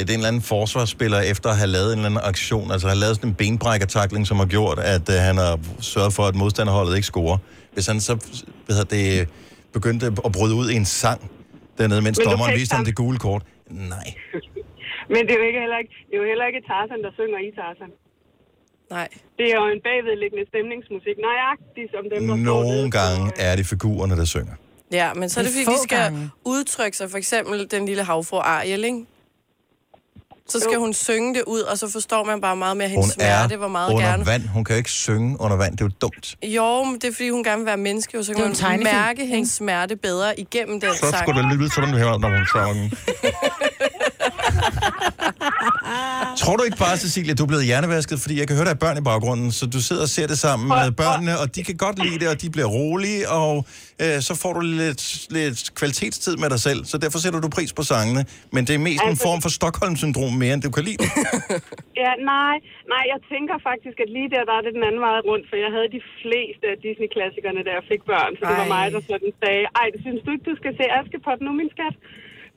at 0.00 0.06
en 0.10 0.14
eller 0.20 0.28
anden 0.32 0.42
forsvarsspiller, 0.54 1.20
efter 1.32 1.48
at 1.54 1.56
have 1.62 1.70
lavet 1.76 1.90
en 1.92 1.98
eller 1.98 2.10
anden 2.10 2.20
aktion, 2.32 2.66
altså 2.74 2.86
har 2.92 2.98
lavet 3.04 3.14
sådan 3.16 3.30
en 3.30 3.36
benbrækkertakling, 3.42 4.22
som 4.30 4.36
har 4.42 4.48
gjort, 4.56 4.78
at 4.94 5.06
øh, 5.14 5.18
han 5.28 5.36
har 5.44 5.54
sørget 5.92 6.12
for, 6.18 6.22
at 6.30 6.34
modstanderholdet 6.42 6.94
ikke 6.98 7.06
scorer. 7.14 7.38
Hvis 7.74 7.86
han 7.86 8.00
så 8.00 8.14
hvad 8.66 8.76
hedder 8.76 8.96
det, 8.96 9.28
begyndte 9.72 10.06
at 10.06 10.32
bryde 10.32 10.54
ud 10.54 10.70
i 10.70 10.74
en 10.74 10.84
sang 10.84 11.30
dernede, 11.78 12.02
mens 12.02 12.18
dommeren 12.18 12.54
viste 12.54 12.74
ham 12.76 12.84
det 12.84 12.94
gule 12.94 13.18
kort. 13.18 13.42
Nej. 13.70 14.08
Men 15.12 15.20
det 15.26 15.30
er 15.34 15.38
jo 15.42 15.46
ikke 15.50 15.60
heller 15.64 15.78
ikke, 15.82 15.94
det 16.08 16.14
er 16.16 16.20
jo 16.22 16.26
heller 16.32 16.46
ikke 16.50 16.60
Tarzan, 16.70 17.02
der 17.06 17.10
synger 17.18 17.38
i 17.48 17.50
Tarzan. 17.60 17.92
Nej. 18.90 19.08
Det 19.38 19.46
er 19.52 19.56
jo 19.60 19.66
en 19.76 19.80
bagvedliggende 19.88 20.44
stemningsmusik, 20.52 21.16
nøjagtigt 21.28 21.90
som 21.94 22.02
dem, 22.12 22.20
der 22.28 22.36
står 22.36 22.62
Nogle 22.62 22.90
gange 22.90 23.24
er 23.46 23.56
det 23.56 23.66
figurerne, 23.66 24.16
der 24.16 24.24
synger. 24.24 24.54
Ja, 24.92 25.14
men 25.14 25.28
så 25.28 25.40
er 25.40 25.44
det, 25.44 25.52
fordi, 25.52 25.76
de 25.76 25.82
skal 25.82 25.98
gange. 25.98 26.30
udtrykke 26.44 26.96
sig. 26.96 27.10
For 27.10 27.18
eksempel 27.18 27.70
den 27.70 27.86
lille 27.86 28.04
havfru 28.04 28.36
Ariel, 28.36 28.84
ikke? 28.84 29.06
Så 30.50 30.60
skal 30.60 30.78
hun 30.78 30.94
synge 30.94 31.34
det 31.34 31.42
ud, 31.46 31.60
og 31.60 31.78
så 31.78 31.88
forstår 31.90 32.24
man 32.24 32.40
bare 32.40 32.56
meget 32.56 32.76
mere 32.76 32.88
hendes 32.88 33.06
Hun 33.06 33.10
smerte, 33.12 33.54
er 33.54 33.58
hvor 33.58 33.68
meget 33.68 33.92
under 33.94 34.08
gerne... 34.08 34.26
vand. 34.26 34.48
Hun 34.48 34.64
kan 34.64 34.74
jo 34.74 34.78
ikke 34.78 34.90
synge 34.90 35.40
under 35.40 35.56
vand. 35.56 35.72
Det 35.72 35.80
er 35.80 35.84
jo 35.84 35.90
dumt. 36.00 36.34
Jo, 36.42 36.84
men 36.84 36.94
det 36.94 37.04
er 37.04 37.12
fordi, 37.12 37.28
hun 37.30 37.44
gerne 37.44 37.58
vil 37.58 37.66
være 37.66 37.76
menneske, 37.76 38.18
og 38.18 38.24
så 38.24 38.34
kan 38.34 38.42
jo 38.44 38.54
man 38.68 38.82
mærke 38.82 39.26
hendes 39.26 39.50
smerte 39.50 39.96
bedre 39.96 40.40
igennem 40.40 40.80
den 40.80 40.90
Så 40.94 40.98
sang. 41.10 41.16
skulle 41.28 41.42
det 41.42 41.58
lyde 41.58 41.72
sådan 41.74 41.94
her, 41.94 42.18
når 42.18 42.28
hun 42.36 42.46
sang. 42.52 42.92
Tror 46.42 46.54
du 46.58 46.62
ikke 46.68 46.80
bare, 46.86 46.96
Cecilia, 47.04 47.34
du 47.38 47.42
er 47.46 47.50
blevet 47.52 47.66
hjernevasket? 47.70 48.16
Fordi 48.24 48.34
jeg 48.40 48.46
kan 48.48 48.54
høre, 48.58 48.66
der 48.70 48.74
er 48.78 48.82
børn 48.86 48.96
i 49.02 49.04
baggrunden, 49.10 49.48
så 49.58 49.62
du 49.74 49.80
sidder 49.88 50.02
og 50.08 50.12
ser 50.16 50.26
det 50.32 50.38
sammen 50.46 50.64
med 50.68 50.90
børnene, 51.02 51.32
og 51.42 51.46
de 51.56 51.60
kan 51.68 51.76
godt 51.84 51.96
lide 52.04 52.18
det, 52.22 52.28
og 52.32 52.36
de 52.42 52.48
bliver 52.54 52.70
rolige, 52.78 53.22
og 53.40 53.52
øh, 54.04 54.16
så 54.28 54.32
får 54.42 54.52
du 54.58 54.60
lidt, 54.82 55.02
lidt 55.38 55.60
kvalitetstid 55.80 56.34
med 56.42 56.48
dig 56.54 56.60
selv, 56.68 56.80
så 56.90 56.94
derfor 57.04 57.18
sætter 57.24 57.40
du 57.44 57.48
pris 57.58 57.72
på 57.78 57.82
sangene. 57.92 58.22
Men 58.54 58.60
det 58.66 58.74
er 58.78 58.82
mest 58.88 59.02
en 59.02 59.08
Altså- 59.08 59.26
form 59.28 59.40
for 59.44 59.50
Stockholm-syndrom 59.58 60.32
mere, 60.42 60.52
end 60.56 60.62
du 60.68 60.70
kan 60.76 60.84
lide 60.88 60.98
det. 61.04 61.10
Ja, 62.04 62.12
nej, 62.34 62.56
nej, 62.94 63.04
jeg 63.12 63.20
tænker 63.32 63.56
faktisk, 63.70 63.96
at 64.04 64.10
lige 64.16 64.28
der, 64.34 64.42
der 64.50 64.54
er 64.58 64.62
det 64.66 64.72
den 64.78 64.84
anden 64.88 65.02
vej 65.08 65.18
rundt, 65.30 65.44
for 65.50 65.56
jeg 65.64 65.70
havde 65.76 65.88
de 65.98 66.02
fleste 66.22 66.64
af 66.72 66.76
Disney-klassikerne, 66.86 67.60
da 67.66 67.70
jeg 67.78 67.84
fik 67.92 68.02
børn, 68.12 68.30
så 68.38 68.42
det 68.50 68.56
var 68.62 68.68
Ej. 68.70 68.74
mig, 68.76 68.86
der 68.94 69.00
sådan 69.10 69.32
sagde, 69.42 69.64
ej, 69.80 69.86
det 69.94 70.00
synes 70.06 70.20
du 70.24 70.28
ikke, 70.34 70.46
du 70.50 70.54
skal 70.60 70.72
se 70.80 70.84
Askepot 70.98 71.40
nu, 71.46 71.50
min 71.60 71.70
skat? 71.76 71.94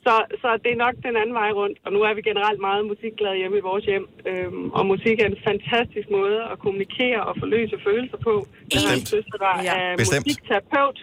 Så, 0.05 0.15
så 0.41 0.49
det 0.63 0.71
er 0.71 0.83
nok 0.85 0.95
den 1.07 1.15
anden 1.21 1.35
vej 1.41 1.51
rundt, 1.59 1.77
og 1.85 1.89
nu 1.95 1.99
er 2.07 2.13
vi 2.17 2.21
generelt 2.21 2.59
meget 2.67 2.85
musikglade 2.91 3.37
hjemme 3.41 3.57
i 3.57 3.67
vores 3.69 3.85
hjem, 3.85 4.05
øhm, 4.29 4.69
og 4.77 4.85
musik 4.85 5.17
er 5.19 5.25
en 5.33 5.37
fantastisk 5.49 6.07
måde 6.19 6.39
at 6.51 6.59
kommunikere 6.59 7.21
og 7.29 7.33
forløse 7.39 7.77
følelser 7.87 8.17
på. 8.27 8.33
Jeg 8.73 8.81
har 8.87 8.93
en 8.99 9.05
søster, 9.13 9.37
der 9.45 9.53
Ja. 9.67 9.73
er 9.81 9.97
Bestemt. 9.97 10.25
musikterapeut, 10.27 10.99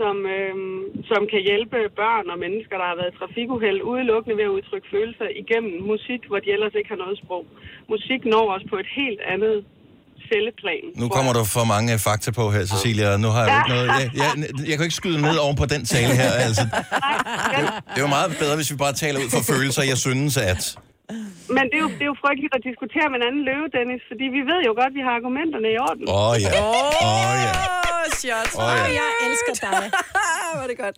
som, 0.00 0.16
øhm, 0.36 0.80
som 1.10 1.20
kan 1.32 1.40
hjælpe 1.48 1.78
børn 2.02 2.26
og 2.32 2.38
mennesker, 2.44 2.76
der 2.80 2.86
har 2.90 2.96
været 3.00 3.14
i 3.14 3.18
trafikuheld, 3.18 3.78
udelukkende 3.82 4.36
ved 4.36 4.44
at 4.44 4.54
udtrykke 4.58 4.88
følelser 4.96 5.28
igennem 5.42 5.82
musik, 5.92 6.20
hvor 6.28 6.38
de 6.44 6.52
ellers 6.56 6.74
ikke 6.74 6.88
har 6.94 7.00
noget 7.04 7.18
sprog. 7.22 7.44
Musik 7.88 8.24
når 8.24 8.44
os 8.54 8.64
på 8.70 8.76
et 8.82 8.88
helt 9.00 9.20
andet 9.34 9.64
celleplan. 10.28 10.84
Nu 11.02 11.06
kommer 11.16 11.32
der 11.38 11.44
for 11.56 11.64
mange 11.74 11.98
fakta 12.06 12.30
på 12.40 12.44
her, 12.54 12.62
Cecilia, 12.72 13.08
og 13.14 13.20
nu 13.24 13.28
har 13.34 13.42
jeg 13.44 13.50
jo 13.52 13.58
ikke 13.60 13.72
noget... 13.74 13.86
Jeg, 14.00 14.10
jeg, 14.22 14.68
jeg 14.70 14.74
kan 14.76 14.84
ikke 14.88 14.98
skyde 15.02 15.20
ned 15.26 15.36
oven 15.44 15.56
på 15.62 15.66
den 15.74 15.82
tale 15.94 16.12
her, 16.20 16.32
altså. 16.46 16.64
Det 17.92 17.98
er 18.00 18.04
jo 18.06 18.12
meget 18.18 18.30
bedre, 18.42 18.54
hvis 18.60 18.70
vi 18.72 18.76
bare 18.86 18.94
taler 19.04 19.18
ud 19.24 19.30
fra 19.34 19.42
følelser, 19.52 19.82
jeg 19.92 19.98
synes, 20.06 20.36
at... 20.52 20.62
Men 21.56 21.64
det 21.70 21.76
er, 21.80 21.84
jo, 21.86 21.90
det 21.98 22.04
er 22.06 22.10
jo 22.14 22.18
frygteligt 22.24 22.54
at 22.58 22.62
diskutere 22.70 23.06
med 23.12 23.18
en 23.20 23.26
anden 23.28 23.42
løve, 23.50 23.66
Dennis, 23.76 24.02
fordi 24.10 24.26
vi 24.36 24.42
ved 24.50 24.60
jo 24.68 24.72
godt, 24.80 24.90
at 24.92 24.96
vi 24.98 25.02
har 25.06 25.14
argumenterne 25.20 25.68
i 25.76 25.78
orden. 25.88 26.04
Åh 26.08 26.28
oh, 26.28 26.34
ja, 26.44 26.50
åh 26.62 27.12
oh, 27.12 27.34
ja. 27.46 27.54
Åh, 28.64 28.74
ja. 28.86 29.00
Jeg 29.00 29.08
elsker 29.28 29.54
dig. 29.66 29.84
Er 30.62 30.66
det 30.66 30.78
godt. 30.78 30.96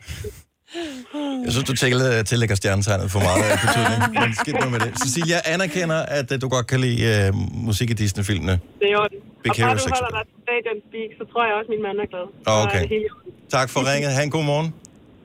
Jeg 1.45 1.53
synes, 1.53 1.67
du 1.67 1.75
tæller, 1.77 2.23
tillægger 2.23 2.57
stjernetegnet 2.57 3.11
for 3.11 3.21
meget 3.29 3.43
af 3.53 3.59
betydning. 3.67 4.01
Men 4.23 4.35
skidt 4.35 4.57
nu 4.65 4.71
med 4.71 4.81
det. 4.81 4.91
Cecilia 5.03 5.39
anerkender, 5.45 6.01
at 6.19 6.33
uh, 6.33 6.41
du 6.41 6.49
godt 6.49 6.67
kan 6.67 6.81
lide 6.81 7.29
uh, 7.29 7.35
musik 7.69 7.91
i 7.91 7.93
Disney-filmene. 7.93 8.53
Det 8.81 8.87
er 8.93 8.97
orden. 9.03 9.19
Big 9.45 9.51
og 9.51 9.57
bare 9.59 9.75
du 9.75 9.79
6. 9.79 9.91
holder 9.99 10.19
dig 10.19 10.25
til 10.31 10.39
stadion 10.47 10.77
speak, 10.89 11.11
så 11.19 11.25
tror 11.33 11.43
jeg 11.49 11.55
også, 11.59 11.69
at 11.69 11.75
min 11.75 11.83
mand 11.87 11.97
er 12.05 12.09
glad. 12.13 12.27
Så 12.45 12.51
er 12.51 12.67
Okay. 12.67 12.81
det 12.83 12.89
helt 12.89 13.05
i 13.07 13.11
orden. 13.17 13.33
Tak 13.57 13.69
for 13.71 13.81
ringet. 13.93 14.11
Ha' 14.13 14.23
en 14.23 14.31
god 14.31 14.45
morgen. 14.45 14.69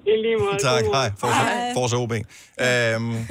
I 0.08 0.10
lige 0.26 0.38
måde. 0.38 0.58
Tak, 0.70 0.84
God 0.84 0.94
hej. 0.94 1.10
morgen. 1.22 1.76
Forza 1.76 1.96
OB. 2.04 2.14
Øhm, 2.66 3.28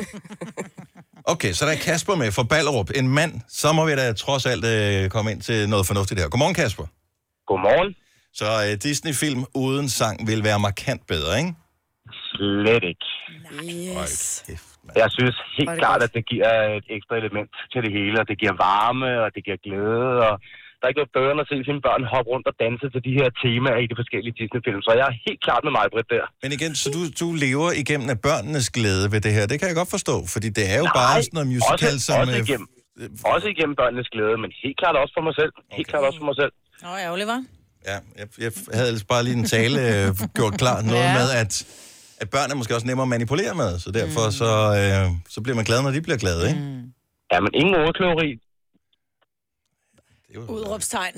okay, 1.25 1.53
så 1.53 1.65
der 1.67 1.73
er 1.73 1.77
Kasper 1.77 2.15
med 2.15 2.33
fra 2.33 2.43
Ballerup. 2.43 2.91
En 2.95 3.09
mand. 3.09 3.33
Så 3.49 3.73
må 3.73 3.85
vi 3.87 3.95
da 3.97 4.13
trods 4.13 4.47
alt 4.47 4.65
øh, 4.65 5.11
komme 5.11 5.31
ind 5.33 5.41
til 5.43 5.69
noget 5.69 5.87
fornuftigt 5.87 6.21
her. 6.21 6.29
Godmorgen, 6.29 6.55
Kasper. 6.55 6.85
Godmorgen. 7.47 7.95
Så 8.35 8.45
øh, 8.71 8.83
Disney-film 8.83 9.45
uden 9.55 9.89
sang 9.89 10.27
vil 10.27 10.45
være 10.45 10.59
markant 10.61 11.07
bedre, 11.07 11.39
ikke? 11.39 11.55
Slet 12.37 12.85
ikke. 12.93 13.07
Yes. 14.03 14.45
Jeg 15.03 15.09
synes 15.19 15.37
helt 15.59 15.71
det 15.71 15.79
klart, 15.83 16.01
godt. 16.01 16.07
at 16.07 16.13
det 16.17 16.25
giver 16.33 16.51
et 16.79 16.87
ekstra 16.97 17.15
element 17.23 17.51
til 17.73 17.81
det 17.85 17.93
hele, 17.99 18.17
og 18.23 18.27
det 18.31 18.37
giver 18.43 18.55
varme, 18.69 19.11
og 19.25 19.29
det 19.35 19.41
giver 19.47 19.59
glæde, 19.67 20.09
og 20.29 20.35
der 20.79 20.83
er 20.85 20.91
ikke 20.93 21.01
noget 21.03 21.17
bedre 21.19 21.33
end 21.35 21.43
at 21.45 21.49
se 21.53 21.57
sine 21.69 21.81
børn 21.87 22.03
hoppe 22.15 22.29
rundt 22.35 22.47
og 22.51 22.55
danse 22.65 22.87
til 22.95 23.01
de 23.09 23.13
her 23.21 23.29
temaer 23.43 23.79
i 23.85 23.87
de 23.91 23.97
forskellige 24.01 24.35
Disney-film. 24.41 24.81
Så 24.87 24.91
jeg 25.01 25.07
er 25.11 25.15
helt 25.27 25.41
klart 25.47 25.63
med 25.67 25.73
mig, 25.79 25.85
Britt, 25.95 26.09
der. 26.15 26.25
Men 26.45 26.51
igen, 26.59 26.73
så 26.83 26.87
du, 26.97 27.01
du 27.23 27.27
lever 27.47 27.69
igennem 27.83 28.09
af 28.15 28.19
børnenes 28.29 28.67
glæde 28.77 29.07
ved 29.15 29.21
det 29.27 29.33
her. 29.37 29.45
Det 29.51 29.57
kan 29.61 29.67
jeg 29.71 29.77
godt 29.83 29.93
forstå, 29.97 30.17
fordi 30.35 30.49
det 30.59 30.65
er 30.75 30.79
jo 30.83 30.89
Nej, 30.91 30.99
bare 31.01 31.17
sådan 31.27 31.35
noget 31.39 31.49
musical, 31.57 31.95
også, 31.97 32.07
som... 32.09 32.17
Også 32.23 32.37
øh, 32.39 32.43
igennem, 32.47 32.67
også 33.35 33.47
igennem 33.55 33.75
børnenes 33.81 34.09
glæde, 34.15 34.37
men 34.43 34.51
helt 34.65 34.77
klart 34.83 34.95
også 35.03 35.13
for 35.19 35.25
mig 35.29 35.35
selv. 35.41 35.53
Helt 35.79 35.89
klart 35.93 36.03
også 36.09 36.19
for 36.23 36.29
mig 36.31 36.37
selv. 36.43 36.53
Nå, 36.85 36.91
ærgerligt, 37.07 37.29
var. 37.35 37.41
Ja, 37.91 37.99
jeg, 38.21 38.27
jeg 38.45 38.51
havde 38.77 38.89
ellers 38.91 39.09
bare 39.15 39.23
lige 39.27 39.37
en 39.43 39.49
tale 39.57 39.77
øh, 39.93 40.09
gjort 40.39 40.55
klar. 40.63 40.77
Noget 40.91 41.07
Ja. 41.11 41.19
med, 41.21 41.29
at, 41.43 41.53
at 42.21 42.31
børn 42.31 42.51
er 42.51 42.55
måske 42.55 42.75
også 42.75 42.87
nemmere 42.87 43.05
at 43.09 43.09
manipulere 43.17 43.55
med, 43.55 43.79
så 43.79 43.91
derfor 44.01 44.25
så, 44.41 44.51
øh, 44.81 45.07
så 45.35 45.39
bliver 45.43 45.57
man 45.57 45.65
glad, 45.65 45.83
når 45.83 45.91
de 45.91 46.01
bliver 46.07 46.19
glade, 46.25 46.43
ikke? 46.51 46.61
Ja, 47.33 47.41
men 47.41 47.51
ingen 47.55 47.75
ordkløveri. 47.75 48.31
Udråbstegn. 50.49 51.17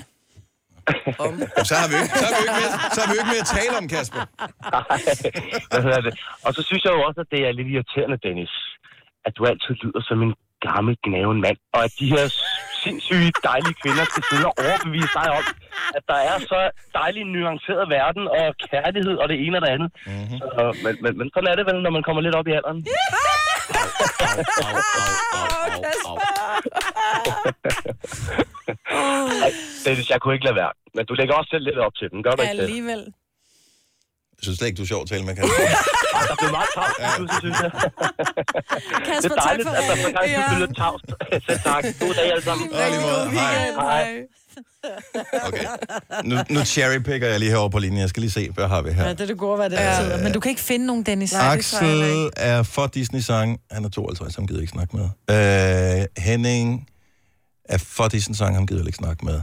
Så 1.69 1.73
har 1.81 1.87
vi 1.89 1.93
jo 1.97 2.01
ikke, 2.05 2.15
så 2.21 2.25
har 2.27 2.33
vi 2.37 2.41
jo 2.41 2.45
ikke, 2.47 2.59
mere, 2.61 2.73
så 2.93 2.97
har 3.01 3.07
vi 3.09 3.13
jo 3.15 3.21
ikke 3.21 3.33
mere 3.35 3.45
at 3.47 3.51
tale 3.59 3.73
om, 3.81 3.85
Kasper. 3.95 4.23
Hvad 5.71 5.81
hedder 5.87 6.01
det? 6.07 6.13
Og 6.45 6.51
så 6.55 6.61
synes 6.67 6.81
jeg 6.85 6.93
jo 6.97 7.01
også, 7.07 7.19
at 7.25 7.29
det 7.33 7.41
er 7.47 7.51
lidt 7.59 7.69
irriterende, 7.73 8.17
Dennis, 8.25 8.53
at 9.27 9.33
du 9.37 9.41
altid 9.51 9.73
lyder 9.83 10.01
som 10.09 10.17
en 10.25 10.33
gammel 10.69 10.93
gnaven 11.05 11.39
mand, 11.45 11.57
og 11.75 11.81
at 11.87 11.93
de 11.99 12.07
her 12.15 12.25
sindssyge 12.83 13.31
dejlige 13.49 13.75
kvinder 13.81 14.05
skal 14.11 14.23
sidde 14.29 14.45
og 14.49 14.53
overbevise 14.65 15.13
dig 15.19 15.27
om, 15.37 15.43
at 15.97 16.03
der 16.11 16.19
er 16.29 16.37
så 16.51 16.59
dejlig 16.99 17.21
en 17.21 17.31
nuanceret 17.35 17.85
verden 17.97 18.23
og 18.37 18.45
kærlighed 18.71 19.15
og 19.21 19.25
det 19.31 19.37
ene 19.45 19.55
og 19.57 19.61
det 19.65 19.71
andet. 19.75 19.89
Mm-hmm. 20.07 20.37
Så, 20.39 20.61
men, 20.83 20.93
men, 21.03 21.11
men 21.19 21.27
sådan 21.33 21.49
er 21.51 21.55
det 21.59 21.65
vel, 21.69 21.77
når 21.85 21.93
man 21.97 22.03
kommer 22.07 22.21
lidt 22.21 22.35
op 22.39 22.47
i 22.47 22.53
alderen. 22.59 22.79
Ej, 29.45 29.51
Dennis, 29.85 30.09
jeg 30.09 30.19
kunne 30.21 30.33
ikke 30.33 30.45
lade 30.45 30.55
være. 30.55 30.71
Men 30.95 31.05
du 31.05 31.13
lægger 31.13 31.33
også 31.35 31.49
selv 31.49 31.63
lidt 31.63 31.77
op 31.77 31.95
til 31.99 32.07
den, 32.11 32.23
gør 32.23 32.31
du 32.31 32.41
ikke 32.41 32.53
det? 32.53 32.61
Alligevel. 32.61 33.01
Jeg 34.37 34.43
synes 34.43 34.57
slet 34.57 34.67
ikke, 34.67 34.77
du 34.77 34.83
er 34.83 34.87
sjov 34.87 35.01
at 35.01 35.09
tale 35.09 35.23
med, 35.25 35.35
Kasper. 35.35 35.53
Ej, 36.17 36.23
der 36.29 36.35
blev 36.41 36.51
meget 36.57 36.69
tavst, 36.75 36.99
ja. 36.99 37.09
synes 37.43 37.57
jeg. 37.63 37.71
Kasper, 39.09 39.29
det 39.29 39.37
er 39.37 39.41
dejligt, 39.47 39.67
tak 39.67 39.75
for 39.75 39.91
at 39.91 39.97
der 39.97 40.03
så 40.03 40.11
gang 40.11 40.23
ringen. 40.23 40.39
ja. 40.39 40.47
bliver 40.49 40.65
lidt 40.65 40.77
tavst. 40.77 41.05
Selv 41.47 41.59
tak. 41.69 41.83
God 41.99 42.13
dag 42.13 42.31
alle 42.31 42.43
sammen. 42.43 42.73
Og 42.73 42.89
lige 42.91 43.01
måde. 43.01 43.29
Hej. 43.29 43.71
Hej. 43.71 44.21
Okay. 45.47 45.65
Nu, 46.23 46.35
nu 46.49 46.65
cherrypicker 46.65 47.27
jeg 47.27 47.39
lige 47.39 47.51
herovre 47.51 47.69
på 47.69 47.79
linjen. 47.79 47.99
Jeg 48.01 48.09
skal 48.09 48.21
lige 48.21 48.31
se, 48.31 48.49
hvad 48.49 48.67
har 48.67 48.81
vi 48.81 48.91
her. 48.91 49.03
Ja, 49.03 49.09
det 49.09 49.21
er 49.21 49.25
det 49.25 49.37
gode, 49.37 49.55
hvad 49.57 49.69
det 49.69 49.81
er. 49.81 50.23
Men 50.23 50.33
du 50.33 50.39
kan 50.39 50.49
ikke 50.49 50.61
finde 50.61 50.85
nogen, 50.85 51.03
Dennis. 51.03 51.33
Axel 51.33 52.29
er 52.37 52.63
for 52.63 52.87
Disney-sang. 52.87 53.59
Han 53.71 53.85
er 53.85 53.89
52, 53.89 54.35
han 54.35 54.47
gider 54.47 54.61
ikke 54.61 54.71
snakke 54.71 54.97
med. 54.97 55.05
Øh, 55.99 56.23
Henning 56.23 56.87
er 57.65 57.77
for 57.77 58.07
Disney-sang, 58.07 58.55
han 58.55 58.65
gider 58.67 58.85
ikke 58.85 58.97
snakke 58.97 59.25
med. 59.25 59.41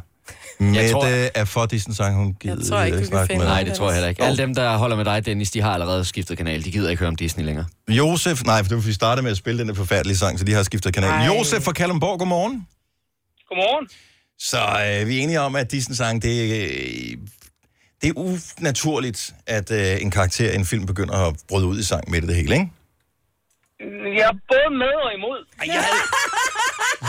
Mette 0.58 0.90
tror- 0.90 1.30
er 1.34 1.44
for 1.44 1.66
Disney-sang, 1.66 2.16
hun 2.16 2.34
gider 2.40 2.68
tror 2.68 2.82
ikke, 2.82 2.96
ikke 2.96 3.08
snakke 3.08 3.36
med. 3.38 3.44
Nej, 3.44 3.62
det 3.62 3.74
tror 3.74 3.86
jeg 3.86 3.94
heller 3.94 4.08
ikke. 4.08 4.22
Alle 4.22 4.36
dem, 4.36 4.54
der 4.54 4.76
holder 4.76 4.96
med 4.96 5.04
dig, 5.04 5.26
Dennis, 5.26 5.50
de 5.50 5.60
har 5.60 5.72
allerede 5.74 6.04
skiftet 6.04 6.36
kanal. 6.36 6.64
De 6.64 6.70
gider 6.70 6.90
ikke 6.90 7.00
høre 7.00 7.08
om 7.08 7.16
Disney 7.16 7.44
længere. 7.44 7.66
Josef, 7.88 8.42
nej, 8.42 8.62
for 8.62 8.68
det 8.68 8.76
var, 8.76 8.82
vi 8.82 8.92
startede 8.92 9.22
med 9.22 9.30
at 9.30 9.36
spille 9.36 9.60
den 9.60 9.68
der 9.68 9.74
forfærdelige 9.74 10.16
sang, 10.16 10.38
så 10.38 10.44
de 10.44 10.52
har 10.52 10.62
skiftet 10.62 10.94
kanal. 10.94 11.10
Ej. 11.10 11.26
Josef 11.26 11.62
fra 11.62 11.72
Kalundborg, 11.72 12.18
godmorgen. 12.18 12.66
Godmorgen. 13.48 13.88
Så 14.38 14.58
øh, 14.58 15.08
vi 15.08 15.18
er 15.18 15.22
enige 15.22 15.40
om, 15.40 15.56
at 15.56 15.70
Disney-sang, 15.70 16.22
det, 16.22 16.50
øh, 16.52 17.16
det 18.02 18.08
er 18.08 18.36
unaturligt, 18.60 19.34
at 19.46 19.70
øh, 19.70 20.02
en 20.02 20.10
karakter 20.10 20.52
i 20.52 20.54
en 20.54 20.64
film 20.64 20.86
begynder 20.86 21.14
at 21.28 21.34
bryde 21.48 21.66
ud 21.66 21.78
i 21.78 21.82
sang 21.82 22.10
midt 22.10 22.24
i 22.24 22.26
det 22.26 22.36
hele, 22.36 22.54
ikke? 22.54 22.70
Jeg 24.18 24.24
er 24.32 24.36
både 24.52 24.68
med 24.82 24.94
og 25.06 25.10
imod. 25.18 25.40
Ej, 25.60 25.66
jeg 25.76 25.82
havde... 25.88 26.04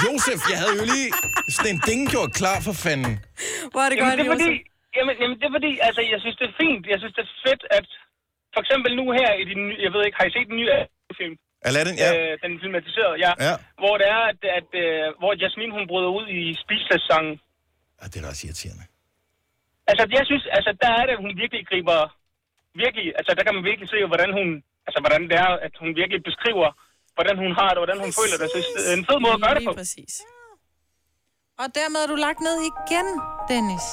Josef, 0.03 0.39
jeg 0.51 0.57
havde 0.61 0.75
jo 0.81 0.85
lige 0.93 1.09
sådan 1.55 1.71
en 1.75 1.79
ding 1.89 2.01
gjort 2.13 2.31
klar 2.39 2.57
for 2.67 2.75
fanden. 2.85 3.13
Hvor 3.71 3.81
er 3.85 3.89
det 3.89 3.97
jamen, 3.97 4.09
godt, 4.09 4.19
det 4.19 4.25
er 4.27 4.33
fordi, 4.35 4.51
jamen, 4.97 5.15
jamen, 5.21 5.35
det 5.39 5.45
er 5.49 5.53
fordi, 5.57 5.71
altså, 5.87 6.01
jeg 6.13 6.19
synes, 6.23 6.37
det 6.41 6.45
er 6.51 6.55
fint. 6.63 6.83
Jeg 6.93 6.99
synes, 7.01 7.13
det 7.17 7.23
er 7.27 7.33
fedt, 7.47 7.63
at 7.77 7.87
for 8.53 8.61
eksempel 8.63 8.91
nu 8.99 9.05
her 9.19 9.29
i 9.41 9.43
nye, 9.61 9.77
jeg 9.85 9.91
ved 9.93 10.01
ikke, 10.05 10.17
har 10.19 10.27
I 10.29 10.33
set 10.37 10.47
den 10.51 10.57
nye 10.61 10.71
film? 11.19 11.35
Aladdin, 11.69 11.95
ja. 12.03 12.09
Øh, 12.15 12.31
den 12.43 12.53
filmatiserede, 12.63 13.15
ja. 13.25 13.31
Ja. 13.47 13.53
Hvor 13.81 13.93
det 13.99 14.07
er, 14.15 14.21
at, 14.31 14.39
at 14.59 14.69
øh, 14.83 15.05
hvor 15.21 15.31
Jasmine, 15.41 15.73
hun 15.77 15.85
bryder 15.91 16.11
ud 16.19 16.25
i 16.39 16.41
spiselsessangen. 16.63 17.35
Ja, 17.99 18.03
det 18.09 18.17
er 18.17 18.23
da 18.25 18.29
også 18.33 18.45
irriterende. 18.47 18.85
Altså, 19.89 20.03
jeg 20.17 20.23
synes, 20.29 20.43
altså, 20.57 20.71
der 20.83 20.91
er 20.99 21.03
det, 21.07 21.13
at 21.15 21.23
hun 21.25 21.31
virkelig 21.43 21.61
griber, 21.69 21.99
virkelig, 22.83 23.05
altså, 23.19 23.31
der 23.37 23.43
kan 23.45 23.55
man 23.57 23.63
virkelig 23.69 23.89
se, 23.93 23.99
hvordan 24.11 24.31
hun, 24.39 24.47
altså, 24.87 24.99
hvordan 25.03 25.21
det 25.29 25.37
er, 25.45 25.51
at 25.67 25.73
hun 25.81 25.89
virkelig 26.01 26.21
beskriver, 26.29 26.67
hvordan 27.17 27.35
hun 27.43 27.51
har 27.59 27.69
det, 27.73 27.79
hvordan 27.83 27.99
hun 28.05 28.11
føler 28.19 28.37
det. 28.41 28.47
Så 28.53 28.57
det 28.77 28.91
er 28.93 28.97
en 29.01 29.07
fed 29.09 29.19
måde 29.23 29.35
at 29.37 29.43
gøre 29.45 29.55
det 29.57 29.63
på. 29.67 29.71
Lige 29.73 29.81
præcis. 29.83 30.13
Og 31.61 31.67
dermed 31.79 31.99
er 32.03 32.09
du 32.13 32.17
lagt 32.27 32.39
ned 32.47 32.57
igen, 32.71 33.07
Dennis. 33.51 33.85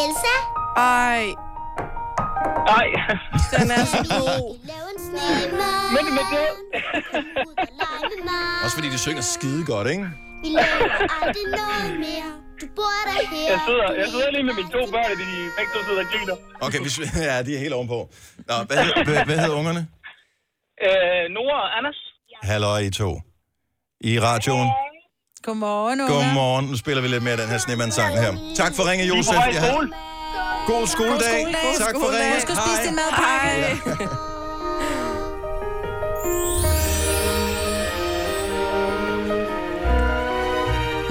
Elsa? 0.00 0.36
Ej. 0.76 1.22
Nej. 2.72 2.86
Den 3.58 3.68
er 3.78 3.84
så 3.94 4.00
god. 4.14 4.42
Men, 5.94 6.04
men 6.16 6.24
det... 6.32 6.44
Også 8.64 8.76
fordi 8.76 8.88
de 8.94 8.98
synger 8.98 9.22
skide 9.34 9.62
godt, 9.66 9.86
ikke? 9.94 10.06
Vi 10.42 10.48
laver 10.48 10.88
aldrig 11.22 11.46
noget 11.60 12.00
mere. 12.04 12.30
Du 12.62 12.66
bor 12.78 12.98
der 13.06 13.12
her. 13.34 13.46
Jeg 13.52 13.60
sidder, 13.66 13.86
jeg 14.00 14.06
sidder 14.12 14.30
lige 14.36 14.44
med 14.48 14.54
mine 14.60 14.70
to 14.76 14.80
børn, 14.94 15.10
og 15.14 15.16
de 15.22 15.26
begge 15.58 15.70
to 15.74 15.80
sidder 15.88 16.02
og 16.04 16.08
griner. 16.12 16.36
Okay, 16.66 16.78
hvis, 16.84 16.94
ja, 17.28 17.42
de 17.46 17.50
er 17.56 17.60
helt 17.64 17.74
ovenpå. 17.78 17.98
Nå, 18.48 18.54
hvad, 18.68 18.76
hed- 18.84 19.04
hvad, 19.08 19.24
hvad 19.28 19.36
hedder 19.42 19.56
ungerne? 19.60 19.82
Øh, 20.86 21.22
Nora 21.36 21.58
og 21.66 21.70
Anders. 21.78 21.98
Halløj, 22.50 22.78
I 22.88 22.90
to. 22.90 23.10
I 24.00 24.20
radioen. 24.20 24.68
Godmorgen, 25.46 26.00
Ulla. 26.00 26.12
Godmorgen. 26.14 26.64
Nu 26.70 26.76
spiller 26.76 27.02
vi 27.02 27.08
lidt 27.08 27.22
mere 27.22 27.32
af 27.32 27.38
den 27.38 27.48
her 27.48 27.58
Snemann-sang 27.58 28.12
her. 28.24 28.32
Tak 28.60 28.72
for 28.76 28.82
ringe, 28.90 29.04
Josef. 29.06 29.32
I 29.32 29.36
er 29.36 29.40
på 29.40 29.40
vej 29.40 29.48
i 29.50 29.54
Jeg 29.54 29.62
har- 29.62 29.72
skole. 29.72 29.88
God 30.66 30.86
skoledag. 30.86 31.38
God 31.44 31.52
skoledag. 31.52 31.78
Tak 31.86 31.94
for 32.02 32.08
ringen. 32.16 32.34
Husk 32.34 32.50
at 32.54 32.56
spise 32.62 32.80
din 32.88 32.94
madpakke. 33.00 33.62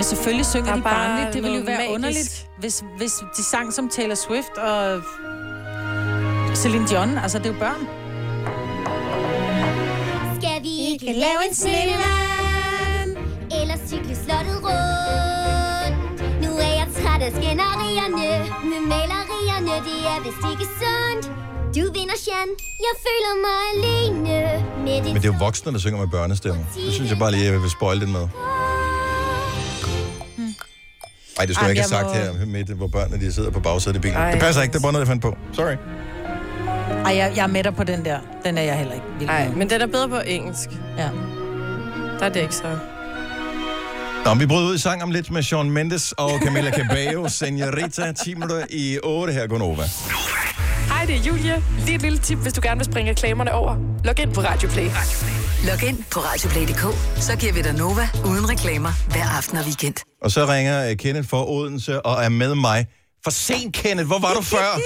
Men 0.02 0.06
selvfølgelig 0.06 0.46
synger 0.46 0.72
er 0.72 0.76
de 0.76 0.82
bare 0.82 0.94
barnligt. 0.94 1.34
Det 1.34 1.44
ville 1.44 1.58
jo 1.58 1.64
være 1.64 1.78
magisk. 1.78 1.96
underligt, 1.96 2.48
hvis, 2.60 2.84
hvis 2.98 3.14
de 3.38 3.44
sang 3.44 3.74
som 3.74 3.90
Taylor 3.90 4.16
Swift 4.16 4.56
og 4.58 5.02
Celine 6.56 6.88
Dion. 6.88 7.18
Altså, 7.18 7.38
det 7.38 7.46
er 7.46 7.54
jo 7.54 7.60
børn. 7.66 7.82
Skal 10.40 10.58
vi 10.66 10.74
ikke 10.92 11.06
lave 11.26 11.40
en 11.50 11.56
snemand? 11.56 13.12
Eller 13.60 13.78
cykle 13.88 14.16
slottet 14.24 14.58
rundt? 14.68 15.98
Nu 16.44 16.52
er 16.66 16.74
jeg 16.82 16.88
træt 16.98 17.22
af 17.28 17.32
skænderierne 17.38 18.30
Med 18.72 18.82
malerierne, 18.94 19.74
det 19.88 20.00
er 20.14 20.20
vist 20.26 20.44
ikke 20.52 20.68
sundt 20.82 21.26
Du 21.76 21.84
vinder, 21.98 22.18
Jan 22.28 22.50
Jeg 22.86 22.94
føler 23.06 23.34
mig 23.46 23.60
alene 23.74 24.36
Med 24.86 24.96
det 25.04 25.14
Men 25.14 25.22
det 25.22 25.30
er 25.30 25.34
jo 25.34 25.40
voksne, 25.40 25.72
der 25.72 25.80
synger 25.80 26.00
med 26.00 26.08
børnestemmer. 26.08 26.64
Det 26.76 26.94
synes 26.94 27.10
jeg 27.10 27.20
bare 27.20 27.32
lige, 27.32 27.46
jeg 27.46 27.62
vil 27.62 27.70
spoil 27.70 28.02
den 28.02 28.12
med. 28.12 28.28
Nej, 31.38 31.46
det 31.46 31.56
skulle 31.56 31.66
Ej, 31.66 31.68
jeg 31.68 31.70
ikke 31.70 31.96
have 31.96 32.14
sagt 32.14 32.34
må- 32.34 32.40
her 32.40 32.46
midt, 32.46 32.68
hvor 32.70 32.88
børnene 32.88 33.26
de 33.26 33.34
sidder 33.34 33.52
på 33.52 33.60
bagsædet 33.60 33.98
i 33.98 34.00
bilen. 34.00 34.18
Ej. 34.18 34.32
Det 34.32 34.40
passer 34.40 34.62
ikke, 34.62 34.74
det 34.74 34.80
er 34.80 34.84
bare 34.84 34.92
noget, 34.92 35.06
jeg 35.06 35.08
fandt 35.08 35.22
på. 35.22 35.38
Sorry. 35.54 35.76
Ej, 37.06 37.18
jeg, 37.18 37.34
jeg 37.36 37.44
er 37.44 37.48
med 37.48 37.64
dig 37.64 37.76
på 37.76 37.84
den 37.84 38.06
der. 38.06 38.20
Den 38.46 38.58
er 38.58 38.62
jeg 38.62 38.78
heller 38.78 38.94
ikke 38.94 39.06
vild 39.20 39.30
Nej, 39.30 39.48
men 39.56 39.70
den 39.70 39.82
er 39.82 39.88
bedre 39.88 40.10
på 40.10 40.20
engelsk. 40.26 40.70
Ja. 40.98 41.10
Der 42.20 42.26
er 42.26 42.30
det 42.30 42.42
ikke 42.42 42.56
så. 42.56 42.78
Nå, 44.26 44.34
vi 44.34 44.46
bryder 44.46 44.68
ud 44.70 44.76
i 44.76 44.80
sang 44.80 45.04
om 45.04 45.12
lidt 45.12 45.32
med 45.32 45.44
Sean 45.44 45.72
Mendes 45.72 46.12
og 46.12 46.32
Camila 46.44 46.72
Cabello. 46.72 47.28
Senorita, 47.30 48.12
10 48.24 48.34
minutter 48.34 48.66
i 48.70 49.00
8 49.04 49.34
her, 49.34 49.48
Gonova. 49.48 49.84
Hej, 50.88 51.06
det 51.06 51.16
er 51.16 51.20
Julie. 51.20 51.64
Lige 51.86 51.96
et 51.96 52.02
lille 52.02 52.18
tip, 52.20 52.38
hvis 52.38 52.54
du 52.54 52.62
gerne 52.64 52.78
vil 52.78 52.86
springe 52.86 53.12
reklamerne 53.12 53.54
over. 53.54 53.76
Log 54.04 54.20
ind 54.20 54.34
på 54.34 54.42
Radioplay. 54.42 54.88
Log 55.68 55.84
ind 55.84 56.04
på 56.12 56.20
Radioplay.dk, 56.20 56.96
så 57.22 57.36
giver 57.36 57.54
vi 57.54 57.62
dig 57.62 57.74
Nova 57.74 58.10
uden 58.26 58.50
reklamer 58.50 58.92
hver 59.12 59.30
aften 59.30 59.58
og 59.58 59.64
weekend. 59.64 59.96
Og 60.22 60.32
så 60.32 60.46
ringer 60.46 60.90
øh, 60.90 60.98
Kenneth 60.98 61.30
fra 61.30 61.50
Odense 61.50 62.06
og 62.06 62.24
er 62.24 62.30
med 62.30 62.56
mig. 62.56 62.88
For 63.24 63.32
sent, 63.32 63.74
Kenneth. 63.76 64.08
Hvor 64.08 64.20
var 64.20 64.34
du 64.34 64.42
før? 64.42 64.68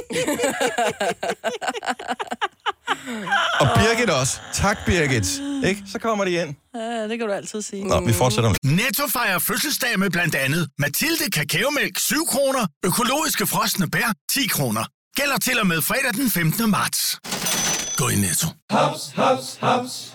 Og 3.60 3.68
Birgit 3.76 4.10
også. 4.10 4.40
Tak, 4.54 4.78
Birgit. 4.86 5.42
Ikke? 5.66 5.84
Så 5.92 6.00
kommer 6.00 6.26
de 6.26 6.32
ind. 6.32 6.56
Ja, 6.76 7.04
det 7.08 7.20
kan 7.20 7.28
du 7.28 7.34
altid 7.34 7.62
sige. 7.62 7.84
Nå, 7.88 8.00
vi 8.06 8.14
fortsætter 8.14 8.54
Netto 8.64 9.04
fejrer 9.08 9.40
fødselsdag 9.40 10.00
med 10.00 10.10
blandt 10.10 10.36
andet 10.36 10.70
Mathilde 10.80 11.32
Kakaomælk 11.32 12.00
7 12.00 12.16
kroner, 12.30 12.68
økologiske 12.86 13.48
frosne 13.48 13.90
bær 13.90 14.14
10 14.30 14.48
kroner. 14.48 14.84
Gælder 15.16 15.38
til 15.38 15.60
og 15.60 15.68
med 15.68 15.82
fredag 15.82 16.14
den 16.14 16.32
15. 16.32 16.70
marts. 16.70 17.20
Gå 17.98 18.08
i 18.10 18.16
Netto. 18.16 18.48
Haps, 18.72 19.12
haps, 19.16 19.58
haps. 19.62 20.15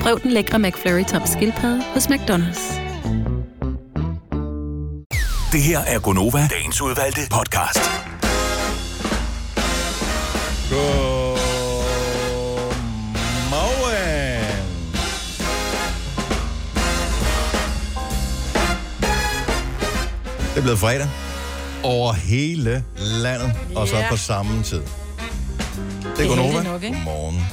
Prøv 0.00 0.20
den 0.22 0.30
lækre 0.30 0.58
McFlurry 0.58 1.04
tom 1.04 1.22
skildpadde 1.26 1.82
hos 1.94 2.06
McDonald's. 2.06 2.80
Det 5.52 5.62
her 5.62 5.78
er 5.78 5.98
Gonova, 5.98 6.48
dagens 6.50 6.80
udvalgte 6.82 7.20
podcast. 7.30 7.80
Godmorgen. 13.50 14.56
Det 20.54 20.58
er 20.58 20.60
blevet 20.62 20.78
fredag 20.78 21.08
over 21.82 22.12
hele 22.12 22.84
landet, 22.96 23.52
og 23.76 23.88
så 23.88 23.96
Ja. 23.96 24.10
på 24.10 24.16
samme 24.16 24.62
tid. 24.62 24.78
Det 24.78 24.86
Det 26.16 26.18
er 26.18 26.24
er 26.24 26.28
Gonova. 26.28 26.46
heldigt 26.48 26.64
nok, 26.72 26.82
ikke? 26.82 26.96
Godmorgen. 26.96 27.46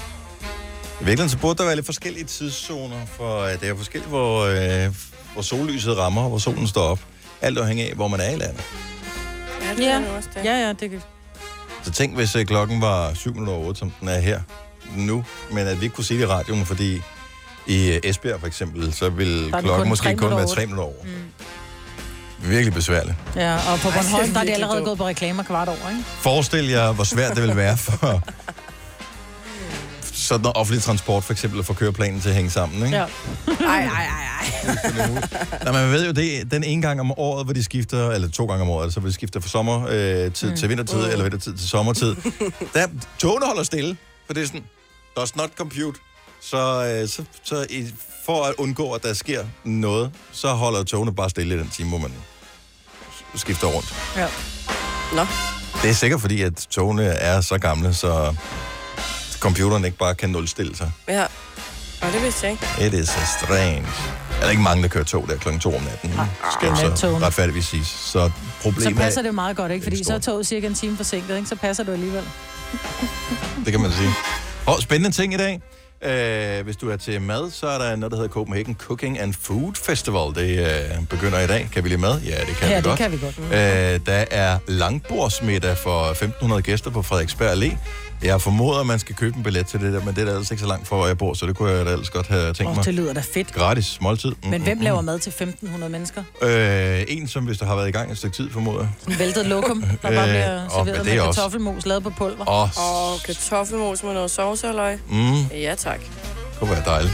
I 1.02 1.04
virkeligheden 1.04 1.30
så 1.30 1.38
burde 1.38 1.58
der 1.58 1.66
være 1.66 1.76
lidt 1.76 1.86
forskellige 1.86 2.24
tidszoner, 2.26 3.06
for 3.06 3.42
øh, 3.42 3.60
det 3.60 3.70
er 3.70 3.76
forskelligt, 3.76 4.10
hvor, 4.10 4.46
øh, 4.46 4.96
hvor 5.34 5.42
sollyset 5.42 5.98
rammer, 5.98 6.22
og 6.22 6.30
hvor 6.30 6.38
solen 6.38 6.68
står 6.68 6.82
op. 6.82 7.00
Alt 7.42 7.58
afhængig 7.58 7.90
af, 7.90 7.96
hvor 7.96 8.08
man 8.08 8.20
er 8.20 8.30
i 8.30 8.36
landet. 8.36 8.64
Ja, 9.80 10.02
ja, 10.44 10.68
ja, 10.68 10.74
det 10.74 10.90
kan... 10.90 11.02
Så 11.84 11.92
tænk, 11.92 12.16
hvis 12.16 12.36
øh, 12.36 12.46
klokken 12.46 12.82
var 12.82 13.14
7 13.14 13.34
minutter 13.34 13.54
over 13.54 13.68
8, 13.68 13.80
som 13.80 13.92
den 14.00 14.08
er 14.08 14.20
her 14.20 14.42
nu, 14.96 15.26
men 15.52 15.68
at 15.68 15.80
vi 15.80 15.86
ikke 15.86 15.96
kunne 15.96 16.06
sige 16.06 16.20
det 16.20 16.24
i 16.24 16.28
radioen, 16.28 16.66
fordi 16.66 17.02
i 17.68 17.92
øh, 17.92 18.00
Esbjerg 18.04 18.40
for 18.40 18.48
eksempel, 18.48 18.94
så 18.94 19.06
den 19.10 19.50
klokken 19.50 19.72
kun 19.72 19.90
måske 19.90 20.16
kun 20.16 20.30
være 20.30 20.40
over 20.40 20.48
3 20.48 20.66
minutter 20.66 20.84
over. 20.84 21.04
Mm. 21.04 22.50
Virkelig 22.50 22.74
besværligt. 22.74 23.16
Ja, 23.36 23.56
og 23.56 23.80
på 23.80 23.90
Bornholm, 23.90 24.28
det 24.28 24.30
er 24.30 24.34
der 24.34 24.40
er 24.40 24.44
de 24.44 24.48
virkelig 24.48 24.54
allerede 24.54 24.86
gået 24.86 24.98
på 24.98 25.08
reklamer 25.08 25.44
kvart 25.44 25.68
over, 25.68 25.90
ikke? 25.90 26.04
Forestil 26.06 26.70
jer, 26.70 26.92
hvor 26.92 27.04
svært 27.04 27.36
det 27.36 27.44
vil 27.44 27.56
være 27.56 27.78
for 27.78 28.22
sådan 30.28 30.42
noget 30.42 30.58
offentlig 30.58 30.84
transport, 30.84 31.24
for 31.24 31.34
eksempel, 31.34 31.60
at 31.60 31.66
få 31.66 31.74
køreplanen 31.74 32.22
til 32.22 32.30
at 32.30 32.36
hænge 32.36 32.52
sammen. 32.52 32.86
Ikke? 32.86 32.98
Ja. 32.98 33.04
Ej, 33.48 33.56
ej, 33.68 33.86
ej, 33.86 34.28
ej. 34.40 34.46
Nej, 35.64 35.72
man 35.74 35.92
ved 35.92 36.06
jo, 36.06 36.12
det 36.12 36.40
er 36.42 36.46
den 36.46 36.64
ene 36.64 36.82
gang 36.82 37.00
om 37.00 37.12
året, 37.20 37.46
hvor 37.46 37.54
de 37.54 37.64
skifter, 37.64 38.10
eller 38.12 38.30
to 38.30 38.46
gange 38.46 38.62
om 38.62 38.70
året, 38.70 38.84
altså 38.84 39.00
hvor 39.00 39.08
de 39.10 39.14
skifter 39.14 39.40
fra 39.40 39.48
sommertid 39.50 39.96
øh, 40.26 40.32
til, 40.34 40.50
Mm. 40.50 40.56
til 40.56 40.70
vintertid, 40.70 41.00
eller 41.12 41.24
vintertid 41.24 41.58
til 41.58 41.70
sommertid. 41.70 42.16
Der, 42.74 42.88
togene 43.20 43.46
holder 43.46 43.64
stille, 43.64 43.98
for 44.26 44.34
det 44.34 44.44
er 44.44 44.48
sådan, 44.48 44.64
does 45.18 45.36
not 45.36 45.50
compute. 45.58 46.00
Så, 46.42 46.58
øh, 47.02 47.08
så, 47.10 47.24
så 47.44 47.66
i, 47.70 47.94
for 48.26 48.44
at 48.46 48.54
undgå, 48.58 48.92
at 48.92 49.04
der 49.04 49.14
sker 49.14 49.44
noget, 49.64 50.12
så 50.32 50.48
holder 50.54 50.84
togene 50.84 51.16
bare 51.16 51.30
stille 51.30 51.56
i 51.56 51.58
den 51.58 51.70
time, 51.70 51.90
hvor 51.90 51.98
man 51.98 52.14
skifter 53.36 53.68
rundt. 53.68 53.94
Ja. 54.18 54.28
Nå. 55.16 55.26
Det 55.82 55.90
er 55.90 55.94
sikkert 55.94 56.22
fordi, 56.22 56.42
at 56.42 56.68
togene 56.72 57.04
er 57.06 57.42
så 57.42 57.58
gamle, 57.58 57.94
så 57.94 58.36
computeren 59.40 59.86
ikke 59.86 59.98
bare 59.98 60.16
kan 60.16 60.30
nulstille 60.30 60.76
sig. 60.78 60.92
Ja. 61.08 61.24
Og 62.02 62.14
det 62.14 62.24
vidste 62.24 62.46
jeg 62.48 62.52
ikke. 62.52 62.96
It 62.98 63.04
is 63.04 63.10
a 63.16 63.26
strange. 63.40 63.84
Er 64.38 64.42
der 64.44 64.50
ikke 64.50 64.62
mange, 64.64 64.84
der 64.84 64.90
kører 64.90 65.04
tog 65.04 65.28
der 65.28 65.38
klokken 65.38 65.60
2 65.62 65.76
om 65.76 65.82
natten? 65.82 66.10
Skal 66.10 66.22
det 66.62 66.66
er 66.68 66.70
jo 66.70 66.76
så 66.76 66.88
nattogene. 66.90 67.26
retfærdigvis 67.26 67.66
siges. 67.66 67.88
Så 67.88 68.12
Så 68.12 68.32
problemet 68.62 68.98
passer 68.98 69.22
er, 69.22 69.24
det 69.24 69.36
meget 69.36 69.58
godt, 69.58 69.72
ikke? 69.72 69.84
Fordi 69.84 70.04
så 70.04 70.14
er 70.14 70.20
toget 70.20 70.48
cirka 70.48 70.68
en 70.68 70.74
time 70.74 70.98
forsinket, 70.98 71.36
ikke? 71.38 71.50
Så 71.50 71.56
passer 71.56 71.84
det 71.84 71.88
jo 71.90 71.94
alligevel. 71.94 72.24
det 73.66 73.72
kan 73.74 73.82
man 73.82 73.92
sige. 73.92 74.10
Og 74.66 74.82
spændende 74.82 75.16
ting 75.16 75.34
i 75.34 75.38
dag. 75.38 75.62
Uh, 76.06 76.66
hvis 76.66 76.76
du 76.78 76.90
er 76.90 76.98
til 76.98 77.22
mad, 77.22 77.52
så 77.52 77.68
er 77.68 77.78
der 77.78 77.96
noget, 77.96 78.12
der 78.12 78.18
hedder 78.18 78.32
Copenhagen 78.34 78.76
Cooking 78.80 79.20
and 79.20 79.34
Food 79.42 79.74
Festival. 79.84 80.36
Det 80.36 80.68
uh, 81.00 81.06
begynder 81.08 81.40
i 81.40 81.48
dag. 81.48 81.70
Kan 81.74 81.84
vi 81.84 81.90
lide 81.90 82.02
mad? 82.02 82.20
Ja, 82.22 82.40
det 82.40 82.56
kan 82.60 82.70
Ja, 82.70 82.76
vi 82.76 82.76
det 82.76 82.84
godt. 82.84 82.98
kan 82.98 83.12
vi 83.12 83.18
godt. 83.18 83.38
Uh, 83.40 84.06
der 84.06 84.26
er 84.32 84.58
langbordsmiddag 84.68 85.78
for 85.78 86.14
1.500 86.56 86.60
gæster 86.62 86.92
på 86.92 87.02
Frederiksberg 87.02 87.52
Allé. 87.54 87.78
Jeg 88.24 88.42
formoder, 88.42 88.80
at 88.80 88.86
man 88.86 89.00
skal 89.00 89.16
købe 89.16 89.38
en 89.38 89.44
billet 89.44 89.68
til 89.68 89.80
det 89.80 89.94
der, 89.94 90.00
men 90.04 90.16
det 90.16 90.22
er 90.22 90.26
da 90.26 90.32
ellers 90.32 90.52
ikke 90.52 90.62
så 90.62 90.68
langt 90.68 90.88
fra, 90.88 90.96
hvor 90.96 91.08
jeg 91.08 91.18
bor, 91.18 91.34
så 91.34 91.46
det 91.46 91.56
kunne 91.56 91.72
jeg 91.72 91.86
da 91.86 91.92
ellers 91.92 92.10
godt 92.10 92.28
have 92.28 92.54
tænkt 92.54 92.70
Åh, 92.70 92.76
mig. 92.76 92.86
det 92.86 92.94
lyder 92.94 93.14
da 93.14 93.22
fedt. 93.34 93.54
Gratis 93.54 93.98
måltid. 94.02 94.30
Mm, 94.30 94.50
Men 94.50 94.58
mm, 94.58 94.64
hvem 94.64 94.78
mm. 94.78 94.84
laver 94.84 95.02
mad 95.02 95.20
til 95.20 95.30
1.500 95.30 95.88
mennesker? 95.88 96.24
Øh, 96.42 97.04
en, 97.08 97.28
som 97.28 97.44
hvis 97.46 97.58
der 97.58 97.66
har 97.66 97.76
været 97.76 97.88
i 97.88 97.92
gang 97.92 98.12
et 98.12 98.18
stykke 98.18 98.36
tid, 98.36 98.50
formoder 98.50 98.80
jeg. 98.80 99.14
En 99.14 99.20
væltet 99.20 99.46
lokum, 99.46 99.82
der 99.82 100.12
bare 100.12 100.24
Øh, 100.24 100.30
bliver 100.30 100.66
åh, 100.66 100.72
serveret 100.72 101.06
med 101.06 101.20
også- 101.20 101.40
kartoffelmos 101.42 101.86
lavet 101.86 102.04
på 102.04 102.10
pulver. 102.10 102.50
Åh, 102.50 102.62
Og 103.14 103.20
kartoffelmos 103.26 104.04
med 104.04 104.14
noget 104.14 104.32
sovs 104.32 104.64
og 104.64 104.74
løg. 104.76 105.00
Mm. 105.10 105.42
Ja, 105.46 105.76
tak. 105.78 106.00
Det 106.00 106.60
kunne 106.60 106.70
være 106.72 106.84
dejligt. 106.86 107.14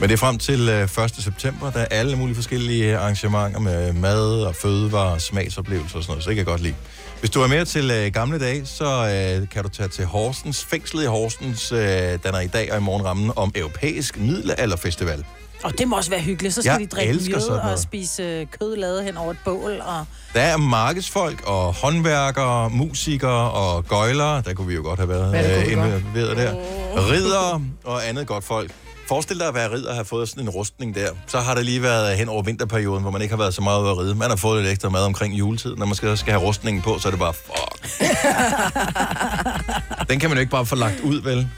Men 0.00 0.08
det 0.08 0.12
er 0.14 0.18
frem 0.18 0.38
til 0.38 0.68
øh, 0.68 0.82
1. 1.04 1.10
september. 1.18 1.70
Der 1.70 1.80
er 1.80 1.86
alle 1.90 2.16
mulige 2.16 2.34
forskellige 2.34 2.96
arrangementer 2.98 3.60
med 3.60 3.92
mad 3.92 4.42
og 4.42 4.54
fødevarer, 4.54 5.18
smagsoplevelser 5.18 5.96
og 5.96 6.02
sådan 6.02 6.10
noget, 6.12 6.24
så 6.24 6.30
det 6.30 6.36
kan 6.36 6.38
jeg 6.40 6.46
godt 6.46 6.60
lide. 6.62 6.74
Hvis 7.24 7.30
du 7.30 7.40
er 7.40 7.46
med 7.46 7.66
til 7.66 7.90
øh, 7.90 8.12
gamle 8.12 8.38
dage, 8.38 8.66
så 8.66 8.84
øh, 8.84 9.48
kan 9.48 9.62
du 9.62 9.68
tage 9.68 9.88
til 9.88 10.04
Horsens. 10.04 10.64
Fængslet 10.64 11.02
i 11.02 11.06
Horsens 11.06 11.72
øh, 11.72 11.78
danner 12.24 12.40
i 12.40 12.46
dag 12.46 12.72
og 12.72 12.78
i 12.78 12.80
morgen 12.80 13.04
rammen 13.04 13.32
om 13.36 13.52
Europæisk 13.54 14.18
Middelalderfestival. 14.18 15.24
Og 15.62 15.78
det 15.78 15.88
må 15.88 15.96
også 15.96 16.10
være 16.10 16.20
hyggeligt. 16.20 16.54
Så 16.54 16.62
skal 16.62 16.70
Jeg 16.70 16.80
de 16.80 16.86
drikke 16.86 17.12
elsker 17.12 17.30
mjød 17.30 17.40
sådan 17.40 17.58
og 17.58 17.64
noget. 17.64 17.80
spise 17.80 18.22
øh, 18.22 18.46
kød 18.60 18.76
lavet 18.76 19.04
hen 19.04 19.16
over 19.16 19.30
et 19.30 19.36
bål. 19.44 19.80
Og... 19.80 20.04
Der 20.34 20.40
er 20.40 20.56
markedsfolk 20.56 21.42
og 21.46 21.74
håndværkere, 21.74 22.70
musikere 22.70 23.50
og 23.50 23.84
gøjlere. 23.86 24.42
Der 24.42 24.54
kunne 24.54 24.66
vi 24.66 24.74
jo 24.74 24.82
godt 24.82 24.98
have 24.98 25.08
været 25.08 25.32
Ja, 25.32 25.58
det 25.60 25.74
kunne 25.74 25.84
øh, 25.84 25.86
vi 25.86 25.92
godt. 25.92 26.02
involveret 26.02 26.36
der. 26.36 26.54
Ridere 27.12 27.62
og 27.84 28.08
andet 28.08 28.26
godt 28.26 28.44
folk. 28.44 28.70
Forestil 29.08 29.38
dig 29.38 29.48
at 29.48 29.54
være 29.54 29.72
ridder 29.72 29.88
og 29.88 29.94
have 29.94 30.04
fået 30.04 30.28
sådan 30.28 30.42
en 30.42 30.48
rustning 30.50 30.94
der. 30.94 31.08
Så 31.26 31.38
har 31.38 31.54
det 31.54 31.64
lige 31.64 31.82
været 31.82 32.16
hen 32.16 32.28
over 32.28 32.42
vinterperioden, 32.42 33.02
hvor 33.02 33.10
man 33.10 33.22
ikke 33.22 33.32
har 33.32 33.38
været 33.38 33.54
så 33.54 33.62
meget 33.62 33.82
ude 33.82 33.90
at 33.90 33.98
ride. 33.98 34.14
Man 34.14 34.28
har 34.28 34.36
fået 34.36 34.62
lidt 34.62 34.72
ekstra 34.72 34.88
mad 34.88 35.00
omkring 35.04 35.34
juletid. 35.34 35.76
Når 35.76 35.86
man 35.86 35.94
skal, 35.94 36.18
skal 36.18 36.32
have 36.32 36.42
rustningen 36.46 36.82
på, 36.82 36.98
så 36.98 37.08
er 37.08 37.10
det 37.10 37.20
bare, 37.20 37.34
fuck. 37.34 38.00
Den 40.10 40.18
kan 40.20 40.30
man 40.30 40.36
jo 40.36 40.40
ikke 40.40 40.50
bare 40.50 40.66
få 40.66 40.76
lagt 40.76 41.00
ud, 41.00 41.22
vel? 41.22 41.48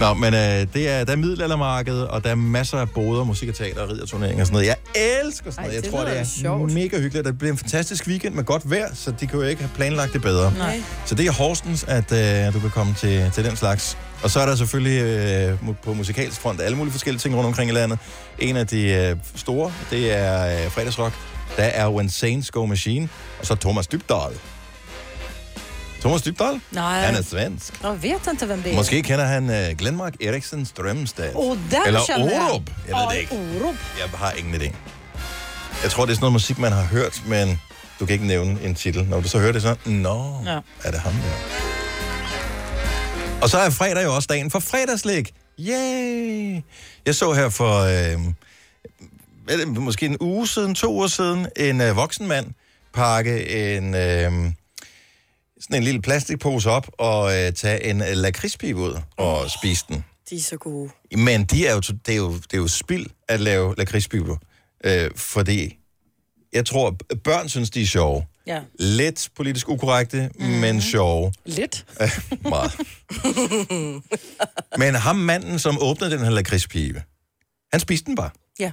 Nå, 0.00 0.14
men 0.14 0.34
øh, 0.34 0.40
det 0.74 0.88
er, 0.88 1.04
der 1.04 1.12
er 1.12 1.16
middelaldermarked, 1.16 1.98
og 1.98 2.24
der 2.24 2.30
er 2.30 2.34
masser 2.34 2.78
af 2.78 2.90
boder, 2.90 3.24
musik 3.24 3.48
og 3.48 3.54
teater 3.54 3.82
og 3.82 3.88
ridderturneringer 3.90 4.42
og 4.42 4.46
sådan 4.46 4.54
noget. 4.54 4.66
Jeg 4.66 4.76
elsker 5.24 5.50
sådan 5.50 5.64
Ej, 5.64 5.70
noget. 5.70 5.82
Jeg 5.84 5.92
tror, 5.92 6.04
det 6.04 6.18
er 6.20 6.24
sjovt. 6.24 6.72
mega 6.72 7.00
hyggeligt. 7.00 7.26
Det 7.26 7.38
bliver 7.38 7.52
en 7.52 7.58
fantastisk 7.58 8.06
weekend 8.06 8.34
med 8.34 8.44
godt 8.44 8.70
vejr, 8.70 8.88
så 8.94 9.10
de 9.20 9.26
kan 9.26 9.38
jo 9.38 9.44
ikke 9.44 9.62
have 9.62 9.70
planlagt 9.74 10.12
det 10.12 10.22
bedre. 10.22 10.52
Nej. 10.58 10.82
Så 11.06 11.14
det 11.14 11.26
er 11.26 11.32
Horsens, 11.32 11.84
at 11.88 12.12
øh, 12.12 12.54
du 12.54 12.60
kan 12.60 12.70
komme 12.70 12.94
til, 12.98 13.30
til 13.34 13.44
den 13.44 13.56
slags. 13.56 13.98
Og 14.22 14.30
så 14.30 14.40
er 14.40 14.46
der 14.46 14.56
selvfølgelig 14.56 15.02
øh, 15.02 15.58
på 15.82 15.94
musikalsk 15.94 16.40
front 16.40 16.60
alle 16.60 16.76
mulige 16.76 16.92
forskellige 16.92 17.20
ting 17.20 17.34
rundt 17.34 17.46
omkring 17.46 17.70
i 17.70 17.74
landet. 17.74 17.98
En 18.38 18.56
af 18.56 18.66
de 18.66 18.82
øh, 18.92 19.16
store, 19.36 19.72
det 19.90 20.12
er 20.16 20.64
øh, 20.64 20.70
fredagsrock. 20.72 21.12
Der 21.56 21.62
er 21.64 21.88
When 21.88 22.10
Saints 22.10 22.50
Go 22.50 22.66
Machine, 22.66 23.08
og 23.40 23.46
så 23.46 23.54
Thomas 23.54 23.86
Dybdahl. 23.86 24.32
Thomas 26.00 26.22
Dybdahl? 26.22 26.60
Nej. 26.72 27.00
Han 27.00 27.14
er 27.14 27.22
svensk. 27.22 27.74
Og 27.82 28.02
vet 28.02 28.26
inte, 28.30 28.46
hvem 28.46 28.62
det 28.62 28.72
er. 28.72 28.76
Måske 28.76 29.02
kender 29.02 29.24
han 29.24 29.44
uh, 29.50 29.76
Glenmark 29.78 30.14
Eriksen 30.20 30.66
Strømstad. 30.66 31.30
Åh, 31.34 31.56
der 31.70 31.82
Eller. 31.86 32.00
Orup. 32.00 32.62
Jeg 32.88 32.96
ved 32.96 33.14
det 33.14 33.20
ikke. 33.20 33.32
Orup. 33.32 33.74
Jeg 33.98 34.18
har 34.18 34.32
ingen 34.32 34.54
idé. 34.54 34.74
Jeg 35.82 35.90
tror, 35.90 36.04
det 36.04 36.10
er 36.10 36.14
sådan 36.14 36.22
noget 36.22 36.32
musik, 36.32 36.58
man 36.58 36.72
har 36.72 36.82
hørt, 36.84 37.22
men 37.26 37.60
du 38.00 38.06
kan 38.06 38.12
ikke 38.12 38.26
nævne 38.26 38.58
en 38.62 38.74
titel. 38.74 39.04
Når 39.04 39.20
du 39.20 39.28
så 39.28 39.38
hører 39.38 39.52
det, 39.52 39.62
så 39.62 39.76
nå, 39.84 40.42
Ja. 40.46 40.58
er 40.84 40.90
det 40.90 41.00
ham 41.00 41.12
der. 41.12 41.75
Og 43.42 43.50
så 43.50 43.58
er 43.58 43.70
fredag 43.70 44.04
jo 44.04 44.14
også 44.14 44.26
dagen 44.26 44.50
for 44.50 44.58
fredagslæg. 44.58 45.32
Yay! 45.60 46.60
Jeg 47.06 47.14
så 47.14 47.32
her 47.32 47.48
for 47.48 47.80
øh, 47.80 49.78
måske 49.82 50.06
en 50.06 50.16
uge 50.20 50.48
siden, 50.48 50.74
to 50.74 50.92
uger 50.92 51.06
siden, 51.06 51.46
en 51.56 51.80
øh, 51.80 51.96
voksen 51.96 52.26
mand 52.26 52.46
pakke 52.94 53.48
en, 53.76 53.94
øh, 53.94 54.32
sådan 55.60 55.76
en 55.76 55.82
lille 55.82 56.02
plastikpose 56.02 56.70
op 56.70 56.90
og 56.98 57.36
øh, 57.36 57.52
tage 57.52 57.84
en 57.84 58.02
øh, 58.02 58.08
lakridspibe 58.12 58.80
ud 58.80 59.00
og 59.16 59.50
spise 59.50 59.84
den. 59.88 60.04
De 60.30 60.36
er 60.36 60.40
så 60.40 60.56
gode. 60.56 60.90
Men 61.16 61.44
de 61.44 61.66
er 61.66 61.74
jo, 61.74 61.80
det, 61.80 62.08
er 62.08 62.16
jo, 62.16 62.34
det 62.34 62.54
er 62.54 62.58
jo 62.58 62.68
spild 62.68 63.06
at 63.28 63.40
lave 63.40 63.74
lakridspiber, 63.78 64.36
øh, 64.84 65.10
fordi 65.16 65.78
jeg 66.52 66.66
tror, 66.66 66.96
børn 67.24 67.48
synes, 67.48 67.70
de 67.70 67.82
er 67.82 67.86
sjove. 67.86 68.24
Ja. 68.46 68.60
Lidt 68.78 69.28
politisk 69.36 69.68
ukorrekte, 69.68 70.30
mm. 70.38 70.46
men 70.46 70.80
sjove. 70.82 71.32
Lidt. 71.44 71.86
Øh, 72.00 72.08
meget. 72.50 72.72
Men 74.78 74.94
ham 74.94 75.16
manden, 75.16 75.58
som 75.58 75.78
åbnede 75.80 76.10
den 76.10 76.20
her 76.20 76.30
lakridspibe, 76.30 77.02
han 77.72 77.80
spiste 77.80 78.06
den 78.06 78.16
bare. 78.16 78.30
Ja. 78.58 78.72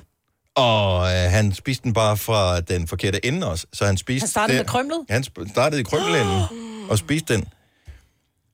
Og 0.55 1.03
øh, 1.13 1.31
han 1.31 1.53
spiste 1.53 1.83
den 1.83 1.93
bare 1.93 2.17
fra 2.17 2.61
den 2.61 2.87
forkerte 2.87 3.25
ende 3.25 3.47
også. 3.49 3.65
Så 3.73 3.85
han 3.85 3.97
spiste 3.97 4.23
Han 4.23 4.29
startede 4.29 4.57
den- 4.57 4.63
med 4.63 4.69
krømlet? 4.69 5.05
Han 5.09 5.23
startede 5.51 5.81
i 5.81 5.83
krømmelenden 5.83 6.43
og 6.89 6.97
spiste 6.97 7.33
den. 7.33 7.45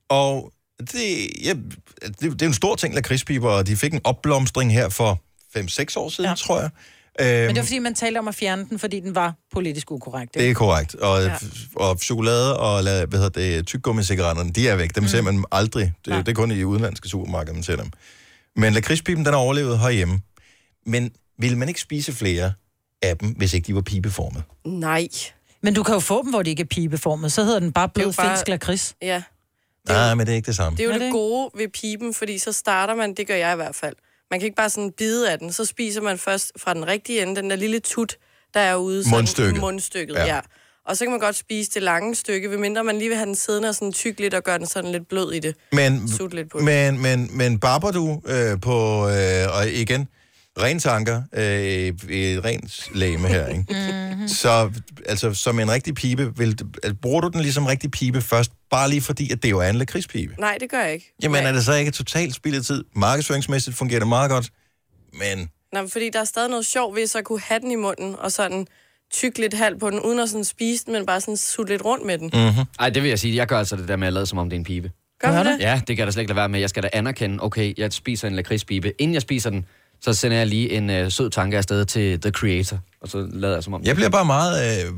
Og 0.09 0.51
det, 0.79 1.27
ja, 1.45 1.53
det, 2.07 2.21
det 2.21 2.41
er 2.41 2.45
en 2.45 2.53
stor 2.53 2.75
ting, 2.75 2.95
lakridspiber, 2.95 3.49
og 3.49 3.67
de 3.67 3.75
fik 3.75 3.93
en 3.93 4.01
opblomstring 4.03 4.73
her 4.73 4.89
for 4.89 5.21
5-6 5.57 5.97
år 5.97 6.09
siden, 6.09 6.29
ja. 6.29 6.35
tror 6.35 6.59
jeg. 6.61 6.69
Øhm, 7.21 7.27
Men 7.27 7.47
det 7.49 7.55
var 7.55 7.61
fordi, 7.63 7.79
man 7.79 7.95
talte 7.95 8.17
om 8.17 8.27
at 8.27 8.35
fjerne 8.35 8.65
den, 8.69 8.79
fordi 8.79 8.99
den 8.99 9.15
var 9.15 9.33
politisk 9.53 9.91
ukorrekt. 9.91 10.35
ikke? 10.35 10.43
Det 10.43 10.49
er 10.51 10.53
korrekt. 10.55 10.95
Og, 10.95 11.21
Ja. 11.23 11.35
og 11.75 11.97
chokolade 11.99 12.59
og 12.59 12.81
hvad 12.81 13.07
hedder 13.19 13.29
det, 13.29 13.67
tyggegummi-cigaretterne, 13.67 14.51
de 14.51 14.67
er 14.69 14.75
væk. 14.75 14.95
Dem 14.95 15.03
mm. 15.03 15.07
ser 15.09 15.21
man 15.21 15.43
aldrig. 15.51 15.93
Det, 16.05 16.25
det 16.25 16.27
er 16.27 16.35
kun 16.35 16.51
i 16.51 16.63
udenlandske 16.63 17.09
supermarkeder, 17.09 17.53
man 17.53 17.63
ser 17.63 17.75
dem. 17.75 17.91
Men 18.55 18.73
lakridspipen, 18.73 19.25
den 19.25 19.33
har 19.33 19.39
overlevet 19.41 19.79
herhjemme. 19.79 20.19
Men 20.85 21.11
ville 21.39 21.57
man 21.57 21.67
ikke 21.67 21.81
spise 21.81 22.13
flere 22.13 22.53
af 23.01 23.17
dem, 23.17 23.29
hvis 23.29 23.53
ikke 23.53 23.67
de 23.67 23.75
var 23.75 23.81
pibeformet? 23.81 24.43
Nej. 24.65 25.07
Men 25.63 25.73
du 25.73 25.83
kan 25.83 25.93
jo 25.93 25.99
få 25.99 26.23
dem, 26.23 26.29
hvor 26.29 26.41
de 26.43 26.49
ikke 26.49 26.61
er 26.61 26.65
pibeformet. 26.67 27.31
Så 27.31 27.43
hedder 27.43 27.59
den 27.59 27.71
bare 27.71 27.89
blød 27.89 28.13
bare- 28.13 28.29
finsk 28.29 28.47
lakrids. 28.47 28.95
Ja. 29.01 29.21
Nej, 29.87 30.13
men 30.15 30.25
det 30.27 30.31
er 30.31 30.35
ikke 30.35 30.45
det 30.47 30.55
samme. 30.55 30.77
Det 30.77 30.83
er 30.83 30.87
jo 30.87 30.89
Er 30.93 30.93
det, 30.97 31.01
det 31.01 31.11
gode 31.11 31.49
ved 31.57 31.67
pipen, 31.67 32.13
fordi 32.13 32.37
så 32.37 32.51
starter 32.51 32.95
man, 32.95 33.13
det 33.13 33.27
gør 33.27 33.35
jeg 33.35 33.53
i 33.53 33.55
hvert 33.55 33.75
fald. 33.75 33.95
Man 34.31 34.39
kan 34.39 34.45
ikke 34.45 34.55
bare 34.55 34.69
sådan 34.69 34.91
bide 34.91 35.31
af 35.31 35.39
den, 35.39 35.51
så 35.53 35.65
spiser 35.65 36.01
man 36.01 36.17
først 36.17 36.51
fra 36.57 36.73
den 36.73 36.87
rigtige 36.87 37.21
ende, 37.21 37.35
den 37.35 37.49
der 37.49 37.55
lille 37.55 37.79
tut, 37.79 38.15
der 38.53 38.59
er 38.59 38.75
ude. 38.75 39.03
sådan- 39.03 39.17
Mundstykket. 39.17 39.59
Mundstykket, 39.61 40.13
Ja. 40.15 40.25
ja. 40.25 40.39
Og 40.85 40.97
så 40.97 41.05
kan 41.05 41.11
man 41.11 41.19
godt 41.19 41.35
spise 41.35 41.71
det 41.73 41.83
lange 41.83 42.15
stykke, 42.15 42.47
medmindre 42.47 42.83
man 42.83 42.97
lige 42.97 43.07
vil 43.07 43.17
have 43.17 43.25
den 43.25 43.35
siddende 43.35 43.69
og 43.69 43.75
sådan 43.75 43.91
tyk 43.93 44.19
lidt 44.19 44.33
og 44.33 44.43
gøre 44.43 44.57
den 44.57 44.67
sådan 44.67 44.91
lidt 44.91 45.07
blød 45.09 45.31
i 45.33 45.39
det. 45.39 45.55
Men, 45.71 46.07
Sut 46.09 46.33
lidt 46.33 46.49
på 46.51 46.57
det. 46.57 46.65
men, 46.65 47.01
men, 47.01 47.37
men 47.37 47.59
barber 47.59 47.91
du 47.91 48.21
øh, 48.27 48.61
på, 48.61 49.07
øh, 49.09 49.57
og 49.57 49.69
igen, 49.69 50.07
ren 50.57 50.79
tanker, 50.79 51.21
øh, 51.33 51.43
et 52.09 52.45
rent 52.45 52.89
læme 52.95 53.27
her, 53.27 53.47
ikke? 53.47 53.65
Mhm. 54.19 54.27
Så 54.27 54.71
altså, 55.05 55.33
som 55.33 55.59
en 55.59 55.71
rigtig 55.71 55.95
pibe, 55.95 56.37
vil, 56.37 56.57
altså, 56.83 56.95
bruger 57.01 57.21
du 57.21 57.27
den 57.27 57.41
ligesom 57.41 57.65
rigtig 57.65 57.91
pibe 57.91 58.21
først, 58.21 58.51
bare 58.69 58.89
lige 58.89 59.01
fordi, 59.01 59.31
at 59.31 59.43
det 59.43 59.49
jo 59.49 59.59
er 59.59 59.69
en 59.69 59.75
lakridspibe? 59.75 60.35
Nej, 60.39 60.57
det 60.59 60.69
gør 60.69 60.79
jeg 60.79 60.93
ikke. 60.93 61.13
Jamen 61.23 61.45
er 61.45 61.51
det 61.51 61.65
så 61.65 61.73
ikke 61.73 61.91
totalt 61.91 62.35
spildet 62.35 62.65
tid? 62.65 62.83
Markedsføringsmæssigt 62.95 63.77
fungerer 63.77 63.99
det 63.99 64.07
meget 64.07 64.29
godt, 64.31 64.49
men 65.13 65.49
Nej, 65.73 65.81
men 65.81 65.91
fordi 65.91 66.09
der 66.09 66.19
er 66.19 66.25
stadig 66.25 66.49
noget 66.49 66.65
sjov 66.65 66.95
ved 66.95 67.07
så 67.07 67.17
at 67.17 67.23
kunne 67.23 67.41
have 67.41 67.59
den 67.59 67.71
i 67.71 67.75
munden, 67.75 68.15
og 68.19 68.31
sådan 68.31 68.67
tykke 69.11 69.39
lidt 69.41 69.53
halv 69.53 69.79
på 69.79 69.89
den, 69.89 69.99
uden 69.99 70.19
at 70.19 70.29
sådan 70.29 70.43
spise 70.43 70.85
den, 70.85 70.93
men 70.93 71.05
bare 71.05 71.21
sådan 71.21 71.37
sutte 71.37 71.73
lidt 71.73 71.85
rundt 71.85 72.05
med 72.05 72.17
den. 72.17 72.29
Mm-hmm. 72.33 72.65
Ej, 72.79 72.89
det 72.89 73.03
vil 73.03 73.09
jeg 73.09 73.19
sige. 73.19 73.35
Jeg 73.35 73.47
gør 73.47 73.59
altså 73.59 73.75
det 73.75 73.87
der 73.87 73.95
med 73.95 74.07
at 74.07 74.13
lade, 74.13 74.25
som 74.25 74.37
om 74.37 74.49
det 74.49 74.55
er 74.55 74.59
en 74.59 74.63
pibe. 74.63 74.91
Gør 75.19 75.43
du 75.43 75.49
det? 75.49 75.59
Ja, 75.59 75.75
det 75.75 75.87
kan 75.87 75.97
jeg 75.97 76.07
da 76.07 76.11
slet 76.11 76.21
ikke 76.21 76.29
lade 76.29 76.35
være 76.35 76.49
med. 76.49 76.59
Jeg 76.59 76.69
skal 76.69 76.83
da 76.83 76.89
anerkende, 76.93 77.43
okay, 77.43 77.73
jeg 77.77 77.93
spiser 77.93 78.27
en 78.27 78.35
lakridspibe. 78.35 78.93
Inden 79.01 79.13
jeg 79.13 79.21
spiser 79.21 79.49
den, 79.49 79.65
så 80.01 80.13
sender 80.13 80.37
jeg 80.37 80.47
lige 80.47 80.69
en 80.69 80.89
øh, 80.89 81.11
sød 81.11 81.29
tanke 81.29 81.57
afsted 81.57 81.85
til 81.85 82.21
The 82.21 82.31
Creator. 82.31 82.79
Og 83.01 83.09
så 83.09 83.27
lader 83.33 83.53
jeg 83.53 83.63
som 83.63 83.73
om... 83.73 83.83
jeg 83.83 83.95
bliver 83.95 84.09
bare 84.09 84.25
meget 84.25 84.85
øh, 84.87 84.93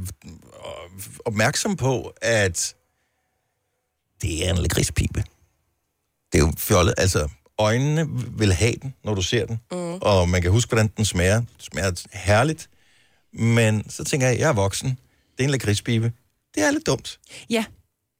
opmærksom 1.25 1.75
på, 1.75 2.13
at 2.21 2.75
det 4.21 4.47
er 4.47 4.49
en 4.53 4.57
lakridspibe. 4.57 5.23
Det 6.31 6.41
er 6.41 6.45
jo 6.45 6.53
fjollet. 6.57 6.93
Altså, 6.97 7.29
øjnene 7.57 8.07
vil 8.37 8.53
have 8.53 8.73
den, 8.81 8.93
når 9.03 9.13
du 9.15 9.21
ser 9.21 9.45
den. 9.45 9.59
Mm. 9.71 9.77
Og 9.93 10.29
man 10.29 10.41
kan 10.41 10.51
huske, 10.51 10.69
hvordan 10.69 10.87
den 10.97 11.05
smager. 11.05 11.35
Den 11.35 11.47
smager 11.59 11.91
herligt. 12.13 12.69
Men 13.33 13.89
så 13.89 14.03
tænker 14.03 14.27
jeg, 14.27 14.39
jeg 14.39 14.49
er 14.49 14.53
voksen. 14.53 14.89
Det 15.37 15.39
er 15.39 15.43
en 15.43 15.49
lakridspibe. 15.49 16.11
Det 16.55 16.63
er 16.63 16.71
lidt 16.71 16.85
dumt. 16.87 17.19
Ja. 17.49 17.65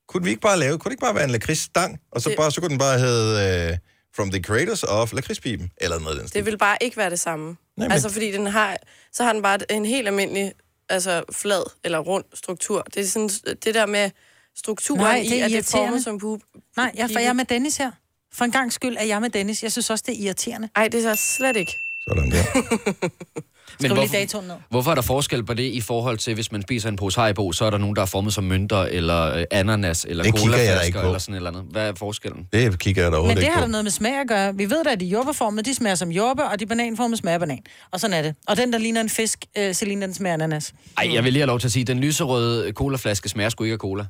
Kunne 0.07 0.23
vi 0.23 0.29
ikke 0.29 0.41
bare 0.41 0.59
lave, 0.59 0.77
kunne 0.77 0.89
det 0.89 0.93
ikke 0.93 1.01
bare 1.01 1.15
være 1.15 1.23
en 1.23 1.29
lakridsstang? 1.29 1.99
Og 2.11 2.21
så, 2.21 2.29
Det- 2.29 2.38
bare, 2.38 2.51
så 2.51 2.61
kunne 2.61 2.69
den 2.69 2.77
bare 2.77 2.99
hedde 2.99 3.69
uh, 3.71 3.77
From 4.16 4.32
the 4.32 4.43
Creators 4.43 4.84
of 4.84 5.14
Lakridspiben. 5.14 5.72
Eller 5.78 5.99
noget 5.99 6.16
af 6.16 6.20
den 6.20 6.28
stil. 6.28 6.39
Det 6.39 6.45
vil 6.45 6.57
bare 6.57 6.78
ikke 6.82 6.97
være 6.97 7.09
det 7.09 7.20
samme. 7.20 7.45
Nej, 7.45 7.55
men- 7.78 7.91
Altså, 7.91 8.09
fordi 8.09 8.32
den 8.32 8.47
har, 8.47 8.78
så 9.14 9.24
har 9.24 9.34
den 9.34 9.41
bare 9.41 9.72
en 9.72 9.86
helt 9.86 10.07
almindelig 10.07 10.51
altså, 10.89 11.24
flad 11.32 11.64
eller 11.84 11.99
rund 11.99 12.24
struktur. 12.34 12.82
Det 12.93 12.97
er 13.03 13.07
sådan, 13.07 13.30
det 13.66 13.74
der 13.76 13.86
med 13.86 14.12
strukturen 14.57 15.01
Nej, 15.01 15.16
i, 15.16 15.30
det 15.30 15.41
er 15.41 15.45
at 15.45 15.51
det 15.51 15.66
formet 15.66 16.03
som 16.03 16.20
pub. 16.20 16.41
Nej, 16.78 16.91
jeg, 16.95 17.09
for 17.12 17.20
jeg 17.20 17.30
er 17.30 17.34
med 17.34 17.45
Dennis 17.45 17.78
her. 17.78 17.91
For 18.34 18.45
en 18.45 18.51
gang 18.51 18.74
skyld 18.74 18.95
er 18.99 19.03
jeg 19.03 19.22
med 19.22 19.30
Dennis. 19.30 19.64
Jeg 19.64 19.72
synes 19.72 19.89
også, 19.89 20.03
det 20.07 20.16
er 20.20 20.24
irriterende. 20.26 20.70
Nej, 20.76 20.88
det 20.88 21.05
er 21.05 21.16
så 21.16 21.24
slet 21.36 21.55
ikke. 21.57 21.78
Sådan 22.07 22.32
der. 22.32 22.43
Skriv 23.74 23.88
lige 23.89 23.93
hvorfor- 23.93 24.13
datoen 24.15 24.47
ned. 24.47 24.55
Hvorfor 24.69 24.91
er 24.91 24.95
der 24.95 25.01
forskel 25.01 25.43
på 25.45 25.53
det 25.53 25.63
i 25.63 25.82
forhold 25.82 26.17
til, 26.17 26.34
hvis 26.34 26.51
man 26.51 26.61
spiser 26.61 26.89
en 26.89 26.95
pose 26.95 27.19
Haribo, 27.19 27.51
så 27.51 27.65
er 27.65 27.69
der 27.69 27.78
nogen, 27.78 27.95
der 27.95 28.01
er 28.01 28.05
formet 28.05 28.34
som 28.34 28.43
mønter, 28.43 28.78
eller 28.82 29.34
øh, 29.36 29.43
ananas, 29.51 30.05
eller 30.09 30.24
Det 30.24 30.36
kigger 30.36 30.57
jeg 30.57 30.59
da 30.59 30.63
colaflasker, 30.65 30.86
ikke 30.86 30.99
på. 30.99 31.05
eller 31.05 31.19
sådan 31.19 31.34
et 31.34 31.38
eller 31.38 31.49
andet. 31.49 31.63
Hvad 31.72 31.88
er 31.89 31.93
forskellen? 31.95 32.47
Det 32.53 32.80
kigger 32.80 33.01
jeg 33.03 33.11
da 33.11 33.15
Men 33.15 33.15
overhovedet 33.15 33.38
det 33.38 33.43
ikke 33.43 33.53
har 33.53 33.61
der 33.61 33.67
noget 33.67 33.86
med 33.86 33.91
smag 33.91 34.19
at 34.22 34.28
gøre. 34.28 34.55
Vi 34.55 34.69
ved 34.69 34.84
da, 34.84 34.89
at 34.89 34.99
de 34.99 35.05
jordbærformede, 35.05 35.63
de 35.69 35.76
smager 35.76 35.95
som 35.95 36.09
jordbær, 36.11 36.43
og 36.43 36.59
de 36.59 36.65
bananformede 36.65 37.17
smager 37.17 37.38
banan. 37.38 37.59
Og 37.91 37.99
sådan 37.99 38.13
er 38.17 38.22
det. 38.22 38.36
Og 38.47 38.57
den, 38.57 38.74
der 38.74 38.80
ligner 38.80 39.01
en 39.01 39.09
fisk, 39.09 39.45
øh, 39.57 39.74
Celine, 39.74 40.01
den 40.05 40.13
smager 40.13 40.34
ananas. 40.34 40.74
Ej, 40.97 41.13
jeg 41.13 41.24
vil 41.24 41.34
lige 41.34 41.41
have 41.41 41.47
lov 41.47 41.59
til 41.59 41.67
at 41.67 41.72
sige, 41.72 41.82
at 41.82 41.88
den 41.88 41.99
lyserøde 41.99 42.72
colaflaske 42.72 43.30
smager 43.30 43.49
sgu 43.49 43.63
ikke 43.63 43.74
af 43.74 43.80
cola. 43.80 44.05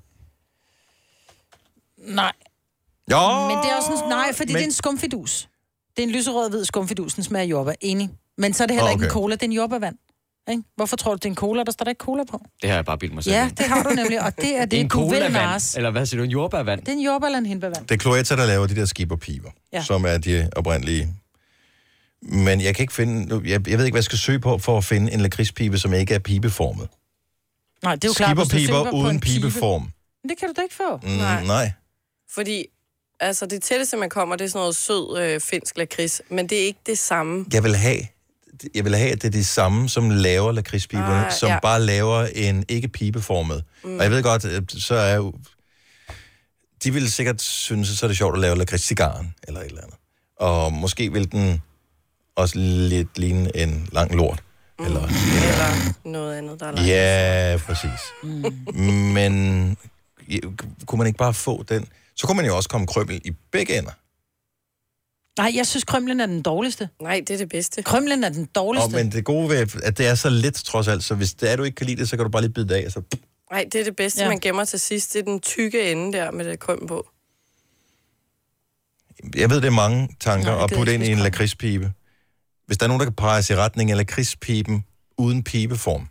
Nej. 1.97 2.31
Jo, 3.11 3.17
Men 3.47 3.57
det 3.57 3.71
er 3.71 3.75
også 3.77 4.03
en, 4.03 4.09
nej, 4.09 4.33
fordi 4.33 4.47
men- 4.47 4.53
men... 4.53 4.55
det 4.55 4.61
er 4.61 4.65
en 4.67 4.71
skumfidus. 4.71 5.47
Det 5.97 6.03
er 6.03 6.07
en 6.07 6.13
lyserød 6.13 6.49
hvid 6.49 6.65
skumfidus, 6.65 7.13
den 7.13 7.23
smager 7.23 7.43
af 7.43 7.47
jordbær. 7.49 7.73
Enig. 7.81 8.09
Men 8.37 8.53
så 8.53 8.63
er 8.63 8.67
det 8.67 8.75
heller 8.75 8.91
okay. 8.91 8.95
ikke 8.95 9.05
en 9.05 9.11
cola, 9.11 9.35
det 9.35 9.41
er 9.41 9.45
en 9.47 9.51
jordbærvand. 9.51 9.95
Ikke? 10.49 10.63
Hvorfor 10.75 10.97
tror 10.97 11.11
du, 11.11 11.15
det 11.15 11.25
er 11.25 11.29
en 11.29 11.35
cola? 11.35 11.63
Der 11.63 11.71
står 11.71 11.83
der 11.83 11.89
ikke 11.89 11.99
cola 12.03 12.23
på. 12.23 12.41
Det 12.61 12.69
har 12.69 12.77
jeg 12.77 12.85
bare 12.85 12.97
bildt 12.97 13.13
mig 13.13 13.23
selv 13.23 13.35
Ja, 13.35 13.49
det 13.57 13.65
har 13.65 13.83
du 13.83 13.89
nemlig, 13.89 14.21
og 14.21 14.35
det 14.37 14.55
er 14.57 14.61
det, 14.61 14.71
det 14.71 14.77
er 14.77 14.81
en 14.81 14.87
du 14.87 15.09
vil. 15.09 15.17
Eller 15.75 15.89
hvad 15.91 16.05
siger 16.05 16.17
du, 16.19 16.23
en 16.23 16.31
jordbærvand? 16.31 16.79
Det 16.79 16.87
er 16.87 16.91
en 16.91 17.01
jordbær 17.01 17.25
eller 17.25 17.39
en 17.39 17.45
hindbærvand. 17.45 17.87
Det 17.87 17.95
er 17.95 17.99
Cloetta, 17.99 18.35
der 18.35 18.45
laver 18.45 18.67
de 18.67 18.75
der 18.75 18.85
skipperpiber, 18.85 19.49
ja. 19.73 19.77
Ja. 19.77 19.83
som 19.83 20.05
er 20.05 20.17
de 20.17 20.49
oprindelige. 20.55 21.13
Men 22.21 22.61
jeg 22.61 22.75
kan 22.75 22.83
ikke 22.83 22.93
finde... 22.93 23.25
nu- 23.25 23.41
Jeg, 23.45 23.69
jeg 23.69 23.77
ved 23.77 23.85
ikke, 23.85 23.93
hvad 23.93 23.99
jeg 23.99 24.03
skal 24.03 24.17
søge 24.17 24.39
på 24.39 24.57
for 24.57 24.77
at 24.77 24.83
finde 24.83 25.13
en 25.13 25.21
lakridspibe, 25.21 25.77
som 25.79 25.93
ikke 25.93 26.13
er 26.13 26.19
pibeformet. 26.19 26.87
Nej, 27.83 27.95
det 27.95 28.03
er 28.03 28.07
jo 28.09 28.13
klart, 28.13 28.37
hvis 28.37 28.67
du 28.69 28.83
på 28.83 28.89
uden 28.89 29.15
en 29.15 29.19
pibe. 29.19 29.33
pibeform. 29.41 29.81
Men 30.23 30.29
det 30.29 30.37
kan 30.37 30.47
du 30.47 30.53
da 30.57 30.61
ikke 30.61 30.75
få. 30.75 30.97
Mm, 31.03 31.09
nej. 31.09 31.43
nej. 31.45 31.71
Fordi 32.33 32.65
altså, 33.19 33.45
det 33.45 33.63
tætteste, 33.63 33.97
man 33.97 34.09
kommer, 34.09 34.35
det 34.35 34.45
er 34.45 34.49
sådan 34.49 34.59
noget 34.59 34.75
sød 34.75 35.19
øh, 35.19 35.41
finsk 35.41 35.77
lakrids, 35.77 36.21
men 36.29 36.49
det 36.49 36.61
er 36.61 36.65
ikke 36.65 36.79
det 36.85 36.97
samme. 36.97 37.45
Jeg 37.53 37.63
vil 37.63 37.75
have... 37.75 37.97
Jeg 38.75 38.85
vil 38.85 38.95
have, 38.95 39.11
at 39.11 39.21
det 39.21 39.27
er 39.27 39.31
de 39.31 39.45
samme, 39.45 39.89
som 39.89 40.09
laver 40.09 40.51
lakridspiberne, 40.51 41.25
Ah, 41.25 41.31
som 41.31 41.49
ja. 41.49 41.59
bare 41.61 41.81
laver 41.81 42.25
en 42.35 42.65
ikke 42.69 42.87
pibeformet. 42.87 43.63
Mm. 43.83 43.97
Og 43.97 44.03
jeg 44.03 44.11
ved 44.11 44.23
godt, 44.23 44.71
så 44.81 44.95
er 44.95 45.15
jo... 45.15 45.33
De 46.83 46.93
ville 46.93 47.09
sikkert 47.09 47.41
synes, 47.41 47.91
at 47.91 47.97
så 47.97 48.05
er 48.05 48.07
det 48.07 48.17
sjovt 48.17 48.35
at 48.35 48.41
lave 48.41 48.57
lakridscigaren, 48.57 49.33
eller 49.47 49.59
et 49.59 49.65
eller 49.65 49.81
andet. 49.81 49.97
Og 50.39 50.73
måske 50.73 51.11
vil 51.13 51.31
den 51.31 51.61
også 52.35 52.57
lidt 52.59 53.17
ligne 53.17 53.57
en 53.57 53.89
lang 53.91 54.15
lort. 54.15 54.43
Mm. 54.79 54.85
Eller, 54.85 55.01
Eller 55.01 55.93
noget 56.05 56.37
andet, 56.37 56.59
der 56.59 56.65
er 56.65 56.71
langt. 56.71 56.89
Ja, 56.89 57.57
præcis. 57.65 57.99
Mm. 58.23 58.83
Men 58.83 59.77
kunne 60.85 60.97
man 60.97 61.07
ikke 61.07 61.17
bare 61.17 61.33
få 61.33 61.63
den? 61.63 61.87
Så 62.15 62.27
kunne 62.27 62.35
man 62.35 62.45
jo 62.45 62.55
også 62.55 62.69
komme 62.69 62.87
krømmel 62.87 63.21
i 63.25 63.31
begge 63.51 63.77
ender. 63.77 63.91
Nej, 65.37 65.51
jeg 65.55 65.67
synes, 65.67 65.83
krymlen 65.83 66.19
er 66.19 66.25
den 66.25 66.41
dårligste. 66.41 66.89
Nej, 67.01 67.21
det 67.27 67.33
er 67.33 67.37
det 67.37 67.49
bedste. 67.49 67.83
Krymlen 67.83 68.23
er 68.23 68.29
den 68.29 68.45
dårligste. 68.45 68.85
Og, 68.85 68.91
men 68.91 69.11
det 69.11 69.25
gode 69.25 69.49
ved, 69.49 69.67
at 69.83 69.97
det 69.97 70.07
er 70.07 70.15
så 70.15 70.29
let 70.29 70.53
trods 70.53 70.87
alt, 70.87 71.03
så 71.03 71.15
hvis 71.15 71.33
det 71.33 71.51
er, 71.51 71.55
du 71.55 71.63
ikke 71.63 71.75
kan 71.75 71.85
lide 71.87 71.99
det, 72.01 72.09
så 72.09 72.17
kan 72.17 72.25
du 72.25 72.31
bare 72.31 72.41
lige 72.41 72.53
bide 72.53 72.67
det 72.69 72.75
af. 72.75 72.85
og 72.85 72.91
Så... 72.91 73.01
Nej, 73.51 73.65
det 73.71 73.81
er 73.81 73.83
det 73.83 73.95
bedste, 73.95 74.21
Ja. 74.21 74.27
man 74.29 74.39
gemmer 74.39 74.65
til 74.65 74.79
sidst. 74.79 75.13
Det 75.13 75.19
er 75.19 75.23
den 75.23 75.39
tykke 75.39 75.91
ende 75.91 76.17
der 76.17 76.31
med 76.31 76.45
det 76.45 76.59
krøm 76.59 76.87
på. 76.87 77.07
Jeg 79.35 79.49
ved, 79.49 79.61
det 79.61 79.67
er 79.67 79.71
mange 79.71 80.09
tanker 80.19 80.51
Nej, 80.51 80.63
at 80.63 80.71
putte 80.75 80.93
ind 80.93 81.03
i 81.03 81.11
en 81.11 81.19
lakridspibe. 81.19 81.91
Hvis 82.65 82.77
der 82.77 82.85
er 82.85 82.87
nogen, 82.87 82.99
der 82.99 83.05
kan 83.05 83.15
pege 83.15 83.53
i 83.53 83.55
retning 83.55 83.91
af 83.91 83.97
lakridspiben 83.97 84.85
uden 85.17 85.43
pibeform, 85.43 86.07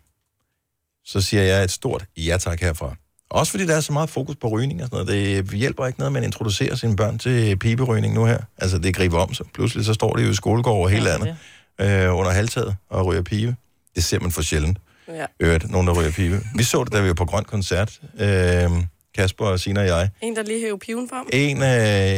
så 1.05 1.21
siger 1.21 1.43
jeg 1.43 1.63
et 1.63 1.71
stort 1.71 2.05
ja 2.17 2.37
tak 2.37 2.61
herfra. 2.61 2.95
Også 3.31 3.51
fordi 3.51 3.65
der 3.65 3.75
er 3.75 3.79
så 3.79 3.93
meget 3.93 4.09
fokus 4.09 4.35
på 4.35 4.47
rygning 4.47 4.81
og 4.83 4.89
sådan 4.91 5.05
noget. 5.05 5.45
Det 5.47 5.59
hjælper 5.59 5.87
ikke 5.87 5.99
noget, 5.99 6.09
at 6.09 6.13
man 6.13 6.23
introducerer 6.23 6.75
sine 6.75 6.95
børn 6.95 7.17
til 7.17 7.57
piberygning 7.57 8.13
nu 8.13 8.25
her. 8.25 8.37
Altså, 8.57 8.77
det 8.77 8.95
griber 8.95 9.17
om 9.19 9.33
sig. 9.33 9.45
Pludselig 9.53 9.85
så 9.85 9.93
står 9.93 10.13
de 10.15 10.23
jo 10.23 10.29
i 10.29 10.33
skolegård 10.33 10.83
og 10.83 10.89
helt 10.89 11.05
Ja, 11.07 11.13
andet 11.13 12.07
øh, 12.07 12.17
under 12.17 12.31
halvtaget 12.31 12.75
og 12.89 13.05
ryger 13.05 13.21
pibe. 13.21 13.55
Det 13.95 14.03
ser 14.03 14.19
man 14.19 14.31
for 14.31 14.41
sjældent. 14.41 14.77
Ja. 15.07 15.25
Øvrigt, 15.39 15.71
nogen, 15.71 15.87
der 15.87 15.93
ryger 15.93 16.11
pibe. 16.11 16.39
Vi 16.55 16.63
så 16.63 16.83
det, 16.83 16.93
da 16.93 17.01
vi 17.01 17.07
var 17.07 17.13
på 17.13 17.25
Grøn 17.25 17.43
Koncert. 17.43 17.99
Øh, 18.19 18.69
Kasper 19.15 19.45
og 19.45 19.59
Sina 19.59 19.81
og 19.81 19.87
jeg. 19.87 20.09
En, 20.21 20.35
der 20.35 20.43
lige 20.43 20.59
hæver 20.59 20.77
piven 20.77 21.09
frem. 21.09 21.27
En, 21.33 21.57
øh, 21.57 21.63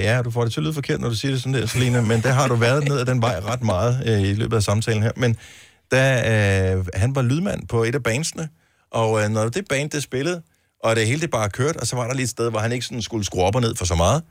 ja, 0.04 0.22
du 0.22 0.32
får 0.32 0.44
det 0.44 0.54
til 0.54 0.60
at 0.60 0.64
lyde 0.64 0.74
forkert, 0.74 1.02
når 1.02 1.10
du 1.10 1.16
siger 1.16 1.32
det 1.32 1.42
sådan 1.42 1.54
der, 1.62 1.66
Selina, 1.66 2.02
men 2.02 2.22
der 2.22 2.32
har 2.32 2.48
du 2.48 2.56
været 2.56 2.88
ned 2.88 3.00
ad 3.00 3.06
den 3.06 3.22
vej 3.22 3.40
ret 3.40 3.64
meget 3.64 4.04
øh, 4.06 4.22
i 4.30 4.34
løbet 4.34 4.56
af 4.56 4.64
samtalen 4.64 5.04
her. 5.04 5.12
Men 5.16 5.38
da 5.92 6.74
øh, 6.76 6.86
han 6.94 7.16
var 7.16 7.22
lydmand 7.22 7.68
på 7.68 7.84
et 7.84 7.96
af 7.96 8.04
bandsene, 8.04 8.50
og 8.92 9.24
øh, 9.24 9.30
når 9.30 9.50
det 9.50 9.66
band, 9.70 9.90
det 9.90 10.04
spillede, 10.04 10.42
og 10.84 10.96
det 10.96 11.08
hele 11.08 11.22
det 11.22 11.32
bare 11.32 11.50
kørte, 11.50 11.78
og 11.78 11.88
så 11.88 11.96
var 11.96 12.08
der 12.08 12.14
lige 12.14 12.24
et 12.24 12.30
sted, 12.30 12.50
hvor 12.50 12.60
han 12.60 12.72
ikke 12.72 12.86
sådan 12.86 13.02
skulle 13.02 13.26
skrue 13.26 13.44
op 13.44 13.56
og 13.56 13.62
ned 13.62 13.76
for 13.76 13.86
så 13.86 13.96
meget, 13.96 14.24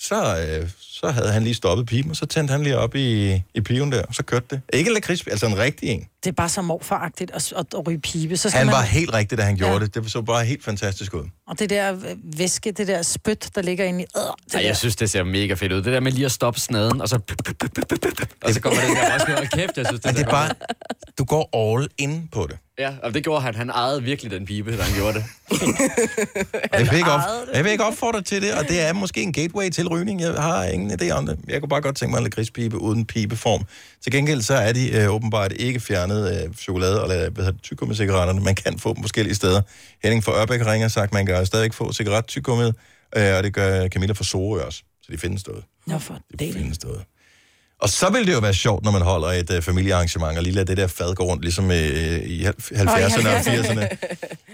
så, 0.00 0.38
øh, 0.40 0.68
så 0.80 1.10
havde 1.10 1.32
han 1.32 1.42
lige 1.44 1.54
stoppet 1.54 1.86
pipen, 1.86 2.10
og 2.10 2.16
så 2.16 2.26
tændte 2.26 2.52
han 2.52 2.62
lige 2.62 2.78
op 2.78 2.94
i, 2.94 3.34
i 3.54 3.60
piven 3.60 3.92
der, 3.92 4.02
og 4.02 4.14
så 4.14 4.22
kørte 4.22 4.46
det. 4.50 4.60
Ikke 4.72 4.88
en 4.88 4.94
lakrids, 4.94 5.26
altså 5.26 5.46
en 5.46 5.58
rigtig 5.58 5.88
en. 5.88 6.00
Det 6.24 6.30
er 6.30 6.34
bare 6.34 6.48
så 6.48 6.62
morfaragtigt 6.62 7.30
at, 7.30 7.52
at, 7.56 7.66
at 7.74 7.86
ryge 7.86 8.00
pibe. 8.00 8.36
Så 8.36 8.48
skal 8.48 8.58
Han 8.58 8.66
man, 8.66 8.72
var 8.74 8.82
helt 8.82 9.12
rigtig, 9.14 9.38
da 9.38 9.42
han 9.42 9.56
gjorde 9.56 9.72
Ja. 9.74 9.78
det. 9.78 9.94
Det 9.94 10.12
så 10.12 10.22
bare 10.22 10.44
helt 10.44 10.64
fantastisk 10.64 11.14
ud. 11.14 11.24
Og 11.48 11.58
det 11.58 11.70
der 11.70 11.94
øh, 11.94 12.38
væske, 12.38 12.72
det 12.72 12.86
der 12.88 13.02
spyt, 13.02 13.50
der 13.54 13.62
ligger 13.62 13.84
inde 13.84 14.00
i... 14.02 14.06
Øh, 14.16 14.22
det 14.22 14.54
Ej, 14.54 14.60
der. 14.60 14.66
jeg 14.66 14.76
synes, 14.76 14.96
det 14.96 15.10
ser 15.10 15.24
mega 15.24 15.54
fedt 15.54 15.72
ud. 15.72 15.76
Det 15.82 15.92
der 15.92 16.00
med 16.00 16.12
lige 16.12 16.24
at 16.24 16.32
stoppe 16.32 16.60
snaden, 16.60 17.00
og 17.00 17.08
så... 17.08 17.18
Og 18.44 18.54
så 18.54 18.60
kommer 18.60 18.80
det 18.80 18.90
der 18.96 19.14
også 19.14 19.26
noget. 19.28 19.50
Kæft, 19.50 19.76
jeg 19.76 19.86
synes, 19.86 20.00
det, 20.00 20.04
Men 20.04 20.14
det 20.14 20.26
er 20.26 20.30
bare, 20.30 20.50
du 21.18 21.24
går 21.24 21.74
all 21.76 21.88
in 21.98 22.28
på 22.32 22.46
det. 22.50 22.58
Ja, 22.78 22.94
og 23.02 23.14
det 23.14 23.24
gjorde 23.24 23.40
han. 23.42 23.54
Han 23.54 23.70
ejede 23.70 24.02
virkelig 24.02 24.30
den 24.30 24.46
pibe, 24.46 24.76
da 24.76 24.82
han 24.82 24.94
gjorde 24.94 25.14
det. 25.14 25.24
Jeg 26.72 26.86
vil, 26.90 26.96
ikke 26.96 27.10
op, 27.10 27.20
jeg 27.54 27.64
vil 27.64 27.72
ikke 27.72 27.84
opfordre 27.84 28.22
til 28.22 28.42
det, 28.42 28.54
og 28.54 28.68
det 28.68 28.80
er 28.80 28.92
måske 28.92 29.22
en 29.22 29.32
gateway 29.32 29.70
til 29.70 29.88
rygning. 29.88 30.20
Jeg 30.20 30.32
har 30.32 30.64
ingen 30.64 30.90
idé 30.92 31.10
om 31.10 31.26
det. 31.26 31.38
Jeg 31.48 31.60
kunne 31.60 31.68
bare 31.68 31.80
godt 31.80 31.96
tænke 31.96 32.10
mig 32.10 32.18
en 32.18 32.24
lakridspibe 32.24 32.78
uden 32.78 33.06
pibeform. 33.06 33.64
Til 34.02 34.12
gengæld 34.12 34.42
så 34.42 34.54
er 34.54 34.72
de 34.72 34.96
øh, 34.96 35.14
åbenbart 35.14 35.52
ikke 35.52 35.80
fjernet 35.80 36.44
øh, 36.46 36.54
chokolade 36.54 37.00
og 37.00 37.06
hvad 37.06 37.16
hedder 37.18 37.50
det, 37.50 37.62
tyggegummi-cigaretterne. 37.62 38.40
Man 38.40 38.54
kan 38.54 38.78
få 38.78 38.94
dem 38.94 39.02
forskellige 39.02 39.34
steder. 39.34 39.62
Henning 40.02 40.24
fra 40.24 40.40
Ørbæk 40.40 40.66
ringer 40.66 40.86
og 40.86 40.90
sagt, 40.90 41.04
at 41.04 41.14
man 41.14 41.26
kan 41.26 41.46
stadigvæk 41.46 41.72
få 41.72 41.92
cigaret 41.92 42.36
øh, 43.16 43.36
og 43.36 43.42
det 43.44 43.54
gør 43.54 43.88
Camilla 43.88 44.12
fra 44.12 44.24
Sorø 44.24 44.62
også. 44.62 44.82
Så 45.02 45.12
de 45.12 45.18
findes 45.18 45.42
derude. 45.42 45.62
Nå, 45.86 45.98
for 45.98 46.18
Det 46.38 46.54
findes 46.54 46.78
derude. 46.78 47.04
Og 47.80 47.88
så 47.88 48.10
vil 48.10 48.26
det 48.26 48.32
jo 48.32 48.38
være 48.38 48.54
sjovt, 48.54 48.84
når 48.84 48.90
man 48.90 49.02
holder 49.02 49.28
et 49.28 49.50
uh, 49.50 49.62
familiearrangement, 49.62 50.38
og 50.38 50.44
lige 50.44 50.54
lader 50.54 50.64
det 50.64 50.76
der 50.76 50.86
fad 50.86 51.14
gå 51.14 51.24
rundt, 51.24 51.42
ligesom 51.42 51.64
uh, 51.64 51.74
i 51.76 52.44
70'erne 52.46 53.28
og 53.28 53.40
80'erne, 53.40 53.96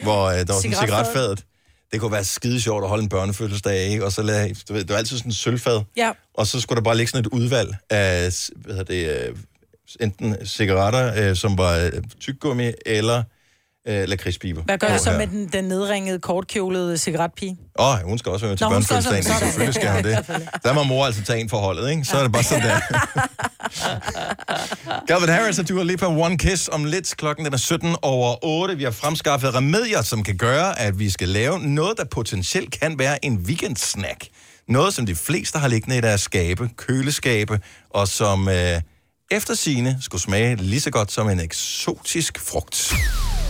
hvor 0.03 0.27
uh, 0.29 0.33
der 0.35 0.45
var 0.53 0.61
sådan 0.61 0.73
Cigaretfadet. 0.75 1.45
Det 1.93 2.01
kunne 2.01 2.13
være 2.13 2.25
skide 2.25 2.61
sjovt 2.61 2.83
at 2.85 2.89
holde 2.89 3.03
en 3.03 3.09
børnefødselsdag, 3.09 3.87
ikke? 3.87 4.05
Og 4.05 4.13
så 4.13 4.23
lade, 4.23 4.55
du 4.69 4.73
ved, 4.73 4.81
det 4.81 4.91
var 4.91 4.97
altid 4.97 5.17
sådan 5.17 5.29
en 5.29 5.35
sølvfad, 5.35 5.81
Ja. 5.97 6.11
og 6.35 6.47
så 6.47 6.61
skulle 6.61 6.77
der 6.77 6.83
bare 6.83 6.97
ligge 6.97 7.11
sådan 7.11 7.27
et 7.27 7.33
udvalg 7.33 7.77
af, 7.91 8.33
hvad 8.57 8.75
hedder 8.75 8.85
det, 9.25 9.31
uh, 9.31 9.39
enten 10.01 10.47
cigaretter, 10.47 11.31
uh, 11.31 11.37
som 11.37 11.59
var 11.59 11.87
uh, 11.87 11.93
tyggegummi, 12.21 12.71
eller 12.87 13.23
uh, 13.89 13.95
lakridspiber. 14.09 14.63
Hvad 14.63 14.79
gør 14.79 14.87
jeg 14.87 15.01
så 15.01 15.11
her. 15.11 15.19
med 15.19 15.27
den, 15.27 15.49
den 15.49 15.65
nedringede, 15.65 16.19
kortkjolede 16.19 16.99
cigaretpige? 16.99 17.57
Åh, 17.79 17.89
oh, 17.89 17.99
hun 18.05 18.19
skal 18.19 18.33
også 18.33 18.47
være 18.47 18.57
til 18.57 18.65
børnefødselsdagen. 18.65 19.39
Selvfølgelig 19.39 19.75
skal 19.75 19.93
hun 19.93 20.05
det. 20.05 20.19
Der 20.65 20.73
må 20.73 20.83
mor 20.83 21.07
altså 21.07 21.23
tage 21.23 21.41
en 21.41 21.49
for 21.49 21.57
holdet, 21.57 21.91
ikke? 21.91 22.05
Så 22.05 22.17
er 22.17 22.23
det 22.23 22.33
bare 22.33 22.43
sådan 22.43 22.65
der. 22.65 22.81
Calvin 25.09 25.29
Harris 25.29 25.59
og 25.59 25.69
Dua 25.69 25.83
Lipa 25.83 26.07
One 26.07 26.39
Kiss 26.39 26.69
om 26.69 26.85
lidt. 26.85 27.17
Klokken 27.17 27.45
den 27.45 27.53
er 27.53 27.57
17 27.59 27.97
over 28.03 28.45
8. 28.45 28.77
Vi 28.77 28.85
har 28.85 28.91
fremskaffet 28.91 29.55
remedier, 29.55 30.03
som 30.03 30.23
kan 30.23 30.37
gøre, 30.37 30.79
at 30.79 30.99
vi 30.99 31.11
skal 31.11 31.29
lave 31.29 31.59
noget, 31.59 31.99
der 31.99 32.05
potentielt 32.05 32.81
kan 32.81 32.99
være 32.99 33.25
en 33.25 33.39
weekendsnack. 33.39 34.27
Noget, 34.69 34.95
som 34.95 35.07
de 35.07 35.15
fleste 35.15 35.59
har 35.59 35.69
liggende 35.69 35.99
i 35.99 36.01
deres 36.01 36.21
skabe, 36.21 36.71
køleskabe, 36.77 37.61
og 37.91 38.09
som 38.09 38.49
øh, 38.49 38.81
efter 39.31 39.55
sine 39.55 39.99
skulle 40.01 40.23
smage 40.23 40.57
lige 40.57 40.81
så 40.81 40.91
godt 40.91 41.13
som 41.13 41.29
en 41.29 41.41
eksotisk 41.41 42.41
frugt. 42.41 42.95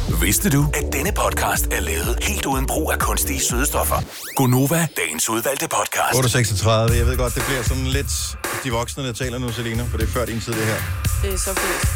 Vidste 0.09 0.51
du, 0.51 0.67
at 0.75 0.93
denne 0.93 1.13
podcast 1.13 1.67
er 1.73 1.81
lavet 1.81 2.19
helt 2.23 2.47
uden 2.47 2.67
brug 2.67 2.93
af 2.93 2.99
kunstige 2.99 3.41
sødestoffer? 3.41 3.97
Gonova, 4.37 4.87
dagens 4.97 5.29
udvalgte 5.29 5.69
podcast. 5.69 6.37
8.36. 6.37 6.69
Jeg 6.71 7.07
ved 7.07 7.17
godt, 7.17 7.35
det 7.35 7.43
bliver 7.47 7.63
sådan 7.63 7.87
lidt 7.87 8.37
de 8.65 8.71
voksne, 8.71 9.07
der 9.07 9.13
taler 9.13 9.39
nu, 9.39 9.53
Selina, 9.53 9.83
for 9.83 9.99
det 9.99 10.09
er 10.09 10.13
før 10.13 10.25
din 10.25 10.41
tid, 10.41 10.53
det 10.53 10.63
her. 10.67 10.77
Det 11.23 11.33
er 11.35 11.39
så 11.39 11.55
fint. 11.55 11.91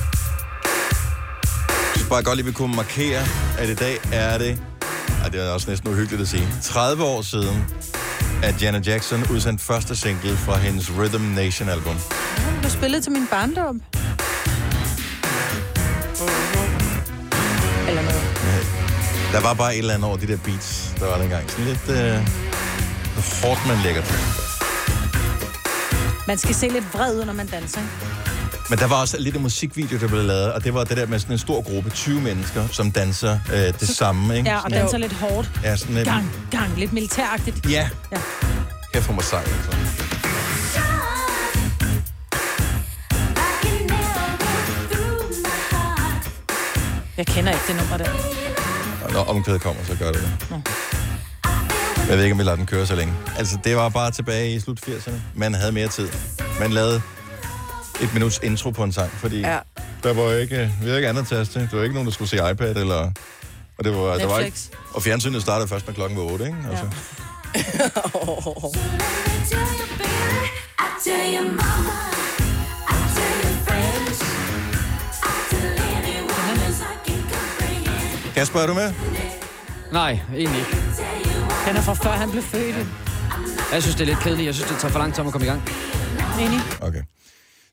Jeg 1.63 1.93
synes 1.95 2.09
bare 2.09 2.23
godt 2.23 2.37
lige, 2.37 2.47
vi 2.47 2.53
kunne 2.53 2.77
markere, 2.77 3.23
at 3.59 3.69
i 3.69 3.75
dag 3.75 3.99
er 4.13 4.39
det, 4.39 4.63
ej, 5.23 5.29
det 5.29 5.47
er 5.47 5.51
også 5.51 5.71
næsten 5.71 5.89
uhyggeligt 5.91 6.23
at 6.23 6.29
sige, 6.29 6.49
30 6.63 7.05
år 7.05 7.23
siden, 7.23 7.65
at 8.43 8.63
Janet 8.63 8.87
Jackson 8.87 9.27
udsendte 9.31 9.65
første 9.65 9.97
single 9.97 10.37
fra 10.37 10.57
hendes 10.59 10.91
Rhythm 10.99 11.23
Nation 11.23 11.69
album. 11.69 11.95
Du 12.65 12.71
spillede 12.71 13.03
til 13.03 13.13
min 13.13 13.27
barndom. 13.31 13.83
Der 19.33 19.41
var 19.41 19.55
bare 19.55 19.73
et 19.75 19.79
eller 19.79 19.95
andet 19.95 20.09
over 20.09 20.17
de 20.17 20.27
der 20.27 20.37
beats, 20.45 20.95
der 20.99 21.07
var 21.07 21.19
dengang. 21.19 21.51
Sådan 21.51 21.65
lidt 21.65 21.89
øh, 21.89 22.29
hårdt, 23.43 23.67
man 23.67 23.77
lægger 23.85 24.03
til. 24.03 24.15
Man 26.27 26.39
skal 26.39 26.55
se 26.55 26.69
lidt 26.69 26.95
vred 26.95 27.19
ud, 27.21 27.25
når 27.25 27.33
man 27.33 27.47
danser. 27.47 27.81
Men 28.71 28.79
der 28.79 28.87
var 28.87 29.01
også 29.01 29.17
lidt 29.21 29.37
en 29.37 29.43
musikvideo, 29.43 29.99
der 29.99 30.09
blev 30.09 30.23
lavet, 30.25 30.53
og 30.53 30.65
det 30.65 30.75
var 30.75 30.85
det 30.85 30.97
der 30.97 31.07
med 31.07 31.19
sådan 31.19 31.33
en 31.35 31.39
stor 31.39 31.63
gruppe, 31.63 31.91
20 31.91 32.21
mennesker, 32.21 32.69
som 32.73 32.91
danser 32.91 33.39
øh, 33.53 33.59
det 33.81 33.89
samme, 33.89 34.37
ikke? 34.37 34.51
Ja, 34.51 34.59
og 34.65 34.71
danser 34.71 34.99
lidt 34.99 35.13
hårdt. 35.13 35.51
Ja, 35.63 35.77
sådan 35.77 35.95
lidt... 35.95 36.09
Gang, 36.09 36.33
gang. 36.51 36.79
Lidt 36.79 36.93
militæragtigt. 36.93 37.71
Ja. 37.71 37.89
Ja. 38.13 38.21
Kæft, 38.93 39.07
hun 39.07 39.17
var 39.17 39.23
sej, 39.23 39.41
altså. 39.41 39.77
Jeg 47.17 47.27
kender 47.27 47.53
ikke 47.53 47.65
det 47.69 47.77
nummer 47.77 47.97
der. 47.97 48.48
Og 49.09 49.15
når 49.15 49.25
omkvædet 49.25 49.61
kommer, 49.61 49.85
så 49.85 49.97
gør 49.99 50.13
det 50.13 50.23
det. 50.23 50.53
Jeg 52.09 52.17
ved 52.17 52.25
ikke, 52.25 52.33
om 52.33 52.39
vi 52.39 52.45
lader 52.45 52.57
den 52.57 52.67
køre 52.67 52.87
så 52.87 52.95
længe. 52.95 53.15
Altså, 53.39 53.59
det 53.65 53.77
var 53.77 53.89
bare 53.89 54.11
tilbage 54.11 54.55
i 54.55 54.61
slut 54.61 54.81
80'erne. 54.89 55.15
Man 55.35 55.55
havde 55.55 55.73
mere 55.73 55.89
tid. 55.89 56.09
Man 56.61 56.71
lavede 56.71 57.03
et 58.01 58.15
minuts 58.15 58.41
intro 58.43 58.71
på 58.71 58.85
en 58.85 58.93
sang, 58.93 59.11
fordi 59.11 59.41
ja. 59.41 59.53
Ja. 59.53 59.59
der 60.03 60.15
var 60.15 60.33
ikke, 60.33 60.73
vi 60.81 60.87
havde 60.87 60.97
ikke 60.97 61.09
andet 61.09 61.29
taste. 61.29 61.61
Der 61.61 61.77
var 61.77 61.83
ikke 61.83 61.95
nogen, 61.95 62.07
der 62.07 62.13
skulle 62.13 62.29
se 62.29 62.37
iPad, 62.37 62.77
eller... 62.77 63.13
Og, 63.79 63.85
det 63.85 63.93
var, 63.93 63.99
der 63.99 64.27
var 64.27 64.39
ikke, 64.39 64.51
Netflix. 64.51 64.69
og 64.95 65.03
fjernsynet 65.03 65.43
startede 65.43 65.69
først, 65.69 65.87
når 65.87 65.95
klokken 65.95 66.19
var 66.19 66.25
8, 66.25 66.45
ikke? 66.47 66.57
Altså. 66.71 66.85
Kasper, 78.39 78.59
er 78.61 78.67
du 78.67 78.75
med? 78.75 78.93
Nej, 79.93 80.11
egentlig 80.37 80.59
ikke. 80.59 80.77
Den 81.69 81.77
er 81.77 81.83
fra 81.83 81.95
før 81.95 82.11
han 82.11 82.31
blev 82.31 82.43
født. 82.43 82.77
Jeg 83.73 83.83
synes, 83.83 83.95
det 83.97 84.01
er 84.01 84.07
lidt 84.07 84.19
kedeligt. 84.19 84.47
Jeg 84.47 84.55
synes, 84.55 84.71
det 84.71 84.79
tager 84.79 84.93
for 84.93 84.99
lang 84.99 85.15
tid 85.15 85.25
at 85.27 85.33
komme 85.33 85.47
i 85.47 85.51
gang. 85.51 85.63
Enig. 86.41 86.61
Okay. 86.81 87.03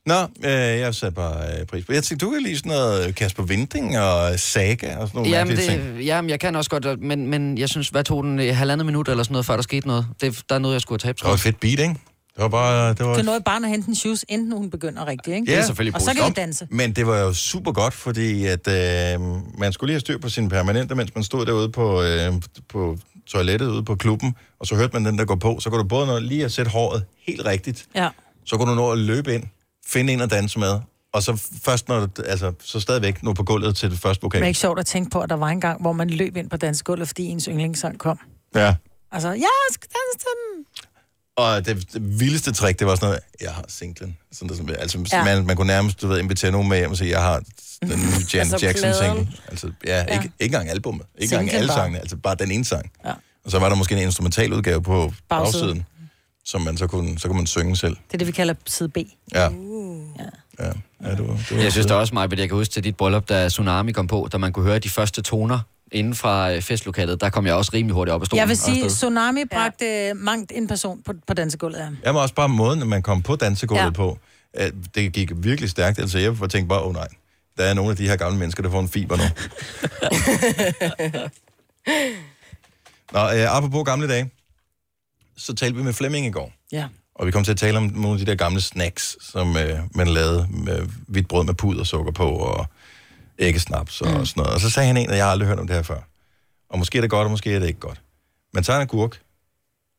Nå, 0.05 0.21
øh, 0.43 0.51
jeg 0.51 0.95
satte 0.95 1.15
bare 1.15 1.59
øh, 1.59 1.65
pris 1.65 1.85
på. 1.85 1.93
Jeg 1.93 2.03
tænkte, 2.03 2.25
du 2.25 2.31
kan 2.31 2.41
lide 2.41 2.57
sådan 2.57 2.69
noget 2.69 3.15
Kasper 3.15 3.43
Vinding 3.43 3.99
og 3.99 4.39
Saga 4.39 4.97
og 4.97 5.07
sådan 5.07 5.09
nogle 5.13 5.29
Jamen, 5.29 5.47
mærkelige 5.55 5.71
ting. 5.71 5.97
det, 5.97 6.05
jamen, 6.05 6.29
jeg 6.29 6.39
kan 6.39 6.55
også 6.55 6.69
godt, 6.69 7.01
men, 7.01 7.27
men 7.27 7.57
jeg 7.57 7.69
synes, 7.69 7.89
hvad 7.89 8.03
tog 8.03 8.23
den 8.23 8.39
halvandet 8.39 8.85
minut 8.85 9.07
eller 9.09 9.23
sådan 9.23 9.33
noget, 9.33 9.45
før 9.45 9.55
der 9.55 9.63
skete 9.63 9.87
noget? 9.87 10.07
Det, 10.21 10.41
der 10.49 10.55
er 10.55 10.59
noget, 10.59 10.73
jeg 10.73 10.81
skulle 10.81 10.99
have 11.03 11.09
tabt. 11.09 11.19
Det 11.19 11.27
var 11.27 11.33
et 11.33 11.39
fedt 11.39 11.59
beat, 11.59 11.79
ikke? 11.79 11.95
Det 12.35 12.41
var 12.41 12.47
bare... 12.47 12.89
Det 12.93 13.05
var... 13.05 13.11
Det 13.13 13.19
er 13.19 13.23
noget 13.23 13.43
bare 13.43 13.63
at 13.63 13.69
hente 13.69 13.89
en 13.89 13.95
shoes, 13.95 14.25
inden 14.27 14.51
hun 14.51 14.69
begynder 14.69 15.07
rigtigt, 15.07 15.35
ikke? 15.35 15.51
Ja. 15.51 15.59
Og 15.93 16.01
så 16.01 16.13
kan 16.15 16.31
I 16.31 16.33
danse. 16.33 16.67
Men 16.69 16.91
det 16.91 17.07
var 17.07 17.17
jo 17.17 17.33
super 17.33 17.71
godt, 17.71 17.93
fordi 17.93 18.45
at, 18.45 18.67
øh, 18.67 19.21
man 19.59 19.73
skulle 19.73 19.87
lige 19.87 19.93
have 19.93 19.99
styr 19.99 20.17
på 20.17 20.29
sine 20.29 20.49
permanente, 20.49 20.95
mens 20.95 21.15
man 21.15 21.23
stod 21.23 21.45
derude 21.45 21.69
på, 21.69 22.01
øh, 22.01 22.33
på 22.69 22.97
toilettet 23.27 23.67
ude 23.67 23.83
på 23.83 23.95
klubben, 23.95 24.35
og 24.59 24.67
så 24.67 24.75
hørte 24.75 24.93
man 24.93 25.05
den, 25.05 25.17
der 25.17 25.25
går 25.25 25.35
på. 25.35 25.59
Så 25.59 25.69
kunne 25.69 25.83
du 25.83 25.87
både 25.87 26.07
nå 26.07 26.19
lige 26.19 26.45
at 26.45 26.51
sætte 26.51 26.71
håret 26.71 27.05
helt 27.27 27.45
rigtigt, 27.45 27.85
Ja. 27.95 28.09
så 28.45 28.57
kunne 28.57 28.71
du 28.71 28.75
nå 28.75 28.91
at 28.91 28.97
løbe 28.97 29.33
ind, 29.35 29.43
finde 29.87 30.13
en 30.13 30.21
at 30.21 30.29
danse 30.31 30.59
med, 30.59 30.79
og 31.13 31.23
så 31.23 31.41
først 31.63 31.87
når 31.87 31.99
du, 32.05 32.21
altså, 32.27 32.53
så 32.59 32.79
stadigvæk 32.79 33.23
nå 33.23 33.33
på 33.33 33.43
gulvet 33.43 33.75
til 33.75 33.91
det 33.91 33.99
første 33.99 34.19
Det 34.21 34.23
er 34.23 34.27
vokal. 34.39 34.47
ikke 34.47 34.59
sjovt 34.59 34.79
at 34.79 34.85
tænke 34.85 35.09
på, 35.09 35.19
at 35.19 35.29
der 35.29 35.35
var 35.35 35.47
en 35.49 35.61
gang, 35.61 35.81
hvor 35.81 35.91
man 35.91 36.09
løb 36.09 36.37
ind 36.37 36.49
på 36.49 36.57
dansegulvet, 36.57 37.07
fordi 37.07 37.23
ens 37.25 37.45
yndlingssang 37.45 37.99
kom. 37.99 38.19
Ja. 38.55 38.75
Altså, 39.11 39.29
jeg 39.29 39.47
skal 39.71 39.89
danse 39.89 40.19
til 40.19 40.27
den. 40.35 40.65
Og 41.37 41.65
det, 41.65 41.93
det 41.93 42.19
vildeste 42.19 42.51
trick, 42.53 42.79
det 42.79 42.87
var 42.87 42.95
sådan 42.95 43.05
noget, 43.07 43.19
jeg 43.41 43.51
har 43.51 43.65
singlen. 43.67 44.17
Sådan 44.31 44.49
der, 44.49 44.55
sådan, 44.55 44.75
altså, 44.79 44.97
Ja. 45.11 45.17
ja. 45.17 45.23
man, 45.23 45.45
man 45.45 45.55
kunne 45.55 45.67
nærmest, 45.67 46.01
du 46.01 46.07
ved, 46.07 46.19
invitere 46.19 46.51
nogen 46.51 46.69
med 46.69 46.77
hjem 46.77 46.91
og 46.91 46.97
sige, 46.97 47.09
jeg 47.11 47.21
har 47.21 47.41
den 47.81 47.89
nye 47.89 47.95
Janet 48.33 48.53
Altså 48.53 48.57
Jackson 48.65 48.93
single. 48.93 49.27
Altså, 49.47 49.71
ja, 49.87 49.97
Ja. 49.97 50.01
Ikke, 50.01 50.13
ikke 50.23 50.33
engang 50.39 50.69
albummet. 50.69 51.05
Ikke 51.17 51.35
engang 51.35 51.51
alle 51.51 51.67
bare. 51.67 51.77
sangene, 51.77 51.99
altså 51.99 52.15
bare 52.15 52.35
den 52.35 52.51
ene 52.51 52.65
sang. 52.65 52.91
Ja. 53.05 53.11
Og 53.45 53.51
så 53.51 53.59
var 53.59 53.69
der 53.69 53.75
måske 53.75 53.95
en 53.95 54.01
instrumental 54.01 54.53
udgave 54.53 54.81
på 54.83 55.13
Bagsiden. 55.29 55.67
bagsiden, 55.67 55.85
som 56.45 56.61
man 56.61 56.77
så 56.77 56.87
kunne, 56.87 57.19
så 57.19 57.27
kunne 57.27 57.37
man 57.37 57.47
synge 57.47 57.75
selv. 57.77 57.95
Det 57.95 58.13
er 58.13 58.17
det, 58.17 58.27
vi 58.27 58.31
kalder 58.31 58.53
side 58.65 58.89
B. 58.89 58.97
Ja. 59.33 59.49
Uh. 59.49 59.85
Ja, 60.59 60.65
ja 61.09 61.15
du, 61.15 61.37
du 61.49 61.55
Jeg 61.55 61.71
synes 61.71 61.87
da 61.87 61.93
også, 61.93 62.13
Maja, 62.15 62.27
jeg 62.31 62.37
kan 62.49 62.57
huske 62.57 62.71
til 62.73 62.83
dit 62.83 62.97
bryllup, 62.97 63.29
da 63.29 63.47
Tsunami 63.49 63.91
kom 63.91 64.07
på, 64.07 64.29
da 64.31 64.37
man 64.37 64.53
kunne 64.53 64.65
høre 64.65 64.79
de 64.79 64.89
første 64.89 65.21
toner 65.21 65.59
inden 65.91 66.15
fra 66.15 66.53
øh, 66.53 66.61
festlokalet, 66.61 67.21
der 67.21 67.29
kom 67.29 67.45
jeg 67.45 67.53
også 67.55 67.71
rimelig 67.73 67.93
hurtigt 67.93 68.13
op 68.13 68.21
af 68.21 68.25
stolen. 68.25 68.39
Jeg 68.39 68.47
vil 68.47 68.53
og 68.53 68.57
sige. 68.75 68.89
Tsunami 68.89 69.45
bragte 69.51 69.85
ja. 69.85 70.13
mangt 70.13 70.51
en 70.55 70.67
person 70.67 71.01
på, 71.05 71.13
på 71.27 71.33
dansegulvet. 71.33 71.77
Ja. 71.77 71.87
Jeg 72.03 72.15
var 72.15 72.21
også 72.21 72.35
bare 72.35 72.49
måden, 72.49 72.89
man 72.89 73.01
kom 73.01 73.21
på 73.21 73.35
dansegulvet 73.35 73.81
Ja. 73.81 73.85
ja. 73.85 73.91
på. 73.91 74.17
at 74.53 74.73
Det 74.95 75.13
gik 75.13 75.31
virkelig 75.35 75.69
stærkt. 75.69 75.99
Altså, 75.99 76.19
jeg 76.19 76.39
var 76.39 76.47
tænkt 76.47 76.69
bare, 76.69 76.81
åh 76.81 76.87
oh, 76.87 76.93
nej, 76.93 77.07
der 77.57 77.63
er 77.63 77.73
nogle 77.73 77.91
af 77.91 77.97
de 77.97 78.07
her 78.07 78.15
gamle 78.15 78.39
mennesker, 78.39 78.63
der 78.63 78.69
får 78.69 78.79
en 78.79 78.89
fiber 78.89 79.17
nu. 79.17 79.23
Nå, 83.13 83.19
øh, 83.19 83.57
apropos 83.57 83.83
gamle 83.85 84.07
dage, 84.07 84.29
så 85.37 85.53
talte 85.55 85.77
vi 85.77 85.83
med 85.83 85.93
Flemming 85.93 86.25
i 86.25 86.29
går. 86.31 86.51
Ja. 86.71 86.87
Og 87.15 87.25
vi 87.27 87.31
kom 87.31 87.43
til 87.43 87.51
at 87.51 87.57
tale 87.57 87.77
om 87.77 87.83
nogle 87.83 88.11
af 88.11 88.17
de 88.17 88.25
der 88.25 88.35
gamle 88.35 88.61
snacks, 88.61 89.17
som 89.21 89.57
øh, 89.57 89.79
man 89.95 90.07
lavede 90.07 90.47
med 90.49 90.87
hvidt 91.07 91.27
brød 91.27 91.43
med 91.43 91.53
pudersukker 91.53 92.11
på, 92.11 92.29
og 92.29 92.65
æggesnaps 93.39 94.01
og 94.01 94.19
mm. 94.19 94.25
sådan 94.25 94.41
noget. 94.41 94.53
Og 94.53 94.61
så 94.61 94.69
sagde 94.69 94.87
han 94.87 94.97
en, 94.97 95.09
at 95.09 95.17
jeg 95.17 95.25
har 95.25 95.31
aldrig 95.31 95.47
hørt 95.47 95.59
om 95.59 95.67
det 95.67 95.75
her 95.75 95.83
før. 95.83 95.99
Og 96.69 96.79
måske 96.79 96.97
er 96.97 97.01
det 97.01 97.09
godt, 97.09 97.25
og 97.25 97.31
måske 97.31 97.53
er 97.53 97.59
det 97.59 97.67
ikke 97.67 97.79
godt. 97.79 98.01
Man 98.53 98.63
tager 98.63 98.77
en 98.77 98.81
agurk, 98.81 99.21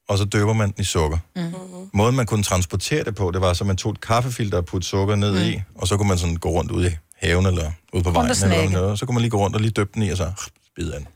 og 0.09 0.19
så 0.19 0.25
døber 0.25 0.53
man 0.53 0.71
den 0.71 0.81
i 0.81 0.85
sukker. 0.85 1.19
Mm-hmm. 1.37 1.91
Måden, 1.93 2.17
man 2.17 2.27
kunne 2.27 2.43
transportere 2.43 3.05
det 3.05 3.15
på, 3.15 3.31
det 3.31 3.41
var, 3.41 3.53
så 3.53 3.65
man 3.65 3.77
tog 3.77 3.93
et 3.93 4.01
kaffefilter 4.01 4.59
og 4.59 4.65
puttede 4.65 4.89
sukker 4.89 5.17
ned 5.17 5.33
mm. 5.33 5.51
i, 5.51 5.63
og 5.75 5.89
så 5.89 5.97
kunne 5.97 6.09
man 6.09 6.19
sådan 6.19 6.37
gå 6.37 6.49
rundt 6.49 6.71
ude 6.71 6.91
i 6.91 6.97
haven 7.17 7.47
eller 7.47 7.73
ude 7.93 8.03
på 8.03 8.11
vejen. 8.11 8.31
Eller 8.31 8.71
noget, 8.71 8.91
og 8.91 8.99
så 8.99 9.07
kunne 9.07 9.15
man 9.15 9.23
lige 9.23 9.31
gå 9.31 9.39
rundt 9.39 9.57
og 9.57 9.63
lige 9.63 9.71
døbe 9.71 9.91
den 9.95 10.03
i, 10.03 10.11
og 10.11 10.17
så 10.17 10.33
spide 10.67 10.93
den. 10.93 11.09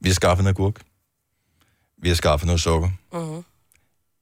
Vi 0.00 0.08
har 0.08 0.14
skaffet 0.14 0.42
en 0.42 0.48
agurk. 0.48 0.80
Vi 2.02 2.08
har 2.08 2.16
skaffet 2.16 2.46
noget 2.46 2.60
sukker. 2.60 2.88
Uh-huh. 3.12 3.53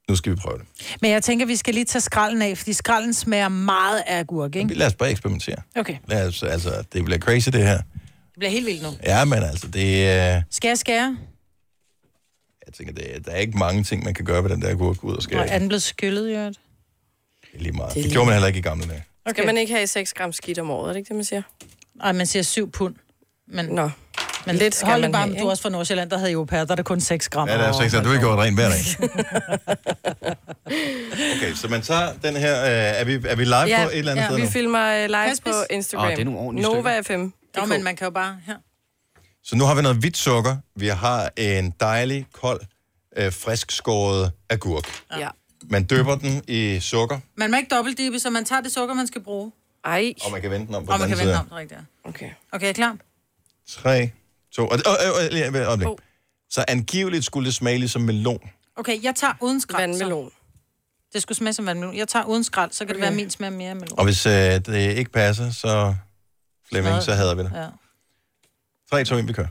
Nu 0.08 0.16
skal 0.16 0.32
vi 0.32 0.36
prøve 0.36 0.58
det. 0.58 0.66
Men 1.02 1.10
jeg 1.10 1.22
tænker, 1.22 1.46
vi 1.46 1.56
skal 1.56 1.74
lige 1.74 1.84
tage 1.84 2.02
skralden 2.02 2.42
af, 2.42 2.58
fordi 2.58 2.72
skralden 2.72 3.14
smager 3.14 3.48
meget 3.48 4.02
af 4.06 4.18
agurk, 4.18 4.56
ikke? 4.56 4.74
Lad 4.74 4.86
os 4.86 4.94
bare 4.94 5.10
eksperimentere. 5.10 5.56
Okay, 5.76 5.96
Lad 6.08 6.26
os, 6.28 6.42
altså, 6.42 6.84
det 6.92 7.04
bliver 7.04 7.18
crazy, 7.18 7.48
det 7.48 7.62
her. 7.62 7.76
det 7.76 7.84
bliver 8.38 8.50
helt 8.50 8.66
vildt 8.66 8.82
nu. 8.82 8.88
Ja, 9.04 9.24
men 9.24 9.42
altså, 9.42 9.68
det 9.68 10.08
er... 10.10 10.42
Skal 10.50 10.68
jeg 10.68 10.78
skære? 10.78 11.16
Jeg 12.66 12.74
tænker, 12.74 12.94
det 12.94 13.16
er, 13.16 13.20
der 13.20 13.30
er 13.32 13.36
ikke 13.38 13.58
mange 13.58 13.84
ting, 13.84 14.04
man 14.04 14.14
kan 14.14 14.24
gøre 14.24 14.42
ved 14.44 14.50
den 14.50 14.62
der 14.62 14.68
agurk 14.70 15.04
ud 15.04 15.10
og 15.10 15.16
Og 15.16 15.22
skære. 15.22 15.48
er 15.48 15.58
den 15.58 15.68
blevet 15.68 15.82
skyllet, 15.82 16.28
i 16.28 16.32
øvrigt? 16.32 16.60
Det 17.42 17.58
er 17.58 17.62
lige 17.62 17.72
meget. 17.72 17.88
Det 17.88 17.94
Det, 17.94 18.02
lige 18.02 18.12
gjorde 18.12 18.26
man 18.26 18.34
heller 18.34 18.46
ikke 18.48 18.58
i 18.58 18.62
gamle 18.62 18.86
dage. 18.86 19.04
Okay. 19.24 19.34
Skal 19.34 19.46
man 19.46 19.56
ikke 19.56 19.72
have 19.74 19.86
6 19.86 20.12
gram 20.12 20.32
skidt 20.32 20.58
om 20.58 20.70
året, 20.70 20.88
er 20.88 20.92
det 20.92 20.98
ikke 20.98 21.08
det, 21.08 21.16
man 21.16 21.24
siger? 21.24 21.42
Ej, 22.00 22.12
man 22.12 22.26
siger 22.26 22.42
7 22.42 22.70
pund. 22.70 22.94
Men, 23.48 23.66
Nå. 23.66 23.90
Men 24.46 24.56
Lidt 24.56 24.74
skal 24.74 24.88
hold 24.88 25.00
man 25.00 25.08
det 25.10 25.12
bare, 25.14 25.26
have, 25.28 25.38
du 25.40 25.46
er 25.46 25.50
også 25.50 25.62
fra 25.62 25.68
Nordsjælland, 25.70 26.10
der 26.10 26.18
havde 26.18 26.32
jo 26.32 26.44
per, 26.44 26.64
der 26.64 26.72
er 26.72 26.76
det 26.76 26.84
kun 26.84 27.00
6 27.00 27.28
gram. 27.28 27.48
Ja, 27.48 27.54
der 27.58 27.60
er 27.64 27.72
seks, 27.72 27.94
og 27.94 28.04
du 28.04 28.08
har 28.08 28.18
gjort 28.18 28.38
rent 28.38 28.56
hver 28.56 28.68
dag. 28.68 28.78
Øh, 29.02 30.32
Okay, 31.36 31.54
så 31.54 31.68
man 31.68 31.82
tager 31.82 32.12
den 32.22 32.36
her... 32.36 32.62
Øh, 32.62 32.70
er, 33.00 33.04
vi, 33.04 33.14
er 33.14 33.36
vi 33.36 33.44
live 33.44 33.56
ja, 33.56 33.84
på 33.84 33.90
et 33.90 33.98
eller 33.98 34.12
andet 34.12 34.22
ja, 34.22 34.28
sted 34.28 34.36
vi 34.36 34.42
nu? 34.42 34.48
filmer 34.48 35.04
uh, 35.04 35.06
live 35.06 35.36
på 35.44 35.50
Instagram. 35.70 36.04
Åh, 36.06 36.10
det 36.12 36.18
er 36.20 36.24
nogle 36.24 36.40
ordentlige 36.40 36.68
Nova 36.74 37.00
FM. 37.00 37.26
Nå, 37.56 37.66
men 37.66 37.82
man 37.84 37.96
kan 37.96 38.04
jo 38.04 38.10
bare... 38.10 38.38
Her. 38.46 38.54
Så 39.44 39.56
nu 39.56 39.64
har 39.64 39.74
vi 39.74 39.82
noget 39.82 39.96
hvidt 39.98 40.16
sukker. 40.16 40.56
Vi 40.76 40.88
har 40.88 41.30
en 41.36 41.70
dejlig, 41.80 42.26
kold, 42.32 42.60
øh, 43.16 43.32
frisk 43.32 43.70
skåret 43.70 44.32
agurk. 44.50 44.84
Ja. 45.18 45.28
Man 45.70 45.84
døber 45.84 46.14
den 46.16 46.42
i 46.48 46.80
sukker, 46.80 47.18
Man 47.36 47.50
må 47.50 47.56
ikke 47.56 47.74
dobbeltdippe, 47.74 48.18
så 48.18 48.30
man 48.30 48.44
tager 48.44 48.60
det 48.62 48.72
sukker, 48.72 48.94
man 48.94 49.06
skal 49.06 49.22
bruge. 49.22 49.52
Ej. 49.84 50.12
og 50.24 50.32
man 50.32 50.40
kan 50.40 50.50
vende 50.50 50.66
den 50.66 50.74
om 50.74 50.86
på 50.86 50.92
Og 50.92 50.98
den 50.98 51.00
man 51.00 51.12
anden 51.12 51.18
kan 51.18 51.26
vende 51.26 51.32
side. 51.32 51.40
om 51.40 51.46
det 51.48 51.56
rigtigt. 51.56 51.80
ja. 52.04 52.08
Okay. 52.08 52.30
Okay, 52.52 52.68
er 52.68 52.72
klar? 52.72 52.96
3, 53.68 54.10
2... 54.54 54.66
Og, 54.68 54.78
øh, 54.78 55.40
øh, 55.40 55.46
øh, 55.54 55.60
øh, 55.60 55.68
øjeblik. 55.68 55.88
Så 56.50 56.64
angiveligt 56.68 57.24
skulle 57.24 57.46
det 57.46 57.54
smage 57.54 57.78
ligesom 57.78 58.02
melon. 58.02 58.40
Okay, 58.76 59.02
jeg 59.02 59.14
tager 59.14 59.32
uden 59.40 59.60
skrald. 59.60 59.82
Vandmelon. 59.90 60.30
Det 61.12 61.22
skulle 61.22 61.38
smage 61.38 61.52
som 61.54 61.66
vandmelon. 61.66 61.96
Jeg 61.96 62.08
tager 62.08 62.24
uden 62.24 62.44
skrald, 62.44 62.72
så 62.72 62.78
kan 62.78 62.86
okay. 62.86 62.94
det 62.94 63.02
Okay. 63.02 63.08
være, 63.10 63.16
min 63.16 63.30
smager 63.30 63.50
mere 63.50 63.70
af 63.70 63.76
melon. 63.76 63.98
Og 63.98 64.04
hvis 64.04 64.26
øh, 64.26 64.32
det 64.32 64.96
ikke 64.96 65.10
passer, 65.10 65.50
så 65.50 65.94
Flemming, 66.68 67.02
så 67.02 67.12
hader 67.14 67.34
vi 67.34 67.42
det. 67.42 67.52
Ja. 67.54 67.66
3, 68.90 69.04
2, 69.04 69.16
1, 69.16 69.28
vi 69.28 69.32
kører. 69.32 69.46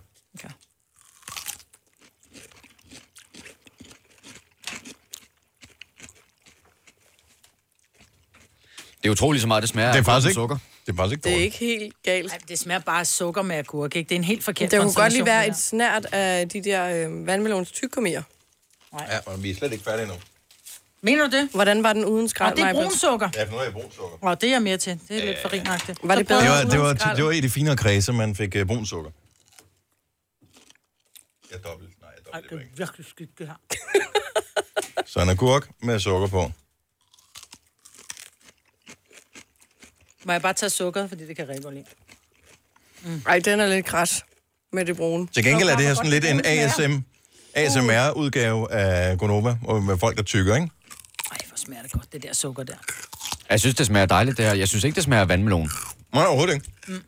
Det 9.04 9.08
er 9.08 9.12
utroligt 9.12 9.42
så 9.42 9.48
meget, 9.48 9.62
det 9.62 9.70
smager 9.70 9.88
Det 9.88 9.96
er 9.96 10.00
af 10.00 10.06
faktisk 10.06 10.26
fucking 10.28 10.44
ikke- 10.44 10.56
sukker. 10.56 10.58
Det 10.86 10.92
er 10.92 10.96
faktisk 10.96 11.14
ikke 11.14 11.24
Det 11.24 11.30
er 11.32 11.36
dårligt. 11.36 11.46
ikke 11.62 11.82
helt 11.82 11.96
galt. 12.04 12.32
Ej, 12.32 12.38
det 12.48 12.60
smager 12.60 12.80
bare 12.80 13.00
af 13.00 13.08
sukker 13.08 13.42
med 13.42 13.56
agurk, 13.56 13.96
ikke? 13.96 14.10
Det 14.10 14.16
er 14.16 14.20
en 14.20 14.24
helt 14.24 14.44
forkert 14.44 14.72
Det 14.72 14.80
kunne 14.82 14.94
godt 14.94 15.14
lige 15.14 15.26
være 15.26 15.48
et 15.48 15.58
snært 15.58 16.06
af 16.12 16.50
de 16.50 16.64
der 16.64 17.08
øh, 17.10 17.28
vandmelons 17.28 17.72
tykkommier. 17.72 18.24
Ja, 19.00 19.20
og 19.26 19.44
vi 19.44 19.52
er 19.52 19.56
slet 19.56 19.72
ikke 19.72 19.84
færdige 19.84 20.08
nu. 20.08 20.14
der. 20.14 20.20
Mener 21.02 21.28
du 21.30 21.38
det? 21.38 21.50
Hvordan 21.52 21.84
var 21.84 21.94
den 21.94 22.06
uden 22.06 22.30
skrald, 22.30 22.52
Og 22.52 22.58
det 22.58 22.62
er 22.64 22.66
Maj-Brit? 22.66 22.84
brun 22.84 22.98
sukker. 22.98 23.30
Ja, 23.36 23.44
for 23.44 23.52
nu 23.52 23.58
er 23.58 23.64
jeg 23.64 23.74
brun 23.74 23.92
sukker. 23.92 24.18
Og 24.22 24.42
det 24.42 24.48
er 24.48 24.52
jeg 24.52 24.62
mere 24.62 24.78
til. 24.78 25.00
Det 25.08 25.18
er 25.22 25.26
lidt 25.26 25.42
for 25.42 25.54
rinagtigt. 25.54 26.00
Var 26.04 26.16
det 26.16 26.28
prøv- 26.28 26.38
Det 26.38 26.46
bedre? 26.46 26.64
var, 26.66 26.70
det 26.94 27.00
var, 27.08 27.14
det 27.16 27.24
var 27.26 27.32
i 27.32 27.40
de 27.42 27.50
finere 27.50 27.78
kredse, 27.78 28.14
man 28.14 28.36
fik 28.36 28.56
uh, 28.56 28.68
brun 28.68 28.86
sukker. 28.86 29.12
Jeg 31.52 31.64
dobbelt. 31.64 31.90
Nej, 32.02 32.10
jeg 32.10 32.32
er 32.32 32.34
Ej, 32.36 32.42
dobbelt. 32.42 32.62
det 32.62 32.72
er 32.82 32.86
virkelig 32.86 33.06
skidt, 33.06 33.40
det 33.40 33.48
her. 33.48 33.56
Så 35.06 35.22
en 35.22 35.30
agurk 35.30 35.70
med 35.82 36.00
sukker 36.00 36.28
på. 36.28 36.52
Må 40.24 40.32
jeg 40.32 40.42
bare 40.42 40.54
tage 40.54 40.70
sukkeret, 40.70 41.10
fordi 41.10 41.28
det 41.28 41.36
kan 41.36 41.48
rigtig 41.48 41.64
godt 41.64 41.76
lide. 41.76 41.86
Ej, 43.28 43.40
den 43.40 43.60
er 43.60 43.68
lidt 43.68 43.86
græs 43.86 44.26
med 44.74 44.86
det 44.86 44.98
brune. 44.98 45.28
Til 45.28 45.44
gengæld 45.44 45.70
er 45.70 45.76
det 45.78 45.86
her 45.86 45.94
sådan 45.94 46.12
lidt 46.12 46.26
en. 46.26 46.42
ASM, 46.46 46.94
ASMR-udgave 47.54 48.72
af 48.72 49.18
Gonova, 49.18 49.58
og 49.68 49.84
med 49.84 49.98
folk, 49.98 50.18
der 50.18 50.24
tykker, 50.24 50.56
ikke? 50.56 50.70
Ej, 51.32 51.38
hvor 51.48 51.58
smager 51.58 51.82
det 51.82 51.92
godt, 51.92 52.14
det 52.14 52.24
der 52.24 52.34
sukker 52.34 52.64
der. 52.64 52.74
Jeg 53.50 53.60
synes, 53.60 53.76
det 53.76 53.86
smager 53.86 54.06
dejligt, 54.06 54.38
det 54.38 54.46
her. 54.46 54.54
Jeg 54.54 54.68
synes 54.68 54.84
ikke, 54.84 54.96
det 54.96 55.04
smager 55.04 55.22
af 55.22 55.30
vandmelon. 55.30 55.70
Nej, 56.14 56.26
overhovedet 56.26 56.54
ikke. 56.54 56.72
Mm. 56.88 57.02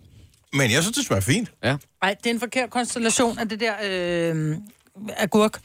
Men 0.53 0.71
jeg 0.71 0.81
synes, 0.83 0.97
det 0.97 1.05
smager 1.05 1.21
fint. 1.21 1.51
Ja. 1.63 1.77
Nej, 2.01 2.15
det 2.23 2.25
er 2.29 2.33
en 2.33 2.39
forkert 2.39 2.69
konstellation 2.69 3.39
af 3.39 3.49
det 3.49 3.59
der 3.59 3.73
øh, 3.83 4.57
agurk. 5.17 5.59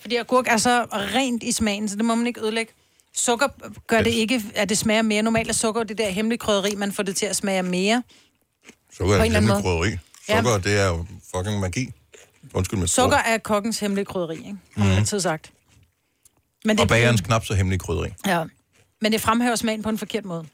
Fordi 0.00 0.16
agurk 0.16 0.46
er 0.48 0.56
så 0.56 0.84
rent 0.92 1.42
i 1.42 1.52
smagen, 1.52 1.88
så 1.88 1.96
det 1.96 2.04
må 2.04 2.14
man 2.14 2.26
ikke 2.26 2.40
ødelægge. 2.40 2.72
Sukker 3.20 3.46
gør 3.86 4.02
det 4.02 4.10
ikke, 4.10 4.42
at 4.54 4.68
det 4.68 4.78
smager 4.78 5.02
mere. 5.02 5.22
Normalt 5.22 5.48
er 5.48 5.52
sukker 5.52 5.82
det 5.82 5.98
der 5.98 6.08
hemmelige 6.10 6.38
krydderi, 6.38 6.74
man 6.74 6.92
får 6.92 7.02
det 7.02 7.16
til 7.16 7.26
at 7.26 7.36
smage 7.36 7.62
mere. 7.62 8.02
Sukker 8.96 9.14
er 9.16 9.24
et 9.24 9.32
hemmeligt 9.32 9.62
krydderi. 9.62 9.90
Ja. 10.28 10.36
Sukker, 10.36 10.58
det 10.58 10.80
er 10.80 10.86
jo 10.88 11.06
fucking 11.36 11.60
magi. 11.60 11.90
Undskyld 12.54 12.78
med 12.78 12.86
Sukker 12.88 13.16
er 13.16 13.38
kokkens 13.38 13.80
hemmelige 13.80 14.04
krydderi, 14.04 14.36
ikke? 14.36 14.56
Har 14.76 14.84
Mhm. 14.84 14.92
altid 14.96 15.20
sagt. 15.20 15.52
Men 16.64 16.80
Og 16.80 16.88
bagerens 16.88 17.20
knap 17.20 17.44
så 17.44 17.54
hemmelige 17.54 17.78
krydderi. 17.78 18.08
Ja. 18.26 18.44
Men 19.00 19.12
det 19.12 19.20
fremhæver 19.20 19.56
smagen 19.56 19.82
på 19.82 19.88
en 19.88 19.98
forkert 19.98 20.24
måde. 20.24 20.46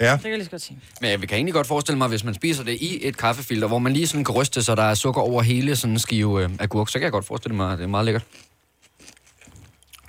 Ja. 0.00 0.12
Det 0.12 0.20
kan 0.20 0.30
jeg 0.30 0.38
lige 0.38 0.44
så 0.44 0.50
godt 0.50 0.62
sige. 0.62 0.78
Men 1.00 1.10
jeg 1.10 1.20
kan 1.20 1.30
egentlig 1.32 1.54
godt 1.54 1.66
forestille 1.66 1.98
mig, 1.98 2.08
hvis 2.08 2.24
man 2.24 2.34
spiser 2.34 2.64
det 2.64 2.72
i 2.80 3.06
et 3.06 3.16
kaffefilter, 3.16 3.68
hvor 3.68 3.78
man 3.78 3.92
lige 3.92 4.06
sådan 4.06 4.24
kan 4.24 4.34
ryste, 4.34 4.62
så 4.62 4.74
der 4.74 4.82
er 4.82 4.94
sukker 4.94 5.20
over 5.22 5.42
hele 5.42 5.76
sådan 5.76 5.92
en 5.94 5.98
skive 5.98 6.42
øh, 6.44 6.50
agurk, 6.60 6.88
så 6.88 6.92
kan 6.92 7.02
jeg 7.02 7.12
godt 7.12 7.26
forestille 7.26 7.56
mig, 7.56 7.72
at 7.72 7.78
det 7.78 7.84
er 7.84 7.88
meget 7.88 8.04
lækkert. 8.04 8.24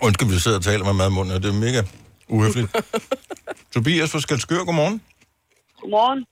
Undskyld, 0.04 0.28
vi 0.30 0.40
sidder 0.46 0.58
og 0.58 0.64
taler 0.64 0.86
med 0.86 0.94
mad 0.94 1.10
munden, 1.10 1.34
og 1.36 1.44
det 1.44 1.50
er 1.50 1.60
mega 1.68 1.82
uhøfligt. 2.36 2.68
Tobias 3.74 4.12
fra 4.12 4.20
Skalskør, 4.20 4.64
godmorgen. 4.70 5.02
Godmorgen. 5.82 6.26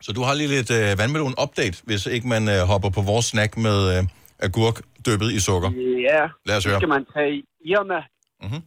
Så 0.00 0.12
du 0.12 0.22
har 0.22 0.34
lige 0.34 0.48
lidt 0.48 0.70
øh, 0.70 0.98
vandmelon-update, 1.00 1.82
hvis 1.88 2.06
ikke 2.06 2.28
man 2.28 2.42
øh, 2.48 2.60
hopper 2.70 2.90
på 2.90 3.02
vores 3.10 3.26
snack 3.26 3.56
med 3.56 3.78
øh, 3.98 4.04
agurk 4.46 4.76
dyppet 5.06 5.32
i 5.32 5.40
sukker. 5.40 5.70
Ja, 6.10 6.22
Lad 6.46 6.56
os 6.56 6.62
det 6.62 6.70
høre. 6.70 6.80
skal 6.80 6.88
man 6.96 7.04
tage 7.14 7.30
i 7.38 7.40
Irma. 7.72 8.00
Mhm. 8.46 8.60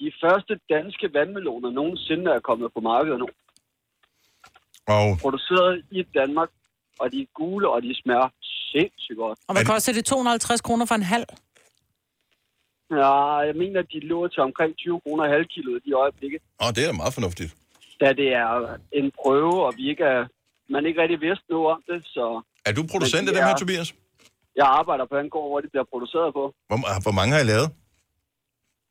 De 0.00 0.08
første 0.22 0.52
danske 0.74 1.06
vandmeloner 1.18 1.70
nogensinde 1.70 2.26
er 2.36 2.40
kommet 2.48 2.68
på 2.76 2.80
markedet 2.80 3.18
nu. 3.18 3.28
Og 4.96 5.18
Produceret 5.24 5.82
i 5.90 6.02
Danmark, 6.18 6.48
og 7.00 7.12
de 7.12 7.18
er 7.20 7.26
gule, 7.34 7.68
og 7.70 7.82
de 7.82 7.94
smager 8.02 8.28
sindssygt 8.72 9.18
godt. 9.18 9.38
Og 9.48 9.54
hvad 9.54 9.64
koster 9.64 9.92
det? 9.92 10.04
250 10.04 10.60
kroner 10.60 10.86
for 10.86 10.94
en 10.94 11.02
halv? 11.02 11.24
Ja, 12.90 13.36
jeg 13.48 13.54
mener, 13.62 13.80
at 13.80 13.86
de 13.92 14.00
lå 14.00 14.28
til 14.28 14.40
omkring 14.48 14.76
20 14.76 15.00
kroner 15.00 15.28
halv 15.28 15.46
kilo 15.54 15.70
i 15.84 15.92
øjeblikket. 15.92 16.40
Åh, 16.62 16.70
det 16.76 16.82
er 16.88 16.92
meget 16.92 17.14
fornuftigt. 17.14 17.50
Da 18.00 18.12
det 18.12 18.28
er 18.32 18.76
en 18.92 19.12
prøve, 19.22 19.66
og 19.66 19.72
vi 19.76 19.84
ikke 19.90 20.04
er, 20.04 20.26
man 20.74 20.86
ikke 20.86 21.02
rigtig 21.02 21.20
vidste 21.20 21.44
noget 21.50 21.66
om 21.74 21.82
det, 21.90 21.98
så... 22.06 22.24
Er 22.68 22.72
du 22.72 22.82
producent 22.92 23.28
af 23.28 23.32
de 23.34 23.38
dem 23.38 23.46
her, 23.48 23.54
er- 23.54 23.58
Tobias? 23.58 23.94
Jeg 24.60 24.66
arbejder 24.80 25.04
på 25.12 25.16
en 25.24 25.30
gård, 25.30 25.48
hvor 25.50 25.60
de 25.60 25.68
bliver 25.72 25.84
produceret 25.92 26.30
på. 26.38 26.42
Hvor, 26.68 26.78
hvor 27.04 27.12
mange 27.18 27.32
har 27.34 27.40
I 27.40 27.48
lavet? 27.54 27.68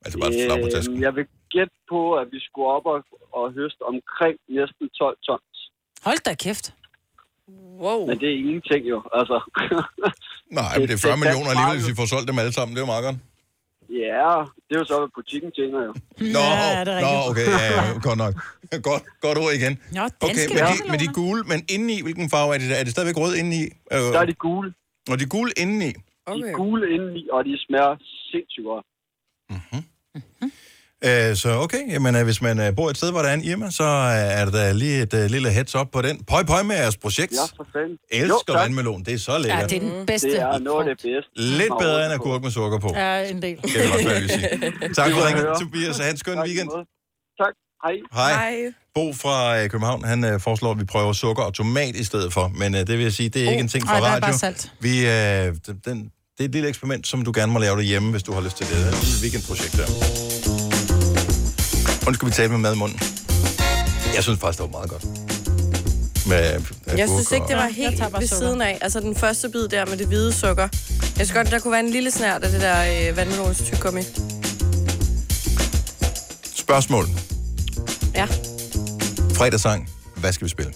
Altså 0.06 0.18
bare 0.22 0.32
slag 0.34 0.62
på 0.66 0.70
tasken. 0.76 1.02
Jeg 1.08 1.16
vil 1.18 1.26
gætte 1.56 1.76
på, 1.94 2.00
at 2.22 2.28
vi 2.34 2.40
skulle 2.48 2.68
op 2.78 2.86
og, 2.94 3.00
og 3.40 3.46
høste 3.60 3.82
omkring 3.92 4.36
næsten 4.58 4.86
12 4.90 5.18
tons. 5.28 5.58
Hold 6.08 6.20
da 6.28 6.34
kæft. 6.46 6.66
Wow. 7.86 8.00
Men 8.10 8.16
det 8.22 8.28
er 8.34 8.38
ingenting 8.44 8.82
jo, 8.94 8.98
altså. 9.20 9.38
Nej, 10.60 10.72
men 10.80 10.88
det 10.88 10.94
er 10.98 11.02
40 11.08 11.18
millioner 11.24 11.50
alligevel, 11.54 11.78
hvis 11.80 11.90
vi 11.92 11.96
får 12.02 12.08
solgt 12.14 12.28
dem 12.30 12.40
alle 12.44 12.54
sammen. 12.58 12.72
Det 12.76 12.80
er 12.82 12.86
jo 12.88 12.92
meget 12.96 13.06
godt. 13.08 13.18
Ja, 14.04 14.32
det 14.66 14.74
er 14.76 14.80
jo 14.84 14.86
så, 14.92 14.96
hvad 15.00 15.12
butikken 15.16 15.52
tjener 15.58 15.80
jo. 15.88 15.94
Nå, 16.36 16.40
Ja, 16.40 16.84
det 16.88 16.94
er 16.98 17.02
nå 17.08 17.14
okay, 17.30 17.48
ja, 17.60 17.66
ja, 17.78 17.84
godt 18.08 18.20
nok. 18.24 18.34
Godt, 18.90 19.04
godt 19.26 19.38
ord 19.44 19.54
igen. 19.60 19.74
Nå, 19.98 20.04
okay, 20.28 20.46
men 20.56 20.64
de, 20.70 20.76
men 20.92 20.98
de 21.02 21.06
er 21.12 21.16
gule, 21.22 21.42
men 21.52 21.60
indeni, 21.74 21.98
hvilken 22.02 22.30
farve 22.34 22.50
er 22.56 22.60
det 22.62 22.70
der? 22.70 22.76
Er 22.76 22.84
det 22.84 22.92
stadigvæk 22.96 23.18
rød 23.24 23.34
indeni? 23.40 23.64
Øh, 23.96 24.00
Der 24.16 24.20
er 24.20 24.26
de 24.26 24.34
gule. 24.34 24.74
Og 25.12 25.16
de 25.20 25.24
er 25.24 25.32
gule 25.38 25.52
indeni? 25.62 25.92
Okay. 26.26 26.44
De 26.44 26.50
er 26.50 26.54
gule 26.64 26.86
indeni, 26.96 27.22
og 27.36 27.40
de 27.46 27.52
smager 27.66 27.96
sindssygt 28.32 28.66
godt. 28.72 28.86
Øh, 31.10 31.36
så 31.36 31.50
okay, 31.66 31.92
jamen, 31.94 32.16
øh, 32.16 32.24
hvis 32.24 32.42
man 32.42 32.60
øh, 32.60 32.76
bor 32.76 32.90
et 32.90 32.98
sted, 32.98 33.12
hvor 33.12 33.22
der 33.22 33.30
er 33.30 33.34
en 33.34 33.44
Irma, 33.44 33.70
så 33.72 33.84
øh, 33.84 34.42
er 34.42 34.46
der 34.46 34.74
lige 34.74 35.02
et 35.02 35.14
øh, 35.14 35.26
lille 35.32 35.50
heads 35.50 35.76
up 35.76 35.88
på 35.94 36.02
den. 36.02 36.24
Pøj, 36.24 36.44
pøj 36.44 36.64
med 36.64 36.76
jeres 36.76 36.98
projekt. 36.98 37.32
Ja, 37.34 37.38
for 37.58 37.68
fanden. 37.74 37.98
Elsker 38.12 38.36
Jo, 38.50 38.54
tak. 38.54 38.62
vandmelon, 38.64 39.04
det 39.04 39.14
er 39.14 39.18
så 39.18 39.38
lækkert. 39.38 39.60
Ja, 39.60 39.68
det 39.68 39.76
er 39.76 39.80
den 39.80 40.06
bedste. 40.06 40.30
Det 40.30 40.42
er 40.42 40.58
noget 40.60 40.90
af 40.90 40.96
det 40.96 41.04
bedste. 41.04 41.58
Lidt 41.58 41.74
bedre 41.80 42.06
end 42.06 42.14
agurk 42.14 42.42
med 42.44 42.52
sukker 42.52 42.80
på. 42.80 42.90
Ja, 42.96 43.30
en 43.30 43.42
del. 43.42 43.58
Det 43.62 43.74
vil 43.74 43.92
også 43.92 44.08
være, 44.08 44.20
vil 44.22 44.30
sige. 44.30 44.50
Tak 44.98 45.12
for 45.12 45.28
ringen. 45.28 45.46
Tobias. 45.60 45.98
Ha' 45.98 46.10
en 46.10 46.18
skøn 46.18 46.40
weekend. 46.40 46.70
Tak. 47.42 47.54
Hej. 47.86 47.96
Hej. 48.14 48.56
Bo 48.96 49.14
fra 49.14 49.58
øh, 49.64 49.70
København, 49.70 50.04
han 50.04 50.24
øh, 50.26 50.40
foreslår, 50.40 50.72
at 50.72 50.80
vi 50.80 50.86
prøver 50.86 51.14
sukker 51.14 51.44
og 51.44 51.54
tomat 51.54 51.96
i 51.96 52.04
stedet 52.04 52.34
for. 52.34 52.48
Men 52.48 52.76
øh, 52.76 52.80
det 52.80 52.90
vil 52.90 53.00
jeg 53.04 53.14
sige, 53.14 53.30
det 53.30 53.44
er 53.46 53.50
ikke 53.50 53.62
en 53.62 53.68
ting 53.68 53.88
fra 53.88 53.94
ej, 53.94 54.00
der 54.00 54.08
er 54.08 54.12
radio. 54.12 54.22
bare 54.22 54.34
salt. 54.38 54.72
Vi, 54.80 55.00
øh, 55.00 55.56
den, 55.86 56.04
det 56.38 56.44
er 56.44 56.46
et 56.46 56.52
lille 56.52 56.70
eksperiment, 56.70 57.08
som 57.08 57.22
du 57.22 57.32
gerne 57.36 57.52
må 57.54 57.60
lave 57.60 57.76
derhjemme, 57.76 58.12
hvis 58.12 58.24
du 58.24 58.32
har 58.34 58.42
lyst 58.42 58.58
til 58.58 58.66
det. 58.66 58.76
Det 58.76 58.84
er 58.86 58.90
et 58.90 59.04
lille 59.04 59.22
weekendprojekt 59.22 59.78
der. 59.78 60.65
Undskyld, 62.08 62.30
vi 62.30 62.34
talte 62.34 62.52
med 62.52 62.60
mad 62.60 62.76
i 62.76 62.78
munden. 62.78 63.00
Jeg 64.16 64.24
synes 64.24 64.40
faktisk, 64.40 64.64
det 64.64 64.72
var 64.72 64.78
meget 64.80 64.90
godt. 64.90 65.06
Med 66.28 66.38
agurk 66.38 66.98
Jeg 66.98 67.08
synes 67.08 67.32
ikke, 67.32 67.48
det 67.48 67.56
var 67.56 67.68
helt 67.68 68.00
bare 68.00 68.22
ved 68.22 68.28
siden 68.28 68.62
af. 68.62 68.78
Altså 68.82 69.00
den 69.00 69.16
første 69.16 69.50
bid 69.50 69.68
der 69.68 69.86
med 69.86 69.98
det 69.98 70.08
hvide 70.08 70.34
sukker. 70.34 70.68
Jeg 71.02 71.26
synes 71.28 71.32
godt, 71.32 71.52
der 71.52 71.60
kunne 71.60 71.72
være 71.72 71.80
en 71.80 71.90
lille 71.90 72.12
snært 72.12 72.44
af 72.44 72.52
det 72.52 72.62
der 72.62 73.10
øh, 73.10 73.18
vandmelons 73.18 73.62
tyggegummi. 73.62 74.02
Spørgsmål. 76.56 77.06
Ja. 78.16 78.26
Fredagssang. 79.34 79.90
Hvad 80.16 80.34
skal 80.34 80.46
vi 80.46 80.50
spille? 80.50 80.74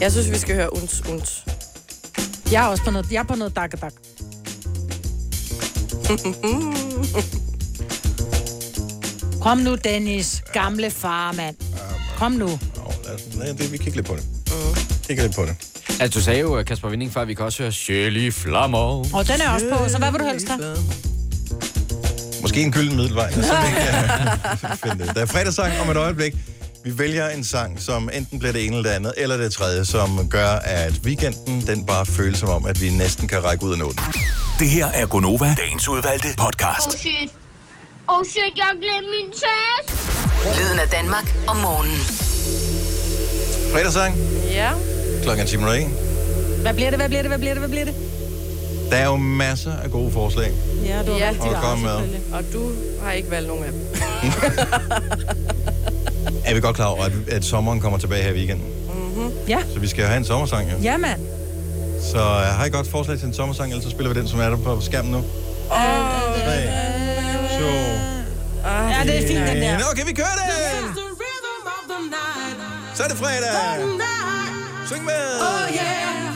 Jeg 0.00 0.12
synes, 0.12 0.30
vi 0.30 0.38
skal 0.38 0.54
høre 0.54 0.72
uns, 0.72 1.02
uns. 1.08 1.44
Jeg 2.52 2.64
er 2.64 2.68
også 2.68 2.84
på 2.84 2.90
noget, 2.90 3.12
jeg 3.12 3.18
er 3.18 3.24
på 3.24 3.34
noget 3.34 3.56
dak 3.56 3.80
dak. 3.80 3.92
Kom 9.46 9.58
nu, 9.58 9.74
Dennis. 9.74 10.42
Gamle 10.52 10.90
far, 10.90 11.32
mand. 11.32 11.56
Kom 12.16 12.32
nu. 12.32 12.58
Lad- 13.34 13.54
det, 13.54 13.72
vi 13.72 13.76
kigger 13.76 13.94
lidt 13.94 14.06
på 14.06 14.16
det. 14.16 14.24
Kigger 15.06 15.22
lidt 15.22 15.36
på 15.36 15.42
det. 15.42 15.56
Altså, 16.00 16.18
du 16.18 16.24
sagde 16.24 16.40
jo, 16.40 16.62
Kasper 16.62 16.88
Vinding, 16.88 17.12
før, 17.12 17.20
at 17.20 17.28
vi 17.28 17.34
kan 17.34 17.44
også 17.44 17.62
høre 17.62 17.72
Sjæl 17.72 18.32
Flammer. 18.32 18.78
Og 19.14 19.28
den 19.28 19.40
er 19.40 19.50
også 19.50 19.66
på, 19.72 19.88
så 19.88 19.98
hvad 19.98 20.10
vil 20.10 20.20
du 20.20 20.24
helst 20.26 20.48
have? 20.48 20.76
Måske 22.42 22.62
en 22.62 22.72
gylden 22.72 22.96
middelvej. 22.96 23.32
Så 23.32 23.38
vi 23.40 23.44
kan 23.80 24.78
finde 24.84 25.06
det. 25.06 25.14
Der 25.14 25.22
er 25.22 25.26
fredagssang 25.26 25.80
om 25.80 25.90
et 25.90 25.96
øjeblik. 25.96 26.34
Vi 26.84 26.98
vælger 26.98 27.28
en 27.28 27.44
sang, 27.44 27.80
som 27.82 28.10
enten 28.14 28.38
bliver 28.38 28.52
det 28.52 28.66
ene 28.66 28.76
eller 28.76 28.90
det 28.90 28.96
andet, 28.96 29.12
eller 29.16 29.36
det 29.36 29.52
tredje, 29.52 29.84
som 29.84 30.28
gør, 30.28 30.48
at 30.50 30.92
weekenden 31.04 31.66
den 31.66 31.86
bare 31.86 32.06
føles 32.06 32.38
som 32.38 32.48
om, 32.48 32.66
at 32.66 32.80
vi 32.82 32.90
næsten 32.90 33.28
kan 33.28 33.44
række 33.44 33.64
ud 33.64 33.72
af 33.72 33.78
nåden. 33.78 33.98
Det 34.58 34.68
her 34.68 34.86
er 34.86 35.06
Gonova, 35.06 35.54
dagens 35.58 35.88
udvalgte 35.88 36.28
podcast. 36.38 36.86
Oh 36.86 36.92
shit. 36.92 37.30
Oh 38.08 38.24
shit, 38.24 38.52
jeg 38.56 38.70
glemte 38.82 39.08
min 39.16 39.30
taske. 39.42 39.92
Lyden 40.60 40.78
af 40.78 40.88
Danmark 40.88 41.36
om 41.48 41.56
morgenen. 41.56 41.98
Fredagssang, 43.72 44.14
Ja. 44.50 44.70
klokken 45.22 45.46
10 45.46 45.56
minutter 45.56 45.74
i. 45.78 45.86
Hvad 46.62 46.74
bliver 46.74 46.90
det, 46.90 46.98
hvad 46.98 47.08
bliver 47.08 47.22
det, 47.22 47.30
hvad 47.30 47.38
bliver 47.38 47.54
det, 47.54 47.60
hvad 47.60 47.68
bliver 47.70 47.84
det? 47.84 47.94
Der 48.90 48.96
er 48.96 49.04
jo 49.06 49.16
masser 49.16 49.72
af 49.84 49.90
gode 49.90 50.12
forslag. 50.12 50.52
Ja, 50.84 51.02
du 51.06 51.12
har 51.12 51.18
ja, 51.18 51.28
rigtig 51.30 51.50
Og 51.56 51.62
kom 51.62 51.78
med. 51.78 51.90
Og 52.32 52.42
du 52.52 52.72
har 53.02 53.12
ikke 53.12 53.30
valgt 53.30 53.48
nogen 53.48 53.64
af 53.64 53.72
dem. 53.72 53.80
Er 56.44 56.54
vi 56.54 56.60
godt 56.60 56.76
klar 56.76 56.86
over, 56.86 57.04
at, 57.04 57.12
at 57.30 57.44
sommeren 57.44 57.80
kommer 57.80 57.98
tilbage 57.98 58.22
her 58.22 58.30
i 58.30 58.34
weekenden? 58.34 58.66
Mm-hmm. 58.94 59.30
Ja. 59.48 59.58
Så 59.74 59.80
vi 59.80 59.88
skal 59.88 60.02
jo 60.02 60.06
have 60.08 60.18
en 60.18 60.24
sommersang, 60.24 60.70
jo. 60.72 60.76
Ja, 60.82 60.96
mand. 60.96 61.20
Så 62.12 62.16
uh, 62.18 62.24
har 62.24 62.64
I 62.64 62.70
godt 62.70 62.88
forslag 62.88 63.18
til 63.18 63.26
en 63.26 63.34
sommersang, 63.34 63.70
ellers 63.70 63.84
så 63.84 63.90
spiller 63.90 64.12
vi 64.14 64.20
den, 64.20 64.28
som 64.28 64.40
er 64.40 64.48
der 64.50 64.56
på 64.56 64.80
skærmen 64.80 65.12
nu. 65.12 65.18
Oh, 65.18 65.24
Tre, 66.44 66.56
to, 67.58 67.66
ja, 68.70 69.00
det 69.04 69.16
er 69.22 69.26
fint, 69.26 69.46
den 69.48 69.62
der. 69.62 69.78
Okay, 69.90 70.04
vi 70.06 70.12
kører 70.12 70.36
den! 70.36 70.94
Så 72.94 73.02
er 73.04 73.08
det 73.08 73.16
fredag! 73.16 73.52
Syng 74.86 75.04
med! 75.04 75.40
Oh 75.40 75.66
yeah, 75.74 76.32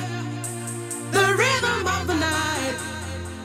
the 1.12 1.26
rhythm 1.42 1.86
of 1.86 2.02
the 2.10 2.14
night. 2.14 2.76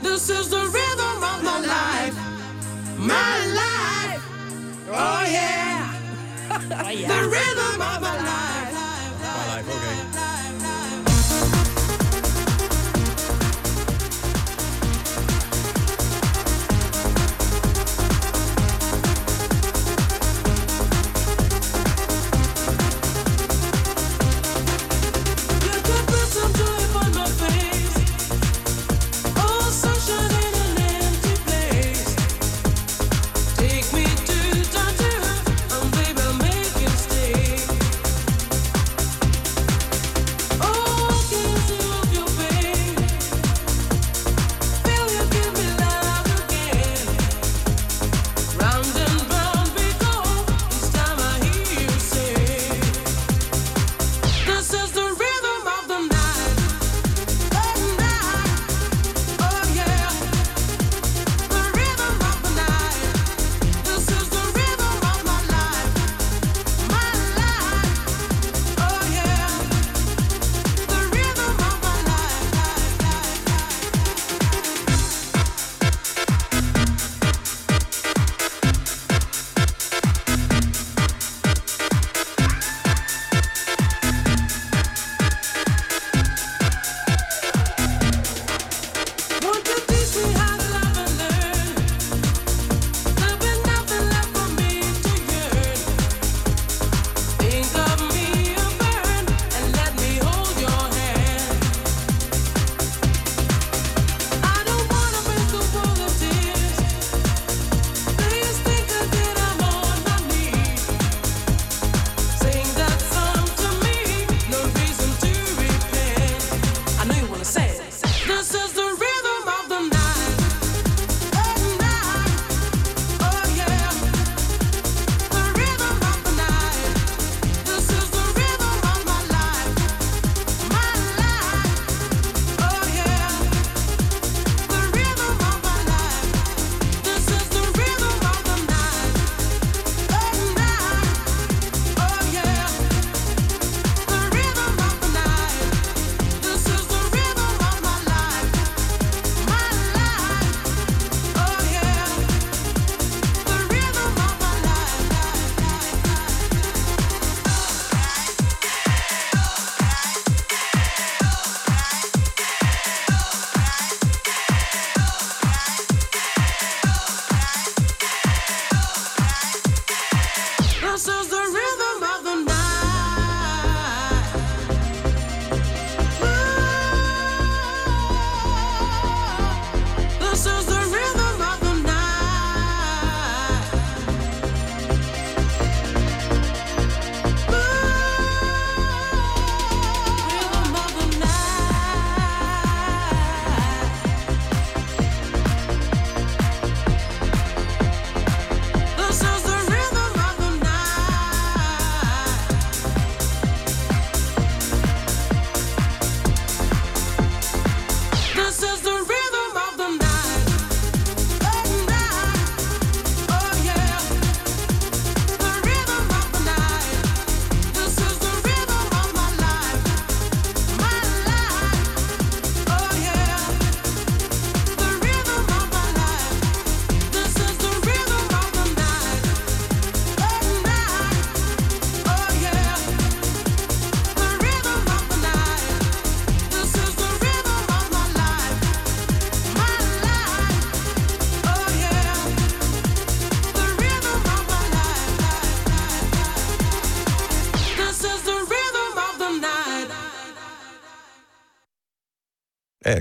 This 0.03 0.29
is 0.29 0.47
the 0.49 0.63
rhythm 0.77 1.23
of 1.31 1.37
my 1.43 1.59
life, 1.75 2.17
my 2.97 3.37
life. 3.61 4.23
Oh 4.89 5.21
yeah, 5.37 5.79
the 7.11 7.21
rhythm 7.35 7.81
of 7.81 8.01
my 8.01 8.17
life. 8.29 8.54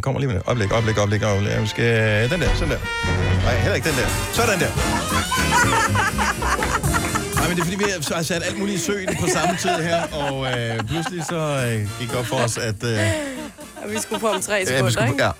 Kommer 0.04 0.20
lige 0.20 0.28
med 0.28 0.36
det. 0.38 0.42
Øjeblik, 0.46 0.72
øjeblik, 0.72 0.98
øjeblik, 0.98 1.22
øjeblik. 1.22 1.60
Vi 1.62 1.66
skal... 1.66 2.30
Den 2.30 2.40
der, 2.40 2.54
sådan 2.54 2.70
der. 2.70 2.78
Nej, 3.44 3.54
heller 3.56 3.74
ikke 3.74 3.88
den 3.88 3.96
der. 3.98 4.06
Sådan 4.32 4.60
der. 4.60 4.70
Nej, 7.34 7.48
men 7.48 7.56
det 7.56 7.60
er 7.62 7.64
fordi, 7.64 7.76
vi 7.76 7.84
har 8.14 8.22
sat 8.22 8.42
alt 8.44 8.58
muligt 8.58 8.80
i 8.80 8.84
søen 8.84 9.08
på 9.20 9.26
samme 9.32 9.56
tid 9.56 9.70
her, 9.70 10.02
og 10.02 10.46
øh, 10.58 10.78
pludselig 10.88 11.24
så 11.28 11.36
øh, 11.36 12.00
gik 12.00 12.10
det 12.10 12.18
op 12.18 12.26
for 12.26 12.36
os, 12.36 12.58
at... 12.58 12.84
Øh, 12.84 12.98
Og 13.84 13.90
vi 13.90 13.98
skulle 13.98 14.20
på 14.20 14.28
om 14.28 14.40
tre 14.42 14.52
Ja, 14.54 14.60
vi 14.60 14.66
sekunder, 14.66 14.90
skulle, 14.90 15.10
ikke? 15.12 15.24
ja. 15.24 15.30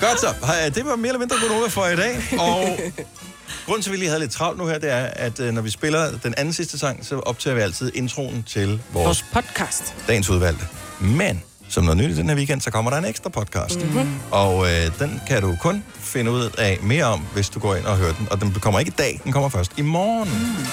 Godt 0.00 0.20
så. 0.20 0.26
Det 0.74 0.86
var 0.86 0.96
mere 0.96 1.08
eller 1.08 1.18
mindre 1.18 1.36
Gunova 1.48 1.68
for 1.68 1.86
i 1.86 1.96
dag. 1.96 2.18
Og 2.38 2.78
grunden 3.66 3.82
til, 3.82 3.90
at 3.90 3.92
vi 3.92 3.96
lige 3.98 4.08
havde 4.08 4.20
lidt 4.20 4.32
travlt 4.32 4.58
nu 4.58 4.66
her, 4.66 4.78
det 4.78 4.90
er, 4.92 5.04
at 5.04 5.40
øh, 5.40 5.52
når 5.52 5.62
vi 5.62 5.70
spiller 5.70 6.10
den 6.22 6.34
anden 6.36 6.54
sidste 6.54 6.78
sang, 6.78 7.06
så 7.06 7.18
optager 7.18 7.54
vi 7.54 7.60
altid 7.60 7.92
introen 7.94 8.42
til 8.48 8.80
vores 8.92 9.06
Vores 9.06 9.24
podcast. 9.32 9.94
dagens 10.08 10.30
udvalgte. 10.30 10.64
Men 11.00 11.42
som 11.72 11.84
noget 11.84 11.98
nyt 11.98 12.10
i 12.10 12.16
den 12.16 12.28
her 12.28 12.36
weekend, 12.36 12.60
så 12.60 12.70
kommer 12.70 12.90
der 12.90 12.98
en 12.98 13.04
ekstra 13.04 13.30
podcast. 13.30 13.84
Mhm. 13.84 14.08
Og 14.30 14.66
øh, 14.66 14.98
den 14.98 15.20
kan 15.28 15.42
du 15.42 15.56
kun 15.60 15.84
finde 16.00 16.30
ud 16.30 16.50
af 16.58 16.78
mere 16.82 17.04
om, 17.04 17.20
hvis 17.34 17.48
du 17.48 17.58
går 17.58 17.74
ind 17.74 17.84
og 17.84 17.96
hører 17.96 18.12
den. 18.12 18.28
Og 18.30 18.40
den 18.40 18.52
kommer 18.52 18.80
ikke 18.80 18.88
i 18.88 18.94
dag, 18.98 19.20
den 19.24 19.32
kommer 19.32 19.48
først 19.48 19.72
i 19.76 19.82
morgen. 19.82 20.28
Mm. 20.28 20.66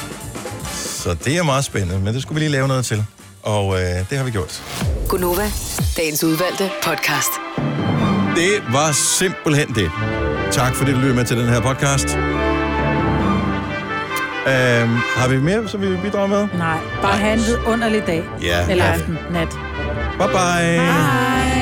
Så 0.74 1.14
det 1.14 1.38
er 1.38 1.44
meget 1.44 1.66
spændende, 1.66 2.00
men 2.00 2.14
det 2.14 2.22
skulle 2.22 2.36
vi 2.36 2.40
lige 2.40 2.52
lave 2.52 2.68
noget 2.68 2.86
til. 2.86 3.06
Og 3.44 3.82
øh, 3.82 4.10
det 4.10 4.18
har 4.18 4.24
vi 4.26 4.32
gjort. 4.32 4.64
Gunova, 5.08 5.52
dagens 5.98 6.24
udvalgte 6.24 6.72
podcast. 6.84 7.32
Det 8.36 8.74
var 8.74 8.92
simpelthen 8.92 9.76
det. 9.76 9.92
Tak 10.52 10.76
fordi 10.76 10.92
du 10.92 10.98
lyttede 10.98 11.16
med 11.16 11.26
til 11.26 11.38
den 11.38 11.48
her 11.50 11.62
podcast. 11.62 12.08
Øhm, 14.50 14.96
har 15.16 15.28
vi 15.30 15.38
mere, 15.38 15.68
som 15.68 15.82
vi 15.82 15.88
vil 15.88 15.98
bidrage 16.04 16.28
med? 16.28 16.48
Nej, 16.58 16.78
bare 17.02 17.18
have 17.18 17.34
en 17.34 17.40
vidunderlig 17.40 18.04
dag. 18.08 18.24
Ja. 18.42 18.72
Eller 18.72 18.84
aften, 18.86 19.18
nat. 19.32 19.50
Bye 20.20 20.28
bye. 20.28 20.80
Hej. 20.80 21.59